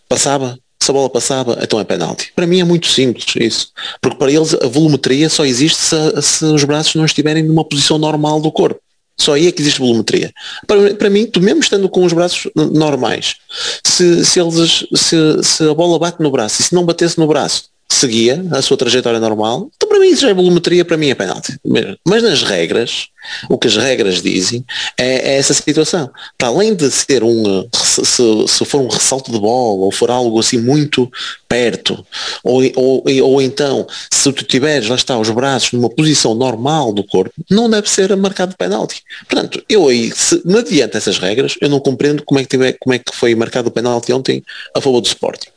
passava, 0.08 0.58
se 0.82 0.90
a 0.90 0.94
bola 0.94 1.10
passava, 1.10 1.58
então 1.62 1.80
é 1.80 1.84
penalti. 1.84 2.32
Para 2.36 2.48
mim 2.48 2.60
é 2.60 2.64
muito 2.64 2.88
simples 2.88 3.26
isso. 3.36 3.72
Porque 4.02 4.18
para 4.18 4.32
eles 4.32 4.54
a 4.54 4.68
volumetria 4.68 5.30
só 5.30 5.46
existe 5.46 5.78
se, 5.78 6.22
se 6.22 6.46
os 6.46 6.64
braços 6.64 6.96
não 6.96 7.06
estiverem 7.06 7.44
numa 7.44 7.64
posição 7.64 7.98
normal 7.98 8.42
do 8.42 8.52
corpo. 8.52 8.80
Só 9.20 9.34
aí 9.34 9.48
é 9.48 9.52
que 9.52 9.62
existe 9.62 9.82
volumetria. 9.82 10.32
Para, 10.66 10.96
para 10.96 11.10
mim, 11.10 11.26
tu 11.26 11.42
mesmo 11.42 11.60
estando 11.60 11.90
com 11.90 12.06
os 12.06 12.14
braços 12.14 12.50
normais, 12.56 13.36
se, 13.84 14.24
se, 14.26 14.40
eles, 14.40 14.86
se, 14.96 15.44
se 15.44 15.70
a 15.70 15.74
bola 15.74 16.00
bate 16.00 16.22
no 16.24 16.32
braço 16.32 16.62
e 16.62 16.64
se 16.64 16.74
não 16.74 16.86
batesse 16.86 17.20
no 17.20 17.28
braço, 17.28 17.66
seguia 17.92 18.46
a 18.52 18.62
sua 18.62 18.78
trajetória 18.78 19.20
normal, 19.20 19.70
então 19.76 19.90
para 19.90 20.00
mim 20.00 20.10
isso 20.10 20.22
já 20.22 20.30
é 20.30 20.34
volumetria, 20.34 20.86
para 20.86 20.96
mim 20.96 21.10
é 21.10 21.16
penalti. 21.16 21.60
Mas 22.06 22.22
nas 22.22 22.44
regras, 22.44 23.08
o 23.50 23.58
que 23.58 23.68
as 23.68 23.76
regras 23.76 24.22
dizem 24.22 24.64
é, 24.98 25.34
é 25.34 25.38
essa 25.38 25.54
situação. 25.54 26.10
Para 26.38 26.50
além 26.50 26.76
de 26.76 26.90
ser 26.92 27.24
um, 27.24 27.68
se, 27.74 28.48
se, 28.48 28.66
for 28.66 28.82
um 28.82 28.88
ressalto 28.88 29.32
de 29.32 29.40
bola 29.40 29.84
ou 29.84 29.92
for 29.92 30.12
algo 30.12 30.40
assim 30.40 30.60
muito 30.60 31.12
perto, 31.48 32.06
ou, 32.44 32.62
ou, 32.76 33.04
ou 33.24 33.42
então 33.42 33.88
se 34.12 34.32
tu 34.32 34.44
tiveres, 34.44 34.88
lá 34.88 34.96
está, 34.96 35.18
os 35.18 35.30
braços 35.30 35.72
numa 35.72 35.90
posição 35.90 36.36
normal 36.36 36.94
do 36.94 37.04
corpo, 37.04 37.34
não 37.50 37.70
deve 37.70 37.90
ser 37.90 38.16
marcado 38.16 38.56
penalti. 38.56 39.02
Portanto, 39.28 39.64
eu 39.68 39.88
aí, 39.88 40.12
se, 40.16 40.42
mediante 40.46 40.96
essas 40.96 41.18
regras, 41.18 41.56
eu 41.60 41.70
não 41.70 41.80
compreendo 41.80 42.24
como 42.24 42.40
é 42.40 42.44
que, 42.44 42.50
tiver, 42.50 42.78
como 42.80 42.94
é 42.94 43.00
que 43.00 43.16
foi 43.16 43.34
marcado 43.34 43.70
o 43.70 43.72
penalti 43.72 44.14
ontem 44.14 44.44
a 44.76 44.80
favor 44.80 45.02
do 45.02 45.08
Sporting. 45.08 45.50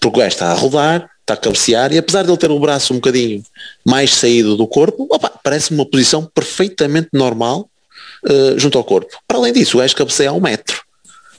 Porque 0.00 0.18
o 0.18 0.22
gajo 0.22 0.34
está 0.34 0.50
a 0.50 0.54
rodar, 0.54 1.08
está 1.20 1.34
a 1.34 1.36
cabecear 1.36 1.92
e 1.92 1.98
apesar 1.98 2.22
de 2.22 2.30
ele 2.30 2.38
ter 2.38 2.50
o 2.50 2.60
braço 2.60 2.92
um 2.92 2.96
bocadinho 2.96 3.42
mais 3.84 4.14
saído 4.14 4.56
do 4.56 4.66
corpo, 4.66 5.08
parece 5.42 5.72
uma 5.72 5.84
posição 5.84 6.24
perfeitamente 6.24 7.08
normal 7.12 7.68
uh, 8.24 8.58
junto 8.58 8.78
ao 8.78 8.84
corpo. 8.84 9.10
Para 9.26 9.38
além 9.38 9.52
disso, 9.52 9.76
o 9.76 9.80
gajo 9.80 9.96
cabeceia 9.96 10.30
a 10.30 10.32
um 10.32 10.40
metro. 10.40 10.86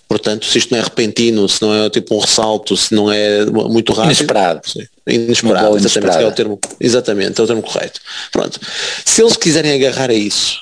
Portanto, 0.08 0.46
se 0.46 0.58
isto 0.58 0.72
não 0.72 0.80
é 0.80 0.84
repentino, 0.84 1.48
se 1.50 1.62
não 1.62 1.74
é 1.74 1.90
tipo 1.90 2.16
um 2.16 2.20
ressalto, 2.20 2.78
se 2.78 2.94
não 2.94 3.12
é 3.12 3.46
muito 3.46 3.92
rápido. 3.92 4.14
Inesperado. 4.14 4.62
Sim, 4.66 4.88
inesperado, 5.06 5.76
exatamente, 5.76 6.18
é 6.18 6.28
o 6.28 6.32
termo, 6.32 6.60
exatamente, 6.80 7.42
é 7.42 7.44
o 7.44 7.48
termo 7.48 7.62
correto. 7.62 8.00
Pronto. 8.32 8.60
Se 9.06 9.22
eles 9.22 9.36
quiserem 9.36 9.74
agarrar 9.74 10.10
a 10.10 10.14
isso, 10.14 10.62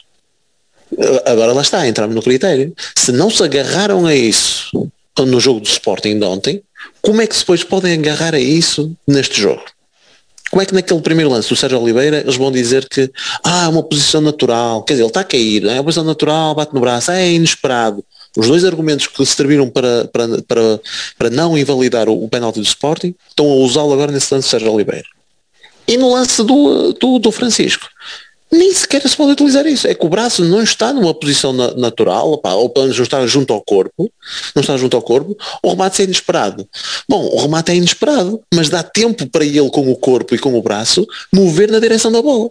eh, 0.98 1.24
agora 1.28 1.54
lá 1.54 1.62
está, 1.62 1.88
entramos 1.88 2.16
no 2.16 2.24
critério. 2.24 2.74
Se 2.96 3.12
não 3.12 3.30
se 3.30 3.44
agarraram 3.44 4.08
a 4.08 4.16
isso 4.16 4.92
no 5.20 5.40
jogo 5.40 5.60
do 5.60 5.68
Sporting 5.68 6.20
de 6.20 6.26
ontem, 6.26 6.62
como 7.02 7.22
é 7.22 7.28
que 7.28 7.38
depois 7.38 7.64
podem 7.64 7.94
agarrar 7.94 8.36
a 8.36 8.40
isso 8.40 8.96
neste 9.08 9.40
jogo? 9.40 9.64
Como 10.52 10.62
é 10.62 10.66
que 10.66 10.74
naquele 10.74 11.02
primeiro 11.02 11.32
lance 11.32 11.50
do 11.50 11.56
Sérgio 11.56 11.80
Oliveira 11.82 12.20
eles 12.20 12.36
vão 12.36 12.52
dizer 12.52 12.88
que 12.88 13.12
ah, 13.44 13.66
é 13.66 13.68
uma 13.68 13.84
posição 13.84 14.22
natural, 14.22 14.84
quer 14.84 14.94
dizer, 14.94 15.04
ele 15.04 15.10
está 15.10 15.22
a 15.22 15.26
cair, 15.26 15.66
é 15.66 15.74
uma 15.74 15.84
posição 15.84 16.04
natural, 16.04 16.56
bate 16.56 16.74
no 16.74 16.80
braço, 16.80 17.12
é 17.12 17.32
inesperado. 17.32 18.04
Os 18.38 18.48
dois 18.48 18.64
argumentos 18.66 19.08
que 19.08 19.26
serviram 19.26 19.70
para, 19.70 20.06
para, 20.06 20.42
para, 20.44 20.82
para 21.18 21.30
não 21.30 21.58
invalidar 21.58 22.10
o, 22.10 22.24
o 22.24 22.30
penalti 22.30 22.60
do 22.60 22.66
Sporting 22.66 23.16
estão 23.30 23.50
a 23.50 23.56
usá-lo 23.56 23.94
agora 23.94 24.12
nesse 24.12 24.34
lance 24.34 24.48
do 24.48 24.52
Sérgio 24.52 24.72
Oliveira. 24.72 25.06
E 25.88 25.98
no 25.98 26.14
lance 26.14 26.44
do, 26.44 26.94
do, 26.94 27.20
do 27.20 27.32
Francisco 27.32 27.88
nem 28.52 28.74
sequer 28.74 29.02
se 29.08 29.16
pode 29.16 29.32
utilizar 29.32 29.66
isso. 29.66 29.88
É 29.88 29.94
que 29.94 30.06
o 30.06 30.10
braço 30.10 30.44
não 30.44 30.62
está 30.62 30.94
numa 30.94 31.14
posição 31.14 31.52
na, 31.52 31.74
natural, 31.76 32.32
opa, 32.32 32.54
ou 32.54 32.70
pelo 32.70 32.86
menos 32.86 32.98
não 32.98 33.04
está 33.04 33.26
junto 33.28 33.54
ao 33.54 33.62
corpo, 33.62 34.12
não 34.56 34.62
está 34.62 34.78
junto 34.78 34.96
ao 34.96 35.02
corpo, 35.02 35.36
o 35.64 35.70
remate 35.70 36.02
é 36.02 36.06
inesperado. 36.06 36.68
Bom, 37.10 37.26
o 37.26 37.42
remate 37.42 37.72
é 37.72 37.76
inesperado, 37.76 38.42
mas 38.54 38.70
dá 38.70 38.84
tempo 38.84 39.28
para 39.28 39.46
ele 39.46 39.70
com 39.70 39.90
o 39.92 39.96
corpo 39.96 40.36
e 40.36 40.40
com 40.40 40.54
o 40.58 40.62
braço 40.62 41.06
mover 41.34 41.70
na 41.72 41.80
direção 41.80 42.12
da 42.12 42.22
bola. 42.22 42.50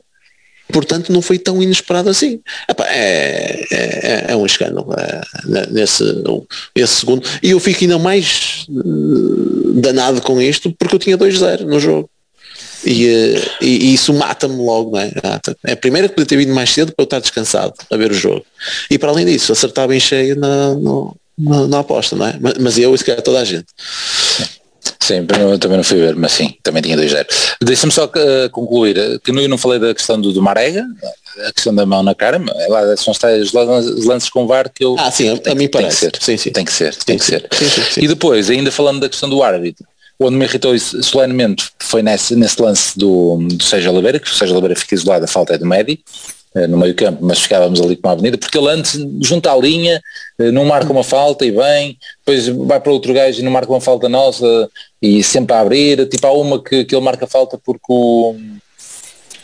Portanto, 0.72 1.12
não 1.12 1.20
foi 1.20 1.38
tão 1.38 1.62
inesperado 1.62 2.08
assim. 2.08 2.40
Epá, 2.68 2.86
é, 2.88 3.64
é, 3.70 4.24
é, 4.28 4.36
um 4.36 4.46
escândalo 4.46 4.94
é, 4.96 5.66
nesse 5.70 6.02
esse 6.74 6.94
segundo. 6.94 7.28
E 7.42 7.50
eu 7.50 7.60
fico 7.60 7.84
ainda 7.84 7.98
mais 7.98 8.64
uh, 8.70 9.72
danado 9.74 10.22
com 10.22 10.40
isto 10.40 10.74
porque 10.78 10.94
eu 10.94 10.98
tinha 10.98 11.18
2-0 11.18 11.60
no 11.60 11.78
jogo. 11.78 12.08
E, 12.84 13.06
eh, 13.06 13.42
e, 13.60 13.90
e 13.90 13.94
isso 13.94 14.12
mata-me 14.12 14.56
logo, 14.56 14.92
não 14.92 15.00
é? 15.00 15.12
É 15.64 15.72
a 15.72 15.76
primeira 15.76 16.08
que 16.08 16.14
podia 16.14 16.26
ter 16.26 16.36
vindo 16.36 16.54
mais 16.54 16.70
cedo 16.70 16.92
para 16.92 17.02
eu 17.02 17.04
estar 17.04 17.20
descansado 17.20 17.74
a 17.90 17.96
ver 17.96 18.10
o 18.10 18.14
jogo. 18.14 18.44
E 18.90 18.98
para 18.98 19.10
além 19.10 19.26
disso, 19.26 19.52
acertar 19.52 19.88
bem 19.88 20.00
cheio 20.00 20.36
na, 20.36 20.74
no, 20.74 21.16
na, 21.38 21.66
na, 21.66 21.78
aposta, 21.80 22.16
não 22.16 22.26
é? 22.26 22.36
Mas, 22.40 22.54
mas 22.58 22.78
eu, 22.78 22.94
isso 22.94 23.04
que 23.04 23.10
é 23.10 23.16
toda 23.16 23.40
a 23.40 23.44
gente. 23.44 23.66
Sim, 25.00 25.26
eu 25.38 25.58
também 25.58 25.76
não 25.76 25.84
fui 25.84 25.98
ver, 25.98 26.16
mas 26.16 26.32
sim, 26.32 26.54
também 26.62 26.82
tinha 26.82 26.96
2-0. 26.96 27.26
Deixa-me 27.62 27.92
só 27.92 28.06
uh, 28.06 28.50
concluir, 28.50 28.96
eh, 28.96 29.18
que 29.22 29.30
eu 29.30 29.48
não 29.48 29.58
falei 29.58 29.78
da 29.78 29.94
questão 29.94 30.18
do, 30.18 30.32
do 30.32 30.40
Marega, 30.40 30.82
a 31.46 31.52
questão 31.52 31.74
da 31.74 31.84
mão 31.84 32.02
na 32.02 32.14
cara, 32.14 32.40
lá 32.68 32.96
são 32.96 33.12
os 33.12 34.04
lances 34.04 34.30
com 34.30 34.46
VAR 34.46 34.70
que 34.72 34.82
eu... 34.84 34.96
Ah, 34.98 35.10
sim, 35.10 35.28
a, 35.28 35.52
a 35.52 35.54
mim 35.54 35.68
parece. 35.68 36.00
Tem 36.00 36.10
que 36.10 36.16
ser, 36.16 36.24
sim, 36.24 36.36
sim. 36.36 36.52
Tem 36.52 36.64
que 36.64 36.72
ser, 36.72 36.94
tem 36.96 37.18
que 37.18 37.24
ser. 37.24 37.46
Sim, 37.52 37.68
sim, 37.68 38.00
e 38.02 38.08
depois, 38.08 38.48
ainda 38.48 38.70
falando 38.70 39.00
da 39.00 39.08
questão 39.08 39.28
do 39.28 39.42
árbitro, 39.42 39.86
onde 40.20 40.36
me 40.36 40.44
irritou 40.44 40.78
solenemente 40.78 41.70
foi 41.80 42.02
nesse, 42.02 42.36
nesse 42.36 42.60
lance 42.60 42.98
do, 42.98 43.38
do 43.38 43.62
Sérgio 43.62 43.92
Oliveira, 43.92 44.18
que 44.18 44.30
o 44.30 44.34
Sérgio 44.34 44.54
Oliveira 44.54 44.78
fica 44.78 44.94
isolado, 44.94 45.24
a 45.24 45.28
falta 45.28 45.54
é 45.54 45.58
do 45.58 45.66
Medi, 45.66 46.00
eh, 46.54 46.68
no 46.68 46.76
meio 46.76 46.94
campo, 46.94 47.18
mas 47.24 47.40
ficávamos 47.40 47.80
ali 47.80 47.96
com 47.96 48.08
a 48.08 48.12
avenida, 48.12 48.38
porque 48.38 48.56
ele 48.56 48.68
antes 48.68 48.92
junta 49.20 49.50
a 49.50 49.56
linha, 49.56 50.00
eh, 50.38 50.52
não 50.52 50.64
marca 50.64 50.92
uma 50.92 51.02
falta 51.02 51.44
e 51.44 51.50
bem, 51.50 51.98
depois 52.24 52.46
vai 52.46 52.78
para 52.80 52.92
outro 52.92 53.12
gajo 53.12 53.40
e 53.40 53.42
não 53.42 53.50
marca 53.50 53.72
uma 53.72 53.80
falta 53.80 54.08
nossa 54.08 54.70
e 55.02 55.22
sempre 55.24 55.54
a 55.54 55.60
abrir, 55.60 56.08
tipo 56.08 56.24
há 56.26 56.32
uma 56.32 56.62
que, 56.62 56.84
que 56.84 56.94
ele 56.94 57.04
marca 57.04 57.26
falta 57.26 57.58
porque 57.58 57.86
o, 57.88 58.36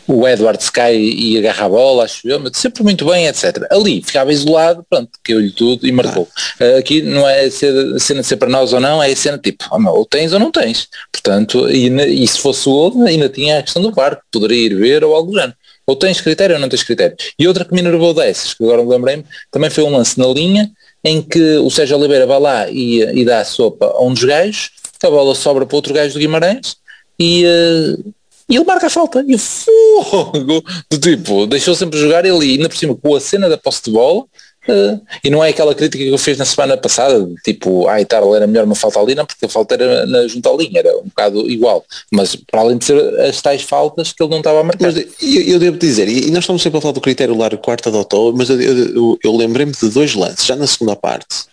o 0.07 0.27
Edwards 0.27 0.69
cai 0.69 0.97
e 0.97 1.37
agarra 1.37 1.65
a 1.65 1.69
bola, 1.69 2.03
acho 2.03 2.27
eu, 2.27 2.39
mas 2.39 2.57
sempre 2.57 2.83
muito 2.83 3.05
bem, 3.05 3.27
etc. 3.27 3.65
Ali 3.69 4.01
ficava 4.01 4.31
isolado, 4.31 4.85
pronto, 4.89 5.09
caiu-lhe 5.23 5.51
tudo 5.51 5.87
e 5.87 5.91
marcou. 5.91 6.27
Ah. 6.59 6.77
Aqui 6.77 7.01
não 7.01 7.27
é 7.27 7.45
a 7.45 7.51
cena 7.51 8.21
de 8.21 8.23
ser 8.23 8.37
para 8.37 8.49
nós 8.49 8.73
ou 8.73 8.79
não, 8.79 9.01
é 9.01 9.11
a 9.11 9.15
cena 9.15 9.37
tipo, 9.37 9.65
oh, 9.71 9.79
meu, 9.79 9.93
ou 9.93 10.05
tens 10.05 10.33
ou 10.33 10.39
não 10.39 10.51
tens. 10.51 10.87
Portanto, 11.11 11.69
e, 11.69 11.87
e 12.23 12.27
se 12.27 12.39
fosse 12.39 12.67
o 12.67 12.71
outro, 12.71 13.03
ainda 13.03 13.29
tinha 13.29 13.59
a 13.59 13.63
questão 13.63 13.81
do 13.81 13.91
VAR, 13.91 14.15
que 14.15 14.23
poderia 14.31 14.65
ir 14.65 14.75
ver 14.75 15.03
ou 15.03 15.15
algo 15.15 15.31
do 15.31 15.37
género. 15.37 15.55
Ou 15.85 15.95
tens 15.95 16.21
critério 16.21 16.55
ou 16.55 16.61
não 16.61 16.69
tens 16.69 16.83
critério. 16.83 17.15
E 17.37 17.47
outra 17.47 17.65
que 17.65 17.73
me 17.73 17.79
enervou 17.79 18.13
dessas, 18.13 18.53
que 18.53 18.63
agora 18.63 18.83
me 18.83 18.89
lembrei-me, 18.89 19.25
também 19.49 19.69
foi 19.69 19.83
um 19.83 19.91
lance 19.91 20.17
na 20.17 20.27
linha, 20.27 20.71
em 21.03 21.21
que 21.21 21.57
o 21.57 21.69
Sérgio 21.69 21.97
Oliveira 21.97 22.27
vai 22.27 22.39
lá 22.39 22.69
e, 22.69 23.01
e 23.01 23.25
dá 23.25 23.39
a 23.39 23.45
sopa 23.45 23.87
a 23.87 24.03
um 24.03 24.13
dos 24.13 24.23
gajos, 24.23 24.69
a 25.03 25.09
bola 25.09 25.33
sobra 25.33 25.65
para 25.65 25.75
outro 25.75 25.93
gajo 25.93 26.13
do 26.13 26.19
Guimarães, 26.19 26.75
e, 27.19 27.43
uh, 27.45 28.13
e 28.51 28.57
ele 28.57 28.65
marca 28.65 28.87
a 28.87 28.89
falta. 28.89 29.23
E 29.25 29.33
o 29.33 29.39
fogo 29.39 30.61
do 30.91 30.99
tipo, 30.99 31.47
deixou 31.47 31.73
sempre 31.73 31.97
jogar 31.97 32.25
ele 32.25 32.51
ainda 32.51 32.67
por 32.67 32.77
cima 32.77 32.93
com 32.93 33.15
a 33.15 33.19
cena 33.21 33.47
da 33.47 33.57
posse 33.57 33.83
de 33.85 33.91
bola. 33.91 34.25
Uh, 34.67 35.01
e 35.23 35.29
não 35.31 35.43
é 35.43 35.49
aquela 35.49 35.73
crítica 35.73 36.03
que 36.03 36.09
eu 36.11 36.17
fiz 36.19 36.37
na 36.37 36.45
semana 36.45 36.77
passada, 36.77 37.19
de 37.25 37.33
tipo, 37.43 37.87
ai, 37.87 38.05
ah, 38.07 38.35
era 38.35 38.45
melhor 38.45 38.63
uma 38.63 38.75
falta 38.75 38.99
ali, 38.99 39.15
não, 39.15 39.25
porque 39.25 39.45
a 39.45 39.49
falta 39.49 39.73
era 39.73 40.05
na 40.05 40.27
junta 40.27 40.51
à 40.51 40.53
linha, 40.53 40.79
era 40.79 40.95
um 40.99 41.05
bocado 41.05 41.49
igual. 41.49 41.83
Mas 42.11 42.35
para 42.35 42.61
além 42.61 42.77
de 42.77 42.85
ser 42.85 43.19
as 43.21 43.41
tais 43.41 43.63
faltas 43.63 44.13
que 44.13 44.21
ele 44.21 44.29
não 44.29 44.37
estava 44.37 44.59
a 44.59 44.63
marcar. 44.63 44.85
Mas 44.85 44.97
eu, 44.97 45.41
eu 45.47 45.57
devo 45.57 45.77
dizer, 45.77 46.07
e 46.07 46.29
nós 46.29 46.43
estamos 46.43 46.61
sempre 46.61 46.77
a 46.77 46.81
falar 46.81 46.93
do 46.93 47.01
critério 47.01 47.35
largo 47.35 47.57
quarta 47.59 47.89
do 47.89 47.97
autor, 47.97 48.35
mas 48.35 48.51
eu, 48.51 48.61
eu, 48.61 49.19
eu 49.23 49.35
lembrei-me 49.35 49.71
de 49.71 49.89
dois 49.89 50.13
lances, 50.13 50.45
já 50.45 50.55
na 50.55 50.67
segunda 50.67 50.95
parte, 50.95 51.45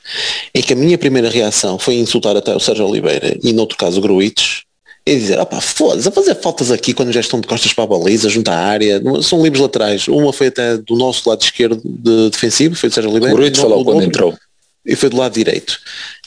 em 0.55 0.61
que 0.61 0.75
a 0.75 0.77
minha 0.77 0.99
primeira 0.99 1.31
reação 1.31 1.79
foi 1.79 1.95
insultar 1.95 2.37
até 2.37 2.55
o 2.55 2.61
Sérgio 2.61 2.87
Oliveira 2.87 3.39
e, 3.43 3.55
noutro 3.55 3.79
caso, 3.79 4.01
o 4.01 4.03
Gruites, 4.03 4.68
e 5.09 5.19
dizer, 5.19 5.41
opá, 5.41 5.59
foda-se, 5.61 6.07
a 6.07 6.11
fazer 6.11 6.35
faltas 6.35 6.71
aqui 6.71 6.93
quando 6.93 7.11
já 7.13 7.21
estão 7.21 7.41
de 7.41 7.47
costas 7.47 7.73
para 7.73 7.85
a 7.85 7.87
baliza, 7.87 8.29
junto 8.29 8.51
à 8.51 8.55
área, 8.55 9.01
são 9.23 9.43
livres 9.43 9.63
laterais. 9.63 10.07
Uma 10.07 10.33
foi 10.33 10.49
até 10.49 10.77
do 10.77 10.97
nosso 10.97 11.27
lado 11.29 11.41
esquerdo 11.41 11.81
de 11.83 12.29
defensivo, 12.29 12.75
foi 12.75 12.91
do 12.91 12.95
Sérgio 12.95 13.11
Oliveira. 13.11 13.35
O 13.35 13.39
Brito 13.39 13.59
falou 13.59 13.83
quando 13.85 14.03
entrou. 14.03 14.37
E 14.85 14.95
foi 14.95 15.09
do 15.09 15.17
lado 15.17 15.33
direito. 15.33 15.79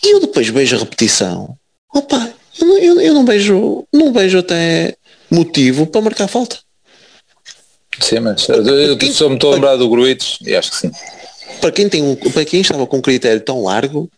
E 0.04 0.16
eu 0.16 0.20
depois 0.20 0.48
vejo 0.48 0.76
a 0.76 0.80
repetição. 0.80 1.56
Opa, 1.94 2.34
eu 2.60 2.68
não, 2.68 2.78
eu, 2.80 3.02
eu 3.02 3.14
não 3.14 3.24
vejo, 3.24 3.86
não 3.94 4.12
vejo 4.12 4.40
até 4.40 4.96
motivo 5.30 5.86
para 5.86 6.02
marcar 6.02 6.28
falta. 6.28 6.58
Sim, 8.00 8.22
mas 8.22 8.50
eu, 8.50 8.66
eu 8.66 8.98
quem, 8.98 9.14
só 9.14 9.30
me 9.30 9.36
estou 9.36 9.52
a 9.52 9.56
lembrar 9.56 9.76
do 9.76 9.88
Gruitos 9.90 10.40
e 10.42 10.56
acho 10.56 10.72
que 10.72 10.78
sim. 10.78 10.92
Para 11.60 11.72
quem, 11.72 11.88
tem 11.88 12.02
um, 12.02 12.16
para 12.16 12.46
quem 12.46 12.62
estava 12.62 12.88
com 12.88 12.98
um 12.98 13.02
critério 13.02 13.42
tão 13.42 13.64
largo, 13.64 14.10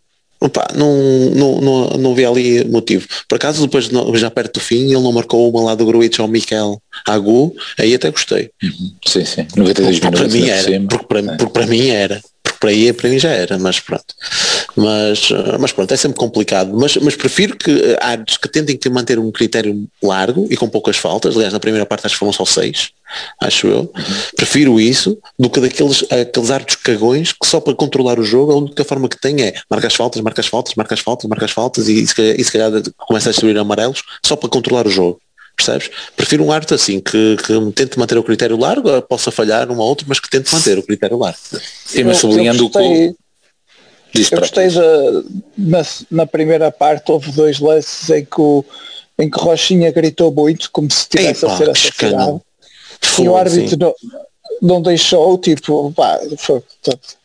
Opa, 0.44 0.68
não, 0.76 0.94
não, 1.34 1.62
não, 1.62 1.88
não 1.98 2.14
vi 2.14 2.26
ali 2.26 2.66
motivo. 2.66 3.08
Por 3.30 3.38
acaso, 3.38 3.66
depois, 3.66 3.90
já 4.20 4.30
perto 4.30 4.56
do 4.56 4.60
fim, 4.60 4.92
ele 4.92 5.00
não 5.00 5.14
marcou 5.14 5.50
uma 5.50 5.64
lá 5.64 5.74
do 5.74 5.86
Gruitch 5.86 6.20
ao 6.20 6.28
Miquel 6.28 6.82
Agu, 7.08 7.56
aí 7.80 7.96
até 7.96 8.12
gostei. 8.12 8.50
Uhum. 8.62 8.92
Sim, 9.08 9.24
sim. 9.24 9.48
92 9.56 10.00
porque, 10.02 10.18
para 10.18 10.28
mim 10.28 10.50
era, 10.50 10.82
porque 10.82 11.06
para, 11.06 11.20
é. 11.20 11.38
porque 11.38 11.54
para 11.54 11.66
mim 11.66 11.88
era. 11.88 12.22
Para, 12.64 12.70
aí, 12.70 12.94
para 12.94 13.10
mim 13.10 13.20
já 13.20 13.30
era, 13.30 13.60
mas 13.60 13.82
pronto. 13.82 14.16
Mas, 14.74 15.28
mas 15.60 15.74
pronto, 15.74 15.94
é 15.94 15.98
sempre 15.98 16.18
complicado. 16.18 16.72
Mas, 16.74 16.96
mas 16.96 17.14
prefiro 17.14 17.58
que 17.58 17.98
árbitros 18.00 18.38
que 18.38 18.48
tentem 18.48 18.78
que 18.78 18.90
manter 18.90 19.20
um 19.20 19.30
critério 19.34 19.86
largo 20.02 20.48
e 20.50 20.56
com 20.56 20.70
poucas 20.70 20.96
faltas. 20.96 21.36
Aliás, 21.36 21.52
na 21.52 21.60
primeira 21.60 21.86
parte 21.86 22.06
acho 22.06 22.16
que 22.16 22.20
foram 22.20 22.32
só 22.32 22.46
seis 22.46 22.92
acho 23.42 23.68
eu. 23.68 23.82
Uhum. 23.82 23.90
Prefiro 24.36 24.80
isso 24.80 25.20
do 25.38 25.50
que 25.50 25.60
daqueles 25.60 26.04
aqueles 26.10 26.50
árbitros 26.50 26.78
cagões 26.78 27.32
que 27.34 27.46
só 27.46 27.60
para 27.60 27.76
controlar 27.76 28.18
o 28.18 28.24
jogo 28.24 28.54
a 28.54 28.56
única 28.56 28.84
forma 28.84 29.08
que 29.08 29.20
tem 29.20 29.40
é 29.42 29.54
marcar 29.70 29.88
as 29.88 29.94
faltas, 29.94 30.22
marcar 30.22 30.42
as 30.42 30.48
faltas, 30.48 30.74
marcar 30.74 30.96
as 30.96 31.02
faltas, 31.02 31.30
marcar 31.30 31.46
as 31.46 31.52
faltas 31.52 31.90
e, 31.90 32.00
e, 32.00 32.04
e 32.04 32.44
se 32.44 32.52
calhar 32.52 32.72
começa 32.98 33.30
a 33.30 33.32
distribuir 33.32 33.60
amarelos 33.60 34.02
só 34.26 34.36
para 34.36 34.50
controlar 34.50 34.88
o 34.88 34.90
jogo. 34.90 35.20
Percebes? 35.56 35.90
Prefiro 36.16 36.44
um 36.44 36.52
árbitro 36.52 36.76
assim, 36.76 37.00
que, 37.00 37.38
que 37.38 37.72
tente 37.74 37.98
manter 37.98 38.18
o 38.18 38.24
critério 38.24 38.58
largo, 38.58 39.02
possa 39.04 39.32
falhar 39.32 39.72
um 39.72 39.78
ou 39.78 39.88
outro, 39.88 40.06
mas 40.10 40.20
que 40.20 40.30
tente 40.30 40.54
manter 40.54 40.78
o 40.78 40.84
critério 40.84 41.18
largo. 41.18 41.38
Sim, 41.86 42.04
mas 42.06 42.18
sublinhando 42.18 42.66
o 42.66 42.70
que 42.70 43.16
Diz 44.14 44.32
Eu 44.32 44.40
gostei 44.40 44.70
da, 44.70 45.24
na, 45.58 45.82
na 46.12 46.28
primeira 46.28 46.72
parte 46.72 47.12
houve 47.12 47.32
dois 47.32 47.60
lances 47.60 48.10
em 48.12 48.24
que 48.24 48.40
o, 48.40 48.64
em 49.18 49.30
que 49.30 49.40
Rochinha 49.40 49.92
gritou 49.92 50.32
muito, 50.32 50.70
como 50.72 50.90
se 50.92 51.00
estivesse 51.00 51.44
Epá, 51.44 51.54
a 51.54 51.58
ser 51.58 51.70
assassinado. 51.70 52.42
E 53.20 53.28
o 53.28 53.36
árbitro 53.36 53.78
não, 53.78 53.94
não 54.62 54.82
deixou, 54.82 55.38
tipo, 55.40 55.92
pá, 55.94 56.20
foi, 56.38 56.62
portanto, 56.62 57.18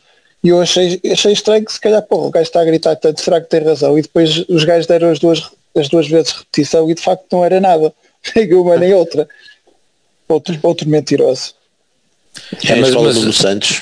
e 0.42 0.48
eu 0.48 0.60
achei, 0.60 1.00
achei 1.12 1.32
estranho 1.32 1.64
que 1.64 1.72
se 1.72 1.80
calhar, 1.80 2.02
porra, 2.02 2.28
o 2.28 2.30
gajo 2.30 2.44
está 2.44 2.60
a 2.60 2.64
gritar 2.64 2.96
tanto, 2.96 3.20
será 3.20 3.40
que 3.40 3.50
tem 3.50 3.62
razão? 3.62 3.98
E 3.98 4.02
depois 4.02 4.44
os 4.48 4.64
gajos 4.64 4.86
deram 4.86 5.10
as 5.10 5.18
duas, 5.18 5.42
as 5.76 5.88
duas 5.88 6.08
vezes 6.08 6.32
repetição 6.32 6.88
e 6.90 6.94
de 6.94 7.02
facto 7.02 7.26
não 7.32 7.44
era 7.44 7.60
nada. 7.60 7.92
Nem 8.34 8.54
uma 8.54 8.76
nem 8.76 8.94
outra. 8.94 9.28
Outro, 10.28 10.58
outro 10.62 10.88
mentiroso. 10.88 11.54
É, 12.64 12.74
mas- 12.76 12.94
mas, 12.94 13.20
do 13.20 13.32
Santos. 13.32 13.80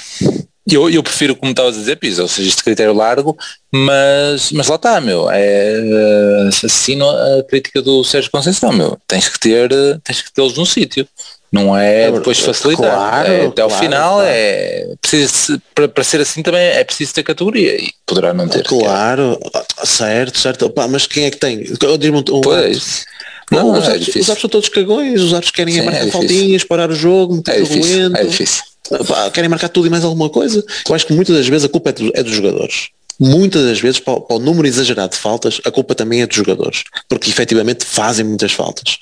Eu, 0.69 0.91
eu 0.91 1.01
prefiro, 1.01 1.37
como 1.37 1.53
estavas 1.53 1.77
a 1.77 1.79
dizer, 1.79 1.97
Pisa, 1.97 2.23
ou 2.23 2.29
seja, 2.29 2.49
este 2.49 2.65
critério 2.65 2.93
largo, 2.93 3.39
mas, 3.71 4.51
mas 4.51 4.67
lá 4.67 4.75
está, 4.75 5.01
meu, 5.01 5.31
é 5.31 5.75
eh, 5.79 6.49
assino 6.65 7.09
a 7.09 7.45
crítica 7.45 7.81
do 7.81 8.03
Sérgio 8.03 8.33
Conceição, 8.33 8.73
meu, 8.73 8.99
tens 9.07 9.29
que 9.29 9.39
ter, 9.39 9.71
eh, 9.71 9.97
tens 10.03 10.23
que 10.23 10.33
tê-los 10.33 10.57
no 10.57 10.67
sítio, 10.67 11.07
não 11.53 11.77
é 11.77 12.05
É, 12.07 12.11
depois 12.11 12.41
facilitar, 12.41 12.91
claro, 12.97 13.29
é, 13.33 13.47
até 13.47 13.63
ao 13.63 13.69
claro, 13.69 13.85
final 13.85 14.15
claro. 14.15 14.29
é 14.29 14.89
precisa 15.01 15.63
para, 15.73 15.89
para 15.89 16.03
ser 16.03 16.21
assim 16.21 16.43
também 16.43 16.61
é 16.67 16.83
preciso 16.83 17.15
ter 17.15 17.23
categoria 17.23 17.81
e 17.81 17.93
poderá 18.05 18.35
não 18.35 18.49
ter. 18.49 18.65
Claro, 18.65 19.39
certo, 19.85 20.37
certo. 20.37 20.69
Pá, 20.71 20.89
mas 20.89 21.07
quem 21.07 21.27
é 21.27 21.31
que 21.31 21.39
tem? 21.39 21.65
Eu 21.81 21.97
digo-me 21.97 22.25
um, 22.29 22.39
um 22.39 22.41
Pois, 22.41 23.05
Não, 23.51 23.73
não, 23.73 23.79
os, 23.79 23.85
é 23.85 23.87
árbitros, 23.93 24.01
os 24.01 24.07
difícil, 24.07 24.21
árbitros 24.33 24.41
são 24.41 24.51
todos 24.51 24.69
cagões, 24.69 25.21
os 25.21 25.33
árbitros 25.33 25.51
querem 25.53 25.75
Sim, 25.75 25.81
é 25.81 25.83
marcar 25.85 26.07
é 26.07 26.11
faltinhas, 26.11 26.65
parar 26.65 26.91
o 26.91 26.95
jogo, 26.95 27.37
meter 27.37 27.55
é 27.55 27.61
difícil, 27.63 28.17
é 28.17 28.25
difícil. 28.25 28.63
Pá, 29.07 29.31
querem 29.31 29.49
marcar 29.51 29.69
tudo 29.69 29.87
e 29.87 29.91
mais 29.91 30.05
alguma 30.05 30.29
coisa. 30.31 30.65
Eu 30.89 30.95
acho 30.95 31.07
que 31.07 31.13
muitas 31.13 31.37
das 31.37 31.47
vezes 31.49 31.65
a 31.65 31.69
culpa 31.69 31.91
é, 31.91 31.93
do- 31.93 32.13
é 32.15 32.23
dos 32.23 32.33
jogadores. 32.33 32.89
Muitas 33.19 33.65
das 33.65 33.81
vezes, 33.81 33.99
para, 33.99 34.15
o- 34.15 34.21
para 34.21 34.37
o 34.37 34.39
número 34.39 34.67
exagerado 34.69 35.13
de 35.13 35.19
faltas, 35.19 35.61
a 35.65 35.71
culpa 35.71 35.95
também 35.95 36.23
é 36.23 36.27
dos 36.27 36.37
jogadores. 36.37 36.85
Porque 37.09 37.31
efetivamente 37.31 37.85
fazem 37.85 38.25
muitas 38.25 38.53
faltas. 38.53 38.99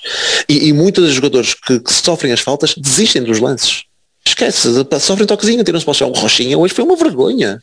E, 0.47 0.67
e 0.69 0.73
muitos 0.73 1.03
dos 1.05 1.13
jogadores 1.13 1.53
que, 1.53 1.79
que 1.79 1.93
sofrem 1.93 2.31
as 2.31 2.39
faltas 2.39 2.73
desistem 2.77 3.21
dos 3.23 3.39
lances. 3.39 3.83
Esquece, 4.27 4.83
pá, 4.85 4.99
sofrem 4.99 5.27
toquezinho, 5.27 5.63
tiram-se 5.63 5.85
para 5.85 5.91
o 5.91 5.93
chão. 5.95 6.09
O 6.09 6.13
Rochinha 6.19 6.57
hoje 6.57 6.73
foi 6.73 6.83
uma 6.83 6.95
vergonha. 6.95 7.61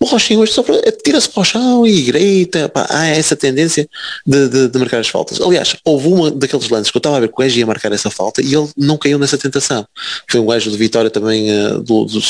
O 0.00 0.04
Rochinha 0.06 0.38
hoje 0.38 0.52
sofre, 0.52 0.76
é, 0.84 0.90
tira-se 0.92 1.28
para 1.28 1.40
o 1.40 1.44
chão 1.44 1.86
e 1.86 2.02
grita. 2.02 2.68
Pá, 2.68 2.86
há 2.88 3.06
essa 3.08 3.34
tendência 3.34 3.88
de, 4.24 4.48
de- 4.48 4.68
de 4.68 4.78
marcar 4.78 5.00
as 5.00 5.08
faltas. 5.08 5.40
Aliás, 5.40 5.74
houve 5.84 6.06
uma 6.08 6.30
daqueles 6.30 6.68
lances 6.68 6.90
que 6.92 6.96
eu 6.96 7.00
estava 7.00 7.16
a 7.16 7.20
ver 7.20 7.28
que 7.28 7.34
o 7.34 7.38
gajo 7.38 7.58
ia 7.58 7.66
marcar 7.66 7.90
essa 7.92 8.08
falta 8.08 8.40
e 8.40 8.54
ele 8.54 8.68
não 8.76 8.96
caiu 8.96 9.18
nessa 9.18 9.36
tentação. 9.36 9.84
Foi 10.30 10.38
um 10.40 10.46
gajo 10.46 10.70
de 10.70 10.76
Vitória 10.76 11.10
também 11.10 11.50
eh, 11.50 11.70
do, 11.80 12.04
do- 12.04 12.20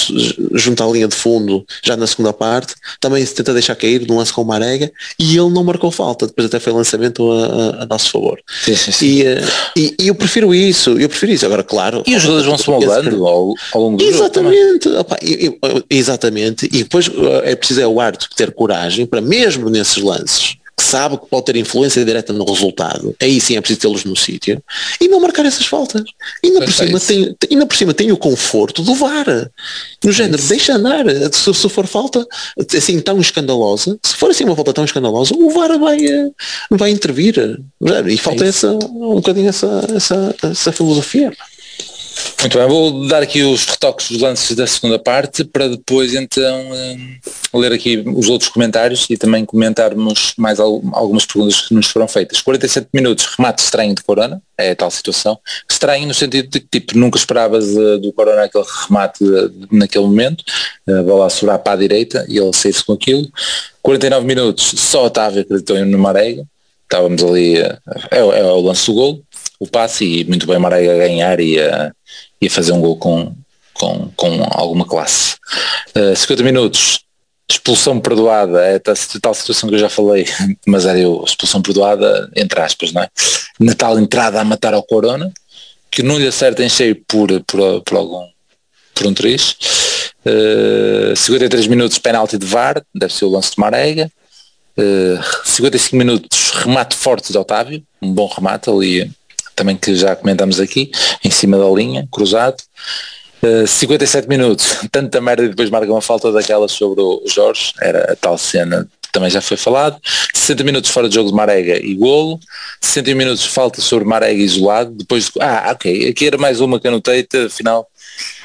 junto 0.59 0.83
à 0.83 0.87
linha 0.87 1.07
de 1.09 1.15
fundo, 1.15 1.65
já 1.85 1.97
na 1.97 2.07
segunda 2.07 2.33
parte, 2.33 2.75
também 2.99 3.25
se 3.27 3.35
tenta 3.35 3.53
deixar 3.53 3.77
cair 3.77 4.07
no 4.07 4.17
lance 4.17 4.33
com 4.33 4.41
o 4.41 4.45
Marega 4.47 4.91
e 5.19 5.37
ele 5.37 5.51
não 5.51 5.63
marcou 5.63 5.91
falta. 5.91 6.27
Depois 6.27 6.47
até 6.47 6.59
foi 6.59 6.73
lançamento 6.73 7.31
a, 7.31 7.47
a- 7.47 7.83
a 7.83 7.87
nosso 7.87 8.11
favor. 8.11 8.41
Sim, 8.65 8.75
sim, 8.75 8.93
sim. 8.93 9.07
E, 9.07 9.23
eh, 9.27 9.41
e, 9.77 9.95
e 10.01 10.09
eu 10.09 10.15
prefiro 10.15 10.55
isso, 10.55 10.91
eu 10.99 11.09
prefiro 11.11 11.33
isso. 11.33 11.45
Agora, 11.45 11.63
claro. 11.63 12.03
E 12.07 12.17
os 12.17 12.23
jogadores 12.23 12.47
vão 12.47 12.57
se 12.57 12.71
moldando 12.71 13.55
ao, 13.73 13.81
longo 13.83 13.97
do 13.97 14.05
jogo. 14.05 14.17
Exatamente, 14.17 14.89
Opa, 14.89 15.17
e- 15.23 15.47
e- 15.47 15.85
exatamente. 15.91 16.67
E 16.67 16.83
depois 16.83 17.09
eh, 17.09 17.53
é 17.53 17.57
preciso 17.57 17.81
é 17.81 17.87
o 17.87 18.01
árbitro 18.01 18.29
ter 18.37 18.53
coragem 18.53 19.07
para 19.07 19.21
mesmo 19.21 19.69
nesses 19.71 20.03
lances 20.03 20.57
que 20.77 20.85
sabe 20.85 21.17
que 21.17 21.27
pode 21.27 21.47
ter 21.47 21.57
influência 21.57 22.05
direta 22.05 22.35
no 22.35 22.45
resultado, 22.45 23.17
aí 23.21 23.41
sim 23.41 23.57
é 23.57 23.61
preciso 23.61 23.81
tê-los 23.81 24.05
no 24.05 24.15
sítio 24.15 24.63
e 25.01 25.09
não 25.09 25.19
marcar 25.19 25.47
essas 25.47 25.65
faltas. 25.65 26.03
E 26.43 26.49
ainda, 26.49 26.61
por 26.61 26.69
é 26.69 26.73
cima, 26.73 27.01
tem, 27.01 27.37
ainda 27.51 27.67
por 27.67 27.77
cima 27.77 27.95
tem 27.95 28.13
o 28.13 28.17
conforto 28.17 28.83
do 28.83 28.95
VAR. 28.95 29.51
No 30.05 30.13
género, 30.13 30.43
deixa 30.43 30.75
andar. 30.75 31.07
Se, 31.33 31.55
se 31.55 31.69
for 31.71 31.87
falta 31.87 32.27
assim 32.77 33.01
tão 33.01 33.19
escandalosa, 33.21 33.99
se 34.05 34.15
for 34.17 34.31
assim 34.31 34.45
uma 34.45 34.55
falta 34.55 34.75
tão 34.75 34.85
escandalosa, 34.85 35.35
o 35.35 35.49
VAR 35.49 35.79
vai, 35.79 35.97
eh, 35.97 36.31
vai 36.71 36.91
intervir. 36.91 37.59
E 38.07 38.19
falta 38.19 38.45
É 38.45 38.49
essa, 38.49 38.73
um 38.73 39.15
bocadinho 39.15 39.49
essa, 39.49 39.83
essa, 39.95 40.35
essa 40.43 40.73
filosofia. 40.73 41.33
Muito 42.41 42.59
bem, 42.59 42.67
vou 42.69 43.07
dar 43.09 43.23
aqui 43.23 43.43
os 43.43 43.65
retoques 43.67 44.11
dos 44.11 44.21
lances 44.21 44.55
da 44.57 44.67
segunda 44.67 44.99
parte 44.99 45.45
para 45.45 45.69
depois 45.69 46.15
então 46.15 46.71
hum, 46.71 47.17
ler 47.61 47.73
aqui 47.73 48.03
os 48.07 48.29
outros 48.29 48.49
comentários 48.49 49.07
e 49.11 49.17
também 49.17 49.45
comentarmos 49.45 50.33
mais 50.39 50.61
al- 50.61 50.83
algumas 50.93 51.27
perguntas 51.27 51.63
que 51.63 51.75
nos 51.75 51.87
foram 51.89 52.07
feitas. 52.07 52.41
47 52.41 52.89
minutos, 52.93 53.27
remate 53.37 53.63
estranho 53.63 53.95
de 53.95 54.03
Corona, 54.03 54.41
é 54.57 54.75
tal 54.75 54.91
situação. 54.91 55.39
Estranho 55.71 56.07
no 56.07 56.15
sentido 56.15 56.49
de 56.49 56.61
que 56.61 56.81
tipo, 56.81 56.97
nunca 56.97 57.19
esperavas 57.19 57.77
eh, 57.77 57.99
do 57.99 58.13
Corona 58.13 58.45
aquele 58.45 58.65
remate 58.87 59.25
eh, 59.25 59.51
naquele 59.73 60.05
momento, 60.05 60.45
a 60.89 61.03
bola 61.03 61.27
a 61.27 61.31
sobrar 61.31 61.59
para 61.59 61.73
a 61.73 61.77
direita 61.77 62.25
e 62.29 62.39
ele 62.39 62.53
sair-se 62.55 62.85
com 62.85 62.93
aquilo. 62.93 63.29
49 63.83 64.27
minutos, 64.27 64.73
só 64.77 65.07
Otávio 65.07 65.43
acreditou 65.43 65.85
no 65.85 65.99
Marega, 65.99 66.45
estávamos 66.85 67.23
ali, 67.25 67.57
eh, 67.59 67.79
é, 68.11 68.19
é 68.19 68.45
o 68.45 68.61
lance 68.61 68.87
do 68.87 68.95
gol, 68.95 69.23
o 69.59 69.67
passe 69.67 70.05
e 70.05 70.25
muito 70.25 70.47
bem 70.47 70.59
Marega 70.59 70.95
a 70.95 70.99
ganhar 70.99 71.41
e 71.41 71.61
a, 71.61 71.93
e 72.41 72.47
a 72.47 72.51
fazer 72.51 72.73
um 72.73 72.81
gol 72.81 72.97
com, 72.97 73.35
com, 73.75 74.11
com 74.17 74.45
alguma 74.51 74.87
classe. 74.87 75.37
Uh, 75.97 76.15
50 76.15 76.43
minutos, 76.43 77.01
expulsão 77.49 78.01
perdoada, 78.01 78.61
é 78.65 78.79
tal, 78.79 78.95
tal 79.21 79.35
situação 79.35 79.69
que 79.69 79.75
eu 79.75 79.81
já 79.81 79.89
falei, 79.89 80.27
mas 80.67 80.87
era 80.87 80.99
eu, 80.99 81.23
expulsão 81.27 81.63
perdoada, 81.63 82.31
entre 82.37 82.61
aspas, 82.61 82.93
não 82.93 83.03
é? 83.03 83.09
Na 83.59 83.75
tal 83.75 83.99
entrada 83.99 84.41
a 84.41 84.45
matar 84.45 84.75
ao 84.75 84.83
Corona, 84.83 85.33
que 85.91 86.03
não 86.03 86.19
lhe 86.19 86.27
acerta 86.27 86.63
em 86.63 86.69
cheio 86.69 86.97
por, 87.07 87.29
por, 87.45 87.83
por 87.83 87.97
algum 87.97 88.27
por 88.97 89.07
um 89.07 89.15
triz. 89.15 89.57
Uh, 90.25 91.15
53 91.15 91.67
minutos 91.67 91.99
penalti 91.99 92.39
de 92.39 92.47
VAR, 92.47 92.83
deve 92.95 93.13
ser 93.13 93.27
o 93.27 93.31
lance 93.31 93.53
de 93.53 93.61
Marega. 93.61 94.11
Uh, 94.77 95.23
55 95.45 95.97
minutos 95.97 96.51
remate 96.51 96.97
forte 96.97 97.31
de 97.31 97.39
Otávio, 97.39 97.83
um 98.03 98.13
bom 98.13 98.27
remate 98.27 98.69
ali, 98.69 99.11
também 99.57 99.77
que 99.77 99.97
já 99.97 100.15
comentamos 100.15 100.61
aqui, 100.61 100.93
em 101.25 101.31
cima 101.31 101.59
da 101.59 101.69
linha, 101.69 102.07
cruzado. 102.13 102.57
Uh, 103.43 103.67
57 103.67 104.29
minutos, 104.29 104.77
tanta 104.93 105.21
merda 105.21 105.45
e 105.45 105.49
depois 105.49 105.71
marca 105.71 105.91
uma 105.91 106.01
falta 106.01 106.31
daquela 106.31 106.69
sobre 106.69 107.01
o 107.03 107.23
Jorge, 107.27 107.73
era 107.81 108.13
a 108.13 108.17
tal 108.17 108.39
cena 108.39 108.89
também 109.17 109.31
já 109.31 109.41
foi 109.41 109.57
falado. 109.57 109.99
60 110.35 110.63
minutos 110.63 110.91
fora 110.91 111.09
de 111.09 111.15
jogo 111.15 111.31
de 111.31 111.35
Marega 111.35 111.79
e 111.83 111.95
golo. 111.95 112.39
61 112.83 113.17
minutos 113.17 113.47
falta 113.47 113.81
sobre 113.81 114.07
Marega 114.07 114.43
isolado. 114.43 114.91
Depois, 114.91 115.31
de- 115.31 115.41
ah, 115.41 115.71
ok, 115.73 116.11
aqui 116.11 116.27
era 116.27 116.37
mais 116.37 116.61
uma 116.61 116.79
que 116.79 116.87
anotei, 116.87 117.27
afinal. 117.47 117.89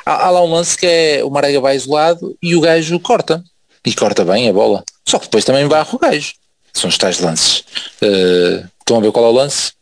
Há, 0.06 0.28
há 0.28 0.30
lá 0.30 0.42
um 0.42 0.50
lance 0.50 0.78
que 0.78 0.86
é 0.86 1.24
o 1.26 1.30
Marega 1.30 1.60
vai 1.60 1.76
isolado 1.76 2.38
e 2.42 2.56
o 2.56 2.62
gajo 2.62 2.98
corta. 3.02 3.44
E 3.86 3.94
corta 3.94 4.24
bem 4.24 4.48
a 4.48 4.54
bola. 4.54 4.84
Só 5.06 5.20
que 5.20 5.26
depois 5.26 5.44
também 5.44 5.68
barra 5.68 5.90
o 5.92 6.00
gajo. 6.00 6.34
São 6.74 6.90
os 6.90 6.98
tais 6.98 7.20
lances. 7.20 7.66
Uh, 8.02 8.66
estão 8.80 8.98
a 8.98 9.02
ver 9.02 9.12
qual 9.12 9.26
é 9.26 9.30
o 9.30 9.34
lance? 9.34 9.74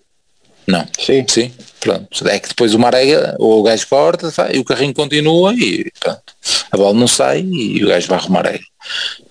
Não. 0.69 0.87
Sim. 0.99 1.25
Sim, 1.27 1.51
pronto. 1.79 2.27
É 2.27 2.39
que 2.39 2.49
depois 2.49 2.73
o 2.75 2.79
Marega, 2.79 3.35
ou 3.39 3.59
o 3.59 3.63
gajo 3.63 3.87
corta, 3.87 4.31
tá, 4.31 4.49
e 4.53 4.59
o 4.59 4.63
carrinho 4.63 4.93
continua 4.93 5.53
e 5.55 5.91
pronto. 5.99 6.21
A 6.71 6.77
bola 6.77 6.93
não 6.93 7.07
sai 7.07 7.41
e 7.41 7.83
o 7.83 7.87
gajo 7.87 8.07
vai 8.07 8.19
o 8.19 8.31
Marega. 8.31 8.63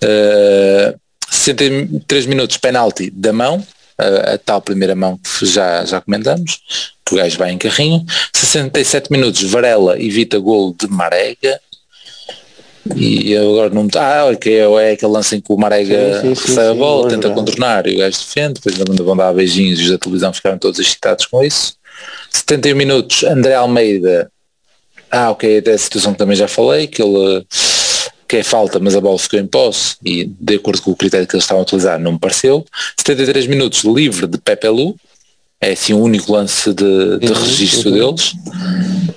Uh, 0.03 0.99
63 1.31 2.25
minutos 2.25 2.57
penalti 2.57 3.09
da 3.09 3.31
mão, 3.31 3.65
a, 3.97 4.33
a 4.33 4.37
tal 4.37 4.61
primeira 4.61 4.95
mão 4.95 5.17
que 5.17 5.45
já, 5.45 5.85
já 5.85 6.01
comentamos, 6.01 6.59
que 7.05 7.13
o 7.13 7.17
gajo 7.17 7.37
vai 7.37 7.51
em 7.51 7.57
carrinho. 7.57 8.05
67 8.35 9.09
minutos 9.09 9.43
Varela 9.43 9.97
evita 10.01 10.37
gol 10.39 10.75
de 10.77 10.87
Marega. 10.87 11.59
E 12.95 13.31
eu 13.31 13.51
agora 13.51 13.69
não 13.69 13.87
Ah, 13.95 14.25
ok, 14.31 14.53
é 14.81 14.91
aquele 14.91 15.11
lance 15.11 15.35
em 15.35 15.41
que 15.41 15.51
o 15.51 15.57
Marega 15.57 16.21
Sim, 16.21 16.33
sim, 16.33 16.35
sim, 16.35 16.47
recebe 16.47 16.69
a 16.69 16.73
bola, 16.73 17.09
tenta 17.09 17.29
contornar 17.29 17.87
e 17.87 17.95
o 17.95 17.99
gajo 17.99 18.17
defende, 18.17 18.53
depois 18.55 18.75
ainda 18.75 19.03
vão 19.03 19.15
dar 19.15 19.33
beijinhos 19.33 19.79
e 19.79 19.83
os 19.83 19.91
da 19.91 19.97
televisão 19.97 20.33
ficaram 20.33 20.57
todos 20.57 20.79
excitados 20.79 21.25
com 21.25 21.43
isso. 21.43 21.75
71 22.31 22.75
minutos, 22.75 23.23
André 23.23 23.53
Almeida. 23.53 24.31
Ah, 25.11 25.31
ok, 25.31 25.57
até 25.57 25.73
a 25.73 25.77
situação 25.77 26.13
que 26.13 26.19
também 26.19 26.35
já 26.35 26.47
falei, 26.47 26.87
que 26.87 27.01
ele 27.01 27.45
que 28.27 28.37
é 28.37 28.43
falta, 28.43 28.79
mas 28.79 28.95
a 28.95 29.01
bola 29.01 29.17
ficou 29.17 29.39
em 29.39 29.47
posse 29.47 29.95
e 30.05 30.25
de 30.25 30.55
acordo 30.55 30.83
com 30.83 30.91
o 30.91 30.95
critério 30.95 31.25
que 31.25 31.35
eles 31.35 31.43
estavam 31.43 31.61
a 31.61 31.63
utilizar 31.63 31.99
não 31.99 32.11
me 32.11 32.19
pareceu. 32.19 32.63
73 32.95 33.47
minutos 33.47 33.83
livre 33.83 34.27
de 34.27 34.37
Pepe 34.37 34.67
Lu, 34.67 34.95
é 35.61 35.71
assim 35.71 35.93
o 35.93 35.99
único 35.99 36.31
lance 36.31 36.73
de, 36.73 37.19
de 37.19 37.27
Uhum, 37.27 37.33
registro 37.33 37.89
uhum. 37.89 37.95
deles. 37.95 38.33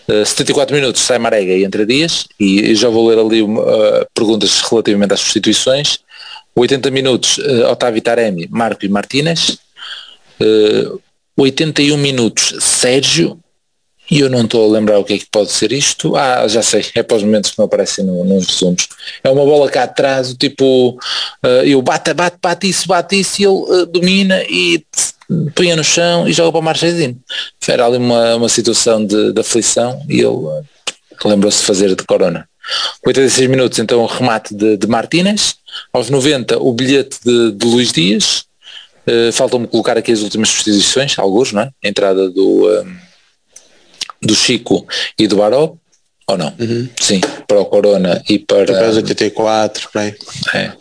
Uh, 0.09 0.27
74 0.27 0.75
minutos 0.75 1.03
sai 1.03 1.19
Marega 1.19 1.53
e 1.53 1.65
entra 1.65 1.87
Dias 1.87 2.27
e 2.39 2.75
já 2.75 2.89
vou 2.89 3.09
ler 3.09 3.19
ali 3.19 3.43
uma, 3.43 3.63
uh, 3.63 4.07
perguntas 4.13 4.61
relativamente 4.61 5.15
às 5.15 5.21
substituições. 5.21 5.99
80 6.55 6.91
minutos 6.91 7.39
uh, 7.39 7.71
Otávio 7.71 8.03
Taremi, 8.03 8.49
Marco 8.51 8.85
e 8.85 8.89
Martínez. 8.89 9.59
Uh, 10.41 11.01
81 11.37 11.97
minutos 11.97 12.55
Sérgio 12.61 13.39
e 14.11 14.21
eu 14.21 14.29
não 14.29 14.43
estou 14.43 14.69
a 14.69 14.73
lembrar 14.73 14.99
o 14.99 15.05
que 15.05 15.15
é 15.15 15.19
que 15.19 15.27
pode 15.31 15.51
ser 15.51 15.73
isto. 15.73 16.17
Ah, 16.17 16.47
já 16.47 16.63
sei, 16.63 16.85
é 16.95 17.03
para 17.03 17.17
os 17.17 17.23
momentos 17.23 17.53
que 17.53 17.59
não 17.59 17.65
aparecem 17.65 18.05
no, 18.05 18.23
nos 18.25 18.47
resumos. 18.47 18.87
É 19.25 19.31
uma 19.31 19.45
bola 19.45 19.71
cá 19.71 19.85
atrás, 19.85 20.35
tipo, 20.35 20.91
uh, 20.91 21.65
eu 21.65 21.81
bate, 21.81 22.13
bate, 22.13 22.37
bate 22.43 22.69
isso, 22.69 22.87
bate 22.87 23.19
isso 23.19 23.41
e 23.41 23.45
ele 23.47 23.55
uh, 23.55 23.87
domina 23.87 24.43
e 24.43 24.85
põe 25.55 25.75
no 25.75 25.85
chão 25.85 26.29
e 26.29 26.33
joga 26.33 26.53
para 26.53 26.61
o 26.61 26.63
Marchezinho. 26.63 27.19
Era 27.67 27.87
ali 27.87 27.97
uma, 27.97 28.37
uma 28.37 28.49
situação 28.49 29.05
de, 29.05 29.33
de 29.33 29.41
aflição 29.41 30.03
e 30.09 30.19
ele 30.19 30.27
uh, 30.27 30.65
lembrou-se 31.25 31.61
de 31.61 31.67
fazer 31.67 31.95
de 31.95 32.05
corona. 32.05 32.49
86 33.05 33.51
minutos, 33.51 33.79
então 33.79 34.01
o 34.01 34.07
remate 34.07 34.55
de, 34.55 34.77
de 34.77 34.87
Martínez. 34.87 35.57
Aos 35.93 36.11
90, 36.11 36.59
o 36.59 36.73
bilhete 36.73 37.19
de, 37.25 37.53
de 37.53 37.67
Luís 37.67 37.93
Dias. 37.93 38.45
Uh, 39.07 39.33
Faltam-me 39.33 39.67
colocar 39.67 39.99
aqui 39.99 40.13
as 40.13 40.21
últimas 40.21 40.49
substituições, 40.49 41.19
alguns, 41.19 41.53
não 41.53 41.63
é? 41.63 41.71
A 41.85 41.89
entrada 41.89 42.31
do, 42.31 42.69
um, 42.69 42.97
do 44.23 44.35
Chico 44.35 44.87
e 45.19 45.27
do 45.27 45.37
Baró. 45.37 45.75
Ou 46.29 46.39
não? 46.39 46.55
Uhum. 46.59 46.89
Sim, 47.01 47.21
para 47.49 47.61
o 47.61 47.65
Corona 47.65 48.23
e 48.29 48.39
para... 48.39 48.65
Para 48.65 48.91
os 48.91 48.97
84, 48.97 49.89
bem. 49.93 50.15
É. 50.55 50.73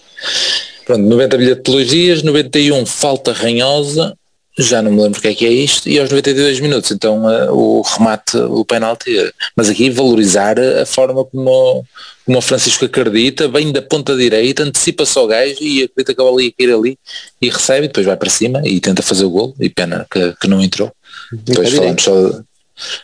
Pronto, 0.85 1.01
90 1.01 1.37
bilhete 1.37 1.63
de 1.63 1.71
Luís 1.71 1.89
Dias, 1.89 2.23
91 2.23 2.85
falta 2.85 3.33
ranhosa, 3.33 4.15
já 4.57 4.81
não 4.81 4.91
me 4.91 5.01
lembro 5.01 5.19
o 5.19 5.21
que 5.21 5.29
é 5.29 5.33
que 5.33 5.45
é 5.45 5.51
isto, 5.51 5.87
e 5.87 5.97
aos 5.97 6.09
92 6.09 6.59
minutos, 6.59 6.91
então 6.91 7.23
uh, 7.25 7.53
o 7.53 7.81
remate, 7.81 8.37
o 8.37 8.65
penalti, 8.65 9.17
uh, 9.17 9.33
mas 9.55 9.69
aqui 9.69 9.89
valorizar 9.89 10.59
a 10.59 10.85
forma 10.85 11.23
como, 11.23 11.85
como 12.25 12.37
o 12.37 12.41
Francisco 12.41 12.85
acredita, 12.85 13.47
vem 13.47 13.71
da 13.71 13.81
ponta 13.81 14.15
direita, 14.15 14.63
antecipa 14.63 15.05
só 15.05 15.23
o 15.23 15.27
gajo 15.27 15.57
e 15.61 15.83
acredita 15.83 16.13
que 16.13 16.21
a 16.21 16.23
bola 16.23 16.43
ia 16.43 16.51
cair 16.51 16.73
ali 16.73 16.99
e 17.41 17.49
recebe, 17.49 17.87
depois 17.87 18.05
vai 18.05 18.17
para 18.17 18.29
cima 18.29 18.61
e 18.65 18.79
tenta 18.81 19.01
fazer 19.01 19.23
o 19.23 19.29
gol, 19.29 19.55
e 19.59 19.69
pena 19.69 20.05
que, 20.11 20.33
que 20.39 20.47
não 20.47 20.61
entrou. 20.61 20.91
Depois 21.31 21.73
falamos, 21.73 22.03
só, 22.03 22.41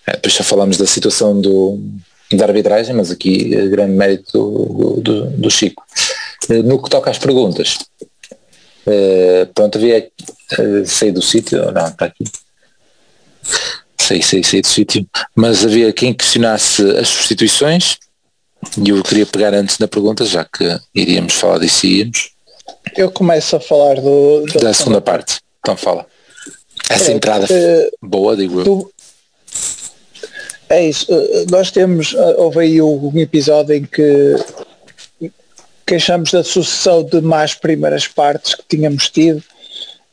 é, 0.05 0.13
depois 0.13 0.33
já 0.33 0.43
falamos 0.43 0.77
da 0.77 0.85
situação 0.85 1.39
do, 1.39 1.79
da 2.33 2.45
arbitragem, 2.45 2.93
mas 2.93 3.09
aqui 3.09 3.55
grande 3.69 3.93
mérito 3.93 4.31
do, 4.33 5.01
do, 5.01 5.25
do 5.27 5.49
Chico. 5.49 5.83
No 6.65 6.81
que 6.81 6.89
toca 6.89 7.09
às 7.09 7.17
perguntas, 7.17 7.77
Uh, 8.87 9.45
pronto, 9.53 9.77
havia 9.77 10.09
uh, 10.57 10.85
saí 10.85 11.11
do 11.11 11.21
sítio, 11.21 11.71
não, 11.73 11.87
está 11.87 12.05
aqui. 12.05 12.23
Sei, 13.99 14.21
sei, 14.21 14.41
sei 14.43 14.61
do 14.61 14.67
sítio. 14.67 15.05
Mas 15.35 15.65
havia 15.65 15.91
quem 15.91 16.13
questionasse 16.13 16.81
as 16.97 17.09
substituições 17.09 17.97
e 18.81 18.89
eu 18.89 19.03
queria 19.03 19.25
pegar 19.25 19.53
antes 19.53 19.77
da 19.77 19.89
pergunta, 19.89 20.23
já 20.23 20.45
que 20.45 20.79
iríamos 20.95 21.33
falar 21.33 21.59
disso 21.59 21.85
e 21.85 21.99
íamos. 21.99 22.31
Eu 22.95 23.11
começo 23.11 23.57
a 23.57 23.59
falar 23.59 23.95
do, 23.95 24.45
da, 24.53 24.59
da 24.61 24.73
segunda 24.73 25.01
parte. 25.01 25.41
Então 25.59 25.75
fala. 25.75 26.05
Essa 26.89 27.11
é, 27.11 27.15
entrada 27.15 27.45
uh, 27.45 28.07
boa, 28.07 28.37
digo 28.37 28.61
eu. 28.61 28.91
É 30.69 30.87
isso. 30.87 31.07
Nós 31.49 31.71
temos, 31.71 32.13
houve 32.37 32.59
aí 32.59 32.81
um 32.81 33.17
episódio 33.19 33.75
em 33.75 33.83
que 33.83 34.35
queixamos 35.87 36.31
da 36.31 36.43
sucessão 36.43 37.01
de 37.01 37.21
más 37.21 37.55
primeiras 37.55 38.05
partes 38.05 38.53
que 38.53 38.63
tínhamos 38.67 39.09
tido 39.09 39.37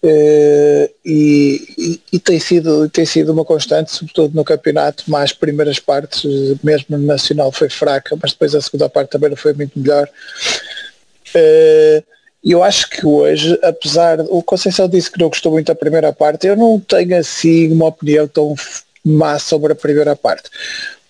uh, 0.04 0.94
e, 1.04 1.74
e, 1.76 2.00
e, 2.12 2.18
tem, 2.20 2.38
sido, 2.38 2.88
tem 2.88 3.04
sido 3.04 3.32
uma 3.32 3.44
constante, 3.44 3.90
sobretudo 3.90 4.36
no 4.36 4.44
campeonato, 4.44 5.10
mais 5.10 5.32
primeiras 5.32 5.80
partes, 5.80 6.22
mesmo 6.62 6.96
no 6.96 7.04
Nacional 7.04 7.50
foi 7.50 7.68
fraca, 7.68 8.16
mas 8.22 8.30
depois 8.30 8.54
a 8.54 8.60
segunda 8.62 8.88
parte 8.88 9.10
também 9.10 9.30
não 9.30 9.36
foi 9.36 9.52
muito 9.52 9.76
melhor. 9.76 10.08
E 12.44 12.52
eu 12.52 12.62
acho 12.62 12.88
que 12.90 13.04
hoje, 13.04 13.58
apesar, 13.62 14.20
o 14.20 14.42
Conceição 14.42 14.88
disse 14.88 15.10
que 15.10 15.18
não 15.18 15.28
gostou 15.28 15.50
muito 15.50 15.66
da 15.66 15.74
primeira 15.74 16.12
parte, 16.12 16.46
eu 16.46 16.54
não 16.56 16.78
tenho 16.78 17.18
assim 17.18 17.72
uma 17.72 17.86
opinião 17.86 18.28
tão 18.28 18.54
má 19.04 19.38
sobre 19.38 19.72
a 19.72 19.76
primeira 19.76 20.14
parte 20.14 20.48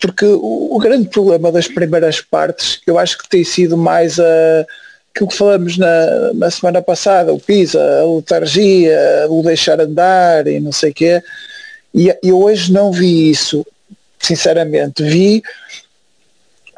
porque 0.04 0.26
o, 0.26 0.76
o, 0.76 0.78
grande 0.78 1.08
problema 1.08 1.50
das 1.50 1.66
primeiras 1.66 2.20
partes 2.20 2.78
eu 2.86 2.98
acho 2.98 3.16
que 3.16 3.26
tem 3.26 3.42
sido 3.42 3.74
mais 3.74 4.20
a 4.20 4.66
aquilo 5.14 5.30
que 5.30 5.36
falamos 5.36 5.78
na, 5.78 6.32
na 6.34 6.50
semana 6.50 6.82
passada, 6.82 7.32
o 7.32 7.38
PISA, 7.38 7.80
a 8.00 8.16
letargia, 8.16 8.98
o 9.30 9.42
deixar 9.42 9.80
andar 9.80 10.46
e 10.48 10.58
não 10.58 10.72
sei 10.72 10.90
o 10.90 10.94
quê. 10.94 11.22
E 11.94 12.12
eu 12.20 12.42
hoje 12.42 12.72
não 12.72 12.90
vi 12.90 13.30
isso, 13.30 13.64
sinceramente. 14.18 15.04
Vi 15.04 15.40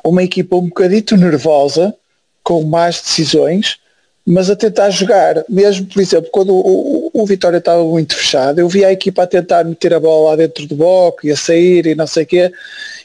uma 0.04 0.22
equipa 0.22 0.56
um 0.56 0.68
bocadito 0.68 1.16
nervosa, 1.16 1.94
com 2.44 2.62
más 2.62 3.00
decisões, 3.00 3.78
mas 4.26 4.50
a 4.50 4.56
tentar 4.56 4.90
jogar, 4.90 5.44
mesmo 5.48 5.86
por 5.86 6.02
exemplo, 6.02 6.28
quando 6.30 6.52
o, 6.52 7.06
o, 7.06 7.22
o, 7.22 7.26
Vitória 7.26 7.58
estava 7.58 7.82
muito 7.84 8.16
fechado, 8.16 8.58
eu 8.58 8.68
vi 8.68 8.84
a 8.84 8.92
equipa 8.92 9.22
a 9.22 9.26
tentar 9.26 9.64
meter 9.64 9.94
a 9.94 10.00
bola 10.00 10.30
lá 10.30 10.36
dentro 10.36 10.66
do 10.66 10.74
bloco 10.74 11.26
e 11.26 11.30
a 11.30 11.36
sair 11.36 11.86
e 11.86 11.94
não 11.94 12.06
sei 12.06 12.24
o 12.24 12.26
quê, 12.26 12.52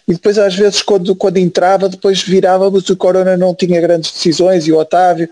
e 0.08 0.14
depois 0.14 0.38
às 0.38 0.56
vezes 0.56 0.82
quando, 0.82 1.16
quando 1.16 1.38
entrava, 1.38 1.90
depois 1.90 2.22
virávamos, 2.22 2.90
o 2.90 2.98
Corona 2.98 3.38
não 3.38 3.54
tinha 3.54 3.80
grandes 3.80 4.12
decisões 4.12 4.68
e 4.68 4.72
o 4.72 4.78
Otávio, 4.78 5.30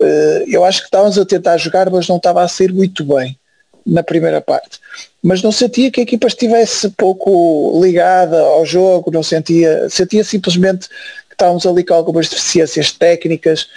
uh, 0.00 0.44
eu 0.46 0.64
acho 0.64 0.80
que 0.80 0.86
estávamos 0.86 1.18
a 1.18 1.24
tentar 1.24 1.56
jogar, 1.56 1.90
mas 1.90 2.08
não 2.08 2.16
estava 2.16 2.42
a 2.42 2.48
sair 2.48 2.72
muito 2.72 3.04
bem 3.04 3.38
na 3.86 4.02
primeira 4.02 4.40
parte. 4.40 4.78
Mas 5.22 5.42
não 5.42 5.52
sentia 5.52 5.90
que 5.90 6.00
a 6.00 6.02
equipa 6.02 6.26
estivesse 6.26 6.90
pouco 6.90 7.80
ligada 7.82 8.40
ao 8.40 8.64
jogo, 8.64 9.10
não 9.10 9.22
sentia, 9.22 9.88
sentia 9.88 10.24
simplesmente 10.24 10.88
que 10.88 11.34
estávamos 11.34 11.66
ali 11.66 11.84
com 11.84 11.94
algumas 11.94 12.28
deficiências 12.28 12.92
técnicas 12.92 13.68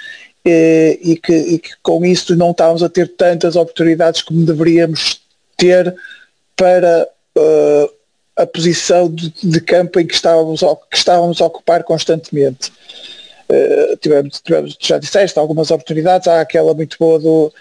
eh, 0.44 1.00
e, 1.02 1.18
que, 1.18 1.34
e 1.34 1.60
que 1.60 1.72
com 1.82 2.06
isso 2.06 2.36
não 2.36 2.52
estávamos 2.52 2.84
a 2.84 2.90
ter 2.90 3.08
tantas 3.16 3.56
oportunidades 3.56 4.22
como 4.22 4.46
deveríamos 4.46 5.22
ter 5.58 5.96
para 6.56 7.08
uh, 7.38 7.90
a 8.36 8.46
posição 8.46 9.10
de, 9.10 9.34
de, 9.44 9.62
campo 9.62 10.00
em 10.00 10.06
que 10.06 10.14
estávamos, 10.14 10.62
que 10.92 10.98
estávamos 10.98 11.42
a 11.42 11.46
ocupar 11.46 11.84
constantemente. 11.84 12.72
Uh, 13.50 13.96
tivemos, 13.98 14.42
tivemos, 14.42 14.78
já 14.80 14.98
disseste, 14.98 15.38
algumas 15.40 15.72
oportunidades, 15.72 16.28
há 16.28 16.42
aquela 16.42 16.74
muito 16.74 16.98
boa 17.00 17.20
do, 17.20 17.54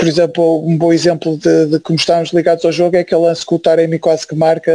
por 0.00 0.08
exemplo, 0.08 0.66
um 0.66 0.78
bom 0.78 0.94
exemplo 0.94 1.36
de, 1.36 1.66
de 1.66 1.78
como 1.80 1.98
estávamos 1.98 2.32
ligados 2.32 2.64
ao 2.64 2.72
jogo 2.72 2.96
é 2.96 3.00
aquele 3.00 3.20
lance 3.20 3.44
que 3.44 3.54
o 3.54 3.58
Taremi 3.58 3.98
quase 3.98 4.26
que 4.26 4.34
marca 4.34 4.72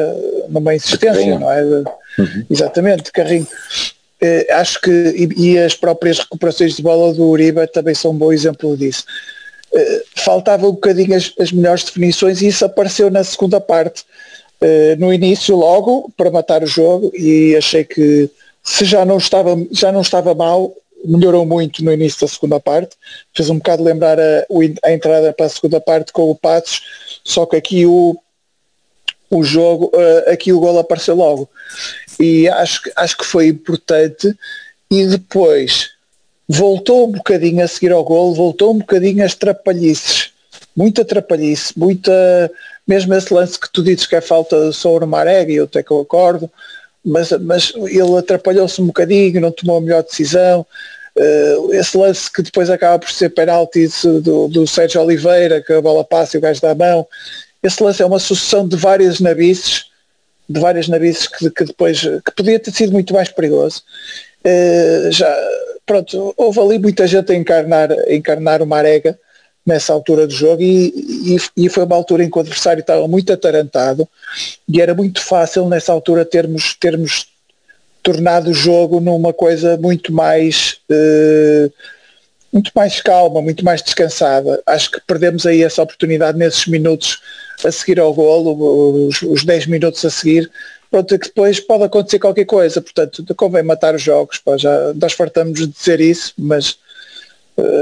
numa 0.49 0.75
insistência, 0.75 1.39
não 1.39 1.51
é? 1.51 1.63
Uhum. 1.63 2.45
Exatamente, 2.47 3.11
carrinho. 3.11 3.47
Uh, 4.21 4.53
acho 4.53 4.79
que, 4.79 4.91
e, 4.91 5.53
e, 5.53 5.57
as 5.57 5.73
próprias 5.73 6.19
recuperações 6.19 6.75
de 6.75 6.83
bola 6.83 7.11
do 7.11 7.23
Uribe 7.23 7.65
também 7.67 7.95
são 7.95 8.11
um 8.11 8.17
bom 8.17 8.31
exemplo 8.31 8.77
disso. 8.77 9.03
Uh, 9.73 10.01
faltava 10.15 10.67
um 10.67 10.73
bocadinho 10.73 11.15
as, 11.15 11.33
as 11.39 11.51
melhores 11.51 11.83
definições 11.83 12.43
e 12.43 12.47
isso 12.47 12.63
apareceu 12.63 13.09
na 13.09 13.23
segunda 13.23 13.59
parte 13.59 14.03
eh, 14.67 14.95
no 14.95 15.13
início 15.13 15.55
logo 15.55 16.11
para 16.17 16.31
matar 16.31 16.63
o 16.63 16.67
jogo 16.67 17.11
e 17.13 17.55
achei 17.55 17.83
que 17.83 18.27
se 18.63 18.83
já 18.83 19.05
não 19.05 19.19
estava, 19.19 19.55
já 19.69 19.91
não 19.91 20.01
estava 20.01 20.33
mal, 20.33 20.73
melhorou 21.05 21.45
muito 21.45 21.85
no 21.85 21.93
início 21.93 22.21
da 22.21 22.27
segunda 22.27 22.59
parte, 22.59 22.95
fez 23.31 23.47
um 23.47 23.59
bocado 23.59 23.83
lembrar 23.83 24.19
a, 24.19 24.45
a 24.83 24.91
entrada 24.91 25.31
para 25.31 25.45
a 25.45 25.49
segunda 25.49 25.79
parte 25.79 26.11
com 26.11 26.31
o 26.31 26.35
Passos, 26.35 26.81
só 27.23 27.45
que 27.45 27.55
aqui 27.55 27.85
o, 27.85 28.17
o 29.29 29.43
jogo, 29.43 29.91
uh, 29.93 30.31
aqui 30.31 30.51
o 30.51 30.59
gol 30.59 30.79
apareceu 30.79 31.13
logo. 31.13 31.47
E 32.19 32.49
acho, 32.49 32.81
acho 32.95 33.17
que 33.19 33.25
foi 33.25 33.49
importante. 33.49 34.35
E 34.89 35.05
depois 35.05 35.91
voltou 36.47 37.07
um 37.07 37.11
bocadinho 37.11 37.63
a 37.63 37.67
seguir 37.67 37.91
ao 37.91 38.03
gol, 38.03 38.33
voltou 38.33 38.73
um 38.73 38.79
bocadinho 38.79 39.23
as 39.23 39.35
trapalhices, 39.35 40.31
muita 40.75 41.05
trapalhice, 41.05 41.77
muita 41.77 42.51
mesmo 42.87 43.13
esse 43.13 43.33
lance 43.33 43.59
que 43.59 43.69
tu 43.71 43.83
dizes 43.83 44.05
que 44.05 44.15
é 44.15 44.21
falta 44.21 44.71
sobre 44.71 45.05
o 45.05 45.07
Marega, 45.07 45.51
eu 45.51 45.63
até 45.65 45.81
que 45.81 45.91
eu 45.91 46.01
acordo, 46.01 46.49
mas, 47.03 47.31
mas 47.31 47.73
ele 47.75 48.17
atrapalhou-se 48.17 48.81
um 48.81 48.87
bocadinho, 48.87 49.41
não 49.41 49.51
tomou 49.51 49.77
a 49.77 49.81
melhor 49.81 50.03
decisão. 50.03 50.65
Uh, 51.17 51.73
esse 51.73 51.97
lance 51.97 52.31
que 52.31 52.41
depois 52.41 52.69
acaba 52.69 52.99
por 52.99 53.09
ser 53.09 53.29
penalti 53.29 53.87
do, 54.21 54.47
do 54.47 54.67
Sérgio 54.67 55.01
Oliveira, 55.01 55.61
que 55.61 55.71
a 55.71 55.81
bola 55.81 56.03
passa 56.03 56.35
e 56.35 56.39
o 56.39 56.41
gajo 56.41 56.61
dá 56.61 56.71
a 56.71 56.75
mão. 56.75 57.07
Esse 57.63 57.81
lance 57.81 58.01
é 58.01 58.05
uma 58.05 58.19
sucessão 58.19 58.67
de 58.67 58.75
várias 58.75 59.19
nabices, 59.19 59.85
de 60.49 60.59
várias 60.59 60.87
nabices 60.87 61.27
que, 61.27 61.49
que 61.49 61.63
depois, 61.63 62.01
que 62.01 62.31
podia 62.35 62.59
ter 62.59 62.71
sido 62.71 62.91
muito 62.91 63.13
mais 63.13 63.29
perigoso. 63.29 63.83
Uh, 64.43 65.11
já, 65.11 65.33
pronto, 65.85 66.33
houve 66.35 66.59
ali 66.59 66.79
muita 66.79 67.07
gente 67.07 67.31
a 67.31 67.35
encarnar, 67.35 67.91
a 67.91 68.13
encarnar 68.13 68.61
o 68.61 68.67
Marega, 68.67 69.17
nessa 69.65 69.93
altura 69.93 70.27
do 70.27 70.33
jogo 70.33 70.61
e, 70.61 71.35
e, 71.57 71.65
e, 71.65 71.69
foi 71.69 71.85
uma 71.85 71.95
altura 71.95 72.23
em 72.23 72.29
que 72.29 72.37
o 72.37 72.41
adversário 72.41 72.81
estava 72.81 73.07
muito 73.07 73.33
atarantado 73.33 74.07
e 74.69 74.79
era 74.79 74.93
muito 74.93 75.21
fácil 75.21 75.67
nessa 75.67 75.91
altura 75.91 76.23
termos, 76.23 76.75
termos 76.75 77.27
tornado 78.03 78.51
o 78.51 78.53
jogo 78.53 78.99
numa 78.99 79.33
coisa 79.33 79.75
muito 79.77 80.13
mais 80.13 80.77
uh, 80.91 81.73
muito 82.53 82.71
mais 82.73 83.01
calma, 83.01 83.41
muito 83.41 83.65
mais 83.65 83.81
descansada. 83.81 84.61
Acho 84.65 84.91
que 84.91 85.01
perdemos 85.05 85.45
aí 85.45 85.61
essa 85.61 85.83
oportunidade 85.83 86.37
nesses 86.37 86.65
minutos 86.67 87.19
a 87.65 87.69
seguir 87.69 87.99
ao 87.99 88.13
golo, 88.13 89.07
os, 89.07 89.21
os 89.23 89.43
10 89.43 89.67
minutos 89.67 90.05
a 90.05 90.09
seguir, 90.09 90.49
pronto, 90.89 91.19
que 91.19 91.27
depois 91.27 91.59
pode 91.59 91.83
acontecer 91.83 92.19
qualquer 92.19 92.45
coisa, 92.45 92.81
portanto 92.81 93.25
convém 93.35 93.63
matar 93.63 93.95
os 93.95 94.01
jogos, 94.01 94.37
pá, 94.37 94.55
já 94.55 94.93
nós 94.93 95.11
fartamos 95.11 95.59
de 95.59 95.67
dizer 95.67 95.99
isso, 95.99 96.33
mas 96.37 96.77
eh, 96.79 96.84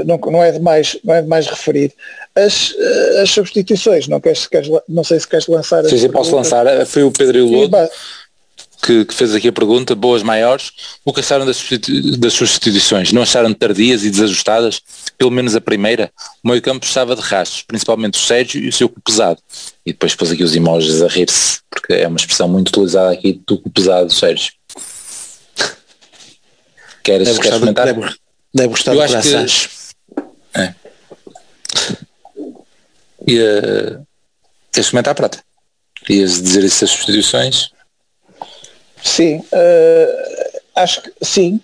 não, 0.04 0.18
não, 0.18 0.42
é 0.42 0.52
demais, 0.52 0.96
não 1.04 1.14
é 1.14 1.22
demais 1.22 1.46
referir. 1.46 1.92
As, 2.34 2.74
eh, 2.78 3.22
as 3.22 3.30
substituições, 3.30 4.06
não, 4.08 4.20
queres, 4.20 4.46
queres, 4.46 4.68
não 4.88 5.02
sei 5.02 5.18
se 5.18 5.26
queres 5.26 5.46
lançar. 5.46 5.84
Sim, 5.84 5.98
sim, 5.98 6.08
posso 6.08 6.34
lançar. 6.34 6.66
Eh, 6.66 6.84
foi 6.84 7.02
o 7.02 7.10
Pedro 7.10 7.38
Ilodo 7.38 7.76
que, 8.84 9.04
que, 9.06 9.14
fez 9.14 9.34
aqui 9.34 9.48
a 9.48 9.52
pergunta, 9.52 9.94
boas 9.94 10.22
maiores. 10.22 10.70
O 11.04 11.12
que 11.12 11.20
acharam 11.20 11.46
das, 11.46 11.64
das 12.18 12.32
substituições? 12.34 13.12
Não 13.12 13.22
acharam 13.22 13.52
tardias 13.54 14.04
e 14.04 14.10
desajustadas? 14.10 14.80
Pelo 15.16 15.30
menos 15.30 15.56
a 15.56 15.60
primeira. 15.60 16.12
O 16.44 16.48
meio 16.48 16.60
campo 16.60 16.84
estava 16.84 17.16
de 17.16 17.22
rastros, 17.22 17.62
principalmente 17.62 18.18
o 18.18 18.22
Sérgio 18.22 18.62
e 18.62 18.68
o 18.68 18.72
seu 18.72 18.88
pesado. 18.88 19.40
E 19.86 19.92
depois 19.92 20.14
pôs 20.14 20.30
aqui 20.30 20.42
os 20.44 20.54
emojis 20.54 21.02
a 21.02 21.08
rir-se, 21.08 21.60
porque 21.70 21.94
é 21.94 22.06
uma 22.06 22.18
expressão 22.18 22.46
muito 22.46 22.68
utilizada 22.68 23.12
aqui 23.12 23.40
do 23.46 23.58
pesado 23.70 24.06
do 24.06 24.14
Sérgio. 24.14 24.52
Queres, 27.02 27.28
Deve 27.28 27.40
queres 27.40 27.58
comentar? 27.58 27.86
deve, 27.86 28.14
deve 28.54 28.68
gostar 28.68 28.92
de 28.94 29.00
acho 29.00 29.68
que-. 29.68 29.84
É. 30.56 30.74
E, 33.26 33.40
uh, 33.40 34.06
queres 34.72 34.90
comentar 34.90 35.12
a 35.12 35.14
prata? 35.14 35.42
Ias 36.08 36.40
dizer 36.42 36.64
essas 36.64 36.90
substituições? 36.90 37.70
Sim, 39.02 39.42
eh, 39.52 40.60
acho 40.76 41.02
que 41.02 41.12
sim. 41.22 41.60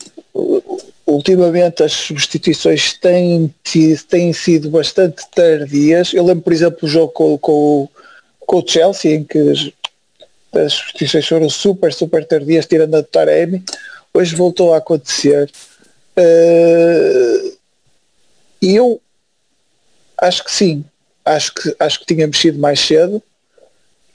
Ultimamente 1.07 1.82
as 1.82 1.93
substituições 1.93 2.95
têm, 2.95 3.53
ti- 3.64 3.97
têm 4.09 4.32
sido 4.32 4.70
bastante 4.70 5.24
tardias. 5.34 6.12
Eu 6.12 6.24
lembro, 6.24 6.45
por 6.45 6.53
exemplo, 6.53 6.78
o 6.82 6.88
jogo 6.88 7.12
com, 7.12 7.38
com, 7.38 7.88
com 8.41 8.59
o 8.59 8.66
Chelsea, 8.66 9.14
em 9.14 9.24
que 9.24 9.38
as, 9.38 10.72
substituições 10.72 11.26
foram 11.26 11.49
super, 11.49 11.93
super 11.93 12.24
tardias, 12.26 12.66
tirando 12.66 12.95
a 12.95 13.03
Taremi. 13.03 13.62
Hoje 14.12 14.34
voltou 14.36 14.72
a 14.74 14.78
acontecer. 14.78 15.51
Eh, 16.16 17.52
E 18.62 18.76
eu 18.76 19.00
acho 20.18 20.44
que 20.44 20.52
sim. 20.52 20.84
Acho 21.24 21.54
que, 21.54 21.74
acho 21.78 22.00
que 22.00 22.06
tinha 22.14 22.26
mexido 22.26 22.58
mais 22.58 22.78
cedo 22.80 23.22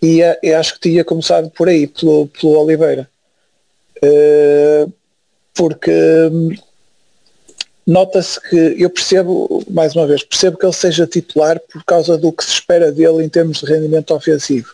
e, 0.01 0.21
a- 0.23 0.37
e 0.43 0.53
acho 0.53 0.73
que 0.75 0.89
tinha 0.89 1.03
começado 1.03 1.49
por 1.49 1.67
aí, 1.67 1.87
pelo, 1.87 2.27
pelo 2.27 2.59
Oliveira. 2.59 3.09
Eh, 4.03 4.85
porque 5.55 5.91
hum, 6.31 6.49
nota-se 7.87 8.39
que 8.49 8.75
eu 8.81 8.89
percebo, 8.89 9.63
mais 9.69 9.95
uma 9.95 10.07
vez, 10.07 10.23
percebo 10.23 10.57
que 10.57 10.65
ele 10.65 10.73
seja 10.73 11.07
titular 11.07 11.59
por 11.71 11.83
causa 11.83 12.17
do 12.17 12.31
que 12.31 12.43
se 12.43 12.51
espera 12.51 12.91
dele 12.91 13.23
em 13.23 13.29
termos 13.29 13.59
de 13.59 13.65
rendimento 13.65 14.13
ofensivo. 14.13 14.73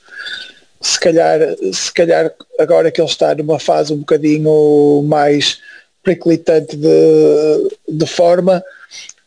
Se 0.82 1.00
calhar, 1.00 1.40
se 1.72 1.94
calhar 1.94 2.34
agora 2.60 2.90
que 2.92 3.00
ele 3.00 3.08
está 3.10 3.36
numa 3.36 3.60
fase 3.60 3.94
um 3.94 3.98
bocadinho 4.00 5.04
mais 5.06 5.60
periclitante 6.04 6.76
de, 6.76 7.78
de 7.88 8.06
forma, 8.06 8.64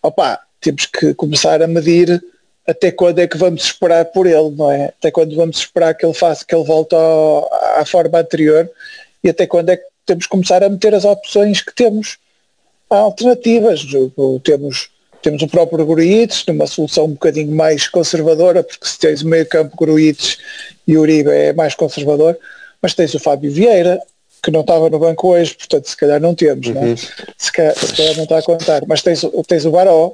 opa, 0.03 0.41
temos 0.61 0.87
que 0.87 1.15
começar 1.15 1.63
a 1.63 1.67
medir 1.67 2.23
até 2.67 2.91
quando 2.91 3.19
é 3.19 3.27
que 3.29 3.37
vamos 3.37 3.65
esperar 3.65 4.07
por 4.07 4.27
ele, 4.27 4.51
não 4.57 4.71
é? 4.71 4.87
Até 4.87 5.11
quando 5.11 5.37
vamos 5.37 5.59
esperar 5.59 5.95
que 5.95 6.05
ele 6.05 6.15
faça, 6.15 6.45
que 6.45 6.55
ele 6.55 6.65
volte 6.65 6.95
ao- 6.95 7.51
à 7.77 7.85
forma 7.85 8.19
anterior 8.19 8.71
e 9.23 9.29
até 9.29 9.47
quando 9.47 9.69
é 9.71 9.77
que 9.77 9.85
temos 10.07 10.25
que 10.25 10.31
começar 10.31 10.63
a 10.65 10.69
meter 10.69 10.95
as 10.95 11.05
opções 11.05 11.61
que 11.61 11.75
temos 11.75 12.17
há 12.91 12.97
alternativas. 12.97 13.85
Temos, 14.43 14.91
temos 15.23 15.43
o 15.43 15.49
próprio 15.49 15.85
Gruites, 15.85 16.45
numa 16.47 16.67
solução 16.67 17.05
um 17.05 17.13
bocadinho 17.13 17.55
mais 17.55 17.87
conservadora, 17.89 18.63
porque 18.63 18.87
se 18.87 18.99
tens 18.99 19.23
o 19.23 19.29
meio 19.29 19.47
campo 19.47 19.77
Gruites 19.77 20.39
e 20.87 20.97
Uribe 20.97 21.31
é 21.31 21.53
mais 21.53 21.75
conservador, 21.75 22.39
mas 22.81 22.95
tens 22.95 23.15
o 23.15 23.19
Fábio 23.19 23.51
Vieira, 23.51 24.01
que 24.45 24.51
não 24.51 24.61
estava 24.61 24.91
no 24.91 24.99
banco 24.99 25.29
hoje, 25.29 25.55
portanto 25.55 25.87
se 25.89 25.97
calhar 25.97 26.21
não 26.21 26.35
temos, 26.35 26.69
não 26.69 26.83
é? 26.83 26.95
se, 27.39 27.51
calhar, 27.53 27.75
se 27.75 27.95
calhar 27.97 28.17
não 28.17 28.25
está 28.25 28.39
a 28.39 28.43
contar, 28.43 28.83
mas 28.87 29.03
tens, 29.03 29.23
o- 29.25 29.43
tens 29.47 29.65
o 29.65 29.71
Baró, 29.71 30.13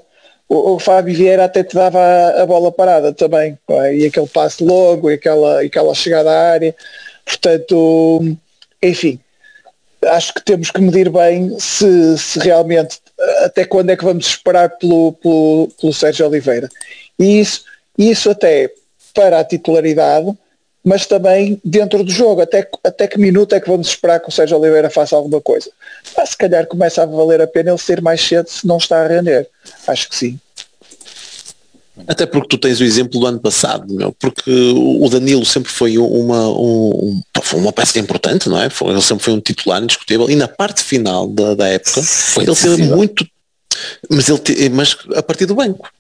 o, 0.48 0.72
o 0.74 0.78
Fábio 0.78 1.14
Vieira 1.14 1.44
até 1.44 1.62
te 1.64 1.74
dava 1.74 1.98
a, 1.98 2.42
a 2.42 2.46
bola 2.46 2.70
parada 2.72 3.12
também, 3.12 3.58
não 3.68 3.82
é? 3.82 3.94
e 3.96 4.06
aquele 4.06 4.26
passe 4.28 4.62
logo, 4.64 5.10
e 5.10 5.14
aquela, 5.14 5.62
e 5.62 5.66
aquela 5.66 5.94
chegada 5.94 6.30
à 6.30 6.50
área, 6.52 6.74
portanto, 7.24 8.36
enfim, 8.82 9.18
acho 10.06 10.32
que 10.34 10.42
temos 10.44 10.70
que 10.70 10.80
medir 10.80 11.10
bem 11.10 11.56
se, 11.58 12.16
se 12.18 12.38
realmente 12.38 12.98
até 13.44 13.64
quando 13.64 13.90
é 13.90 13.96
que 13.96 14.04
vamos 14.04 14.26
esperar 14.26 14.70
pelo, 14.78 15.12
pelo, 15.12 15.68
pelo 15.78 15.92
Sérgio 15.92 16.26
Oliveira. 16.26 16.68
E 17.18 17.40
isso, 17.40 17.64
isso 17.98 18.30
até 18.30 18.70
para 19.14 19.40
a 19.40 19.44
titularidade, 19.44 20.32
mas 20.84 21.06
também 21.06 21.60
dentro 21.64 22.02
do 22.02 22.10
jogo, 22.10 22.40
até, 22.40 22.68
até 22.82 23.06
que 23.06 23.18
minuto 23.18 23.54
é 23.54 23.60
que 23.60 23.68
vamos 23.68 23.88
esperar 23.88 24.20
que 24.20 24.28
o 24.28 24.32
Sérgio 24.32 24.58
Oliveira 24.58 24.88
faça 24.88 25.14
alguma 25.14 25.40
coisa. 25.40 25.70
Ah, 26.16 26.24
se 26.24 26.36
calhar 26.36 26.66
começa 26.66 27.02
a 27.02 27.06
valer 27.06 27.40
a 27.40 27.46
pena 27.46 27.70
ele 27.70 27.78
ser 27.78 28.00
mais 28.00 28.20
cedo 28.20 28.48
se 28.48 28.66
não 28.66 28.78
está 28.78 29.02
a 29.02 29.06
render. 29.06 29.48
Acho 29.86 30.08
que 30.08 30.16
sim. 30.16 30.40
Até 32.08 32.24
porque 32.24 32.48
tu 32.48 32.56
tens 32.58 32.80
o 32.80 32.84
exemplo 32.84 33.20
do 33.20 33.26
ano 33.26 33.38
passado, 33.38 33.92
meu, 33.92 34.10
porque 34.12 34.50
o 34.50 35.06
Danilo 35.10 35.44
sempre 35.44 35.70
foi 35.70 35.98
uma, 35.98 36.48
um, 36.48 37.20
uma 37.54 37.72
peça 37.72 37.98
importante, 37.98 38.48
não 38.48 38.58
é? 38.58 38.68
Ele 38.82 39.02
sempre 39.02 39.24
foi 39.24 39.34
um 39.34 39.40
titular 39.40 39.82
indiscutível 39.82 40.30
e 40.30 40.34
na 40.34 40.48
parte 40.48 40.82
final 40.82 41.26
da, 41.28 41.54
da 41.54 41.68
época 41.68 42.02
Foi 42.02 42.44
ele 42.44 42.56
teve 42.56 42.84
muito, 42.84 43.26
mas, 44.08 44.30
ele 44.30 44.38
te- 44.38 44.68
mas 44.70 44.96
a 45.14 45.22
partir 45.22 45.44
do 45.44 45.54
banco. 45.54 45.90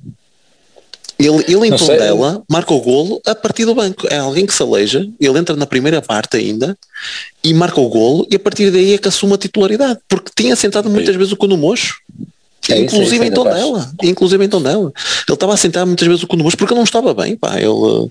Ele, 1.20 1.44
ele 1.46 1.66
em. 1.66 1.76
Tondela 1.76 2.42
marca 2.48 2.72
o 2.72 2.80
golo 2.80 3.20
a 3.26 3.34
partir 3.34 3.64
do 3.64 3.74
banco. 3.74 4.06
É 4.08 4.18
alguém 4.18 4.46
que 4.46 4.54
se 4.54 4.62
aleja, 4.62 5.06
ele 5.20 5.38
entra 5.38 5.54
na 5.54 5.66
primeira 5.66 6.00
parte 6.00 6.36
ainda 6.36 6.76
e 7.44 7.52
marca 7.52 7.80
o 7.80 7.88
golo 7.88 8.26
e 8.30 8.36
a 8.36 8.38
partir 8.38 8.70
daí 8.70 8.94
é 8.94 8.98
que 8.98 9.08
assume 9.08 9.34
a 9.34 9.38
titularidade. 9.38 9.98
Porque 10.08 10.30
tinha 10.34 10.56
sentado 10.56 10.88
muitas 10.88 11.14
vezes 11.14 11.32
o 11.32 11.36
cu 11.36 11.46
no 11.46 11.56
mocho. 11.56 11.96
É 12.68 12.74
isso, 12.74 12.94
inclusive 12.94 13.24
é 13.24 13.28
isso, 13.28 13.32
em 13.32 13.34
Tondela. 13.34 13.92
Inclusive 14.02 14.44
em 14.44 14.48
Tondela. 14.48 14.92
Ele 15.28 15.34
estava 15.34 15.54
a 15.54 15.56
sentar 15.56 15.86
muitas 15.86 16.06
vezes 16.06 16.22
o 16.22 16.26
cu 16.26 16.36
no 16.36 16.44
mocho 16.44 16.56
porque 16.56 16.74
não 16.74 16.84
estava 16.84 17.12
bem. 17.14 17.36
Pá. 17.36 17.58
Ele, 17.58 18.10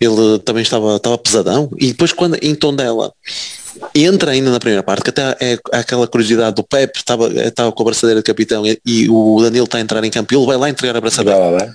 ele 0.00 0.38
também 0.44 0.62
estava, 0.62 0.96
estava 0.96 1.18
pesadão. 1.18 1.70
E 1.78 1.88
depois 1.88 2.12
quando 2.12 2.36
em 2.42 2.54
Tondela 2.54 3.12
entra 3.94 4.32
ainda 4.32 4.50
na 4.50 4.60
primeira 4.60 4.82
parte, 4.82 5.02
que 5.02 5.10
até 5.10 5.36
é 5.40 5.58
aquela 5.72 6.06
curiosidade 6.06 6.56
do 6.56 6.62
Pepe, 6.62 6.98
estava, 6.98 7.28
estava 7.42 7.72
com 7.72 7.82
a 7.82 7.86
braçadeira 7.86 8.20
de 8.20 8.24
capitão 8.24 8.64
e, 8.66 8.78
e 8.86 9.08
o 9.08 9.40
Danilo 9.42 9.64
está 9.64 9.78
a 9.78 9.80
entrar 9.80 10.04
em 10.04 10.10
campo 10.10 10.32
e 10.32 10.36
ele 10.36 10.46
vai 10.46 10.56
lá 10.56 10.70
entregar 10.70 10.96
a 10.96 11.00
braçadeira. 11.00 11.74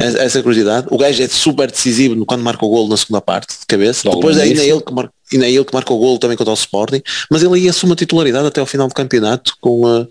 Essa 0.00 0.42
curiosidade. 0.42 0.86
O 0.90 0.96
gajo 0.96 1.22
é 1.22 1.28
super 1.28 1.70
decisivo 1.70 2.24
quando 2.24 2.42
marca 2.42 2.64
o 2.64 2.68
golo 2.68 2.88
na 2.88 2.96
segunda 2.96 3.20
parte, 3.20 3.58
de 3.60 3.66
cabeça. 3.66 4.08
Logo 4.08 4.20
Depois 4.20 4.38
ainda 4.38 4.60
é, 4.60 4.64
início. 4.64 4.74
ele 4.76 4.82
que 4.82 4.92
marca, 4.92 5.12
ainda 5.32 5.46
é 5.46 5.52
ele 5.52 5.64
que 5.64 5.74
marca 5.74 5.92
o 5.92 5.98
golo 5.98 6.18
também 6.18 6.36
contra 6.36 6.52
o 6.52 6.54
Sporting. 6.54 7.02
Mas 7.30 7.42
ele 7.42 7.54
aí 7.54 7.68
assume 7.68 7.92
a 7.92 7.96
titularidade 7.96 8.46
até 8.46 8.60
ao 8.60 8.66
final 8.66 8.88
do 8.88 8.94
campeonato 8.94 9.54
com 9.60 9.86
a, 9.86 10.06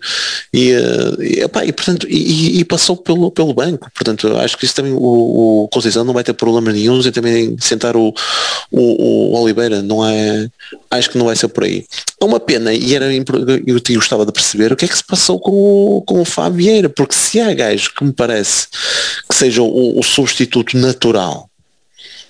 e, 0.52 0.72
eh, 0.72 1.14
e, 1.20 1.68
e, 1.68 1.72
portanto, 1.72 2.06
e, 2.08 2.60
e 2.60 2.64
passou 2.64 2.96
pelo, 2.96 3.30
pelo 3.30 3.54
banco. 3.54 3.90
Portanto, 3.94 4.36
acho 4.38 4.56
que 4.56 4.64
isso 4.64 4.74
também 4.74 4.92
o, 4.92 5.64
o 5.64 5.68
Conceição 5.68 6.04
não 6.04 6.14
vai 6.14 6.24
ter 6.24 6.32
problemas 6.32 6.74
nenhums 6.74 7.06
em 7.06 7.12
também 7.12 7.56
sentar 7.60 7.96
o, 7.96 8.14
o, 8.70 8.80
o 8.80 9.42
Oliveira. 9.42 9.82
Não 9.82 10.06
é, 10.06 10.48
acho 10.90 11.10
que 11.10 11.18
não 11.18 11.26
vai 11.26 11.36
ser 11.36 11.48
por 11.48 11.64
aí. 11.64 11.84
É 12.20 12.24
uma 12.24 12.40
pena 12.40 12.72
e 12.72 12.94
era 12.94 13.10
eu 13.12 13.80
gostava 13.94 14.26
de 14.26 14.32
perceber 14.32 14.72
o 14.72 14.76
que 14.76 14.84
é 14.84 14.88
que 14.88 14.96
se 14.96 15.04
passou 15.04 15.38
com 15.38 15.52
o, 15.52 16.02
com 16.02 16.20
o 16.20 16.24
Fábio 16.24 16.58
Vieira, 16.58 16.88
porque 16.88 17.14
se 17.14 17.40
há 17.40 17.52
gajo 17.54 17.92
que 17.94 18.04
me 18.04 18.12
parece 18.12 18.68
que 19.28 19.34
seja 19.34 19.62
o, 19.62 19.98
o 19.98 20.02
substituto 20.02 20.76
natural 20.76 21.49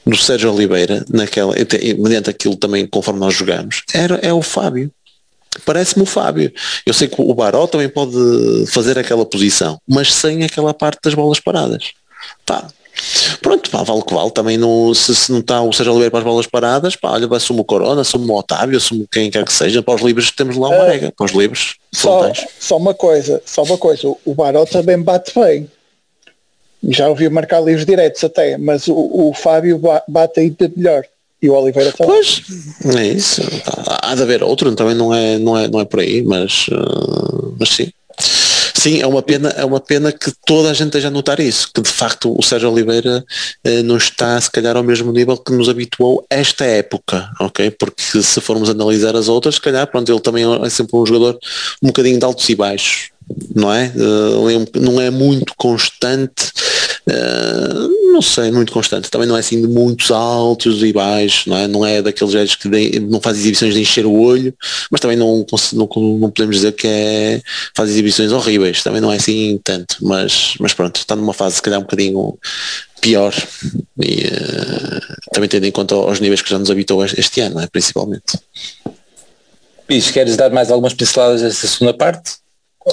do 0.07 0.17
Sérgio 0.17 0.53
Oliveira, 0.53 1.05
naquela, 1.09 1.55
mediante 1.99 2.31
aquilo 2.31 2.57
também 2.57 2.87
conforme 2.87 3.21
nós 3.21 3.35
jogamos, 3.35 3.83
era, 3.93 4.17
é 4.17 4.33
o 4.33 4.43
Fábio. 4.43 4.91
Parece-me 5.65 6.05
o 6.05 6.07
Fábio. 6.07 6.53
Eu 6.87 6.95
sei 6.95 7.09
que 7.09 7.21
o 7.21 7.35
Baró 7.35 7.67
também 7.67 7.89
pode 7.89 8.17
fazer 8.69 8.99
aquela 8.99 9.27
posição, 9.27 9.81
mas 9.87 10.13
sem 10.13 10.45
aquela 10.45 10.73
parte 10.73 11.01
das 11.03 11.15
bolas 11.15 11.41
paradas. 11.41 11.93
Pá, 12.47 12.69
Pronto, 13.41 13.71
pá, 13.71 13.83
vale 13.83 14.01
o 14.01 14.03
que 14.03 14.15
vale. 14.15 14.31
Também 14.31 14.57
não, 14.57 14.93
se, 14.95 15.15
se 15.15 15.33
não 15.33 15.41
está 15.41 15.61
o 15.63 15.73
Sérgio 15.73 15.93
Oliveira 15.93 16.11
para 16.11 16.21
as 16.21 16.25
bolas 16.25 16.47
paradas, 16.47 16.97
pá, 16.97 17.13
olha, 17.13 17.29
assumo 17.35 17.63
o 17.63 17.65
Corona, 17.65 18.03
assumo 18.03 18.33
o 18.33 18.39
Otávio, 18.39 18.77
assumo 18.77 19.07
quem 19.11 19.31
quer 19.31 19.45
que 19.45 19.53
seja. 19.53 19.83
Para 19.83 19.95
os 19.95 20.03
livres 20.03 20.31
temos 20.31 20.57
lá 20.57 20.69
o 20.69 20.75
É. 20.75 20.79
Marega, 20.79 21.13
para 21.17 21.27
os 21.27 21.33
livres. 21.33 21.75
Só, 21.93 22.31
só 22.59 22.77
uma 22.77 22.95
coisa, 22.95 23.43
só 23.45 23.63
uma 23.63 23.79
coisa, 23.79 24.09
o 24.25 24.35
Baró 24.35 24.65
também 24.65 25.01
bate 25.01 25.33
bem. 25.39 25.71
Já 26.89 27.09
ouvi 27.09 27.29
marcar 27.29 27.61
livros 27.61 27.85
diretos 27.85 28.23
até, 28.25 28.57
mas 28.57 28.89
o, 28.89 28.95
o 28.95 29.35
Fábio 29.35 29.79
ba- 29.79 30.03
bate 30.09 30.41
ainda 30.41 30.71
melhor. 30.75 31.05
E 31.43 31.49
o 31.49 31.55
Oliveira 31.55 31.91
também. 31.93 32.15
Pois, 32.15 32.43
é 32.97 33.07
isso. 33.07 33.43
Há 34.03 34.15
de 34.15 34.23
haver 34.23 34.43
outro, 34.43 34.75
também 34.75 34.95
não 34.95 35.15
é, 35.15 35.39
não 35.39 35.57
é, 35.57 35.69
não 35.69 35.81
é 35.81 35.85
por 35.87 36.01
aí, 36.01 36.23
mas, 36.23 36.67
uh, 36.69 37.57
mas 37.59 37.71
sim. 37.71 37.91
Sim, 38.75 39.01
é 39.01 39.07
uma 39.07 39.21
pena, 39.23 39.51
é 39.51 39.65
uma 39.65 39.81
pena 39.81 40.11
que 40.11 40.33
toda 40.47 40.71
a 40.71 40.75
gente 40.75 40.87
esteja 40.87 41.09
a 41.09 41.11
notar 41.11 41.39
isso, 41.39 41.71
que 41.75 41.83
de 41.83 41.91
facto 41.91 42.35
o 42.39 42.43
Sérgio 42.43 42.71
Oliveira 42.71 43.23
eh, 43.63 43.83
não 43.83 43.99
está 43.99 44.41
se 44.41 44.51
calhar 44.51 44.75
ao 44.75 44.83
mesmo 44.83 45.13
nível 45.13 45.37
que 45.37 45.53
nos 45.53 45.69
habituou 45.69 46.25
esta 46.31 46.65
época, 46.65 47.29
ok? 47.39 47.71
Porque 47.73 48.23
se 48.23 48.41
formos 48.41 48.71
analisar 48.71 49.15
as 49.17 49.29
outras, 49.29 49.57
se 49.57 49.61
calhar 49.61 49.87
pronto, 49.87 50.11
ele 50.11 50.21
também 50.21 50.45
é 50.65 50.71
sempre 50.71 50.97
um 50.97 51.05
jogador 51.05 51.39
um 51.83 51.89
bocadinho 51.89 52.19
de 52.19 52.25
altos 52.25 52.49
e 52.49 52.55
baixos, 52.55 53.11
não 53.55 53.73
é? 53.73 53.87
Eh, 53.87 54.79
não 54.81 55.01
é 55.01 55.11
muito 55.11 55.55
constante, 55.57 56.53
eh, 57.09 57.89
não 58.13 58.23
sei, 58.23 58.51
muito 58.51 58.73
constante, 58.73 59.11
também 59.11 59.27
não 59.27 59.37
é 59.37 59.41
assim 59.41 59.61
de 59.61 59.69
muitos 59.69 60.11
altos 60.11 60.83
e 60.83 60.93
baixos, 60.93 61.47
não 61.47 61.57
é? 61.57 61.67
Não 61.67 61.87
é 61.87 62.03
daqueles 62.03 62.35
gajos 62.35 62.55
que 62.57 62.69
não 63.01 63.21
faz 63.21 63.39
exibições 63.39 63.75
de 63.75 63.81
encher 63.81 64.07
o 64.07 64.21
olho, 64.21 64.55
mas 64.91 65.01
também 65.01 65.17
não, 65.17 65.45
não, 65.73 65.89
não 66.19 66.31
podemos 66.31 66.57
dizer 66.57 66.73
que 66.73 66.87
é, 66.87 67.43
faz 67.75 67.91
exibições 67.91 68.33
horríveis, 68.33 68.83
também 68.83 69.01
não 69.01 69.13
é 69.13 69.17
assim 69.17 69.61
tanto, 69.63 69.97
mas, 70.03 70.55
mas 70.59 70.75
pronto, 70.75 70.97
está 70.97 71.17
numa 71.17 71.33
fase 71.33 71.57
se 71.57 71.63
calhar 71.63 71.79
um 71.79 71.85
bocadinho 71.85 72.39
pior 73.01 73.35
e 73.99 74.27
eh, 74.27 75.01
também 75.33 75.49
tendo 75.49 75.65
em 75.65 75.73
conta 75.73 75.97
os 75.97 76.21
níveis 76.21 76.43
que 76.43 76.51
já 76.51 76.59
nos 76.59 76.71
habitou 76.71 77.05
este, 77.05 77.41
ano, 77.41 77.61
é? 77.61 77.67
principalmente. 77.67 78.39
Pis, 79.87 80.11
queres 80.11 80.37
dar 80.37 80.51
mais 80.51 80.71
algumas 80.71 80.95
pinceladas 80.95 81.43
dessa 81.43 81.67
segunda 81.67 81.95
parte? 81.95 82.35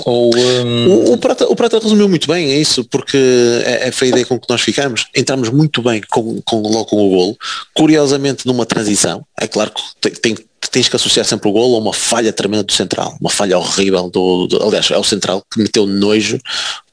Ou 0.05 0.31
hum, 0.35 0.87
O, 0.87 1.13
o 1.13 1.17
Prata, 1.17 1.45
o 1.47 1.55
Prata 1.55 1.79
resumiu 1.79 2.09
muito 2.09 2.27
bem, 2.27 2.51
é 2.51 2.57
isso, 2.57 2.83
porque 2.83 3.17
é, 3.63 3.87
é 3.87 3.91
foi 3.91 4.07
a 4.07 4.11
ideia 4.11 4.25
com 4.25 4.39
que 4.39 4.49
nós 4.49 4.61
ficamos. 4.61 5.07
Entramos 5.15 5.49
muito 5.49 5.81
bem 5.81 6.01
com, 6.09 6.41
com, 6.41 6.61
logo 6.61 6.85
com 6.85 6.97
o 6.97 7.09
golo, 7.09 7.37
curiosamente 7.73 8.45
numa 8.45 8.65
transição. 8.65 9.25
É 9.39 9.47
claro 9.47 9.71
que 9.71 9.81
tem, 10.01 10.35
tem, 10.35 10.45
tens 10.69 10.89
que 10.89 10.95
associar 10.95 11.25
sempre 11.25 11.49
o 11.49 11.51
golo 11.51 11.75
a 11.75 11.79
uma 11.79 11.93
falha 11.93 12.31
tremenda 12.33 12.63
do 12.63 12.71
central, 12.71 13.15
uma 13.19 13.29
falha 13.29 13.57
horrível 13.57 14.09
do, 14.09 14.47
do 14.47 14.63
aliás, 14.63 14.89
é 14.91 14.97
o 14.97 15.03
central 15.03 15.43
que 15.51 15.61
meteu 15.61 15.85
nojo 15.85 16.39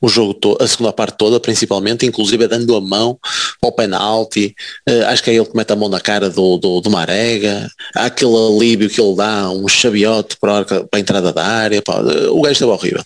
o 0.01 0.09
jogo 0.09 0.35
todo, 0.35 0.63
a 0.63 0.67
segunda 0.67 0.93
parte 0.93 1.17
toda, 1.17 1.41
principalmente, 1.41 2.05
inclusive 2.05 2.47
dando 2.47 2.77
a 2.77 2.81
mão 2.81 3.19
ao 3.63 3.73
penalti, 3.73 4.55
uh, 4.89 5.07
acho 5.07 5.23
que 5.23 5.31
é 5.31 5.35
ele 5.35 5.47
que 5.47 5.57
mete 5.57 5.73
a 5.73 5.77
mão 5.77 5.89
na 5.89 6.01
cara 6.01 6.29
do, 6.29 6.59
do, 6.59 6.81
do 6.81 6.91
Marega, 6.91 7.69
há 7.95 8.07
aquele 8.07 8.37
alívio 8.37 8.91
que 8.91 9.01
ele 9.01 9.17
dá, 9.17 9.51
um 9.51 9.67
chaviote 9.67 10.37
para, 10.39 10.65
para 10.65 10.87
a 10.93 10.99
entrada 10.99 11.33
da 11.33 11.45
área, 11.45 11.81
pá, 11.81 12.01
o 12.31 12.43
gajo 12.43 12.53
estava 12.53 12.73
horrível. 12.73 13.03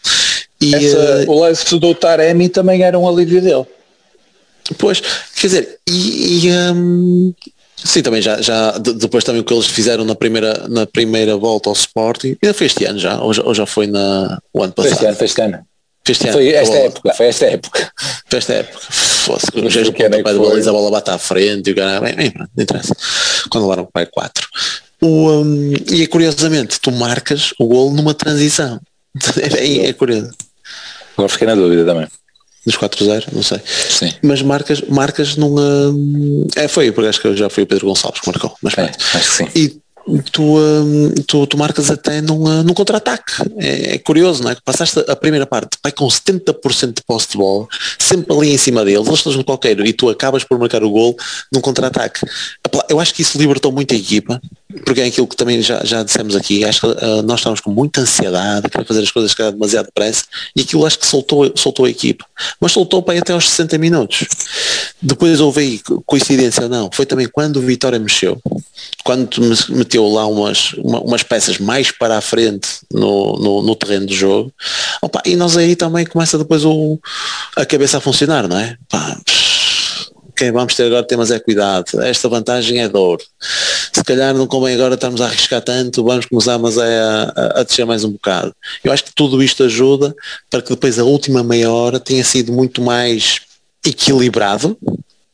E, 0.61 0.75
Essa, 0.75 1.25
uh, 1.27 1.31
o 1.31 1.41
lance 1.41 1.79
do 1.79 1.95
Taremi 1.95 2.49
também 2.49 2.83
era 2.83 2.99
um 2.99 3.09
alívio 3.09 3.41
dele. 3.41 3.67
Pois, 4.77 5.01
quer 5.01 5.47
dizer, 5.47 5.79
e, 5.89 6.47
e 6.47 6.53
um, 6.53 7.33
sim, 7.85 8.03
também 8.03 8.21
já, 8.21 8.41
já 8.41 8.77
depois 8.79 9.25
também 9.25 9.41
o 9.41 9.45
que 9.45 9.53
eles 9.53 9.67
fizeram 9.67 10.05
na 10.05 10.15
primeira, 10.15 10.67
na 10.69 10.87
primeira 10.87 11.37
volta 11.37 11.69
ao 11.69 11.75
Sporting, 11.75 12.37
ainda 12.43 12.55
foi 12.55 12.67
este 12.67 12.85
ano 12.85 12.99
já, 12.99 13.21
ou 13.21 13.33
já, 13.33 13.43
ou 13.43 13.55
já 13.55 13.67
foi 13.67 13.87
na, 13.87 14.39
o 14.53 14.63
ano 14.63 14.73
passado? 14.73 14.91
Foi 14.91 14.99
este 14.99 15.07
ano, 15.07 15.17
foi 15.17 15.27
este 15.27 15.41
ano. 15.43 15.69
Este 16.11 16.33
foi 16.33 16.49
esta 16.55 16.77
época, 16.77 17.15
foi 17.15 17.27
esta 17.27 17.47
época. 17.47 17.93
Foi 18.29 18.39
esta 18.39 18.53
época. 18.55 18.81
Fosse, 18.91 19.47
o 19.55 19.69
jeito 19.69 19.93
que 19.93 20.07
o 20.07 20.23
pai 20.23 20.33
de 20.33 20.39
baliza 20.39 20.71
a 20.71 20.73
bola 20.73 20.91
bate 20.91 21.11
à 21.11 21.19
frente 21.19 21.69
e 21.69 21.73
o 21.73 21.77
cara, 21.77 22.01
bem, 22.01 22.15
bem, 22.15 22.33
não 22.35 22.47
interessa. 22.57 22.97
Quando 23.51 23.65
levaram 23.65 23.83
o 23.83 23.93
pai 23.93 24.07
4. 24.07 24.49
O, 25.03 25.31
um, 25.31 25.75
e 25.91 26.03
é 26.03 26.07
curiosamente, 26.07 26.81
tu 26.81 26.91
marcas 26.91 27.53
o 27.59 27.67
golo 27.67 27.95
numa 27.95 28.15
transição. 28.15 28.81
É, 29.57 29.89
é 29.89 29.93
curioso. 29.93 30.33
Agora 31.17 31.29
fiquei 31.29 31.47
na 31.47 31.55
dúvida 31.55 31.85
também. 31.85 32.07
Dos 32.69 32.77
4-0, 32.77 33.29
não 33.33 33.43
sei. 33.43 33.61
Sim. 33.65 34.13
Mas 34.23 34.43
marcas, 34.43 34.83
marcas 34.83 35.37
numa. 35.37 35.95
É, 36.55 36.69
foi, 36.69 36.93
porque 36.93 37.09
acho 37.09 37.21
que 37.21 37.35
já 37.35 37.49
foi 37.49 37.65
o 37.65 37.67
Pedro 37.67 37.87
Gonçalves 37.87 38.21
que 38.21 38.27
marcou. 38.27 38.55
Mas 38.63 38.77
é, 38.77 38.93
sim. 39.23 39.49
E 39.57 39.81
tu, 40.33 40.59
um, 40.59 41.15
tu, 41.27 41.47
tu, 41.47 41.57
marcas 41.57 41.91
até 41.91 42.21
num, 42.21 42.45
uh, 42.45 42.63
num 42.63 42.75
contra-ataque. 42.75 43.33
É, 43.59 43.95
é, 43.95 43.99
curioso, 43.99 44.43
não 44.43 44.51
é? 44.51 44.57
Passaste 44.65 45.03
a 45.09 45.17
primeira 45.17 45.47
parte, 45.47 45.79
vai 45.83 45.93
com 45.93 46.07
70% 46.07 46.95
de 46.95 47.03
posse 47.03 47.29
de 47.31 47.39
bola, 47.39 47.67
sempre 47.99 48.35
ali 48.37 48.51
em 48.51 48.59
cima 48.59 48.85
deles, 48.85 49.07
eles 49.07 49.19
estão 49.19 49.33
no 49.33 49.45
qualquer 49.45 49.79
e 49.81 49.93
tu 49.93 50.09
acabas 50.09 50.45
por 50.45 50.59
marcar 50.59 50.83
o 50.83 50.91
gol 50.91 51.17
num 51.53 51.61
contra-ataque. 51.61 52.21
Eu 52.89 53.01
acho 53.01 53.15
que 53.15 53.23
isso 53.23 53.39
libertou 53.39 53.73
muito 53.73 53.95
a 53.95 53.97
equipa, 53.97 54.41
porque 54.85 55.01
é 55.01 55.07
aquilo 55.07 55.27
que 55.27 55.37
também 55.37 55.63
já, 55.63 55.83
já 55.85 56.03
dissemos 56.03 56.37
aqui, 56.37 56.65
acho 56.65 56.81
que 56.81 56.87
uh, 56.87 57.23
nós 57.23 57.41
estávamos 57.41 57.61
com 57.61 57.71
muita 57.71 58.03
ansiedade, 58.03 58.69
querer 58.69 58.85
fazer 58.85 59.03
as 59.03 59.11
coisas 59.11 59.33
que 59.33 59.51
demasiado 59.51 59.87
depressa, 59.87 60.25
e 60.55 60.61
aquilo 60.61 60.85
acho 60.85 60.99
que 60.99 61.07
soltou, 61.07 61.51
soltou 61.57 61.87
a 61.87 61.91
equipa. 61.91 62.25
Mas 62.61 62.73
soltou 62.73 63.03
para 63.03 63.19
até 63.19 63.33
aos 63.33 63.49
60 63.49 63.79
minutos. 63.79 64.27
Depois 65.01 65.41
houve 65.41 65.61
aí, 65.61 65.81
coincidência 66.05 66.65
ou 66.65 66.69
não, 66.69 66.91
foi 66.93 67.07
também 67.07 67.27
quando 67.29 67.57
o 67.57 67.63
Vitória 67.63 67.99
mexeu, 67.99 68.41
quando 69.05 69.41
meteu 69.71 70.07
lá 70.07 70.27
umas, 70.27 70.75
uma, 70.75 71.01
umas 71.01 71.23
peças 71.23 71.59
mais 71.59 71.91
para 71.91 72.19
a 72.19 72.21
frente 72.21 72.69
no, 72.93 73.39
no, 73.39 73.63
no 73.63 73.75
terreno 73.75 74.07
de 74.07 74.15
jogo, 74.15 74.53
opa, 75.01 75.23
e 75.25 75.35
nós 75.35 75.57
aí 75.57 75.77
também 75.77 76.05
começa 76.05 76.37
depois 76.37 76.65
o, 76.65 76.99
a 77.57 77.65
cabeça 77.65 77.99
a 77.99 78.01
funcionar, 78.01 78.47
não 78.47 78.59
é? 78.59 78.77
Pá, 78.89 79.17
quem 80.39 80.53
vamos 80.53 80.75
ter 80.77 80.85
agora 80.85 81.03
temos 81.03 81.31
é 81.33 81.41
cuidado, 81.41 82.01
esta 82.01 82.29
vantagem 82.29 82.81
é 82.81 82.89
dor. 82.89 83.21
Se 83.93 84.05
calhar 84.05 84.33
não 84.33 84.47
convém 84.47 84.75
agora 84.75 84.95
estarmos 84.95 85.21
a 85.21 85.27
arriscar 85.27 85.61
tanto, 85.61 86.05
vamos 86.05 86.27
começar 86.27 86.57
mas 86.59 86.77
é 86.77 87.01
a, 87.01 87.33
a, 87.35 87.61
a 87.61 87.63
descer 87.65 87.85
mais 87.85 88.05
um 88.05 88.13
bocado. 88.13 88.55
Eu 88.85 88.93
acho 88.93 89.05
que 89.05 89.15
tudo 89.15 89.43
isto 89.43 89.65
ajuda 89.65 90.15
para 90.49 90.63
que 90.63 90.71
depois 90.71 90.99
a 90.99 91.05
última 91.05 91.43
meia 91.43 91.71
hora 91.71 91.99
tenha 91.99 92.23
sido 92.25 92.53
muito 92.53 92.81
mais 92.81 93.41
equilibrado, 93.85 94.79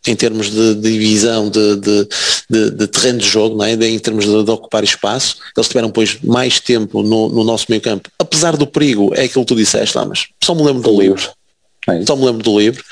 em 0.06 0.14
termos 0.14 0.50
de, 0.50 0.74
divisão 0.74 1.48
de, 1.48 1.76
de, 1.76 2.08
de, 2.50 2.70
de, 2.70 2.86
terreno 2.86 3.18
de 3.18 3.26
jogo, 3.26 3.56
não 3.56 3.64
é? 3.64 3.72
em 3.72 3.98
termos 3.98 4.24
de, 4.24 4.50
ocupar 4.50 4.84
espaço, 4.84 5.36
eles 5.56 5.68
tiveram 5.68 5.90
pois 5.90 6.18
mais 6.22 6.60
tempo 6.60 7.02
no, 7.02 7.28
no 7.28 7.44
nosso 7.44 7.66
meio 7.68 7.80
campo, 7.80 8.10
apesar 8.18 8.56
do 8.56 8.66
perigo, 8.66 9.12
é 9.14 9.24
aquilo 9.24 9.44
que 9.44 9.54
tu 9.54 9.56
disseste 9.56 9.96
lá, 9.96 10.04
mas 10.04 10.26
só 10.42 10.54
me 10.54 10.62
lembro 10.62 10.82
do 10.82 11.00
livro. 11.00 11.30
É 11.88 12.06
só 12.06 12.16
me 12.16 12.24
lembro 12.24 12.42
do 12.42 12.58
livro. 12.58 12.82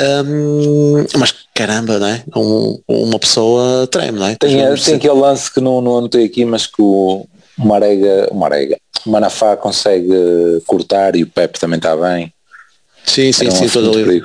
Um, 0.00 1.04
mas 1.16 1.34
caramba, 1.54 1.98
não 1.98 2.06
é? 2.06 2.22
Um, 2.36 2.80
uma 2.86 3.18
pessoa 3.18 3.86
treme, 3.86 4.18
não 4.18 4.26
é? 4.26 4.36
Tem, 4.36 4.56
tem 4.76 4.94
aquele 4.94 5.14
lance 5.14 5.52
que 5.52 5.60
não, 5.60 5.80
não 5.80 5.98
anotei 5.98 6.24
aqui, 6.24 6.44
mas 6.44 6.66
que 6.66 6.80
o 6.80 7.26
Marega, 7.56 8.28
o 8.30 8.36
Marega, 8.36 8.78
o 9.04 9.10
Manafá 9.10 9.56
consegue 9.56 10.08
cortar 10.66 11.16
e 11.16 11.24
o 11.24 11.26
Pepe 11.26 11.58
também 11.58 11.78
está 11.78 11.96
bem. 11.96 12.32
Sim, 13.04 13.32
sim, 13.32 13.50
sim, 13.50 13.68
todo 13.68 13.90
ali. 13.98 14.22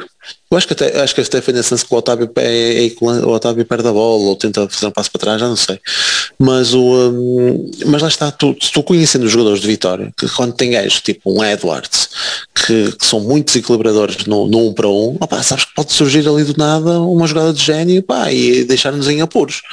Eu 0.54 0.58
acho 0.58 0.68
que 0.68 0.74
até, 0.74 1.02
acho 1.02 1.16
que 1.16 1.42
foi 1.42 1.52
nesse 1.52 1.74
lance 1.74 1.84
que 1.84 1.92
o 1.92 1.98
Otávio, 1.98 2.30
é, 2.36 2.86
é, 2.86 2.92
o 3.02 3.30
Otávio 3.30 3.66
perde 3.66 3.88
a 3.88 3.92
bola 3.92 4.24
ou 4.24 4.36
tenta 4.36 4.70
fazer 4.70 4.86
um 4.86 4.92
passo 4.92 5.10
para 5.10 5.20
trás, 5.20 5.42
já 5.42 5.48
não 5.48 5.56
sei. 5.56 5.80
Mas, 6.38 6.76
o, 6.76 6.80
um, 6.80 7.72
mas 7.88 8.04
lá 8.04 8.08
está, 8.08 8.30
tu, 8.32 8.54
tu 8.54 8.84
conhecendo 8.84 9.26
os 9.26 9.32
jogadores 9.32 9.62
de 9.62 9.68
Vitória, 9.68 10.14
que 10.16 10.30
quando 10.30 10.54
tem 10.54 10.70
gajos 10.70 11.02
tipo 11.02 11.36
um 11.36 11.44
Edwards, 11.44 12.08
que, 12.54 12.92
que, 12.92 13.06
são 13.06 13.20
muito 13.20 13.48
desequilibradores 13.48 14.26
no, 14.26 14.48
no 14.48 14.68
um 14.68 14.74
para 14.74 14.88
um, 14.88 15.18
opa, 15.20 15.42
sabes 15.42 15.66
que 15.66 15.74
pode 15.74 15.92
surgir 15.92 16.28
ali 16.28 16.44
do 16.44 16.54
nada 16.56 17.02
uma 17.02 17.26
jogada 17.26 17.52
de 17.52 17.64
gênio 17.64 18.04
pá, 18.04 18.32
e 18.32 18.64
deixar-nos 18.64 19.08
em 19.08 19.22
apuros. 19.22 19.64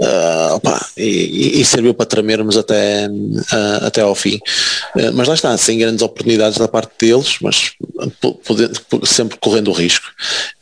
Uh, 0.00 0.54
opa, 0.56 0.84
e, 0.96 1.60
e, 1.60 1.64
serviu 1.64 1.94
para 1.94 2.06
tremermos 2.06 2.56
até, 2.56 3.06
uh, 3.08 3.86
até 3.86 4.00
ao 4.00 4.16
fim. 4.16 4.40
Uh, 4.96 5.12
mas 5.14 5.28
lá 5.28 5.34
está, 5.34 5.56
sem 5.56 5.78
grandes 5.78 6.02
oportunidades 6.02 6.58
da 6.58 6.66
parte 6.66 6.90
deles, 6.98 7.36
mas 7.40 7.70
sempre 9.04 9.38
correndo 9.38 9.70
o 9.70 9.74
risco. 9.74 10.07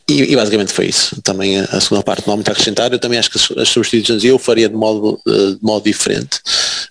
E, 0.08 0.32
e, 0.32 0.36
basicamente 0.36 0.72
foi 0.72 0.86
isso. 0.86 1.20
Também 1.22 1.58
a, 1.58 1.80
segunda 1.80 2.02
parte 2.02 2.26
não 2.26 2.34
há 2.34 2.36
muito 2.36 2.48
a 2.48 2.52
acrescentar. 2.52 2.92
Eu 2.92 2.98
também 2.98 3.18
acho 3.18 3.30
que 3.30 3.38
as, 3.38 3.50
as 3.58 3.68
substituições 3.68 4.22
eu 4.22 4.38
faria 4.38 4.68
de 4.68 4.74
modo, 4.76 5.20
de 5.26 5.58
modo 5.60 5.82
diferente. 5.82 6.38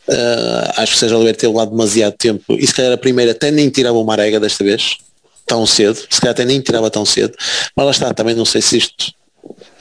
Uh, 0.07 0.71
acho 0.77 0.93
que 0.93 0.99
seja 0.99 1.15
Oliveira 1.15 1.37
ter 1.37 1.47
levado 1.47 1.71
demasiado 1.71 2.13
tempo 2.13 2.53
e 2.53 2.67
se 2.67 2.73
calhar 2.73 2.91
a 2.91 2.97
primeira 2.97 3.31
até 3.31 3.49
nem 3.51 3.69
tirava 3.69 3.97
uma 3.97 4.13
arega 4.13 4.39
desta 4.39 4.63
vez, 4.63 4.97
tão 5.47 5.65
cedo, 5.65 5.95
se 6.09 6.19
calhar 6.19 6.31
até 6.33 6.45
nem 6.45 6.59
tirava 6.59 6.91
tão 6.91 7.05
cedo. 7.05 7.33
Mas 7.75 7.85
lá 7.85 7.91
está, 7.91 8.13
também 8.13 8.35
não 8.35 8.45
sei 8.45 8.61
se 8.61 8.77
isto 8.77 9.13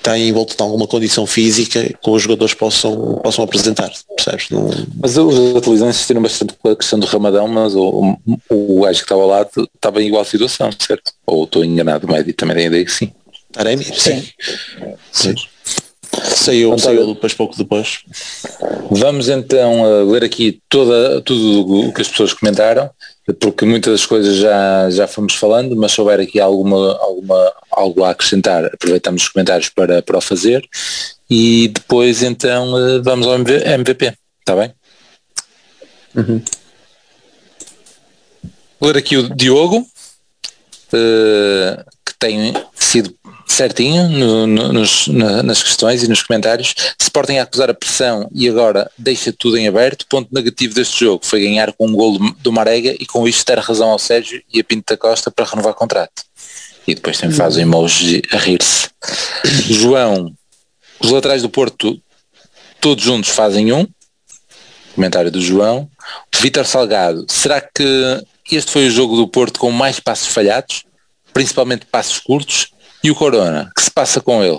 está 0.04 0.18
envolto 0.18 0.54
de 0.54 0.62
alguma 0.62 0.86
condição 0.86 1.26
física 1.26 1.82
que 1.82 2.10
os 2.10 2.22
jogadores 2.22 2.52
possam, 2.52 3.20
possam 3.22 3.42
apresentar, 3.42 3.90
percebes? 4.14 4.50
Não... 4.50 4.68
Mas 5.00 5.16
os 5.16 5.56
atletas 5.56 5.80
insistiram 5.80 6.20
bastante 6.20 6.52
com 6.60 6.68
a 6.68 6.76
questão 6.76 6.98
do 6.98 7.06
Ramadão, 7.06 7.48
mas 7.48 7.74
o, 7.74 8.18
o, 8.50 8.78
o 8.78 8.82
gajo 8.82 8.98
que 8.98 9.04
estava 9.04 9.24
lá 9.24 9.48
estava 9.74 10.02
em 10.02 10.08
igual 10.08 10.24
situação, 10.26 10.70
certo? 10.78 11.12
Ou 11.26 11.44
estou 11.44 11.64
enganado, 11.64 12.06
o 12.06 12.10
médio 12.10 12.34
também 12.34 12.56
tem 12.56 12.66
ideia 12.66 12.84
que 12.84 12.92
sim. 12.92 13.10
Taremi? 13.50 13.84
Sim. 13.84 14.22
sim. 15.10 15.34
Saiu, 16.22 16.78
saiu 16.78 17.14
depois, 17.14 17.32
pouco 17.32 17.56
depois. 17.56 18.00
Vamos 18.90 19.28
então 19.28 20.04
ler 20.10 20.22
aqui 20.22 20.60
toda, 20.68 21.20
tudo 21.22 21.88
o 21.88 21.92
que 21.92 22.02
as 22.02 22.08
pessoas 22.08 22.32
comentaram, 22.32 22.90
porque 23.32 23.64
muitas 23.64 23.92
das 23.92 24.06
coisas 24.06 24.36
já, 24.36 24.90
já 24.90 25.06
fomos 25.06 25.34
falando, 25.34 25.74
mas 25.76 25.92
se 25.92 26.00
houver 26.00 26.20
aqui 26.20 26.38
alguma, 26.38 26.96
alguma, 26.98 27.52
algo 27.70 28.04
a 28.04 28.10
acrescentar, 28.10 28.66
aproveitamos 28.66 29.22
os 29.22 29.28
comentários 29.28 29.70
para, 29.70 30.02
para 30.02 30.18
o 30.18 30.20
fazer 30.20 30.62
e 31.30 31.68
depois 31.68 32.22
então 32.22 32.78
eh, 32.78 33.00
vamos 33.02 33.26
ao 33.26 33.34
MVP, 33.34 34.12
está 34.40 34.54
bem? 34.54 34.72
Uhum. 36.14 36.42
Ler 38.80 38.98
aqui 38.98 39.16
o 39.16 39.34
Diogo, 39.34 39.78
uh, 39.78 41.84
que 42.04 42.14
tem 42.18 42.52
sido 42.74 43.14
certinho 43.46 44.08
no, 44.08 44.46
no, 44.46 44.72
nos, 44.72 45.06
na, 45.08 45.42
nas 45.42 45.62
questões 45.62 46.02
e 46.02 46.08
nos 46.08 46.22
comentários. 46.22 46.74
Sporting 47.00 47.36
a 47.36 47.42
acusar 47.42 47.70
a 47.70 47.74
pressão 47.74 48.28
e 48.32 48.48
agora 48.48 48.90
deixa 48.98 49.32
tudo 49.32 49.56
em 49.56 49.68
aberto. 49.68 50.06
Ponto 50.08 50.32
negativo 50.32 50.74
deste 50.74 51.04
jogo 51.04 51.24
foi 51.24 51.40
ganhar 51.40 51.72
com 51.72 51.86
um 51.86 51.92
gol 51.92 52.18
do 52.40 52.52
Marega 52.52 52.94
e 52.98 53.06
com 53.06 53.26
isto 53.26 53.44
ter 53.44 53.58
razão 53.58 53.90
ao 53.90 53.98
Sérgio 53.98 54.42
e 54.52 54.60
a 54.60 54.64
Pinto 54.64 54.92
da 54.92 54.96
Costa 54.96 55.30
para 55.30 55.44
renovar 55.44 55.74
contrato. 55.74 56.22
E 56.86 56.94
depois 56.94 57.18
também 57.18 57.36
faz 57.36 57.56
o 57.56 57.60
emoji 57.60 58.22
a 58.30 58.36
rir-se. 58.36 58.88
João, 59.72 60.32
os 61.00 61.10
laterais 61.10 61.42
do 61.42 61.48
Porto 61.48 62.00
todos 62.80 63.02
juntos 63.02 63.30
fazem 63.30 63.72
um. 63.72 63.86
Comentário 64.94 65.30
do 65.30 65.40
João. 65.40 65.88
Vitor 66.40 66.66
Salgado, 66.66 67.24
será 67.28 67.60
que 67.60 68.22
este 68.52 68.70
foi 68.70 68.86
o 68.86 68.90
jogo 68.90 69.16
do 69.16 69.26
Porto 69.26 69.58
com 69.58 69.70
mais 69.70 69.98
passos 69.98 70.28
falhados? 70.28 70.84
Principalmente 71.32 71.86
passos 71.86 72.18
curtos? 72.18 72.73
E 73.04 73.10
o 73.10 73.14
Corona, 73.14 73.70
que 73.76 73.82
se 73.82 73.90
passa 73.90 74.18
com 74.18 74.42
ele? 74.42 74.58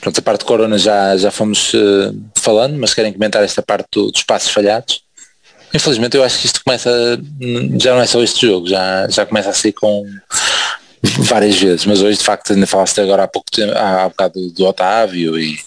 Pronto, 0.00 0.18
a 0.18 0.22
parte 0.22 0.40
do 0.40 0.46
Corona 0.46 0.78
já, 0.78 1.14
já 1.14 1.30
fomos 1.30 1.74
uh, 1.74 2.16
falando, 2.34 2.78
mas 2.78 2.94
querem 2.94 3.12
comentar 3.12 3.44
esta 3.44 3.60
parte 3.60 3.86
do, 3.92 4.10
dos 4.10 4.22
passos 4.22 4.48
falhados? 4.48 5.02
Infelizmente 5.74 6.16
eu 6.16 6.24
acho 6.24 6.38
que 6.38 6.46
isto 6.46 6.64
começa, 6.64 6.90
já 7.78 7.94
não 7.94 8.00
é 8.00 8.06
só 8.06 8.22
este 8.22 8.46
jogo, 8.46 8.66
já, 8.66 9.06
já 9.10 9.26
começa 9.26 9.50
a 9.50 9.52
ser 9.52 9.72
com 9.72 10.06
várias 11.18 11.60
vezes, 11.60 11.84
mas 11.84 12.00
hoje 12.00 12.16
de 12.16 12.24
facto 12.24 12.54
ainda 12.54 12.66
falaste 12.66 12.98
agora 12.98 13.24
há 13.24 13.28
pouco 13.28 13.50
tempo, 13.50 13.72
há, 13.76 14.04
há 14.04 14.08
bocado 14.08 14.40
do, 14.40 14.52
do 14.52 14.64
Otávio 14.64 15.38
e, 15.38 15.58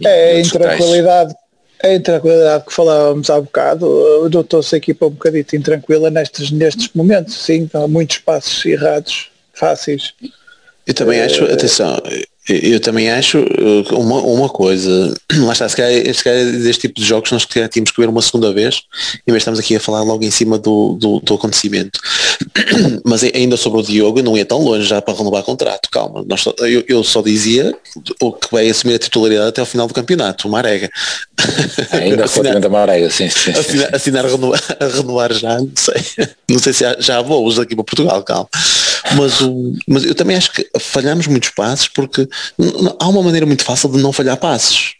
e 0.00 0.06
é 0.06 0.32
a 0.32 0.40
intranquilidade, 0.40 1.34
a 1.82 1.94
intranquilidade 1.94 2.66
que 2.66 2.72
falávamos 2.72 3.30
há 3.30 3.40
bocado, 3.40 4.28
notou-se 4.30 4.74
a 4.74 4.78
equipa 4.78 5.06
um 5.06 5.10
bocadito 5.10 5.56
intranquila 5.56 6.10
nestes, 6.10 6.50
nestes 6.50 6.90
momentos, 6.94 7.34
sim, 7.34 7.70
há 7.72 7.88
muitos 7.88 8.18
passos 8.18 8.62
errados, 8.66 9.30
fáceis 9.54 10.12
eu 10.86 10.92
também 10.92 11.20
acho, 11.20 11.44
atenção, 11.44 11.96
Eu 12.46 12.78
também 12.78 13.10
acho 13.10 13.38
uh, 13.38 13.98
uma, 13.98 14.20
uma 14.20 14.48
coisa, 14.50 15.14
lá 15.32 15.52
está, 15.52 15.66
se 15.66 15.76
calhar, 15.76 16.14
se 16.14 16.22
calhar 16.22 16.44
deste 16.44 16.82
tipo 16.82 17.00
de 17.00 17.06
jogos 17.06 17.32
nós 17.32 17.46
tínhamos 17.46 17.90
que 17.90 18.00
ver 18.00 18.08
uma 18.08 18.20
segunda 18.20 18.52
vez, 18.52 18.82
em 19.26 19.32
vez 19.32 19.40
estamos 19.40 19.58
aqui 19.58 19.76
a 19.76 19.80
falar 19.80 20.02
logo 20.02 20.22
em 20.22 20.30
cima 20.30 20.58
do, 20.58 20.98
do, 21.00 21.20
do 21.20 21.34
acontecimento. 21.34 21.98
Mas 23.02 23.24
ainda 23.24 23.56
sobre 23.56 23.80
o 23.80 23.82
Diogo, 23.82 24.22
não 24.22 24.36
ia 24.36 24.44
tão 24.44 24.58
longe 24.58 24.86
já 24.86 25.00
para 25.00 25.16
renovar 25.16 25.42
contrato, 25.42 25.88
calma. 25.90 26.22
Nós 26.28 26.42
só, 26.42 26.54
eu, 26.58 26.84
eu, 26.86 27.02
só 27.02 27.22
dizia 27.22 27.74
o 28.20 28.32
que 28.32 28.48
vai 28.52 28.68
assumir 28.68 28.94
a 28.94 28.98
titularidade 28.98 29.48
até 29.48 29.60
ao 29.62 29.66
final 29.66 29.86
do 29.86 29.94
campeonato, 29.94 30.46
o 30.46 30.50
Marega. 30.50 30.90
É, 31.92 31.96
ainda 31.96 32.24
assinar, 32.26 32.64
a 32.64 32.68
Marega, 32.68 33.08
sim, 33.08 33.30
sim, 33.30 33.52
sim. 33.52 33.58
Assinar, 33.58 33.94
assinar 33.94 34.26
a, 34.26 34.28
renovar, 34.28 34.62
a 34.80 34.84
renovar 34.94 35.32
já, 35.32 35.58
não 35.58 35.70
sei. 35.76 36.28
Não 36.50 36.58
sei 36.58 36.72
se 36.74 36.84
já 36.98 37.18
há 37.18 37.22
voos 37.22 37.58
aqui 37.58 37.74
para 37.74 37.84
Portugal, 37.84 38.22
calma. 38.22 38.48
Mas, 39.12 39.40
o, 39.40 39.74
mas 39.86 40.04
eu 40.04 40.14
também 40.14 40.36
acho 40.36 40.52
que 40.52 40.68
falhamos 40.80 41.26
muitos 41.26 41.50
passos 41.50 41.88
porque 41.88 42.28
há 42.98 43.08
uma 43.08 43.22
maneira 43.22 43.46
muito 43.46 43.64
fácil 43.64 43.90
de 43.90 44.02
não 44.02 44.12
falhar 44.12 44.36
passos. 44.36 44.94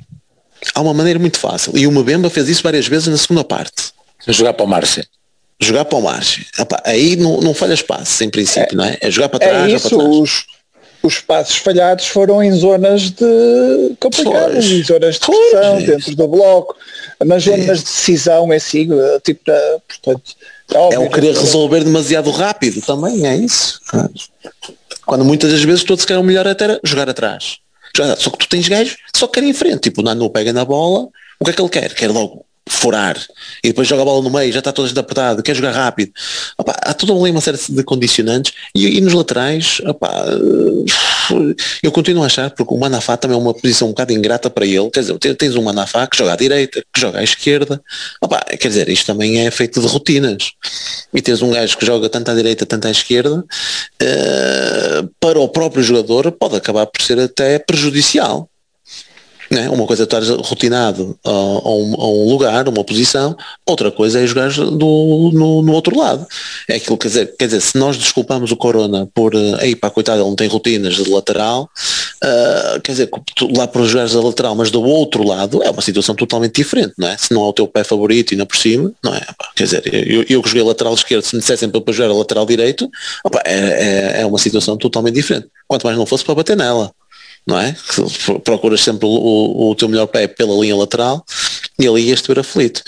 Há 0.75 0.81
uma 0.81 0.95
maneira 0.95 1.19
muito 1.19 1.39
fácil. 1.39 1.77
E 1.77 1.87
o 1.87 1.93
Mbemba 1.93 2.31
fez 2.31 2.49
isso 2.49 2.63
várias 2.63 2.87
vezes 2.87 3.09
na 3.09 3.17
segunda 3.17 3.45
parte. 3.45 3.93
Jogar 4.29 4.53
para 4.55 4.65
o 4.65 4.69
Márcio. 4.69 5.05
Jogar 5.61 5.85
para 5.85 5.99
o 5.99 6.03
Márcio. 6.03 6.45
aí 6.85 7.17
não, 7.17 7.41
não 7.41 7.55
falhas 7.55 7.83
passos, 7.83 8.21
em 8.21 8.31
princípio, 8.31 8.75
é, 8.75 8.77
não 8.77 8.85
é? 8.85 8.99
É 9.01 9.11
jogar 9.11 9.29
para 9.29 9.41
trás. 9.41 9.73
É 9.73 9.77
isso, 9.77 9.89
para 9.89 9.99
trás. 9.99 10.11
Os, 10.11 10.47
os 11.03 11.21
passos 11.21 11.57
falhados 11.57 12.07
foram 12.07 12.43
em 12.43 12.53
zonas 12.53 13.11
de 13.11 13.95
complicadas, 14.01 14.65
em 14.65 14.83
zonas 14.83 15.15
de 15.15 15.21
pressão, 15.21 15.83
dentro 15.83 16.17
do 16.17 16.29
bloco, 16.29 16.75
nas 17.25 17.43
zonas 17.43 17.69
é. 17.69 17.75
de 17.75 17.83
decisão 17.83 18.53
é 18.53 18.57
assim, 18.57 18.89
tipo, 19.23 19.51
portanto, 19.87 20.35
é 20.73 20.99
o 20.99 21.11
querer 21.11 21.35
resolver 21.35 21.85
demasiado 21.85 22.31
rápido 22.31 22.81
também, 22.81 23.27
é 23.27 23.37
isso. 23.37 23.81
Quando 25.05 25.25
muitas 25.25 25.53
das 25.53 25.63
vezes 25.63 25.85
todos 25.85 26.05
querem 26.05 26.23
o 26.23 26.25
melhor 26.25 26.47
até 26.47 26.81
jogar 26.83 27.09
atrás. 27.09 27.59
Só 28.19 28.31
que 28.31 28.39
tu 28.39 28.49
tens 28.49 28.67
gajos 28.67 28.97
só 29.15 29.29
querem 29.29 29.51
em 29.51 29.55
frente. 29.55 29.83
Tipo, 29.83 30.01
o 30.01 30.05
Nano 30.05 30.29
pega 30.31 30.53
na 30.53 30.65
bola, 30.65 31.09
o 31.39 31.45
que 31.45 31.51
é 31.51 31.55
que 31.55 31.61
ele 31.61 31.69
quer? 31.69 31.95
Quer 31.95 32.11
logo 32.11 32.45
furar 32.69 33.19
e 33.63 33.69
depois 33.69 33.87
joga 33.87 34.03
a 34.03 34.05
bola 34.05 34.23
no 34.23 34.31
meio, 34.31 34.53
já 34.53 34.59
está 34.59 34.73
toda 34.73 34.99
apertado, 34.99 35.43
quer 35.43 35.55
jogar 35.55 35.73
rápido. 35.73 36.13
Opa, 36.59 36.75
há 36.83 36.95
toda 36.95 37.13
uma 37.13 37.41
série 37.41 37.59
de 37.69 37.83
condicionantes 37.83 38.53
e, 38.75 38.99
e 38.99 39.01
nos 39.01 39.13
laterais, 39.13 39.81
opa, 39.85 40.27
eu 41.83 41.93
continuo 41.93 42.23
a 42.23 42.27
achar, 42.27 42.51
porque 42.51 42.73
o 42.73 42.79
Manafá 42.79 43.17
também 43.17 43.37
é 43.37 43.41
uma 43.41 43.55
posição 43.55 43.89
um 43.89 43.91
bocado 43.91 44.13
ingrata 44.13 44.49
para 44.49 44.67
ele, 44.67 44.91
quer 44.91 45.01
dizer, 45.01 45.19
tens 45.37 45.57
um 45.57 45.63
Manafá 45.63 46.07
que 46.07 46.17
joga 46.17 46.33
à 46.33 46.37
direita, 46.37 46.83
que 46.93 47.01
joga 47.01 47.19
à 47.19 47.25
esquerda, 47.25 47.83
opa, 48.21 48.41
quer 48.59 48.69
dizer, 48.69 48.89
isto 48.89 49.07
também 49.07 49.47
é 49.47 49.51
feito 49.51 49.81
de 49.81 49.87
rotinas. 49.87 50.53
E 51.13 51.23
tens 51.23 51.43
um 51.43 51.51
gajo 51.51 51.77
que 51.79 51.87
joga 51.87 52.09
tanto 52.09 52.31
à 52.31 52.35
direita, 52.35 52.67
tanto 52.67 52.89
à 52.89 52.91
esquerda, 52.91 53.39
uh, 53.39 55.11
para 55.21 55.39
o 55.39 55.49
próprio 55.49 55.83
jogador 55.83 56.33
pode 56.33 56.57
acabar 56.57 56.87
por 56.87 57.03
ser 57.03 57.19
até 57.19 57.59
prejudicial. 57.59 58.49
Né? 59.55 59.71
Uma 59.71 59.87
coisa 59.87 60.03
é 60.03 60.05
estar 60.05 60.21
rotinado 60.45 61.17
a, 61.25 61.31
a, 61.31 61.33
um, 61.33 61.95
a, 61.95 62.09
um, 62.09 62.29
lugar, 62.29 62.69
uma 62.69 62.83
posição, 62.83 63.37
outra 63.65 63.89
coisa 63.89 64.21
é 64.21 64.27
jogar 64.27 64.51
do, 64.51 65.31
no, 65.33 65.63
no, 65.63 65.73
outro 65.73 65.97
lado. 65.97 66.27
É 66.69 66.75
aquilo 66.75 66.99
quer 66.99 67.07
dizer, 67.07 67.37
quer 67.39 67.45
dizer, 67.45 67.61
se 67.61 67.79
nós 67.79 67.97
desculpamos 67.97 68.51
o 68.51 68.57
Corona 68.57 69.09
por 69.15 69.33
aí 69.61 69.77
pá, 69.77 69.91
coitado, 69.91 70.21
ele 70.21 70.29
não 70.29 70.35
tem 70.35 70.49
rotinas 70.49 70.97
de 70.97 71.09
lateral, 71.09 71.71
uh, 72.25 72.81
quer 72.81 72.93
dizer, 72.93 73.11
lá 73.57 73.69
para 73.69 73.83
os 73.83 73.91
jogares 73.91 74.13
da 74.13 74.21
lateral, 74.21 74.57
mas 74.57 74.73
do 74.73 74.83
outro 74.83 75.23
lado 75.23 75.63
é 75.63 75.71
uma 75.71 75.83
situação 75.83 76.17
totalmente 76.17 76.57
diferente, 76.57 76.95
não 76.99 77.07
é? 77.07 77.17
Se 77.17 77.33
não 77.33 77.45
é 77.45 77.47
o 77.47 77.53
teu 77.53 77.69
pé 77.69 77.85
favorito 77.85 78.33
e 78.33 78.35
ainda 78.35 78.47
por 78.47 78.57
cima, 78.57 78.91
não 79.05 79.15
é? 79.15 79.21
Pá, 79.21 79.51
quer 79.55 79.65
dizer, 79.65 79.83
eu, 79.95 80.25
eu 80.29 80.43
que 80.43 80.49
joguei 80.49 80.65
lateral 80.65 80.95
esquerdo, 80.95 81.23
se 81.23 81.37
me 81.37 81.41
dissessem 81.41 81.69
para 81.69 81.93
jogar 81.93 82.13
lateral 82.13 82.45
direito, 82.45 82.91
opa, 83.25 83.41
é, 83.45 84.17
é, 84.17 84.23
é 84.23 84.27
uma 84.27 84.39
situação 84.39 84.77
totalmente 84.77 85.15
diferente. 85.15 85.47
Quanto 85.69 85.87
mais 85.87 85.97
não 85.97 86.07
fosse 86.07 86.25
para 86.25 86.35
bater 86.35 86.57
nela 86.57 86.91
não 87.47 87.59
é? 87.59 87.73
Que 87.73 88.39
procuras 88.41 88.81
sempre 88.81 89.07
o, 89.07 89.11
o, 89.11 89.71
o, 89.71 89.75
teu 89.75 89.89
melhor 89.89 90.07
pé 90.07 90.27
pela 90.27 90.59
linha 90.61 90.77
lateral 90.77 91.25
e 91.79 91.87
ali 91.87 92.09
ias 92.09 92.23
ver 92.23 92.39
aflito. 92.39 92.83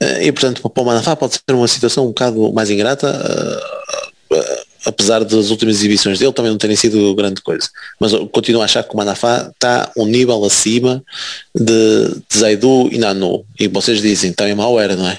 Eh, 0.00 0.26
e 0.26 0.32
portanto 0.32 0.68
para 0.68 0.82
o 0.82 0.86
Manafá 0.86 1.16
pode 1.16 1.34
ser 1.34 1.54
uma 1.54 1.68
situação 1.68 2.04
um 2.04 2.08
bocado 2.08 2.52
mais 2.52 2.70
ingrata, 2.70 3.08
uh, 3.08 4.34
uh, 4.34 4.64
apesar 4.86 5.24
das 5.24 5.50
últimas 5.50 5.76
exibições 5.76 6.18
dele 6.18 6.32
também 6.32 6.50
não 6.50 6.58
terem 6.58 6.76
sido 6.76 7.14
grande 7.14 7.40
coisa. 7.40 7.68
Mas 7.98 8.12
eu 8.12 8.28
continuo 8.28 8.60
a 8.60 8.66
achar 8.66 8.82
que 8.82 8.92
o 8.92 8.96
Manafá 8.96 9.50
está 9.52 9.90
um 9.96 10.04
nível 10.04 10.44
acima 10.44 11.02
de, 11.54 12.08
de 12.28 12.38
Zaidu 12.38 12.88
e 12.92 12.98
Nanu. 12.98 13.46
E 13.58 13.68
vocês 13.68 14.02
dizem, 14.02 14.32
também 14.32 14.54
mal 14.54 14.78
era, 14.78 14.96
não 14.96 15.08
é? 15.08 15.18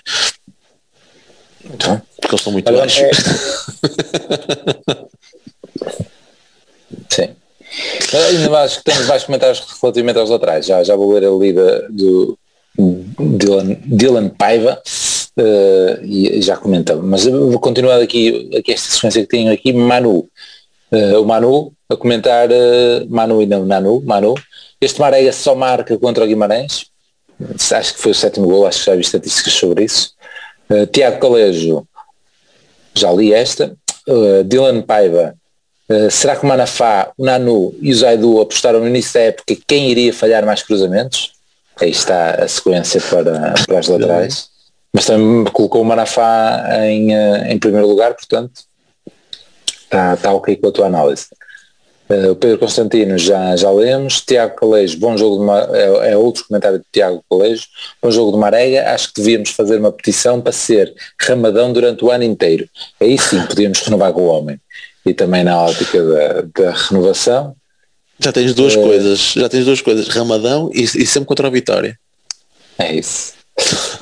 Então, 1.64 2.00
porque 2.22 2.36
eles 2.36 2.42
estão 2.42 2.54
muito 2.54 2.72
baixos. 2.72 3.02
É... 3.02 3.12
Sim. 7.10 7.36
Ainda 8.14 8.68
que 8.68 8.84
temos 8.84 9.08
mais 9.08 9.24
comentários 9.24 9.64
relativamente 9.82 10.20
aos 10.20 10.30
laterais. 10.30 10.66
Já, 10.66 10.84
já 10.84 10.96
vou 10.96 11.12
ler 11.14 11.26
a 11.26 11.32
lida 11.32 11.88
do 11.90 12.38
Dylan, 12.78 13.78
Dylan 13.86 14.30
Paiva 14.30 14.82
uh, 15.38 16.04
e 16.04 16.42
já 16.42 16.58
comentava. 16.58 17.02
Mas 17.02 17.26
vou 17.26 17.60
continuar 17.60 18.02
aqui, 18.02 18.50
aqui 18.58 18.74
esta 18.74 18.94
sequência 18.94 19.22
que 19.22 19.28
tenho 19.28 19.52
aqui. 19.52 19.74
Manu. 19.74 20.28
Uh, 20.92 21.22
o 21.22 21.26
Manu 21.26 21.74
a 21.90 21.96
comentar 21.96 22.50
uh, 22.50 23.10
Manu 23.10 23.42
e 23.42 23.46
não 23.46 23.66
Nanu, 23.66 24.02
Manu. 24.02 24.36
Este 24.80 25.00
Marega 25.00 25.32
só 25.32 25.56
marca 25.56 25.98
contra 25.98 26.24
o 26.24 26.28
Guimarães. 26.28 26.88
Acho 27.72 27.94
que 27.94 28.00
foi 28.00 28.12
o 28.12 28.16
sétimo 28.16 28.48
gol, 28.48 28.66
acho 28.66 28.80
que 28.80 28.86
já 28.86 28.96
vi 28.96 29.02
estatísticas 29.02 29.54
sobre 29.54 29.84
isso. 29.84 30.14
Tiago 30.94 31.20
Calejo, 31.20 31.86
já 32.94 33.12
li 33.12 33.34
esta. 33.34 33.76
Dylan 34.46 34.84
Paiva, 34.84 35.36
Uh, 35.90 36.10
será 36.10 36.36
que 36.36 36.44
o 36.44 36.48
Manafá, 36.48 37.12
o 37.16 37.24
Nanu 37.24 37.76
e 37.80 37.92
o 37.92 37.96
Zaidu 37.96 38.42
apostaram 38.42 38.80
no 38.80 38.88
início 38.88 39.14
da 39.14 39.20
época 39.22 39.56
quem 39.68 39.92
iria 39.92 40.14
falhar 40.14 40.46
mais 40.46 40.64
cruzamentos? 40.64 41.34
Aí 41.80 41.92
está 41.92 42.32
a 42.32 42.48
sequência 42.48 43.00
para, 43.02 43.54
para 43.68 43.80
as 43.80 43.88
laterais. 43.88 44.50
Mas 44.92 45.06
também 45.06 45.44
colocou 45.52 45.82
o 45.82 45.86
Manafá 45.86 46.66
em, 46.88 47.16
uh, 47.16 47.46
em 47.48 47.60
primeiro 47.60 47.88
lugar, 47.88 48.14
portanto 48.14 48.64
está, 49.84 50.14
está 50.14 50.34
ok 50.34 50.56
com 50.56 50.68
a 50.68 50.72
tua 50.72 50.88
análise. 50.88 51.28
Uh, 52.10 52.32
o 52.32 52.36
Pedro 52.36 52.60
Constantino 52.60 53.18
já, 53.18 53.56
já 53.56 53.72
lemos. 53.72 54.22
Tiago 54.22 54.56
Calejo, 54.56 55.00
bom 55.00 55.18
jogo 55.18 55.44
de 55.44 55.78
é, 55.78 56.12
é, 56.12 56.18
outro 56.18 56.46
comentário 56.48 56.80
de 56.80 56.86
Tiago 56.92 57.24
Calejo. 57.30 57.66
Bom 58.02 58.12
jogo 58.12 58.32
de 58.32 58.38
Marega. 58.38 58.92
Acho 58.92 59.14
que 59.14 59.22
devíamos 59.22 59.50
fazer 59.50 59.80
uma 59.80 59.92
petição 59.92 60.40
para 60.40 60.52
ser 60.52 60.94
ramadão 61.20 61.74
durante 61.74 62.04
o 62.06 62.12
ano 62.12 62.24
inteiro. 62.24 62.68
Aí 63.00 63.18
sim 63.18 63.42
podíamos 63.48 63.80
renovar 63.82 64.14
com 64.14 64.22
o 64.22 64.28
homem 64.28 64.60
e 65.06 65.14
também 65.14 65.44
na 65.44 65.62
ótica 65.62 66.04
da, 66.04 66.42
da 66.56 66.72
renovação. 66.72 67.56
Já 68.20 68.32
tens 68.32 68.54
duas 68.54 68.76
é, 68.76 68.82
coisas, 68.82 69.34
já 69.36 69.50
tens 69.50 69.66
duas 69.66 69.82
coisas, 69.82 70.08
Ramadão 70.08 70.70
e, 70.74 70.84
e 70.84 71.06
sempre 71.06 71.28
contra 71.28 71.48
a 71.48 71.52
Vitória. 71.52 71.98
É 72.78 72.94
isso. 72.94 73.34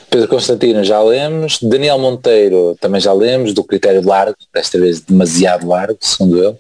Pedro 0.10 0.28
Constantino 0.28 0.84
já 0.84 1.02
lemos, 1.02 1.60
Daniel 1.62 2.00
Monteiro 2.00 2.76
também 2.80 3.00
já 3.00 3.14
lemos, 3.14 3.54
do 3.54 3.64
critério 3.64 4.06
largo, 4.06 4.36
desta 4.54 4.80
vez 4.80 5.00
demasiado 5.02 5.68
largo, 5.68 5.98
segundo 6.02 6.44
ele. 6.44 6.58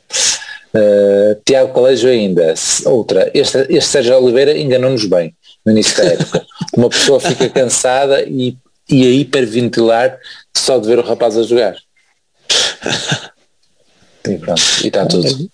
Uh, 0.75 1.39
Tiago 1.45 1.71
Colégio 1.71 2.09
ainda, 2.09 2.53
outra, 2.85 3.29
este, 3.33 3.59
este 3.69 3.89
Sérgio 3.91 4.17
Oliveira 4.17 4.57
enganou-nos 4.57 5.05
bem 5.05 5.35
no 5.65 5.71
início 5.71 5.97
da 5.97 6.05
época. 6.05 6.45
Uma 6.75 6.89
pessoa 6.89 7.19
fica 7.19 7.49
cansada 7.49 8.23
e, 8.23 8.57
e 8.89 9.05
a 9.05 9.09
hiperventilar 9.09 10.17
só 10.55 10.77
de 10.79 10.87
ver 10.87 10.99
o 10.99 11.03
rapaz 11.03 11.37
a 11.37 11.43
jogar. 11.43 11.75
E 14.27 14.37
pronto, 14.37 14.61
e 14.83 14.87
está 14.87 15.05
tudo. 15.05 15.49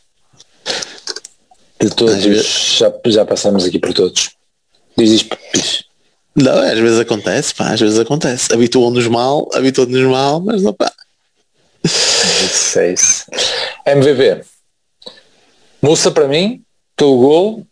De 1.82 1.90
todos, 1.90 2.78
já, 2.78 2.94
já 3.06 3.26
passamos 3.26 3.66
aqui 3.66 3.80
por 3.80 3.94
todos. 3.94 4.32
Diz 4.98 5.12
isto, 5.12 5.38
Não, 6.36 6.60
às 6.60 6.78
vezes 6.78 7.00
acontece, 7.00 7.56
pá, 7.56 7.72
às 7.72 7.80
vezes 7.80 7.98
acontece. 7.98 8.54
Habituam-nos 8.54 9.08
mal, 9.08 9.50
habituam-nos 9.54 10.12
mal, 10.12 10.42
mas 10.42 10.62
não 10.62 10.74
pá. 10.74 10.92
Isso 11.84 12.80
é 12.80 12.94
isso. 12.94 13.26
MVB. 13.88 14.44
Moça 15.82 16.12
para 16.12 16.28
mim, 16.28 16.62
pelo 16.96 17.18
gol, 17.18 17.66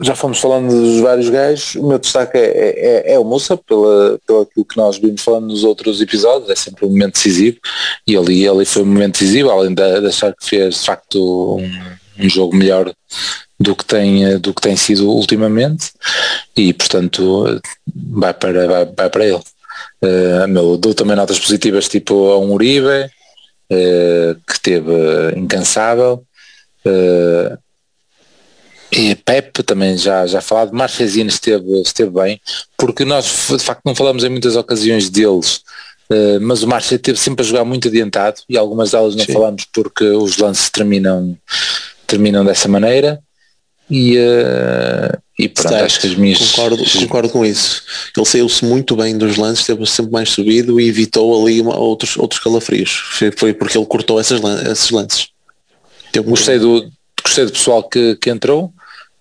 já 0.00 0.14
fomos 0.14 0.40
falando 0.40 0.68
dos 0.68 1.00
vários 1.00 1.28
gajos, 1.28 1.76
o 1.76 1.86
meu 1.86 1.98
destaque 1.98 2.36
é, 2.36 2.40
é, 2.40 3.10
é, 3.10 3.14
é 3.14 3.18
o 3.18 3.24
Musa, 3.24 3.56
pela, 3.56 4.18
pelo 4.26 4.40
aquilo 4.40 4.64
que 4.64 4.76
nós 4.76 4.98
vimos 4.98 5.22
falando 5.22 5.46
nos 5.46 5.62
outros 5.62 6.00
episódios, 6.00 6.50
é 6.50 6.56
sempre 6.56 6.84
um 6.84 6.90
momento 6.90 7.14
decisivo, 7.14 7.58
e 8.06 8.16
ali, 8.16 8.48
ali 8.48 8.64
foi 8.64 8.82
um 8.82 8.86
momento 8.86 9.12
decisivo, 9.12 9.50
além 9.50 9.72
de, 9.72 10.00
de 10.00 10.06
achar 10.06 10.34
que 10.34 10.44
fez 10.44 10.80
de 10.80 10.86
facto 10.86 11.58
um, 11.58 12.24
um, 12.24 12.28
jogo 12.28 12.56
melhor 12.56 12.92
do 13.58 13.76
que 13.76 13.84
tem, 13.84 14.38
do 14.40 14.52
que 14.52 14.62
tem 14.62 14.76
sido 14.76 15.08
ultimamente, 15.08 15.92
e 16.56 16.72
portanto 16.72 17.60
vai 17.94 18.34
para, 18.34 18.66
vai, 18.66 18.84
vai 18.86 19.10
para 19.10 19.26
ele. 19.26 19.42
Uh, 20.02 20.48
meu, 20.48 20.76
dou 20.76 20.92
também 20.92 21.16
notas 21.16 21.38
positivas 21.38 21.88
tipo 21.88 22.30
a 22.30 22.38
um 22.38 22.52
Uribe, 22.52 23.08
uh, 23.70 24.34
que 24.44 24.52
esteve 24.52 24.92
incansável, 25.36 26.24
uh, 26.84 27.63
e 28.96 29.16
Pepe 29.16 29.64
também 29.64 29.98
já, 29.98 30.24
já 30.24 30.40
falado, 30.40 30.72
Marchesino 30.72 31.28
esteve, 31.28 31.80
esteve 31.80 32.10
bem, 32.10 32.40
porque 32.78 33.04
nós 33.04 33.24
de 33.50 33.58
facto 33.58 33.82
não 33.84 33.94
falamos 33.94 34.22
em 34.22 34.28
muitas 34.28 34.54
ocasiões 34.54 35.10
deles, 35.10 35.62
uh, 36.10 36.40
mas 36.40 36.62
o 36.62 36.68
Marcha 36.68 36.94
esteve 36.94 37.18
sempre 37.18 37.44
a 37.44 37.48
jogar 37.48 37.64
muito 37.64 37.88
adiantado 37.88 38.42
e 38.48 38.56
algumas 38.56 38.92
delas 38.92 39.16
não 39.16 39.24
Sim. 39.24 39.32
falamos 39.32 39.64
porque 39.72 40.04
os 40.04 40.38
lances 40.38 40.70
terminam, 40.70 41.36
terminam 42.06 42.44
dessa 42.44 42.68
maneira. 42.68 43.20
e, 43.90 44.16
uh, 44.16 45.18
e 45.36 45.48
pronto, 45.48 45.68
certo. 45.68 45.84
acho 45.84 46.00
que 46.00 46.06
as 46.06 46.14
minhas... 46.14 46.38
Concordo, 46.38 46.84
concordo 47.00 47.28
com 47.30 47.44
isso. 47.44 47.82
Ele 48.16 48.24
saiu-se 48.24 48.64
muito 48.64 48.94
bem 48.94 49.18
dos 49.18 49.36
lances, 49.36 49.66
teve 49.66 49.84
sempre 49.86 50.12
mais 50.12 50.30
subido 50.30 50.80
e 50.80 50.88
evitou 50.88 51.42
ali 51.42 51.60
uma, 51.60 51.76
outros, 51.76 52.16
outros 52.16 52.40
calafrios. 52.40 52.90
Foi, 52.90 53.32
foi 53.32 53.52
porque 53.52 53.76
ele 53.76 53.86
cortou 53.86 54.20
essas, 54.20 54.40
esses 54.70 54.90
lances. 54.90 55.26
Teve 56.12 56.28
gostei, 56.28 56.60
do, 56.60 56.88
gostei 57.24 57.44
do 57.44 57.50
pessoal 57.50 57.82
que, 57.82 58.14
que 58.16 58.30
entrou. 58.30 58.72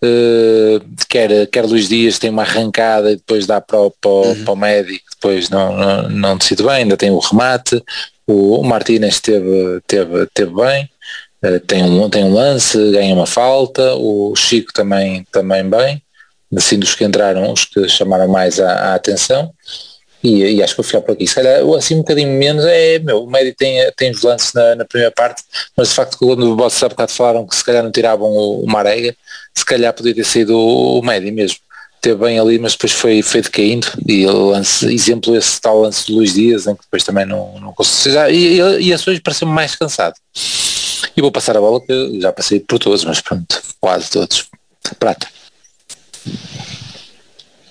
Uh, 0.04 0.84
quer, 1.08 1.48
quer 1.48 1.66
Luís 1.66 1.88
Dias 1.88 2.20
tem 2.20 2.30
uma 2.30 2.42
arrancada 2.42 3.10
e 3.10 3.16
depois 3.16 3.46
dá 3.46 3.62
para 3.62 3.80
o, 3.80 3.90
para, 3.90 4.10
uhum. 4.10 4.44
para 4.44 4.54
o 4.54 4.58
médico, 4.58 5.06
depois 5.12 5.50
não, 5.50 5.78
não, 5.78 6.10
não 6.10 6.38
decide 6.38 6.62
bem, 6.62 6.74
ainda 6.74 6.98
tem 6.98 7.10
o 7.10 7.20
remate, 7.20 7.82
o, 8.28 8.60
o 8.60 8.64
Martínez 8.66 9.22
teve, 9.22 9.80
teve, 9.88 10.28
teve 10.34 10.54
bem, 10.54 10.90
uh, 11.46 11.60
tem, 11.62 11.84
um, 11.84 12.10
tem 12.10 12.26
um 12.26 12.34
lance, 12.34 12.78
ganha 12.92 13.16
uma 13.16 13.26
falta, 13.26 13.96
o 13.96 14.36
Chico 14.36 14.74
também, 14.74 15.26
também 15.32 15.64
bem, 15.70 16.04
assim 16.54 16.78
dos 16.78 16.96
que 16.96 17.06
entraram, 17.06 17.54
os 17.54 17.64
que 17.64 17.88
chamaram 17.88 18.28
mais 18.28 18.60
a, 18.60 18.72
a 18.72 18.96
atenção. 18.96 19.54
E, 20.24 20.56
e, 20.56 20.64
acho 20.64 20.74
que 20.74 20.82
vou 20.82 20.86
ficar 20.86 21.02
por 21.02 21.12
aqui. 21.12 21.28
Se 21.28 21.36
calhar, 21.36 21.62
assim 21.78 21.96
um 21.96 21.98
bocadinho 21.98 22.30
menos, 22.30 22.64
é, 22.64 22.98
meu, 23.00 23.24
o 23.24 23.30
médio 23.30 23.54
tem, 23.58 23.92
tem 23.98 24.12
os 24.12 24.22
lances 24.22 24.54
na, 24.54 24.74
na, 24.76 24.86
primeira 24.86 25.12
parte, 25.14 25.44
mas 25.76 25.90
de 25.90 25.96
facto 25.96 26.18
quando 26.18 26.50
o 26.50 26.56
Boss 26.56 26.82
há 26.82 26.88
bocado 26.88 27.12
falaram 27.12 27.46
que 27.46 27.54
se 27.54 27.64
calhar 27.64 27.84
não 27.84 27.92
tiravam 27.92 28.30
o, 28.30 28.64
o 28.64 28.68
Marega, 28.68 29.14
se 29.56 29.66
calhar 29.66 29.94
podia 29.94 30.14
ter 30.14 30.26
sido 30.26 30.58
o, 30.58 31.02
médio 31.02 31.34
mesmo. 31.34 31.58
Teve 32.02 32.20
bem 32.26 32.38
ali, 32.38 32.60
mas 32.60 32.74
depois 32.74 32.92
foi, 32.92 33.22
foi 33.22 33.42
decaindo 33.42 33.88
e 34.06 34.26
lance, 34.26 34.94
exemplo 34.94 35.38
esse 35.38 35.62
tal 35.62 35.82
lance 35.82 36.06
de 36.06 36.12
Luís 36.14 36.34
Dias, 36.34 36.68
em 36.68 36.76
que 36.76 36.82
depois 36.82 37.04
também 37.04 37.26
não, 37.26 37.60
não 37.62 37.74
conseguiu. 37.74 38.30
E, 38.30 38.60
e, 38.60 38.88
e 38.88 38.94
a 38.94 38.96
hoje 38.96 39.22
pareceu 39.22 39.48
mais 39.48 39.76
cansado. 39.76 40.16
E 41.16 41.22
vou 41.22 41.32
passar 41.32 41.56
a 41.56 41.62
bola 41.62 41.80
que 41.80 42.20
já 42.20 42.34
passei 42.34 42.60
por 42.60 42.78
todos, 42.80 43.06
mas 43.06 43.22
pronto, 43.22 43.62
quase 43.80 44.10
todos. 44.10 44.50
Prata. 45.00 45.28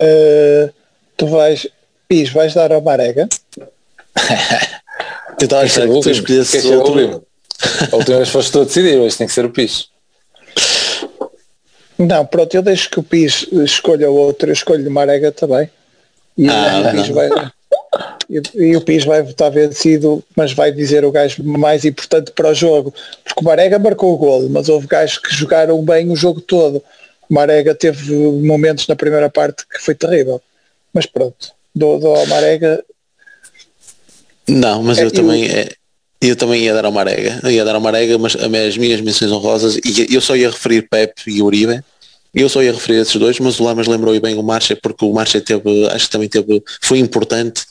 Uh, 0.00 0.72
tu 1.16 1.26
vais 1.26 1.66
Pis, 2.08 2.30
vais 2.30 2.54
dar 2.54 2.72
ao 2.72 2.82
Marega? 2.82 3.28
Tentar 5.38 5.60
achar 5.60 5.88
que 5.88 6.00
tu 6.00 6.10
escolhesse 6.10 6.66
o 6.68 6.82
último. 6.82 7.26
A 7.90 7.96
última 7.96 8.16
vez 8.18 8.28
foste 8.28 8.52
tu 8.52 8.60
a 8.60 8.64
decidir, 8.64 8.98
hoje 8.98 9.16
tem 9.16 9.26
que 9.26 9.32
ser 9.32 9.44
o 9.44 9.50
Pis. 9.50 9.91
Não, 12.06 12.26
pronto, 12.26 12.54
eu 12.54 12.62
deixo 12.62 12.90
que 12.90 13.00
o 13.00 13.02
Pis 13.02 13.46
escolha 13.52 14.10
o 14.10 14.14
outro, 14.14 14.48
eu 14.48 14.52
escolho 14.52 14.88
o 14.88 14.90
Marega 14.90 15.30
também. 15.30 15.70
E, 16.36 16.48
ah, 16.48 16.82
o 16.86 16.90
Pis 16.90 17.08
vai, 17.08 17.28
e, 18.28 18.42
e, 18.54 18.76
o 18.76 18.80
Pis 18.80 19.04
vai 19.04 19.22
votar 19.22 19.50
vencido, 19.50 20.24
mas 20.34 20.52
vai 20.52 20.72
dizer 20.72 21.04
o 21.04 21.12
gajo 21.12 21.44
mais 21.44 21.84
importante 21.84 22.32
para 22.32 22.48
o 22.48 22.54
jogo. 22.54 22.94
Porque 23.24 23.40
o 23.40 23.44
Marega 23.44 23.78
marcou 23.78 24.14
o 24.14 24.18
golo, 24.18 24.48
mas 24.48 24.68
houve 24.68 24.86
gajos 24.86 25.18
que 25.18 25.34
jogaram 25.34 25.82
bem 25.84 26.10
o 26.10 26.16
jogo 26.16 26.40
todo. 26.40 26.82
O 27.28 27.34
Marega 27.34 27.74
teve 27.74 28.14
momentos 28.14 28.86
na 28.86 28.96
primeira 28.96 29.28
parte 29.28 29.66
que 29.66 29.78
foi 29.78 29.94
terrível. 29.94 30.40
Mas 30.92 31.06
pronto 31.06 31.52
do, 31.74 31.98
do 31.98 32.26
Marega. 32.26 32.84
Não, 34.48 34.82
mas 34.82 34.98
é, 34.98 35.02
eu, 35.02 35.06
eu 35.06 35.12
também 35.12 35.46
é, 35.46 35.72
eu 36.22 36.36
também 36.36 36.62
ia 36.62 36.72
dar 36.72 36.84
ao 36.84 36.92
Marega, 36.92 37.40
ia 37.50 37.64
dar 37.64 37.74
ao 37.74 37.80
Marega, 37.80 38.16
mas 38.16 38.36
as 38.36 38.76
minhas 38.76 39.00
menções 39.00 39.32
honrosas, 39.32 39.76
e 39.84 40.14
eu 40.14 40.20
só 40.20 40.36
ia 40.36 40.48
referir 40.48 40.88
Pepe 40.88 41.22
e 41.26 41.42
Uribe, 41.42 41.82
eu 42.34 42.48
só 42.48 42.62
ia 42.62 42.72
referir 42.72 43.00
esses 43.00 43.16
dois, 43.16 43.38
mas 43.40 43.60
o 43.60 43.64
Lamas 43.64 43.86
lembrou 43.86 44.18
bem 44.20 44.38
o 44.38 44.42
Marcha, 44.42 44.78
porque 44.80 45.04
o 45.04 45.12
Marcha 45.12 45.40
teve, 45.40 45.86
acho 45.88 46.06
que 46.06 46.12
também 46.12 46.28
teve, 46.28 46.62
foi 46.80 46.98
importante 46.98 47.64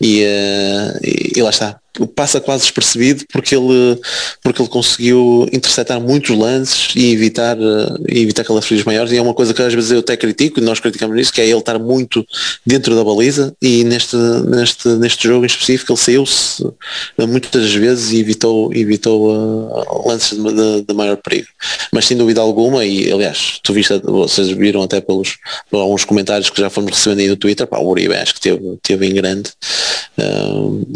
e, 0.00 0.22
uh, 0.22 0.98
e, 1.02 1.38
e 1.38 1.42
lá 1.42 1.50
está 1.50 1.80
passa 2.14 2.40
quase 2.40 2.62
despercebido 2.62 3.24
porque 3.32 3.54
ele, 3.54 4.00
porque 4.42 4.60
ele 4.60 4.68
conseguiu 4.68 5.48
interceptar 5.52 6.00
muitos 6.00 6.36
lances 6.36 6.88
e 6.96 7.12
evitar, 7.12 7.56
uh, 7.56 8.04
e 8.08 8.20
evitar 8.20 8.44
calafrios 8.44 8.82
maiores 8.84 9.12
e 9.12 9.16
é 9.16 9.22
uma 9.22 9.34
coisa 9.34 9.54
que 9.54 9.62
às 9.62 9.72
vezes 9.72 9.90
eu 9.90 10.00
até 10.00 10.16
critico 10.16 10.58
e 10.58 10.62
nós 10.62 10.80
criticamos 10.80 11.16
nisso, 11.16 11.32
que 11.32 11.40
é 11.40 11.46
ele 11.46 11.58
estar 11.58 11.78
muito 11.78 12.26
dentro 12.66 12.96
da 12.96 13.04
baliza 13.04 13.54
e 13.62 13.84
neste, 13.84 14.16
neste, 14.16 14.88
neste 14.88 15.28
jogo 15.28 15.44
em 15.44 15.46
específico 15.46 15.92
ele 15.92 15.98
saiu-se 15.98 16.64
uh, 16.64 17.28
muitas 17.28 17.72
vezes 17.74 18.12
e 18.12 18.18
evitou, 18.18 18.74
evitou 18.74 19.30
uh, 19.30 20.08
lances 20.08 20.36
de, 20.36 20.52
de, 20.52 20.82
de, 20.82 20.94
maior 20.94 21.16
perigo. 21.16 21.46
Mas 21.92 22.06
sem 22.06 22.16
dúvida 22.16 22.40
alguma, 22.40 22.84
e 22.84 23.10
aliás, 23.12 23.60
tu 23.62 23.72
viste, 23.72 24.00
vocês 24.02 24.48
viram 24.48 24.82
até 24.82 25.00
pelos, 25.00 25.36
por 25.70 25.78
alguns 25.78 26.04
comentários 26.04 26.50
que 26.50 26.60
já 26.60 26.68
fomos 26.68 26.90
recebendo 26.90 27.20
aí 27.20 27.28
no 27.28 27.36
Twitter, 27.36 27.66
pá, 27.66 27.78
o 27.78 27.88
Uribe 27.88 28.14
acho 28.14 28.34
que 28.34 28.40
teve, 28.40 28.78
teve 28.82 29.06
em 29.06 29.14
grande 29.14 29.50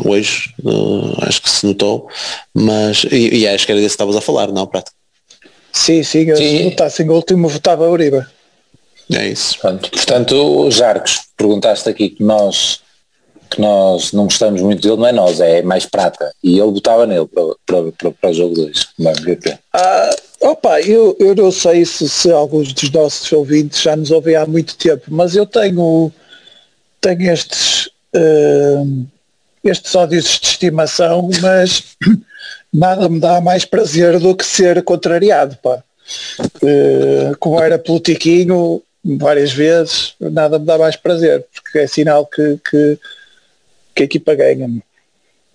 hoje 0.04 0.50
acho 1.22 1.42
que 1.42 1.50
se 1.50 1.66
notou, 1.66 2.08
mas 2.54 3.04
e, 3.10 3.40
e 3.40 3.48
acho 3.48 3.66
que 3.66 3.72
era 3.72 3.80
desse 3.80 3.96
que 3.96 4.02
estavas 4.02 4.16
a 4.16 4.20
falar, 4.20 4.52
não, 4.52 4.66
Prata? 4.66 4.90
Sim, 5.72 6.02
sim, 6.02 6.24
eu 6.24 6.36
sim. 6.36 6.58
se 6.58 6.64
votassem 6.64 7.08
o 7.08 7.14
último 7.14 7.48
votava 7.48 7.86
a 7.86 7.90
Uribe. 7.90 8.24
É 9.12 9.26
isso. 9.26 9.58
Pronto, 9.58 9.90
portanto, 9.90 10.70
Jarcos, 10.70 11.20
perguntaste 11.36 11.88
aqui 11.88 12.10
que 12.10 12.22
nós 12.22 12.80
que 13.50 13.60
nós 13.60 14.12
não 14.12 14.24
gostamos 14.24 14.60
muito 14.60 14.82
dele, 14.82 14.96
não 14.96 15.06
é 15.06 15.12
nós, 15.12 15.40
é 15.40 15.62
mais 15.62 15.86
prata. 15.86 16.32
E 16.42 16.58
ele 16.58 16.70
votava 16.70 17.06
nele 17.06 17.26
para, 17.26 17.44
para, 17.64 17.92
para, 17.92 18.10
para 18.10 18.30
o 18.30 18.34
jogo 18.34 18.54
2, 18.54 18.88
Ah, 19.72 20.10
opa, 20.42 20.80
eu, 20.82 21.16
eu 21.18 21.34
não 21.34 21.50
sei 21.50 21.84
se, 21.84 22.08
se 22.08 22.30
alguns 22.30 22.72
dos 22.72 22.90
nossos 22.90 23.30
ouvintes 23.32 23.80
já 23.80 23.96
nos 23.96 24.10
ouvem 24.10 24.36
há 24.36 24.46
muito 24.46 24.76
tempo, 24.76 25.04
mas 25.08 25.34
eu 25.34 25.46
tenho, 25.46 26.12
tenho 27.00 27.32
estes 27.32 27.86
uh, 28.14 29.06
estes 29.70 29.94
ódios 29.94 30.24
de 30.24 30.46
estimação, 30.46 31.28
mas 31.40 31.84
nada 32.72 33.08
me 33.08 33.20
dá 33.20 33.40
mais 33.40 33.64
prazer 33.64 34.18
do 34.18 34.34
que 34.34 34.44
ser 34.44 34.82
contrariado, 34.82 35.56
pá. 35.62 35.82
Uh, 36.62 37.36
como 37.38 37.60
era 37.60 37.78
politiquinho 37.78 38.82
várias 39.04 39.52
vezes, 39.52 40.14
nada 40.20 40.58
me 40.58 40.64
dá 40.64 40.78
mais 40.78 40.96
prazer, 40.96 41.44
porque 41.54 41.78
é 41.78 41.86
sinal 41.86 42.26
que, 42.26 42.58
que, 42.68 42.98
que 43.94 44.02
a 44.02 44.06
equipa 44.06 44.34
ganha. 44.34 44.66
-me. 44.66 44.82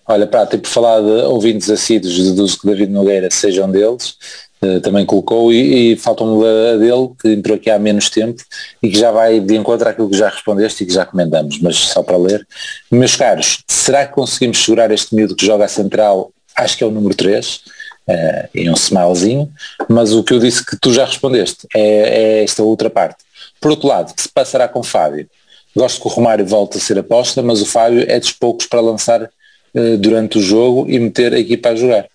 Olha, 0.06 0.26
Prata, 0.26 0.56
e 0.56 0.58
por 0.58 0.68
falar 0.68 1.00
de 1.00 1.24
ouvintes 1.24 1.70
assíduos, 1.70 2.22
deduzo 2.22 2.60
que 2.60 2.66
David 2.66 2.90
Nogueira 2.90 3.30
sejam 3.30 3.70
deles, 3.70 4.16
eh, 4.53 4.53
também 4.82 5.04
colocou 5.04 5.52
e, 5.52 5.92
e 5.92 5.96
falta-me 5.96 6.44
a 6.46 6.76
dele, 6.76 7.10
que 7.20 7.28
entrou 7.28 7.56
aqui 7.56 7.70
há 7.70 7.78
menos 7.78 8.08
tempo 8.08 8.42
e 8.82 8.90
que 8.90 8.98
já 8.98 9.10
vai 9.10 9.40
de 9.40 9.56
encontro 9.56 9.88
àquilo 9.88 10.10
que 10.10 10.16
já 10.16 10.28
respondeste 10.28 10.82
e 10.82 10.86
que 10.86 10.92
já 10.92 11.04
comentamos, 11.04 11.58
mas 11.60 11.76
só 11.76 12.02
para 12.02 12.16
ler. 12.16 12.46
Meus 12.90 13.16
caros, 13.16 13.62
será 13.68 14.06
que 14.06 14.14
conseguimos 14.14 14.62
segurar 14.62 14.90
este 14.90 15.14
miúdo 15.14 15.36
que 15.36 15.46
joga 15.46 15.64
a 15.64 15.68
central? 15.68 16.32
Acho 16.56 16.76
que 16.76 16.84
é 16.84 16.86
o 16.86 16.90
número 16.90 17.14
3, 17.14 17.56
uh, 17.56 17.60
eh, 18.08 18.48
em 18.54 18.70
um 18.70 18.74
smilezinho, 18.74 19.50
mas 19.88 20.12
o 20.12 20.22
que 20.22 20.32
eu 20.32 20.38
disse 20.38 20.64
que 20.64 20.76
tu 20.76 20.92
já 20.92 21.04
respondeste 21.04 21.66
é, 21.74 21.80
é 21.80 22.44
esta 22.44 22.62
outra 22.62 22.88
parte. 22.88 23.24
Por 23.60 23.72
outro 23.72 23.88
lado, 23.88 24.14
que 24.14 24.22
se 24.22 24.28
passará 24.28 24.68
com 24.68 24.80
o 24.80 24.84
Fábio? 24.84 25.28
Gosto 25.74 26.00
que 26.00 26.06
o 26.06 26.10
Romário 26.10 26.46
volte 26.46 26.78
a 26.78 26.80
ser 26.80 26.98
aposta, 26.98 27.42
mas 27.42 27.60
o 27.60 27.66
Fábio 27.66 28.04
é 28.08 28.20
dos 28.20 28.30
poucos 28.30 28.66
para 28.66 28.80
lançar 28.80 29.22
uh, 29.22 29.98
durante 29.98 30.38
o 30.38 30.42
jogo 30.42 30.86
e 30.88 30.98
meter 30.98 31.34
a 31.34 31.38
equipa 31.38 31.70
a 31.70 31.76
jogar 31.76 32.06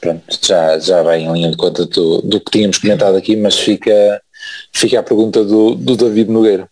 pronto, 0.00 0.38
já, 0.42 0.78
já 0.78 1.02
vai 1.02 1.20
em 1.20 1.32
linha 1.32 1.50
de 1.50 1.56
conta 1.56 1.86
do, 1.86 2.22
do 2.22 2.40
que 2.40 2.50
tínhamos 2.50 2.78
comentado 2.78 3.16
aqui, 3.16 3.36
mas 3.36 3.58
fica, 3.58 4.22
fica 4.72 5.00
a 5.00 5.02
pergunta 5.02 5.44
do, 5.44 5.74
do 5.74 5.96
David 5.96 6.30
Nogueira. 6.30 6.68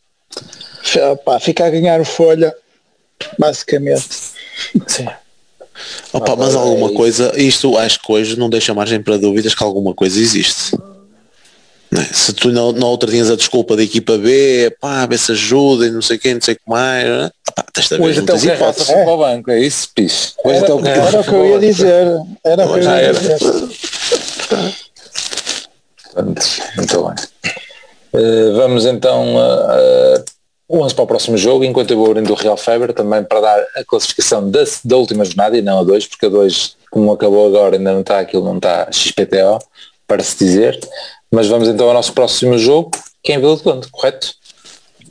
Pá, 1.25 1.39
fica 1.41 1.67
a 1.67 1.71
ganhar 1.71 2.05
folha, 2.05 2.55
basicamente. 3.39 4.09
Sim. 4.87 5.07
Opa, 6.13 6.37
mas 6.37 6.55
alguma 6.55 6.93
coisa, 6.93 7.33
isto 7.37 7.77
acho 7.77 8.01
que 8.01 8.13
hoje 8.13 8.39
não 8.39 8.49
deixa 8.49 8.73
margem 8.73 9.03
para 9.03 9.19
dúvidas 9.19 9.55
que 9.55 9.63
alguma 9.63 9.95
coisa 9.95 10.19
existe. 10.19 10.77
É? 12.01 12.05
Se 12.13 12.33
tu 12.33 12.49
na, 12.51 12.73
na 12.73 12.87
outra 12.87 13.11
tinhas 13.11 13.31
a 13.31 13.37
desculpa 13.37 13.77
da 13.77 13.83
equipa 13.83 14.19
B, 14.19 14.75
pá, 14.81 15.07
ver 15.07 15.19
se 15.19 15.33
ajuda 15.33 15.87
e 15.87 15.91
não 15.91 16.03
sei 16.03 16.19
quem, 16.19 16.35
não 16.35 16.41
sei 16.41 16.55
o 16.55 16.57
que 16.57 16.69
mais, 16.69 17.07
né? 17.07 17.31
pá, 17.55 17.65
desta 17.75 17.97
vez 17.97 18.09
Hoje 18.09 18.19
não 18.21 18.27
tens 18.27 18.45
hipótese. 18.45 18.93
É. 18.93 19.05
para 19.05 19.13
o 19.13 19.19
banco, 19.19 19.51
é 19.51 19.61
isso, 19.61 19.89
piche. 19.95 20.33
Hoje 20.45 20.57
era, 20.57 20.75
o 20.75 20.87
era 20.87 21.21
o 21.21 21.25
que 21.25 21.31
eu 21.31 21.47
ia 21.47 21.59
dizer. 21.59 22.07
Era 22.45 22.67
o 22.67 22.75
que 22.75 22.81
eu 22.81 22.83
ia 22.83 23.13
dizer. 23.13 23.39
Muito 26.77 27.03
bem. 27.03 27.15
Uh, 28.15 28.57
vamos 28.57 28.87
então 28.87 29.37
uh, 29.37 30.21
uh, 30.71 30.83
11 30.85 30.95
para 30.95 31.05
o 31.05 31.07
próximo 31.07 31.37
jogo, 31.37 31.65
enquanto 31.65 31.91
eu 31.91 31.99
vou 31.99 32.11
abrindo 32.11 32.33
o 32.33 32.37
Real 32.37 32.57
Feber 32.57 32.93
também 32.93 33.23
para 33.23 33.41
dar 33.41 33.67
a 33.77 33.85
classificação 33.85 34.51
da, 34.51 34.65
da 34.85 34.97
última 34.97 35.25
jornada 35.25 35.57
e 35.57 35.63
não 35.63 35.81
a 35.81 35.85
2, 35.85 36.07
porque 36.07 36.27
a 36.27 36.29
2, 36.29 36.77
como 36.91 37.13
acabou 37.13 37.47
agora, 37.47 37.77
ainda 37.77 37.93
não 37.93 38.01
está 38.01 38.19
aquilo, 38.19 38.45
não 38.45 38.57
está 38.57 38.91
XPTO, 38.91 39.59
para 40.07 40.23
se 40.23 40.39
dizer. 40.39 40.79
Mas 41.31 41.47
vamos 41.49 41.69
então 41.69 41.89
ao 41.89 41.95
nosso 41.95 42.13
próximo 42.13 42.57
jogo, 42.59 42.91
que 43.23 43.33
é 43.33 43.35
em 43.37 43.39
Vila 43.39 43.57
de 43.57 43.63
Conde, 43.63 43.89
correto? 43.89 44.35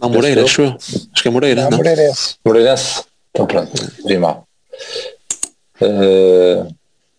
Não, 0.02 0.10
Moreira, 0.10 0.44
acho 0.44 0.62
eu. 0.62 0.76
Acho 1.14 1.22
que 1.22 1.28
é 1.28 1.32
Moreira. 1.32 1.64
Não, 1.64 1.72
não. 1.72 1.78
Moreirense. 1.78 2.36
Moreirense? 2.46 3.04
Então 3.32 3.46
pronto, 3.46 3.72
vi 4.06 4.18
mal. 4.18 4.46
Uh, 5.82 6.68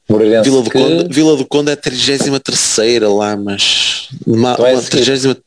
Moreirense 0.09 0.49
Vila 0.49 0.63
do, 0.63 0.71
que... 0.71 0.79
Conde, 0.79 1.15
Vila 1.15 1.37
do 1.37 1.47
Conde 1.47 1.71
é 1.71 1.73
a 1.75 1.77
33 1.77 3.01
lá, 3.03 3.37
mas. 3.37 4.09
Uma, 4.27 4.53
então 4.53 4.67
é 4.67 4.73
uma 4.75 4.83
30... 4.83 5.39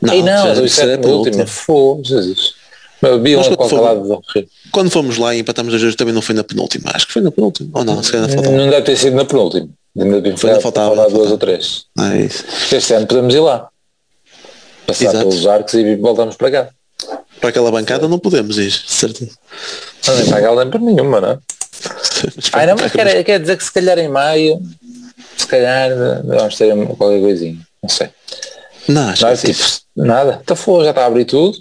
Não, 0.00 0.14
Ei, 0.14 0.22
não, 0.22 0.64
isso 0.64 0.80
é 0.80 0.94
a 0.94 1.08
última. 1.08 1.46
Fogo, 1.46 2.04
Jesus. 2.04 2.54
Quando, 3.00 3.68
fomos, 3.68 4.44
quando 4.72 4.90
fomos 4.90 5.18
lá 5.18 5.34
e 5.34 5.40
empatamos 5.40 5.72
a 5.72 5.78
jogo 5.78 5.94
também 5.94 6.12
não 6.12 6.22
foi 6.22 6.34
na 6.34 6.42
penúltima. 6.42 6.90
Acho 6.92 7.06
que 7.06 7.12
foi 7.12 7.22
na 7.22 7.30
penúltima. 7.30 7.70
Ou 7.72 7.84
não, 7.84 8.02
se 8.02 8.10
calhar 8.10 8.28
Não 8.28 8.70
deve 8.70 8.82
ter 8.82 8.96
sido 8.96 9.14
na 9.14 9.24
penúltima. 9.24 9.68
Bem 9.98 10.12
Ainda 10.14 10.36
faltava, 10.36 10.60
faltava 10.60 10.94
duas 10.94 11.10
faltava. 11.10 11.30
ou 11.30 11.38
três. 11.38 11.84
É 11.98 12.20
isso. 12.20 12.44
Este 12.72 12.94
ano 12.94 13.06
podemos 13.06 13.34
ir 13.34 13.40
lá. 13.40 13.68
Passar 14.86 15.04
Exato. 15.04 15.28
pelos 15.28 15.46
arcos 15.46 15.74
e 15.74 15.96
voltamos 15.96 16.36
para 16.36 16.50
cá. 16.50 16.68
Para 17.40 17.50
aquela 17.50 17.70
bancada 17.70 18.06
não 18.08 18.18
podemos 18.18 18.58
ir, 18.58 18.70
certeza. 18.70 19.32
Não 20.06 20.16
nem 20.16 20.26
para 20.28 20.40
cá 20.42 20.54
nem 20.54 20.70
para 20.70 20.80
nenhuma, 20.80 21.20
não 21.20 21.30
é? 21.30 21.38
Ai, 22.52 22.66
não, 22.66 22.76
mas 22.76 22.92
quer, 22.92 23.24
quer 23.24 23.40
dizer 23.40 23.56
que 23.56 23.64
se 23.64 23.72
calhar 23.72 23.98
em 23.98 24.08
maio, 24.08 24.60
se 25.36 25.46
calhar 25.46 25.90
vamos 26.24 26.56
ter 26.56 26.74
qualquer 26.96 27.20
coisinha. 27.20 27.58
Não 27.82 27.88
sei. 27.90 28.08
Não, 28.88 29.08
acho 29.10 29.26
Não, 29.26 29.36
que 29.36 29.52
tipo, 29.52 29.68
nada. 29.96 30.40
Então 30.42 30.56
foi, 30.56 30.84
já 30.84 30.90
está 30.90 31.02
a 31.02 31.06
abrir 31.06 31.24
tudo. 31.24 31.58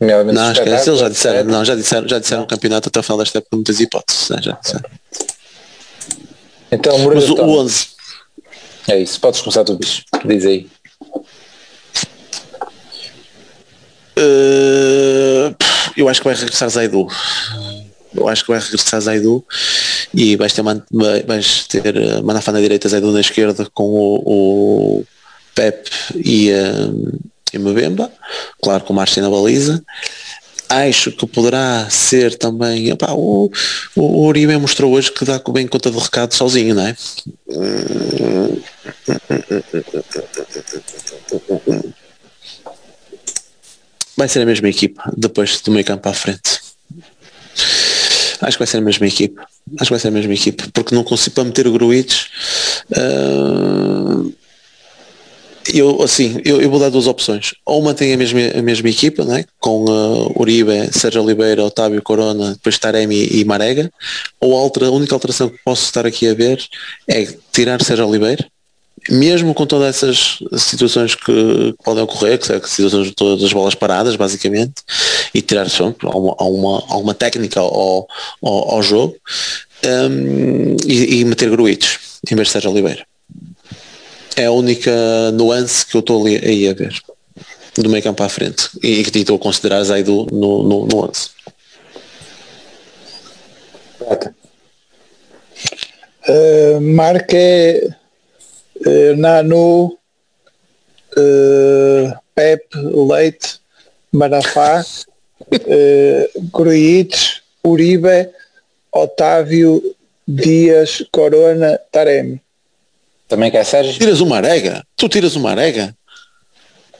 Não, 0.00 0.52
esquece, 0.52 0.90
eles 0.90 1.00
já 1.00 1.08
disseram, 1.08 1.44
não, 1.50 1.64
já 1.64 1.74
disseram, 1.74 2.06
já 2.06 2.18
disseram 2.20 2.44
o 2.44 2.46
campeonato 2.46 2.88
até 2.88 3.00
o 3.00 3.02
final 3.02 3.18
desta 3.18 3.38
época 3.38 3.56
muitas 3.56 3.80
hipóteses, 3.80 4.28
né, 4.28 4.38
já 4.40 4.52
disseram. 4.62 4.90
Então, 6.70 6.98
Moreira 6.98 7.20
Mas 7.20 7.30
o, 7.30 7.34
Toma. 7.34 7.48
o 7.52 7.58
11, 7.60 7.86
É 8.88 8.98
isso, 8.98 9.20
podes 9.20 9.40
começar 9.40 9.64
tu, 9.64 9.74
bicho. 9.76 10.02
Diz 10.24 10.44
aí. 10.46 10.66
eh, 14.16 15.54
eu 15.96 16.08
acho 16.08 16.20
que 16.20 16.28
vai 16.28 16.34
regressar 16.36 16.68
Zaidu. 16.68 17.06
Eu 18.14 18.28
acho 18.28 18.44
que 18.44 18.50
vai 18.50 18.60
regressar 18.60 19.00
Zaidu 19.00 19.44
e 20.14 20.36
vais 20.36 20.52
ter, 20.52 20.62
vais 21.26 21.66
ter 21.66 21.96
eh, 21.96 22.20
Manafá 22.22 22.52
na 22.52 22.60
direita, 22.60 22.88
Zaidu 22.88 23.12
na 23.12 23.20
esquerda 23.20 23.66
com 23.72 23.84
o, 23.84 24.22
o 25.00 25.04
Pep 25.54 25.88
e, 26.14 26.50
eh, 26.50 26.90
e 27.52 27.58
Mbemba, 27.58 28.10
claro 28.62 28.84
com 28.84 28.92
o 28.92 28.96
Márcio 28.96 29.22
na 29.22 29.30
baliza. 29.30 29.82
Acho 30.68 31.10
que 31.12 31.26
poderá 31.26 31.88
ser 31.88 32.36
também. 32.36 32.90
epá, 32.90 33.12
o, 33.12 33.50
o 33.96 34.26
Uribe 34.26 34.56
mostrou 34.58 34.92
hoje 34.92 35.10
que 35.10 35.24
dá 35.24 35.40
bem 35.50 35.66
conta 35.66 35.90
do 35.90 35.98
recado 35.98 36.34
sozinho, 36.34 36.74
não 36.74 36.86
é? 36.86 36.96
Vai 44.16 44.28
ser 44.28 44.42
a 44.42 44.46
mesma 44.46 44.68
equipa, 44.68 45.10
depois 45.16 45.60
do 45.62 45.70
meio 45.70 45.86
campo 45.86 46.08
à 46.08 46.12
frente. 46.12 46.60
Acho 48.40 48.56
que 48.56 48.58
vai 48.58 48.66
ser 48.66 48.78
a 48.78 48.82
mesma 48.82 49.06
equipa. 49.06 49.46
Acho 49.78 49.88
que 49.88 49.90
vai 49.90 49.98
ser 49.98 50.08
a 50.08 50.12
mesma 50.12 50.34
equipa. 50.34 50.64
Porque 50.72 50.94
não 50.94 51.02
consigo 51.02 51.34
para 51.34 51.44
meter 51.44 51.66
o 51.66 51.72
Gruites. 51.72 52.26
ah, 52.94 54.47
eu, 55.72 56.02
assim, 56.02 56.40
eu, 56.44 56.60
eu 56.60 56.70
vou 56.70 56.78
dar 56.78 56.88
duas 56.90 57.06
opções. 57.06 57.54
Ou 57.64 57.82
mantém 57.82 58.12
a 58.12 58.16
mesma, 58.16 58.40
a 58.56 58.62
mesma 58.62 58.88
equipa, 58.88 59.24
né? 59.24 59.44
com 59.60 59.84
ah, 59.88 60.40
Uribe, 60.40 60.90
Sérgio 60.92 61.22
Oliveira, 61.22 61.64
Otávio 61.64 62.02
Corona, 62.02 62.52
depois 62.52 62.78
Taremi 62.78 63.28
e 63.30 63.44
Marega. 63.44 63.90
Ou 64.40 64.56
a, 64.56 64.60
alter- 64.60 64.84
a 64.84 64.90
única 64.90 65.14
alteração 65.14 65.48
que 65.48 65.58
posso 65.64 65.84
estar 65.84 66.06
aqui 66.06 66.28
a 66.28 66.34
ver 66.34 66.62
é 67.08 67.26
tirar 67.52 67.82
Sérgio 67.82 68.06
Oliveira 68.06 68.46
mesmo 69.08 69.54
com 69.54 69.64
todas 69.66 69.88
essas 69.88 70.38
situações 70.58 71.14
que, 71.14 71.74
podem 71.84 72.02
ocorrer, 72.02 72.38
que 72.38 72.46
são 72.46 72.60
situações 72.62 73.06
de 73.08 73.14
todas 73.14 73.44
as 73.44 73.52
bolas 73.52 73.74
paradas, 73.74 74.16
basicamente, 74.16 74.82
e 75.32 75.40
tirar 75.40 75.68
sempre 75.70 76.06
alguma, 76.06 76.34
alguma, 76.38 76.84
alguma 76.88 77.14
técnica 77.14 77.60
ao, 77.60 78.06
ao, 78.42 78.74
ao 78.74 78.82
jogo, 78.82 79.16
hum, 79.84 80.76
e, 80.86 81.20
e 81.20 81.24
meter 81.24 81.50
gruitos 81.50 81.98
em 82.30 82.34
vez 82.34 82.48
de 82.48 82.52
Sérgio 82.52 82.70
Oliveira. 82.70 83.07
É 84.38 84.44
a 84.44 84.52
única 84.52 84.92
nuance 85.32 85.84
que 85.84 85.96
eu 85.96 85.98
estou 85.98 86.24
ali 86.24 86.36
aí 86.36 86.68
a 86.68 86.72
ver 86.72 86.94
do 87.74 87.90
meio 87.90 88.04
campo 88.04 88.22
à 88.22 88.28
frente 88.28 88.70
e 88.80 89.02
que 89.02 89.18
estou 89.18 89.34
a 89.34 89.38
considerar 89.40 89.82
Zaidu 89.82 90.28
no, 90.30 90.62
no, 90.62 90.86
no 90.86 91.08
11. 91.08 91.30
Uh, 96.28 96.80
marca 96.80 97.36
é 97.36 97.88
uh, 98.86 99.16
Nanu, 99.16 99.86
uh, 101.16 102.12
Pep, 102.32 102.64
Leite, 102.76 103.60
Marafá, 104.12 104.84
uh, 105.50 106.48
Gruites, 106.52 107.42
Uribe, 107.64 108.30
Otávio, 108.92 109.82
Dias, 110.28 111.04
Corona, 111.10 111.76
Taremi. 111.90 112.40
Também 113.28 113.50
quer 113.50 113.64
Sérgio? 113.64 113.98
Tiras 113.98 114.20
uma 114.20 114.38
arega? 114.38 114.82
Tu 114.96 115.08
tiras 115.08 115.36
uma 115.36 115.50
arega? 115.50 115.94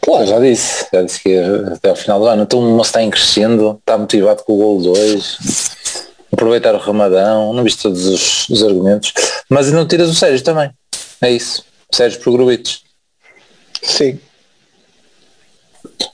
Claro, 0.02 0.26
já 0.26 0.38
disse. 0.38 0.86
Já 0.92 1.02
disse 1.02 1.20
que 1.20 1.36
até 1.72 1.88
ao 1.88 1.96
final 1.96 2.20
do 2.20 2.26
ano. 2.26 2.42
Então 2.42 2.60
o 2.60 2.76
moço 2.76 2.90
está 2.90 3.02
em 3.02 3.10
crescendo, 3.10 3.78
está 3.80 3.96
motivado 3.96 4.44
com 4.44 4.52
o 4.52 4.56
gol 4.56 4.82
2. 4.82 5.38
Aproveitar 6.30 6.74
o 6.74 6.78
Ramadão, 6.78 7.52
não 7.54 7.64
viste 7.64 7.82
todos 7.82 8.06
os, 8.06 8.48
os 8.48 8.62
argumentos. 8.62 9.12
Mas 9.48 9.72
não 9.72 9.88
tiras 9.88 10.10
o 10.10 10.14
Sérgio 10.14 10.44
também. 10.44 10.70
É 11.22 11.30
isso. 11.30 11.64
Sérgio 11.92 12.20
por 12.20 12.32
gruitos. 12.32 12.82
Sim. 13.82 14.20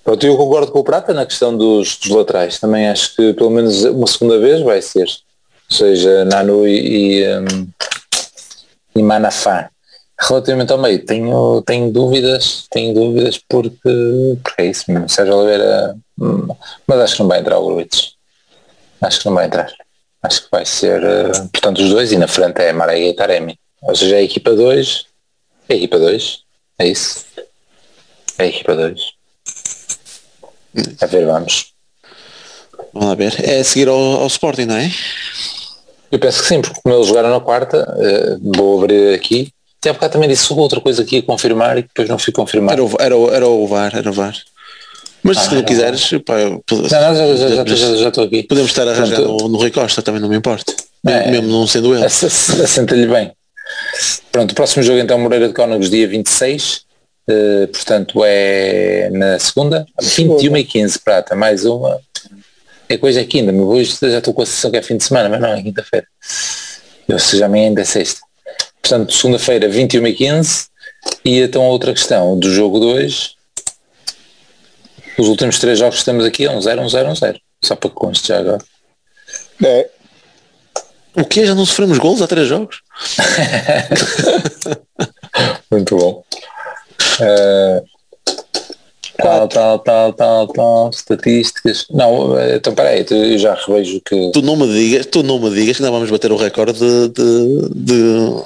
Pronto, 0.05 0.25
eu 0.25 0.37
concordo 0.37 0.71
com 0.71 0.79
o 0.79 0.85
Prata 0.85 1.13
na 1.13 1.27
questão 1.27 1.57
dos, 1.57 1.97
dos 1.97 2.11
laterais. 2.11 2.59
Também 2.61 2.89
acho 2.89 3.17
que 3.17 3.33
pelo 3.33 3.51
menos 3.51 3.85
uma 3.85 4.07
segunda 4.07 4.39
vez 4.39 4.61
vai 4.61 4.81
ser. 4.81 5.09
Ou 5.71 5.77
seja, 5.77 6.25
Nanu 6.25 6.67
e, 6.69 7.21
e, 7.21 7.39
um, 7.39 7.69
e 8.97 9.03
Manafá. 9.03 9.71
Relativamente 10.21 10.73
ao 10.73 10.79
meio, 10.79 11.05
tenho, 11.05 11.63
tenho 11.63 11.93
dúvidas, 11.93 12.67
tenho 12.71 12.95
dúvidas 12.95 13.39
porque, 13.49 14.39
porque 14.43 14.63
é 14.63 14.67
isso 14.67 14.91
mesmo. 14.91 15.09
Sérgio 15.09 15.37
Oliveira, 15.37 15.97
hum, 16.19 16.49
mas 16.87 17.01
acho 17.01 17.17
que 17.17 17.21
não 17.21 17.29
vai 17.29 17.41
entrar 17.41 17.59
o 17.59 17.67
Gruites. 17.67 18.15
Acho 19.01 19.21
que 19.21 19.27
não 19.27 19.35
vai 19.35 19.47
entrar. 19.47 19.71
Acho 20.23 20.43
que 20.43 20.49
vai 20.51 20.65
ser, 20.65 21.03
uh, 21.03 21.49
portanto, 21.53 21.83
os 21.83 21.91
dois 21.91 22.13
e 22.13 22.17
na 22.17 22.29
frente 22.29 22.61
é 22.63 22.73
Marega 22.73 23.07
e 23.07 23.15
Taremi. 23.15 23.59
Ou 23.83 23.95
seja, 23.95 24.17
é 24.17 24.19
a 24.21 24.23
equipa 24.23 24.55
2. 24.55 25.05
É 25.69 25.75
a 25.75 25.77
equipa 25.77 25.99
2. 25.99 26.39
É 26.79 26.87
isso. 26.87 27.25
É 28.39 28.45
a 28.45 28.47
equipa 28.47 28.75
2. 28.75 29.01
A 31.03 31.07
ver, 31.07 31.27
vamos. 31.27 31.75
Vamos 32.93 33.09
lá 33.09 33.15
ver. 33.15 33.35
É 33.45 33.61
a 33.61 33.65
seguir 33.65 33.89
ao, 33.89 33.97
ao 33.97 34.27
Sporting, 34.29 34.65
não 34.65 34.77
é? 34.77 34.91
Eu 36.11 36.19
penso 36.19 36.41
que 36.41 36.49
sim, 36.49 36.63
porque 36.63 36.81
como 36.83 36.95
eles 36.95 37.09
jogaram 37.09 37.31
na 37.31 37.41
quarta, 37.41 37.83
uh, 37.83 38.53
vou 38.57 38.79
abrir 38.79 39.15
aqui. 39.15 39.53
Até 39.85 39.91
há 39.91 39.93
bocado 39.93 40.13
também 40.15 40.31
disse 40.31 40.51
outra 40.51 40.81
coisa 40.81 41.03
aqui 41.03 41.19
a 41.19 41.23
confirmar 41.23 41.77
e 41.77 41.83
depois 41.83 42.09
não 42.09 42.19
fui 42.19 42.33
confirmar. 42.33 42.73
Era 42.73 42.83
o, 42.83 42.91
era, 42.99 43.17
o, 43.19 43.31
era 43.31 43.47
o 43.47 43.67
VAR, 43.67 43.95
era 43.95 44.09
o 44.09 44.15
VAR. 44.15 44.35
Mas 45.23 45.37
Ah, 45.37 45.41
se 45.43 45.51
tu 45.51 45.63
quiseres, 45.63 46.11
pá, 46.25 46.41
eu- 46.41 46.65
Não, 46.71 46.79
não, 46.79 46.89
já, 46.91 47.37
já, 47.37 47.65
já, 47.65 47.65
já, 47.77 47.97
já 47.97 48.09
estou 48.09 48.25
aqui. 48.25 48.45
podemos 48.45 48.71
estar 48.71 48.89
a 48.89 48.93
arranjar 48.93 49.17
Pronto. 49.21 49.43
no, 49.43 49.49
no 49.51 49.59
Rui 49.59 49.71
Costa, 49.71 50.01
também 50.01 50.23
não 50.23 50.29
me 50.31 50.37
importa. 50.37 50.75
É. 51.07 51.31
Mesmo 51.31 51.49
não 51.49 51.67
sendo 51.67 51.95
ele. 51.95 52.03
Assenta-lhe 52.03 53.07
bem. 53.07 53.33
Pronto, 54.33 54.53
o 54.53 54.55
próximo 54.55 54.83
jogo 54.83 54.99
então 55.01 55.19
Moreira 55.19 55.49
de 55.49 55.55
Cónagos 55.55 55.91
dia 55.91 56.09
26, 56.09 56.81
eh, 57.29 57.67
portanto 57.67 58.23
é 58.25 59.11
na 59.13 59.39
segunda, 59.39 59.87
21 60.01 60.57
e 60.57 60.65
15 60.65 60.99
prata, 60.99 61.37
mais 61.37 61.67
uma. 61.67 62.01
É 62.89 62.97
coisa 62.97 63.21
é 63.21 63.25
quinta, 63.25 63.53
mas 63.53 63.67
hoje 63.67 63.99
já 64.01 64.17
estou 64.19 64.33
com 64.33 64.41
a 64.41 64.47
sessão 64.47 64.71
que 64.71 64.79
é 64.79 64.83
fim 64.83 64.97
de 64.97 65.05
semana, 65.05 65.29
mas 65.29 65.41
não, 65.43 65.49
é 65.51 65.63
quinta-feira. 65.63 66.07
Ou 67.11 67.19
seja, 67.19 67.45
amanhã 67.47 67.69
ainda 67.69 67.83
é 67.83 67.85
sexta. 67.85 68.21
Portanto, 68.85 69.15
segunda-feira 69.15 69.67
21 69.67 70.07
e 70.09 70.13
15 70.13 70.67
e 71.25 71.41
então 71.41 71.63
a 71.63 71.69
outra 71.69 71.95
questão 71.95 72.39
do 72.39 72.53
jogo 72.53 72.79
2. 72.79 73.35
Os 75.17 75.27
últimos 75.27 75.59
três 75.59 75.79
jogos 75.79 75.95
que 75.95 76.01
estamos 76.01 76.23
aqui 76.23 76.45
é 76.45 76.51
um 76.51 76.61
0, 76.61 76.83
um 76.83 76.89
0, 76.89 77.09
um 77.09 77.17
0. 77.17 77.41
Só 77.65 77.75
para 77.77 77.89
que 77.89 77.97
conste 77.97 78.29
já 78.29 78.41
agora. 78.41 78.63
É. 79.65 79.89
O 81.17 81.25
que 81.25 81.47
Já 81.47 81.55
não 81.55 81.65
sofremos 81.65 81.97
golos 81.97 82.21
há 82.21 82.27
três 82.27 82.47
jogos? 82.47 82.83
Muito 85.71 85.97
bom. 85.97 86.23
Eh, 87.23 87.83
tal, 89.17 89.49
tal, 89.49 89.79
tal, 89.79 90.13
tal, 90.13 90.49
tal, 90.49 90.91
estatísticas. 90.91 91.87
Não, 91.89 92.39
eh, 92.39 92.57
então 92.57 92.75
peraí, 92.75 93.07
eu 93.09 93.39
já 93.39 93.55
revejo 93.55 93.99
que. 94.05 94.31
Tu 94.33 94.43
não 94.43 94.57
me 94.57 94.67
digas, 94.67 95.07
tu 95.07 95.23
não 95.23 95.39
me 95.39 95.49
digas 95.51 95.79
que 95.79 95.83
ainda 95.83 95.91
vamos 95.91 96.11
bater 96.11 96.31
o 96.33 96.37
recorde 96.37 96.79
de, 96.79 97.09
de, 97.09 97.69
de, 97.75 98.45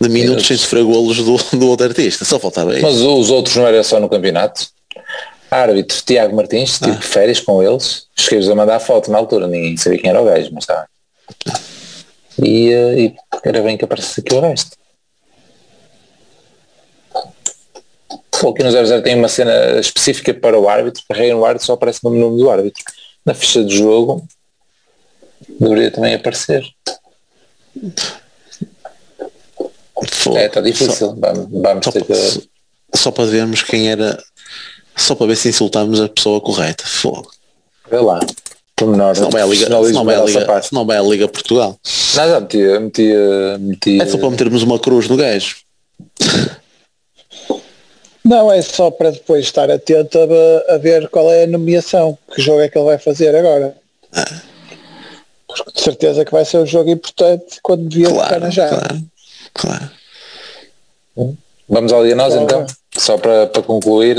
de 0.00 0.08
minutos 0.08 0.46
sem 0.46 0.56
sofrer 0.56 0.84
golos 0.84 1.16
do, 1.18 1.36
do 1.58 1.68
outro 1.68 1.86
artista. 1.86 2.24
Só 2.24 2.38
faltava 2.38 2.72
isso. 2.74 2.82
Mas 2.82 3.00
os 3.00 3.30
outros 3.30 3.56
não 3.56 3.66
era 3.66 3.82
só 3.82 4.00
no 4.00 4.08
campeonato. 4.08 4.68
Árbitro 5.50 6.02
Tiago 6.04 6.34
Martins, 6.34 6.78
tive 6.78 7.00
férias 7.00 7.38
com 7.38 7.62
eles, 7.62 8.06
cheguei 8.16 8.50
a 8.50 8.54
mandar 8.56 8.80
foto 8.80 9.10
na 9.10 9.18
altura, 9.18 9.46
ninguém 9.46 9.76
sabia 9.76 10.00
quem 10.00 10.10
era 10.10 10.20
o 10.20 10.24
gajo, 10.24 10.50
mas 10.52 10.64
estava. 10.64 10.88
E, 12.42 12.72
eh, 12.72 13.00
e 13.00 13.14
era 13.44 13.62
bem 13.62 13.76
que 13.76 13.84
aparecesse 13.84 14.20
aqui 14.20 14.34
o 14.34 14.40
resto. 14.40 14.76
Pô, 18.40 18.50
Aqui 18.50 18.64
no 18.64 18.70
00 18.70 19.02
tem 19.02 19.14
uma 19.14 19.28
cena 19.28 19.78
específica 19.78 20.34
para 20.34 20.58
o 20.58 20.68
árbitro, 20.68 21.04
carrega 21.08 21.34
no 21.34 21.44
árbitro 21.44 21.66
só 21.66 21.74
aparece 21.74 22.00
o 22.02 22.10
nome 22.10 22.36
do 22.36 22.50
árbitro. 22.50 22.82
Na 23.24 23.32
ficha 23.32 23.64
de 23.64 23.78
jogo 23.78 24.26
deveria 25.60 25.90
também 25.90 26.14
aparecer. 26.14 26.64
É, 30.36 30.46
está 30.46 30.60
difícil. 30.60 31.14
Vamos, 31.18 31.48
vamos 31.50 31.84
Só, 31.84 31.92
ter 31.92 32.04
que. 32.04 32.14
só, 32.14 32.40
só 32.94 33.10
para 33.10 33.24
vermos 33.26 33.62
quem 33.62 33.90
era. 33.90 34.18
Só 34.96 35.14
para 35.14 35.26
ver 35.26 35.36
se 35.36 35.48
insultamos 35.48 36.00
a 36.00 36.08
pessoa 36.08 36.40
correta. 36.40 36.84
Fogo. 36.86 37.30
Vê 37.90 37.98
lá. 37.98 38.20
Pormenor. 38.76 39.18
Não 39.18 39.30
vai 39.30 39.42
à 39.42 39.46
Liga, 39.46 39.68
não 39.68 40.04
vai 40.04 40.16
à 40.16 40.24
Liga, 40.24 40.62
não 40.72 40.86
vai 40.86 40.96
à 40.98 41.02
Liga 41.02 41.28
Portugal. 41.28 41.78
Não, 42.16 42.28
já 42.28 42.40
metia, 42.40 42.80
metia, 42.80 43.58
metia. 43.58 44.02
É 44.02 44.06
só 44.06 44.18
para 44.18 44.30
metermos 44.30 44.62
uma 44.62 44.78
cruz 44.78 45.08
no 45.08 45.16
gajo. 45.16 45.56
Não, 48.24 48.50
é 48.50 48.62
só 48.62 48.90
para 48.90 49.10
depois 49.10 49.44
estar 49.44 49.70
atento 49.70 50.18
a, 50.18 50.74
a 50.74 50.78
ver 50.78 51.08
qual 51.08 51.30
é 51.30 51.44
a 51.44 51.46
nomeação, 51.46 52.16
que 52.34 52.40
jogo 52.40 52.60
é 52.62 52.68
que 52.68 52.78
ele 52.78 52.86
vai 52.86 52.98
fazer 52.98 53.34
agora. 53.36 53.76
Porque 55.46 55.72
de 55.72 55.80
certeza 55.80 56.24
que 56.24 56.32
vai 56.32 56.44
ser 56.44 56.58
um 56.58 56.66
jogo 56.66 56.90
importante 56.90 57.58
quando 57.62 57.88
devia 57.88 58.08
Claro, 58.08 58.34
ficar 58.34 58.40
na 58.40 58.68
claro, 58.68 59.02
claro. 59.54 59.90
Vamos 61.68 61.92
ao 61.92 62.04
dia 62.04 62.14
nós 62.14 62.34
então, 62.34 62.66
só 62.96 63.16
para, 63.16 63.46
para 63.46 63.62
concluir. 63.62 64.16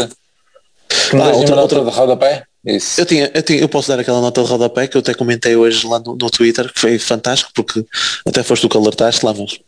Não 1.14 1.24
Ah, 1.24 1.32
outra- 1.34 1.56
nota 1.56 1.76
outra- 1.78 1.92
de 1.92 1.98
rodapé? 1.98 2.44
Isso. 2.66 3.00
Eu, 3.00 3.06
tinha, 3.06 3.30
eu, 3.34 3.44
tinha, 3.44 3.60
eu 3.60 3.70
posso 3.70 3.90
dar 3.90 4.00
aquela 4.00 4.20
nota 4.20 4.42
de 4.42 4.50
rodapé 4.50 4.88
que 4.88 4.98
eu 4.98 5.00
até 5.02 5.14
comentei 5.14 5.56
hoje 5.56 5.86
lá 5.86 6.00
no, 6.00 6.16
no 6.16 6.30
Twitter, 6.32 6.72
que 6.74 6.80
foi 6.80 6.98
fantástico, 6.98 7.52
porque 7.54 7.86
até 8.26 8.42
foste 8.42 8.64
tu 8.64 8.70
que 8.70 8.78
alertaste 8.78 9.24
lá, 9.24 9.34
mas 9.34 9.60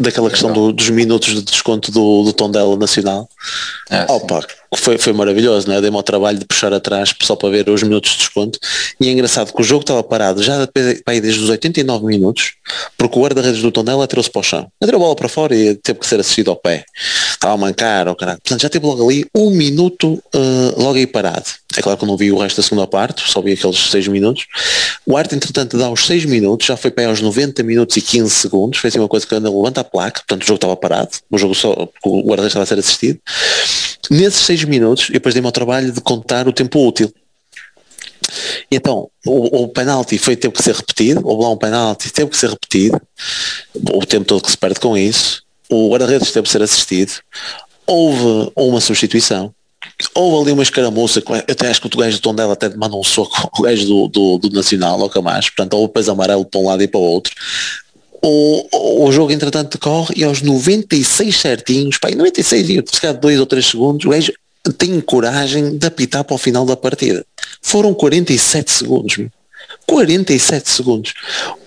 daquela 0.00 0.30
questão 0.30 0.52
do- 0.52 0.72
dos 0.72 0.88
minutos 0.88 1.34
de 1.34 1.42
desconto 1.42 1.90
do, 1.92 2.22
do 2.24 2.32
Tondela 2.32 2.76
Nacional. 2.76 3.28
Ah, 3.90 4.06
sim. 4.08 4.26
Foi, 4.74 4.96
foi 4.96 5.12
maravilhoso, 5.12 5.68
né? 5.68 5.80
dei-me 5.80 5.96
ao 5.96 6.02
trabalho 6.02 6.38
de 6.38 6.46
puxar 6.46 6.72
atrás 6.72 7.14
só 7.22 7.36
para 7.36 7.50
ver 7.50 7.68
os 7.68 7.82
minutos 7.82 8.12
de 8.12 8.18
desconto. 8.18 8.58
E 9.00 9.08
é 9.08 9.12
engraçado 9.12 9.52
que 9.52 9.60
o 9.60 9.64
jogo 9.64 9.82
estava 9.82 10.02
parado 10.02 10.42
já 10.42 10.68
aí 11.06 11.20
desde 11.20 11.42
os 11.42 11.50
89 11.50 12.06
minutos, 12.06 12.54
porque 12.96 13.18
o 13.18 13.22
guarda-redes 13.22 13.60
do 13.60 13.70
Tondela 13.70 14.04
atirou-se 14.04 14.30
para 14.30 14.40
o 14.40 14.42
chão. 14.42 14.68
Atirou 14.80 15.00
a 15.00 15.04
bola 15.04 15.16
para 15.16 15.28
fora 15.28 15.54
e 15.54 15.74
teve 15.74 15.98
que 15.98 16.06
ser 16.06 16.20
assistido 16.20 16.50
ao 16.50 16.56
pé. 16.56 16.84
Estava 17.30 17.54
a 17.54 17.56
mancar, 17.56 18.08
ao 18.08 18.16
caralho. 18.16 18.38
Portanto, 18.40 18.62
já 18.62 18.68
teve 18.68 18.86
logo 18.86 19.08
ali 19.08 19.26
um 19.34 19.50
minuto 19.50 20.22
eh, 20.34 20.74
logo 20.76 20.94
aí 20.94 21.06
parado. 21.06 21.44
É 21.76 21.82
claro 21.82 21.98
que 21.98 22.04
eu 22.04 22.08
não 22.08 22.16
vi 22.16 22.30
o 22.30 22.38
resto 22.38 22.56
da 22.58 22.62
segunda 22.62 22.86
parte, 22.86 23.22
só 23.26 23.40
vi 23.40 23.52
aqueles 23.52 23.90
6 23.90 24.08
minutos. 24.08 24.46
O 25.06 25.16
Arte, 25.16 25.34
entretanto, 25.34 25.76
dá 25.76 25.90
os 25.90 26.06
6 26.06 26.24
minutos, 26.26 26.66
já 26.66 26.76
foi 26.76 26.90
para 26.90 27.08
aos 27.08 27.20
90 27.20 27.62
minutos 27.62 27.96
e 27.96 28.00
15 28.00 28.30
segundos. 28.30 28.78
Foi 28.78 28.88
assim 28.88 28.98
uma 28.98 29.08
coisa 29.08 29.26
que 29.26 29.34
ainda 29.34 29.50
levanta 29.50 29.80
a 29.80 29.84
placa, 29.84 30.20
portanto 30.20 30.42
o 30.42 30.46
jogo 30.46 30.56
estava 30.56 30.76
parado, 30.76 31.10
o 31.30 31.38
jogo 31.38 31.54
só, 31.54 31.88
o 32.04 32.20
guarda-redes 32.20 32.48
estava 32.48 32.64
a 32.64 32.66
ser 32.66 32.78
assistido. 32.78 33.18
Nesses 34.10 34.40
6 34.44 34.61
minutos, 34.64 35.08
eu 35.08 35.14
depois 35.14 35.34
dei-me 35.34 35.46
ao 35.46 35.52
trabalho 35.52 35.92
de 35.92 36.00
contar 36.00 36.48
o 36.48 36.52
tempo 36.52 36.86
útil. 36.86 37.12
E 38.70 38.76
Então, 38.76 39.10
o, 39.26 39.64
o 39.64 39.68
penalti 39.68 40.18
foi, 40.18 40.36
teve 40.36 40.54
que 40.54 40.62
ser 40.62 40.74
repetido, 40.74 41.26
lá 41.26 41.50
um 41.50 41.56
penalti, 41.56 42.10
teve 42.10 42.30
que 42.30 42.36
ser 42.36 42.50
repetido, 42.50 43.00
o 43.74 44.06
tempo 44.06 44.24
todo 44.24 44.42
que 44.42 44.50
se 44.50 44.56
perde 44.56 44.80
com 44.80 44.96
isso, 44.96 45.42
o 45.68 45.90
guarda-redes 45.90 46.32
teve 46.32 46.44
que 46.44 46.52
ser 46.52 46.62
assistido, 46.62 47.12
houve 47.86 48.52
uma 48.56 48.80
substituição, 48.80 49.54
houve 50.14 50.42
ali 50.42 50.52
uma 50.52 50.62
escaramuça, 50.62 51.20
que 51.20 51.30
eu 51.30 51.36
até 51.36 51.68
acho 51.68 51.80
que 51.80 51.86
o 51.86 51.98
gajo 51.98 52.18
do 52.18 52.22
Tondela 52.22 52.52
até 52.54 52.68
manda 52.70 52.96
um 52.96 53.04
soco 53.04 53.50
ao 53.52 53.62
gajo 53.62 53.86
do, 53.86 54.08
do, 54.08 54.38
do 54.38 54.50
Nacional, 54.50 55.00
ao 55.00 55.10
Camacho, 55.10 55.52
portanto 55.54 55.74
houve 55.74 55.88
depois 55.88 56.08
amarelo 56.08 56.44
para 56.44 56.60
um 56.60 56.66
lado 56.66 56.82
e 56.82 56.88
para 56.88 57.00
o 57.00 57.04
outro. 57.04 57.34
O, 58.24 58.68
o, 58.72 59.04
o 59.06 59.12
jogo 59.12 59.32
entretanto 59.32 59.72
decorre 59.72 60.14
e 60.16 60.22
aos 60.22 60.42
96 60.42 61.36
certinhos, 61.36 61.98
pá, 61.98 62.08
em 62.08 62.14
96 62.14 62.70
e 62.70 62.74
se 62.86 63.00
calhar 63.00 63.18
2 63.18 63.40
ou 63.40 63.46
3 63.46 63.66
segundos, 63.66 64.06
o 64.06 64.10
gajo 64.10 64.32
tem 64.70 65.00
coragem 65.00 65.76
de 65.76 65.86
apitar 65.86 66.22
para 66.24 66.34
o 66.34 66.38
final 66.38 66.64
da 66.64 66.76
partida. 66.76 67.24
Foram 67.60 67.92
47 67.94 68.70
segundos, 68.70 69.16
meu. 69.16 69.30
47 69.86 70.70
segundos. 70.70 71.14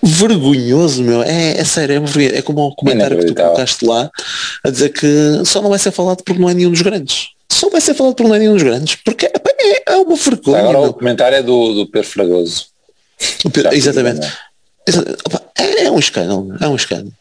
Vergonhoso, 0.02 1.02
meu. 1.02 1.22
É, 1.22 1.58
é 1.58 1.64
sério, 1.64 2.02
é, 2.18 2.38
é 2.38 2.42
como 2.42 2.62
o 2.66 2.74
comentário 2.74 3.18
que 3.18 3.26
tu 3.26 3.34
colocaste 3.34 3.84
lá 3.84 4.10
a 4.64 4.70
dizer 4.70 4.90
que 4.90 5.42
só 5.44 5.60
não 5.60 5.70
vai 5.70 5.78
ser 5.78 5.90
falado 5.90 6.22
porque 6.22 6.40
não 6.40 6.48
é 6.48 6.54
nenhum 6.54 6.70
dos 6.70 6.82
grandes. 6.82 7.28
Só 7.50 7.68
vai 7.70 7.80
ser 7.80 7.94
falado 7.94 8.14
porque 8.14 8.28
não 8.28 8.34
é 8.34 8.38
nenhum 8.38 8.54
dos 8.54 8.62
grandes. 8.62 8.96
Porque 8.96 9.26
é, 9.26 9.32
é 9.86 9.96
uma 9.96 10.16
vergonha. 10.16 10.60
Agora 10.60 10.80
meu. 10.80 10.90
o 10.90 10.94
comentário 10.94 11.36
é 11.36 11.42
do, 11.42 11.74
do 11.74 11.86
Pedro 11.86 12.08
Fragoso. 12.08 12.66
Pedro- 13.52 13.74
exatamente. 13.74 14.20
né? 14.20 14.32
É, 15.56 15.84
é 15.84 15.90
um 15.90 15.98
escândalo, 15.98 16.54
é 16.60 16.68
um 16.68 16.76
escândalo. 16.76 17.12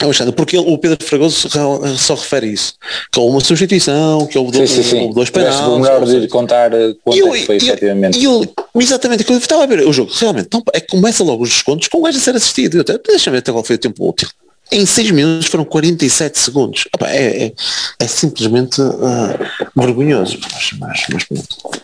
É 0.00 0.04
um 0.06 0.10
escândalo, 0.10 0.36
porque 0.36 0.58
ele- 0.58 0.70
o 0.70 0.76
Pedro 0.76 1.02
Fragoso 1.06 1.48
só, 1.96 2.14
refere 2.14 2.48
isso. 2.48 2.74
Que 3.10 3.18
houve 3.18 3.32
uma 3.34 3.40
substituição, 3.40 4.26
que 4.26 4.36
houve, 4.38 4.52
Sim, 4.52 4.58
dois, 4.58 4.70
sim, 4.70 4.82
sim. 4.82 5.00
houve 5.00 5.14
dois 5.14 5.30
penais. 5.30 5.58
o 5.60 5.78
melhor 5.78 6.04
de 6.04 6.10
seja, 6.10 6.28
contar 6.28 6.70
eh, 6.74 6.94
quanto 7.02 7.16
e 7.16 7.20
é 7.20 7.22
eu- 7.22 7.32
que 7.32 7.46
foi 7.46 7.54
eu- 7.54 7.58
efetivamente. 7.58 8.22
eu- 8.22 8.54
exatamente, 8.78 9.24
eu 9.30 9.38
estava 9.38 9.62
a 9.62 9.66
ver 9.66 9.86
o 9.88 9.92
jogo, 9.94 10.12
realmente, 10.14 10.46
então, 10.48 10.62
é 10.74 10.80
que 10.80 10.88
começa 10.88 11.24
logo 11.24 11.42
os 11.44 11.48
descontos 11.48 11.88
com 11.88 11.98
o 11.98 12.02
gajo 12.02 12.18
a 12.18 12.20
ser 12.20 12.36
assistido. 12.36 12.76
Eu 12.76 12.84
deixa-me 13.06 13.36
ver 13.36 13.38
até 13.38 13.50
qual 13.52 13.64
foi 13.64 13.76
o 13.76 13.78
tempo 13.78 14.06
útil. 14.06 14.28
Em 14.70 14.84
6 14.84 15.10
minutos 15.12 15.46
foram 15.46 15.64
47 15.64 16.38
segundos. 16.38 16.86
Opa, 16.94 17.08
é, 17.08 17.46
é, 17.46 17.52
é 18.00 18.06
simplesmente 18.06 18.82
ah, 18.82 19.38
vergonhoso. 19.74 20.38
Mas, 20.42 20.70
mas, 20.78 21.04
mas 21.10 21.24
pronto. 21.24 21.80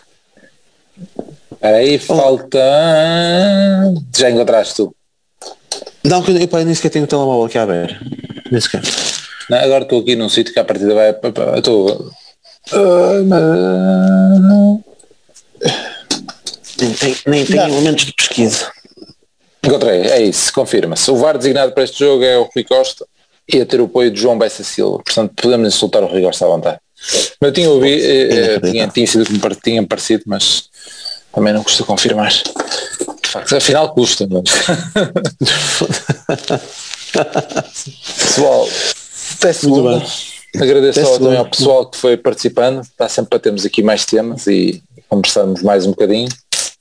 Espera 1.53 1.77
aí, 1.77 1.97
falta. 1.97 2.59
Já 4.15 4.29
encontraste 4.29 4.75
tu. 4.75 4.95
Não, 6.05 6.23
eu, 6.27 6.37
eu, 6.37 6.65
nem 6.65 6.75
sequer 6.75 6.89
tenho 6.89 7.05
o 7.05 7.07
telemóvel 7.07 7.45
aqui 7.45 7.57
a 7.57 7.65
ver. 7.65 7.99
Nem 8.51 8.59
sequer. 8.59 8.81
Não, 9.49 9.57
agora 9.57 9.83
estou 9.83 10.01
aqui 10.01 10.15
num 10.15 10.29
sítio 10.29 10.53
que 10.53 10.59
a 10.59 10.63
partida 10.63 10.93
vai. 10.93 11.15
Estou. 11.57 12.11
Nem 16.79 16.93
tenho, 16.93 17.17
nem 17.27 17.41
elementos 17.41 18.05
de 18.05 18.13
pesquisa. 18.13 18.71
Encontrei, 19.63 20.01
é 20.01 20.21
isso, 20.21 20.51
confirma-se. 20.51 21.09
O 21.09 21.15
VAR 21.15 21.37
designado 21.37 21.71
para 21.71 21.83
este 21.83 21.99
jogo 21.99 22.23
é 22.23 22.37
o 22.37 22.49
Rui 22.53 22.65
Costa 22.65 23.05
e 23.47 23.61
a 23.61 23.65
ter 23.65 23.79
o 23.79 23.85
apoio 23.85 24.11
de 24.11 24.19
João 24.19 24.37
Bessa 24.37 24.63
Silva. 24.63 25.01
Portanto, 25.03 25.33
podemos 25.41 25.73
insultar 25.73 26.03
o 26.03 26.07
Rui 26.07 26.21
Costa 26.21 26.45
à 26.45 26.49
vontade. 26.49 26.79
Eu 27.39 27.51
tinha 27.51 27.69
ouvido, 27.69 28.03
eh, 28.03 28.55
eh, 28.55 28.59
tinha, 28.59 28.87
tinha 28.87 29.07
sido 29.07 29.25
como 29.25 29.55
tinha 29.55 29.85
parecido, 29.85 30.23
mas 30.25 30.69
também 31.33 31.53
não 31.53 31.63
custa 31.63 31.83
confirmar. 31.83 32.33
Afinal 33.39 33.93
custa, 33.93 34.27
mas. 34.29 34.43
Pessoal, 38.17 38.67
até 39.37 39.53
segunda. 39.53 40.03
Agradeço 40.55 40.99
Até 40.99 41.07
ao- 41.07 41.13
segunda. 41.13 41.19
também 41.19 41.37
ao 41.39 41.45
pessoal 41.49 41.85
que 41.89 41.97
foi 41.97 42.17
participando. 42.17 42.81
Está 42.81 43.09
sempre 43.09 43.29
para 43.31 43.39
termos 43.39 43.65
aqui 43.65 43.81
mais 43.81 44.05
temas 44.05 44.45
e 44.47 44.81
conversarmos 45.09 45.61
mais 45.63 45.85
um 45.85 45.89
bocadinho. 45.91 46.29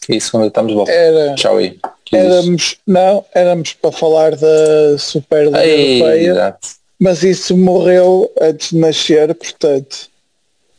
E 0.09 0.21
segunda 0.21 0.49
estamos 0.49 0.75
volta. 0.75 0.91
Era, 0.93 1.35
Tchau 1.37 1.57
aí. 1.59 1.79
Éramos, 2.13 2.77
não, 2.87 3.25
éramos 3.35 3.73
para 3.73 3.91
falar 3.93 4.37
da 4.37 4.99
Superliga 4.99 5.65
Ei, 5.65 6.03
Europeia, 6.03 6.57
mas 7.01 7.23
isso 7.23 7.57
morreu 7.57 8.31
antes 8.39 8.69
de 8.71 8.77
nascer, 8.77 9.35
portanto, 9.35 10.09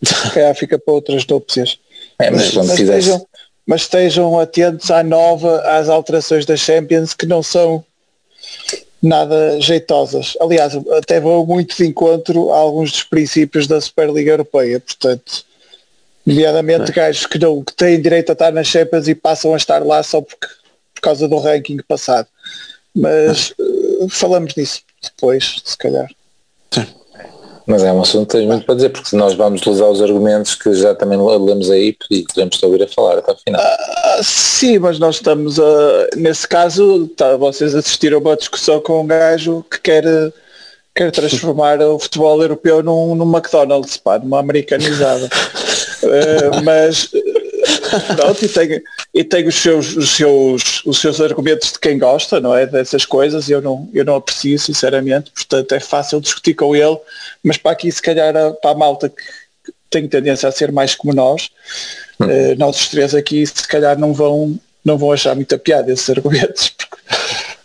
se 0.03 0.29
calhar 0.31 0.53
fica 0.55 0.77
para 0.77 0.93
outras 0.93 1.25
núpcias. 1.25 1.79
É, 2.19 2.29
mas 2.29 2.51
quando 2.51 2.67
mas, 2.67 2.77
fizesse. 2.77 2.99
estejam, 2.99 3.25
mas 3.65 3.81
estejam 3.81 4.39
atentos 4.39 4.91
à 4.91 5.03
nova, 5.03 5.61
às 5.61 5.89
alterações 5.89 6.45
da 6.45 6.57
Champions 6.57 7.13
que 7.13 7.25
não 7.25 7.41
são 7.41 7.83
nada 9.01 9.59
jeitosas. 9.59 10.37
Aliás, 10.39 10.73
até 10.91 11.19
vão 11.19 11.45
muito 11.45 11.75
de 11.75 11.85
encontro 11.85 12.51
a 12.51 12.57
alguns 12.57 12.91
dos 12.91 13.03
princípios 13.03 13.67
da 13.67 13.79
Superliga 13.79 14.31
Europeia, 14.31 14.79
portanto, 14.79 15.45
nomeadamente 16.25 16.91
gajos 16.91 17.25
que, 17.25 17.37
não, 17.37 17.63
que 17.63 17.73
têm 17.73 18.01
direito 18.01 18.29
a 18.29 18.33
estar 18.33 18.51
nas 18.51 18.67
Champions 18.67 19.07
e 19.07 19.15
passam 19.15 19.53
a 19.53 19.57
estar 19.57 19.85
lá 19.85 20.01
só 20.01 20.21
porque, 20.21 20.47
por 20.93 21.01
causa 21.01 21.27
do 21.27 21.37
ranking 21.37 21.79
passado. 21.87 22.27
Mas 22.95 23.53
eh, 23.59 24.07
falamos 24.09 24.55
nisso 24.55 24.81
depois, 25.01 25.61
se 25.65 25.77
calhar. 25.77 26.09
Mas 27.65 27.83
é 27.83 27.91
um 27.91 28.01
assunto 28.01 28.27
que 28.27 28.37
tens 28.37 28.47
muito 28.47 28.65
para 28.65 28.75
dizer, 28.75 28.89
porque 28.89 29.15
nós 29.15 29.33
vamos 29.33 29.65
usar 29.65 29.87
os 29.87 30.01
argumentos 30.01 30.53
que 30.55 30.73
já 30.73 30.93
também 30.93 31.17
lemos 31.17 31.71
aí 31.71 31.95
e 32.11 32.23
podemos 32.23 32.57
te 32.57 32.65
ouvir 32.65 32.83
a 32.83 32.87
falar 32.87 33.19
até 33.19 33.31
ao 33.31 33.37
final. 33.37 33.61
Ah, 33.61 34.19
sim, 34.21 34.79
mas 34.79 34.99
nós 34.99 35.15
estamos 35.15 35.59
a, 35.59 36.07
nesse 36.15 36.47
caso, 36.47 37.07
tá, 37.15 37.37
vocês 37.37 37.73
assistiram 37.73 38.17
a 38.17 38.21
uma 38.21 38.35
discussão 38.35 38.81
com 38.81 39.01
um 39.01 39.07
gajo 39.07 39.65
que 39.71 39.79
quer, 39.79 40.03
quer 40.93 41.11
transformar 41.11 41.81
o 41.81 41.97
futebol 41.97 42.41
europeu 42.41 42.83
num, 42.83 43.15
num 43.15 43.31
McDonald's, 43.31 43.97
pá, 43.97 44.19
numa 44.19 44.39
americanizada. 44.39 45.29
Eh, 46.05 46.61
mas 46.63 47.09
pronto, 48.15 48.43
e 48.45 48.47
tem, 48.49 48.81
e 49.13 49.23
tem 49.23 49.47
os, 49.47 49.55
seus, 49.55 49.95
os, 49.95 50.09
seus, 50.15 50.81
os 50.85 50.99
seus 50.99 51.21
argumentos 51.21 51.71
de 51.73 51.79
quem 51.79 51.97
gosta, 51.97 52.39
não 52.39 52.55
é? 52.55 52.65
Dessas 52.65 53.05
coisas, 53.05 53.47
e 53.49 53.51
eu 53.53 53.61
não, 53.61 53.89
eu 53.93 54.03
não 54.05 54.15
aprecio, 54.15 54.57
sinceramente, 54.59 55.31
portanto 55.31 55.71
é 55.73 55.79
fácil 55.79 56.19
discutir 56.19 56.53
com 56.55 56.75
ele, 56.75 56.97
mas 57.43 57.57
para 57.57 57.71
aqui 57.71 57.91
se 57.91 58.01
calhar 58.01 58.33
para 58.61 58.71
a 58.71 58.75
malta 58.75 59.09
que 59.09 59.23
tem 59.89 60.07
tendência 60.07 60.49
a 60.49 60.51
ser 60.51 60.71
mais 60.71 60.95
como 60.95 61.13
nós, 61.13 61.49
eh, 62.27 62.55
nós 62.55 62.79
os 62.81 62.87
três 62.89 63.13
aqui 63.15 63.45
se 63.45 63.67
calhar 63.67 63.97
não 63.97 64.13
vão, 64.13 64.59
não 64.83 64.97
vão 64.97 65.11
achar 65.11 65.35
muita 65.35 65.57
piada 65.57 65.91
esses 65.91 66.09
argumentos. 66.09 66.69
porque- 66.69 66.97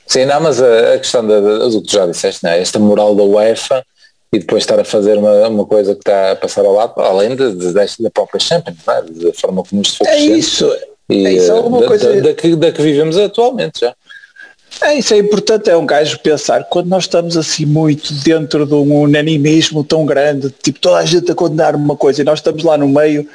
Sim, 0.07 0.25
não, 0.27 0.41
mas 0.41 0.61
a, 0.63 0.95
a 0.95 0.99
questão 0.99 1.27
da, 1.27 1.39
da- 1.41 1.59
do 1.69 1.83
que 1.83 1.89
tu 1.89 1.93
já 1.93 2.07
disseste, 2.07 2.43
não 2.45 2.51
é? 2.51 2.61
esta 2.61 2.79
moral 2.79 3.15
da 3.15 3.23
UEFA 3.23 3.85
e 4.33 4.39
depois 4.39 4.63
estar 4.63 4.79
a 4.79 4.85
fazer 4.85 5.17
uma, 5.19 5.49
uma 5.49 5.65
coisa 5.67 5.95
que 5.95 6.01
está 6.01 6.33
a 6.33 6.37
passar 6.37 6.65
ao 6.65 6.73
lado, 6.75 6.93
além 7.01 7.35
de, 7.35 7.55
de, 7.55 7.73
desta- 7.73 8.03
da 8.03 8.11
própria 8.11 8.39
Champions, 8.41 8.77
é? 8.87 9.03
da 9.27 9.33
forma 9.33 9.63
como 9.65 9.81
isto 9.83 9.99
foi 9.99 10.07
É 10.07 10.19
isso, 10.19 10.71
e 11.09 11.27
é 11.27 11.33
isso, 11.33 11.51
eh, 11.51 11.57
alguma 11.57 11.81
da, 11.81 11.87
coisa- 11.87 12.15
da, 12.15 12.21
da 12.21 12.35
que, 12.35 12.55
da 12.57 12.71
que 12.73 12.83
vivemos 12.83 13.17
atualmente 13.17 13.81
já. 13.81 13.95
é 14.83 14.95
isso, 14.95 15.15
é 15.15 15.19
importante, 15.19 15.71
é 15.71 15.77
um 15.77 15.87
gajo 15.87 16.19
pensar, 16.21 16.65
quando 16.65 16.89
nós 16.89 17.05
estamos 17.05 17.37
assim 17.39 17.65
muito 17.65 18.13
dentro 18.23 18.67
de 18.67 18.75
um 18.75 19.01
unanimismo 19.01 19.83
tão 19.83 20.05
grande, 20.05 20.51
tipo 20.63 20.79
toda 20.79 20.99
a 20.99 21.05
gente 21.07 21.33
a 21.33 21.35
condenar 21.35 21.75
uma 21.75 21.97
coisa 21.97 22.21
e 22.21 22.25
nós 22.25 22.39
estamos 22.41 22.63
lá 22.63 22.77
no 22.77 22.87
meio, 22.89 23.27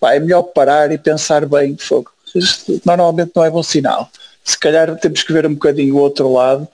pá, 0.00 0.14
é 0.14 0.20
melhor 0.20 0.42
parar 0.42 0.90
e 0.90 0.98
pensar 0.98 1.46
bem, 1.46 1.76
fogo. 1.78 2.10
Isto 2.34 2.80
normalmente 2.84 3.30
não 3.36 3.44
é 3.44 3.50
bom 3.50 3.62
sinal. 3.62 4.08
Se 4.44 4.58
calhar 4.58 4.96
temos 4.98 5.22
que 5.22 5.32
ver 5.32 5.46
um 5.46 5.52
bocadinho 5.54 5.94
o 5.96 5.98
outro 6.00 6.32
lado 6.32 6.66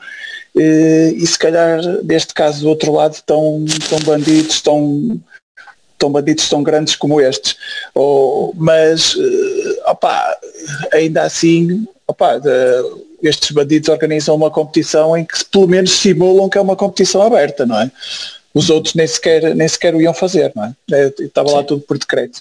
e 0.56 1.26
se 1.26 1.38
calhar 1.38 1.80
neste 2.04 2.32
caso 2.32 2.62
do 2.62 2.68
outro 2.68 2.92
lado 2.92 3.14
estão, 3.14 3.64
estão 3.66 3.98
bandidos, 4.00 4.54
estão, 4.54 5.20
estão 5.92 6.10
bandidos 6.10 6.48
tão 6.48 6.62
grandes 6.62 6.96
como 6.96 7.20
estes. 7.20 7.56
Ou, 7.94 8.54
mas 8.56 9.14
opa, 9.86 10.38
ainda 10.92 11.22
assim 11.22 11.86
opa, 12.06 12.40
estes 13.22 13.50
bandidos 13.50 13.88
organizam 13.88 14.34
uma 14.34 14.50
competição 14.50 15.16
em 15.16 15.24
que 15.24 15.44
pelo 15.44 15.68
menos 15.68 15.90
simulam 15.92 16.48
que 16.48 16.58
é 16.58 16.60
uma 16.60 16.76
competição 16.76 17.22
aberta, 17.22 17.66
não 17.66 17.80
é? 17.80 17.90
Os 18.54 18.70
outros 18.70 18.94
nem 18.94 19.06
sequer, 19.06 19.54
nem 19.54 19.68
sequer 19.68 19.94
o 19.94 20.00
iam 20.00 20.14
fazer, 20.14 20.50
não 20.54 20.64
é? 20.64 20.74
é 20.92 21.12
estava 21.18 21.50
lá 21.50 21.62
tudo 21.62 21.82
por 21.82 21.98
decreto. 21.98 22.40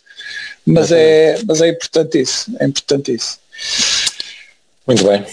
Mas 0.65 0.91
é, 0.91 1.37
mas 1.45 1.61
é 1.61 1.69
importante 1.69 2.21
isso, 2.21 2.51
é 2.59 2.65
importante 2.65 3.13
isso. 3.13 3.37
Muito 4.87 5.03
bem. 5.03 5.25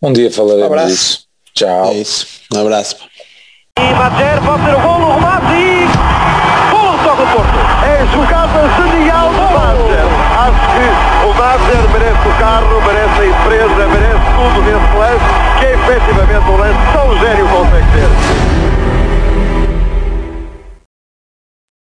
Um 0.00 0.12
dia 0.12 0.30
falaremos 0.30 0.82
um 0.82 0.86
disso. 0.86 1.29
Tchau. 1.54 1.90
É 1.90 1.94
isso. 1.94 2.26
Um 2.54 2.60
abraço. 2.60 2.96
E 3.78 3.94
Madger 3.94 4.40
pode 4.42 4.64
ser 4.64 4.74
o 4.74 4.80
gol, 4.80 5.00
o 5.00 5.14
remate 5.14 5.54
e... 5.54 5.88
Gol 6.70 6.98
toca 7.04 7.22
o 7.22 7.26
Porto. 7.26 7.58
É 7.84 8.06
jogada 8.12 8.68
genial 8.76 9.28
do 9.30 9.42
Madger. 9.54 10.06
Acho 10.40 10.64
que 10.72 10.86
o 11.26 11.34
Madger 11.34 11.84
merece 11.90 12.28
o 12.28 12.32
carro, 12.38 12.80
merece 12.86 13.20
a 13.20 13.26
empresa, 13.26 13.88
merece 13.88 14.26
tudo 14.36 14.62
nesse 14.62 14.96
lance, 14.96 15.30
que 15.58 15.64
é 15.66 15.74
efetivamente 15.74 16.50
um 16.50 16.56
lance 16.56 16.80
tão 16.92 17.18
gênio 17.18 17.48
consegue 17.48 17.86
ter. 17.92 18.99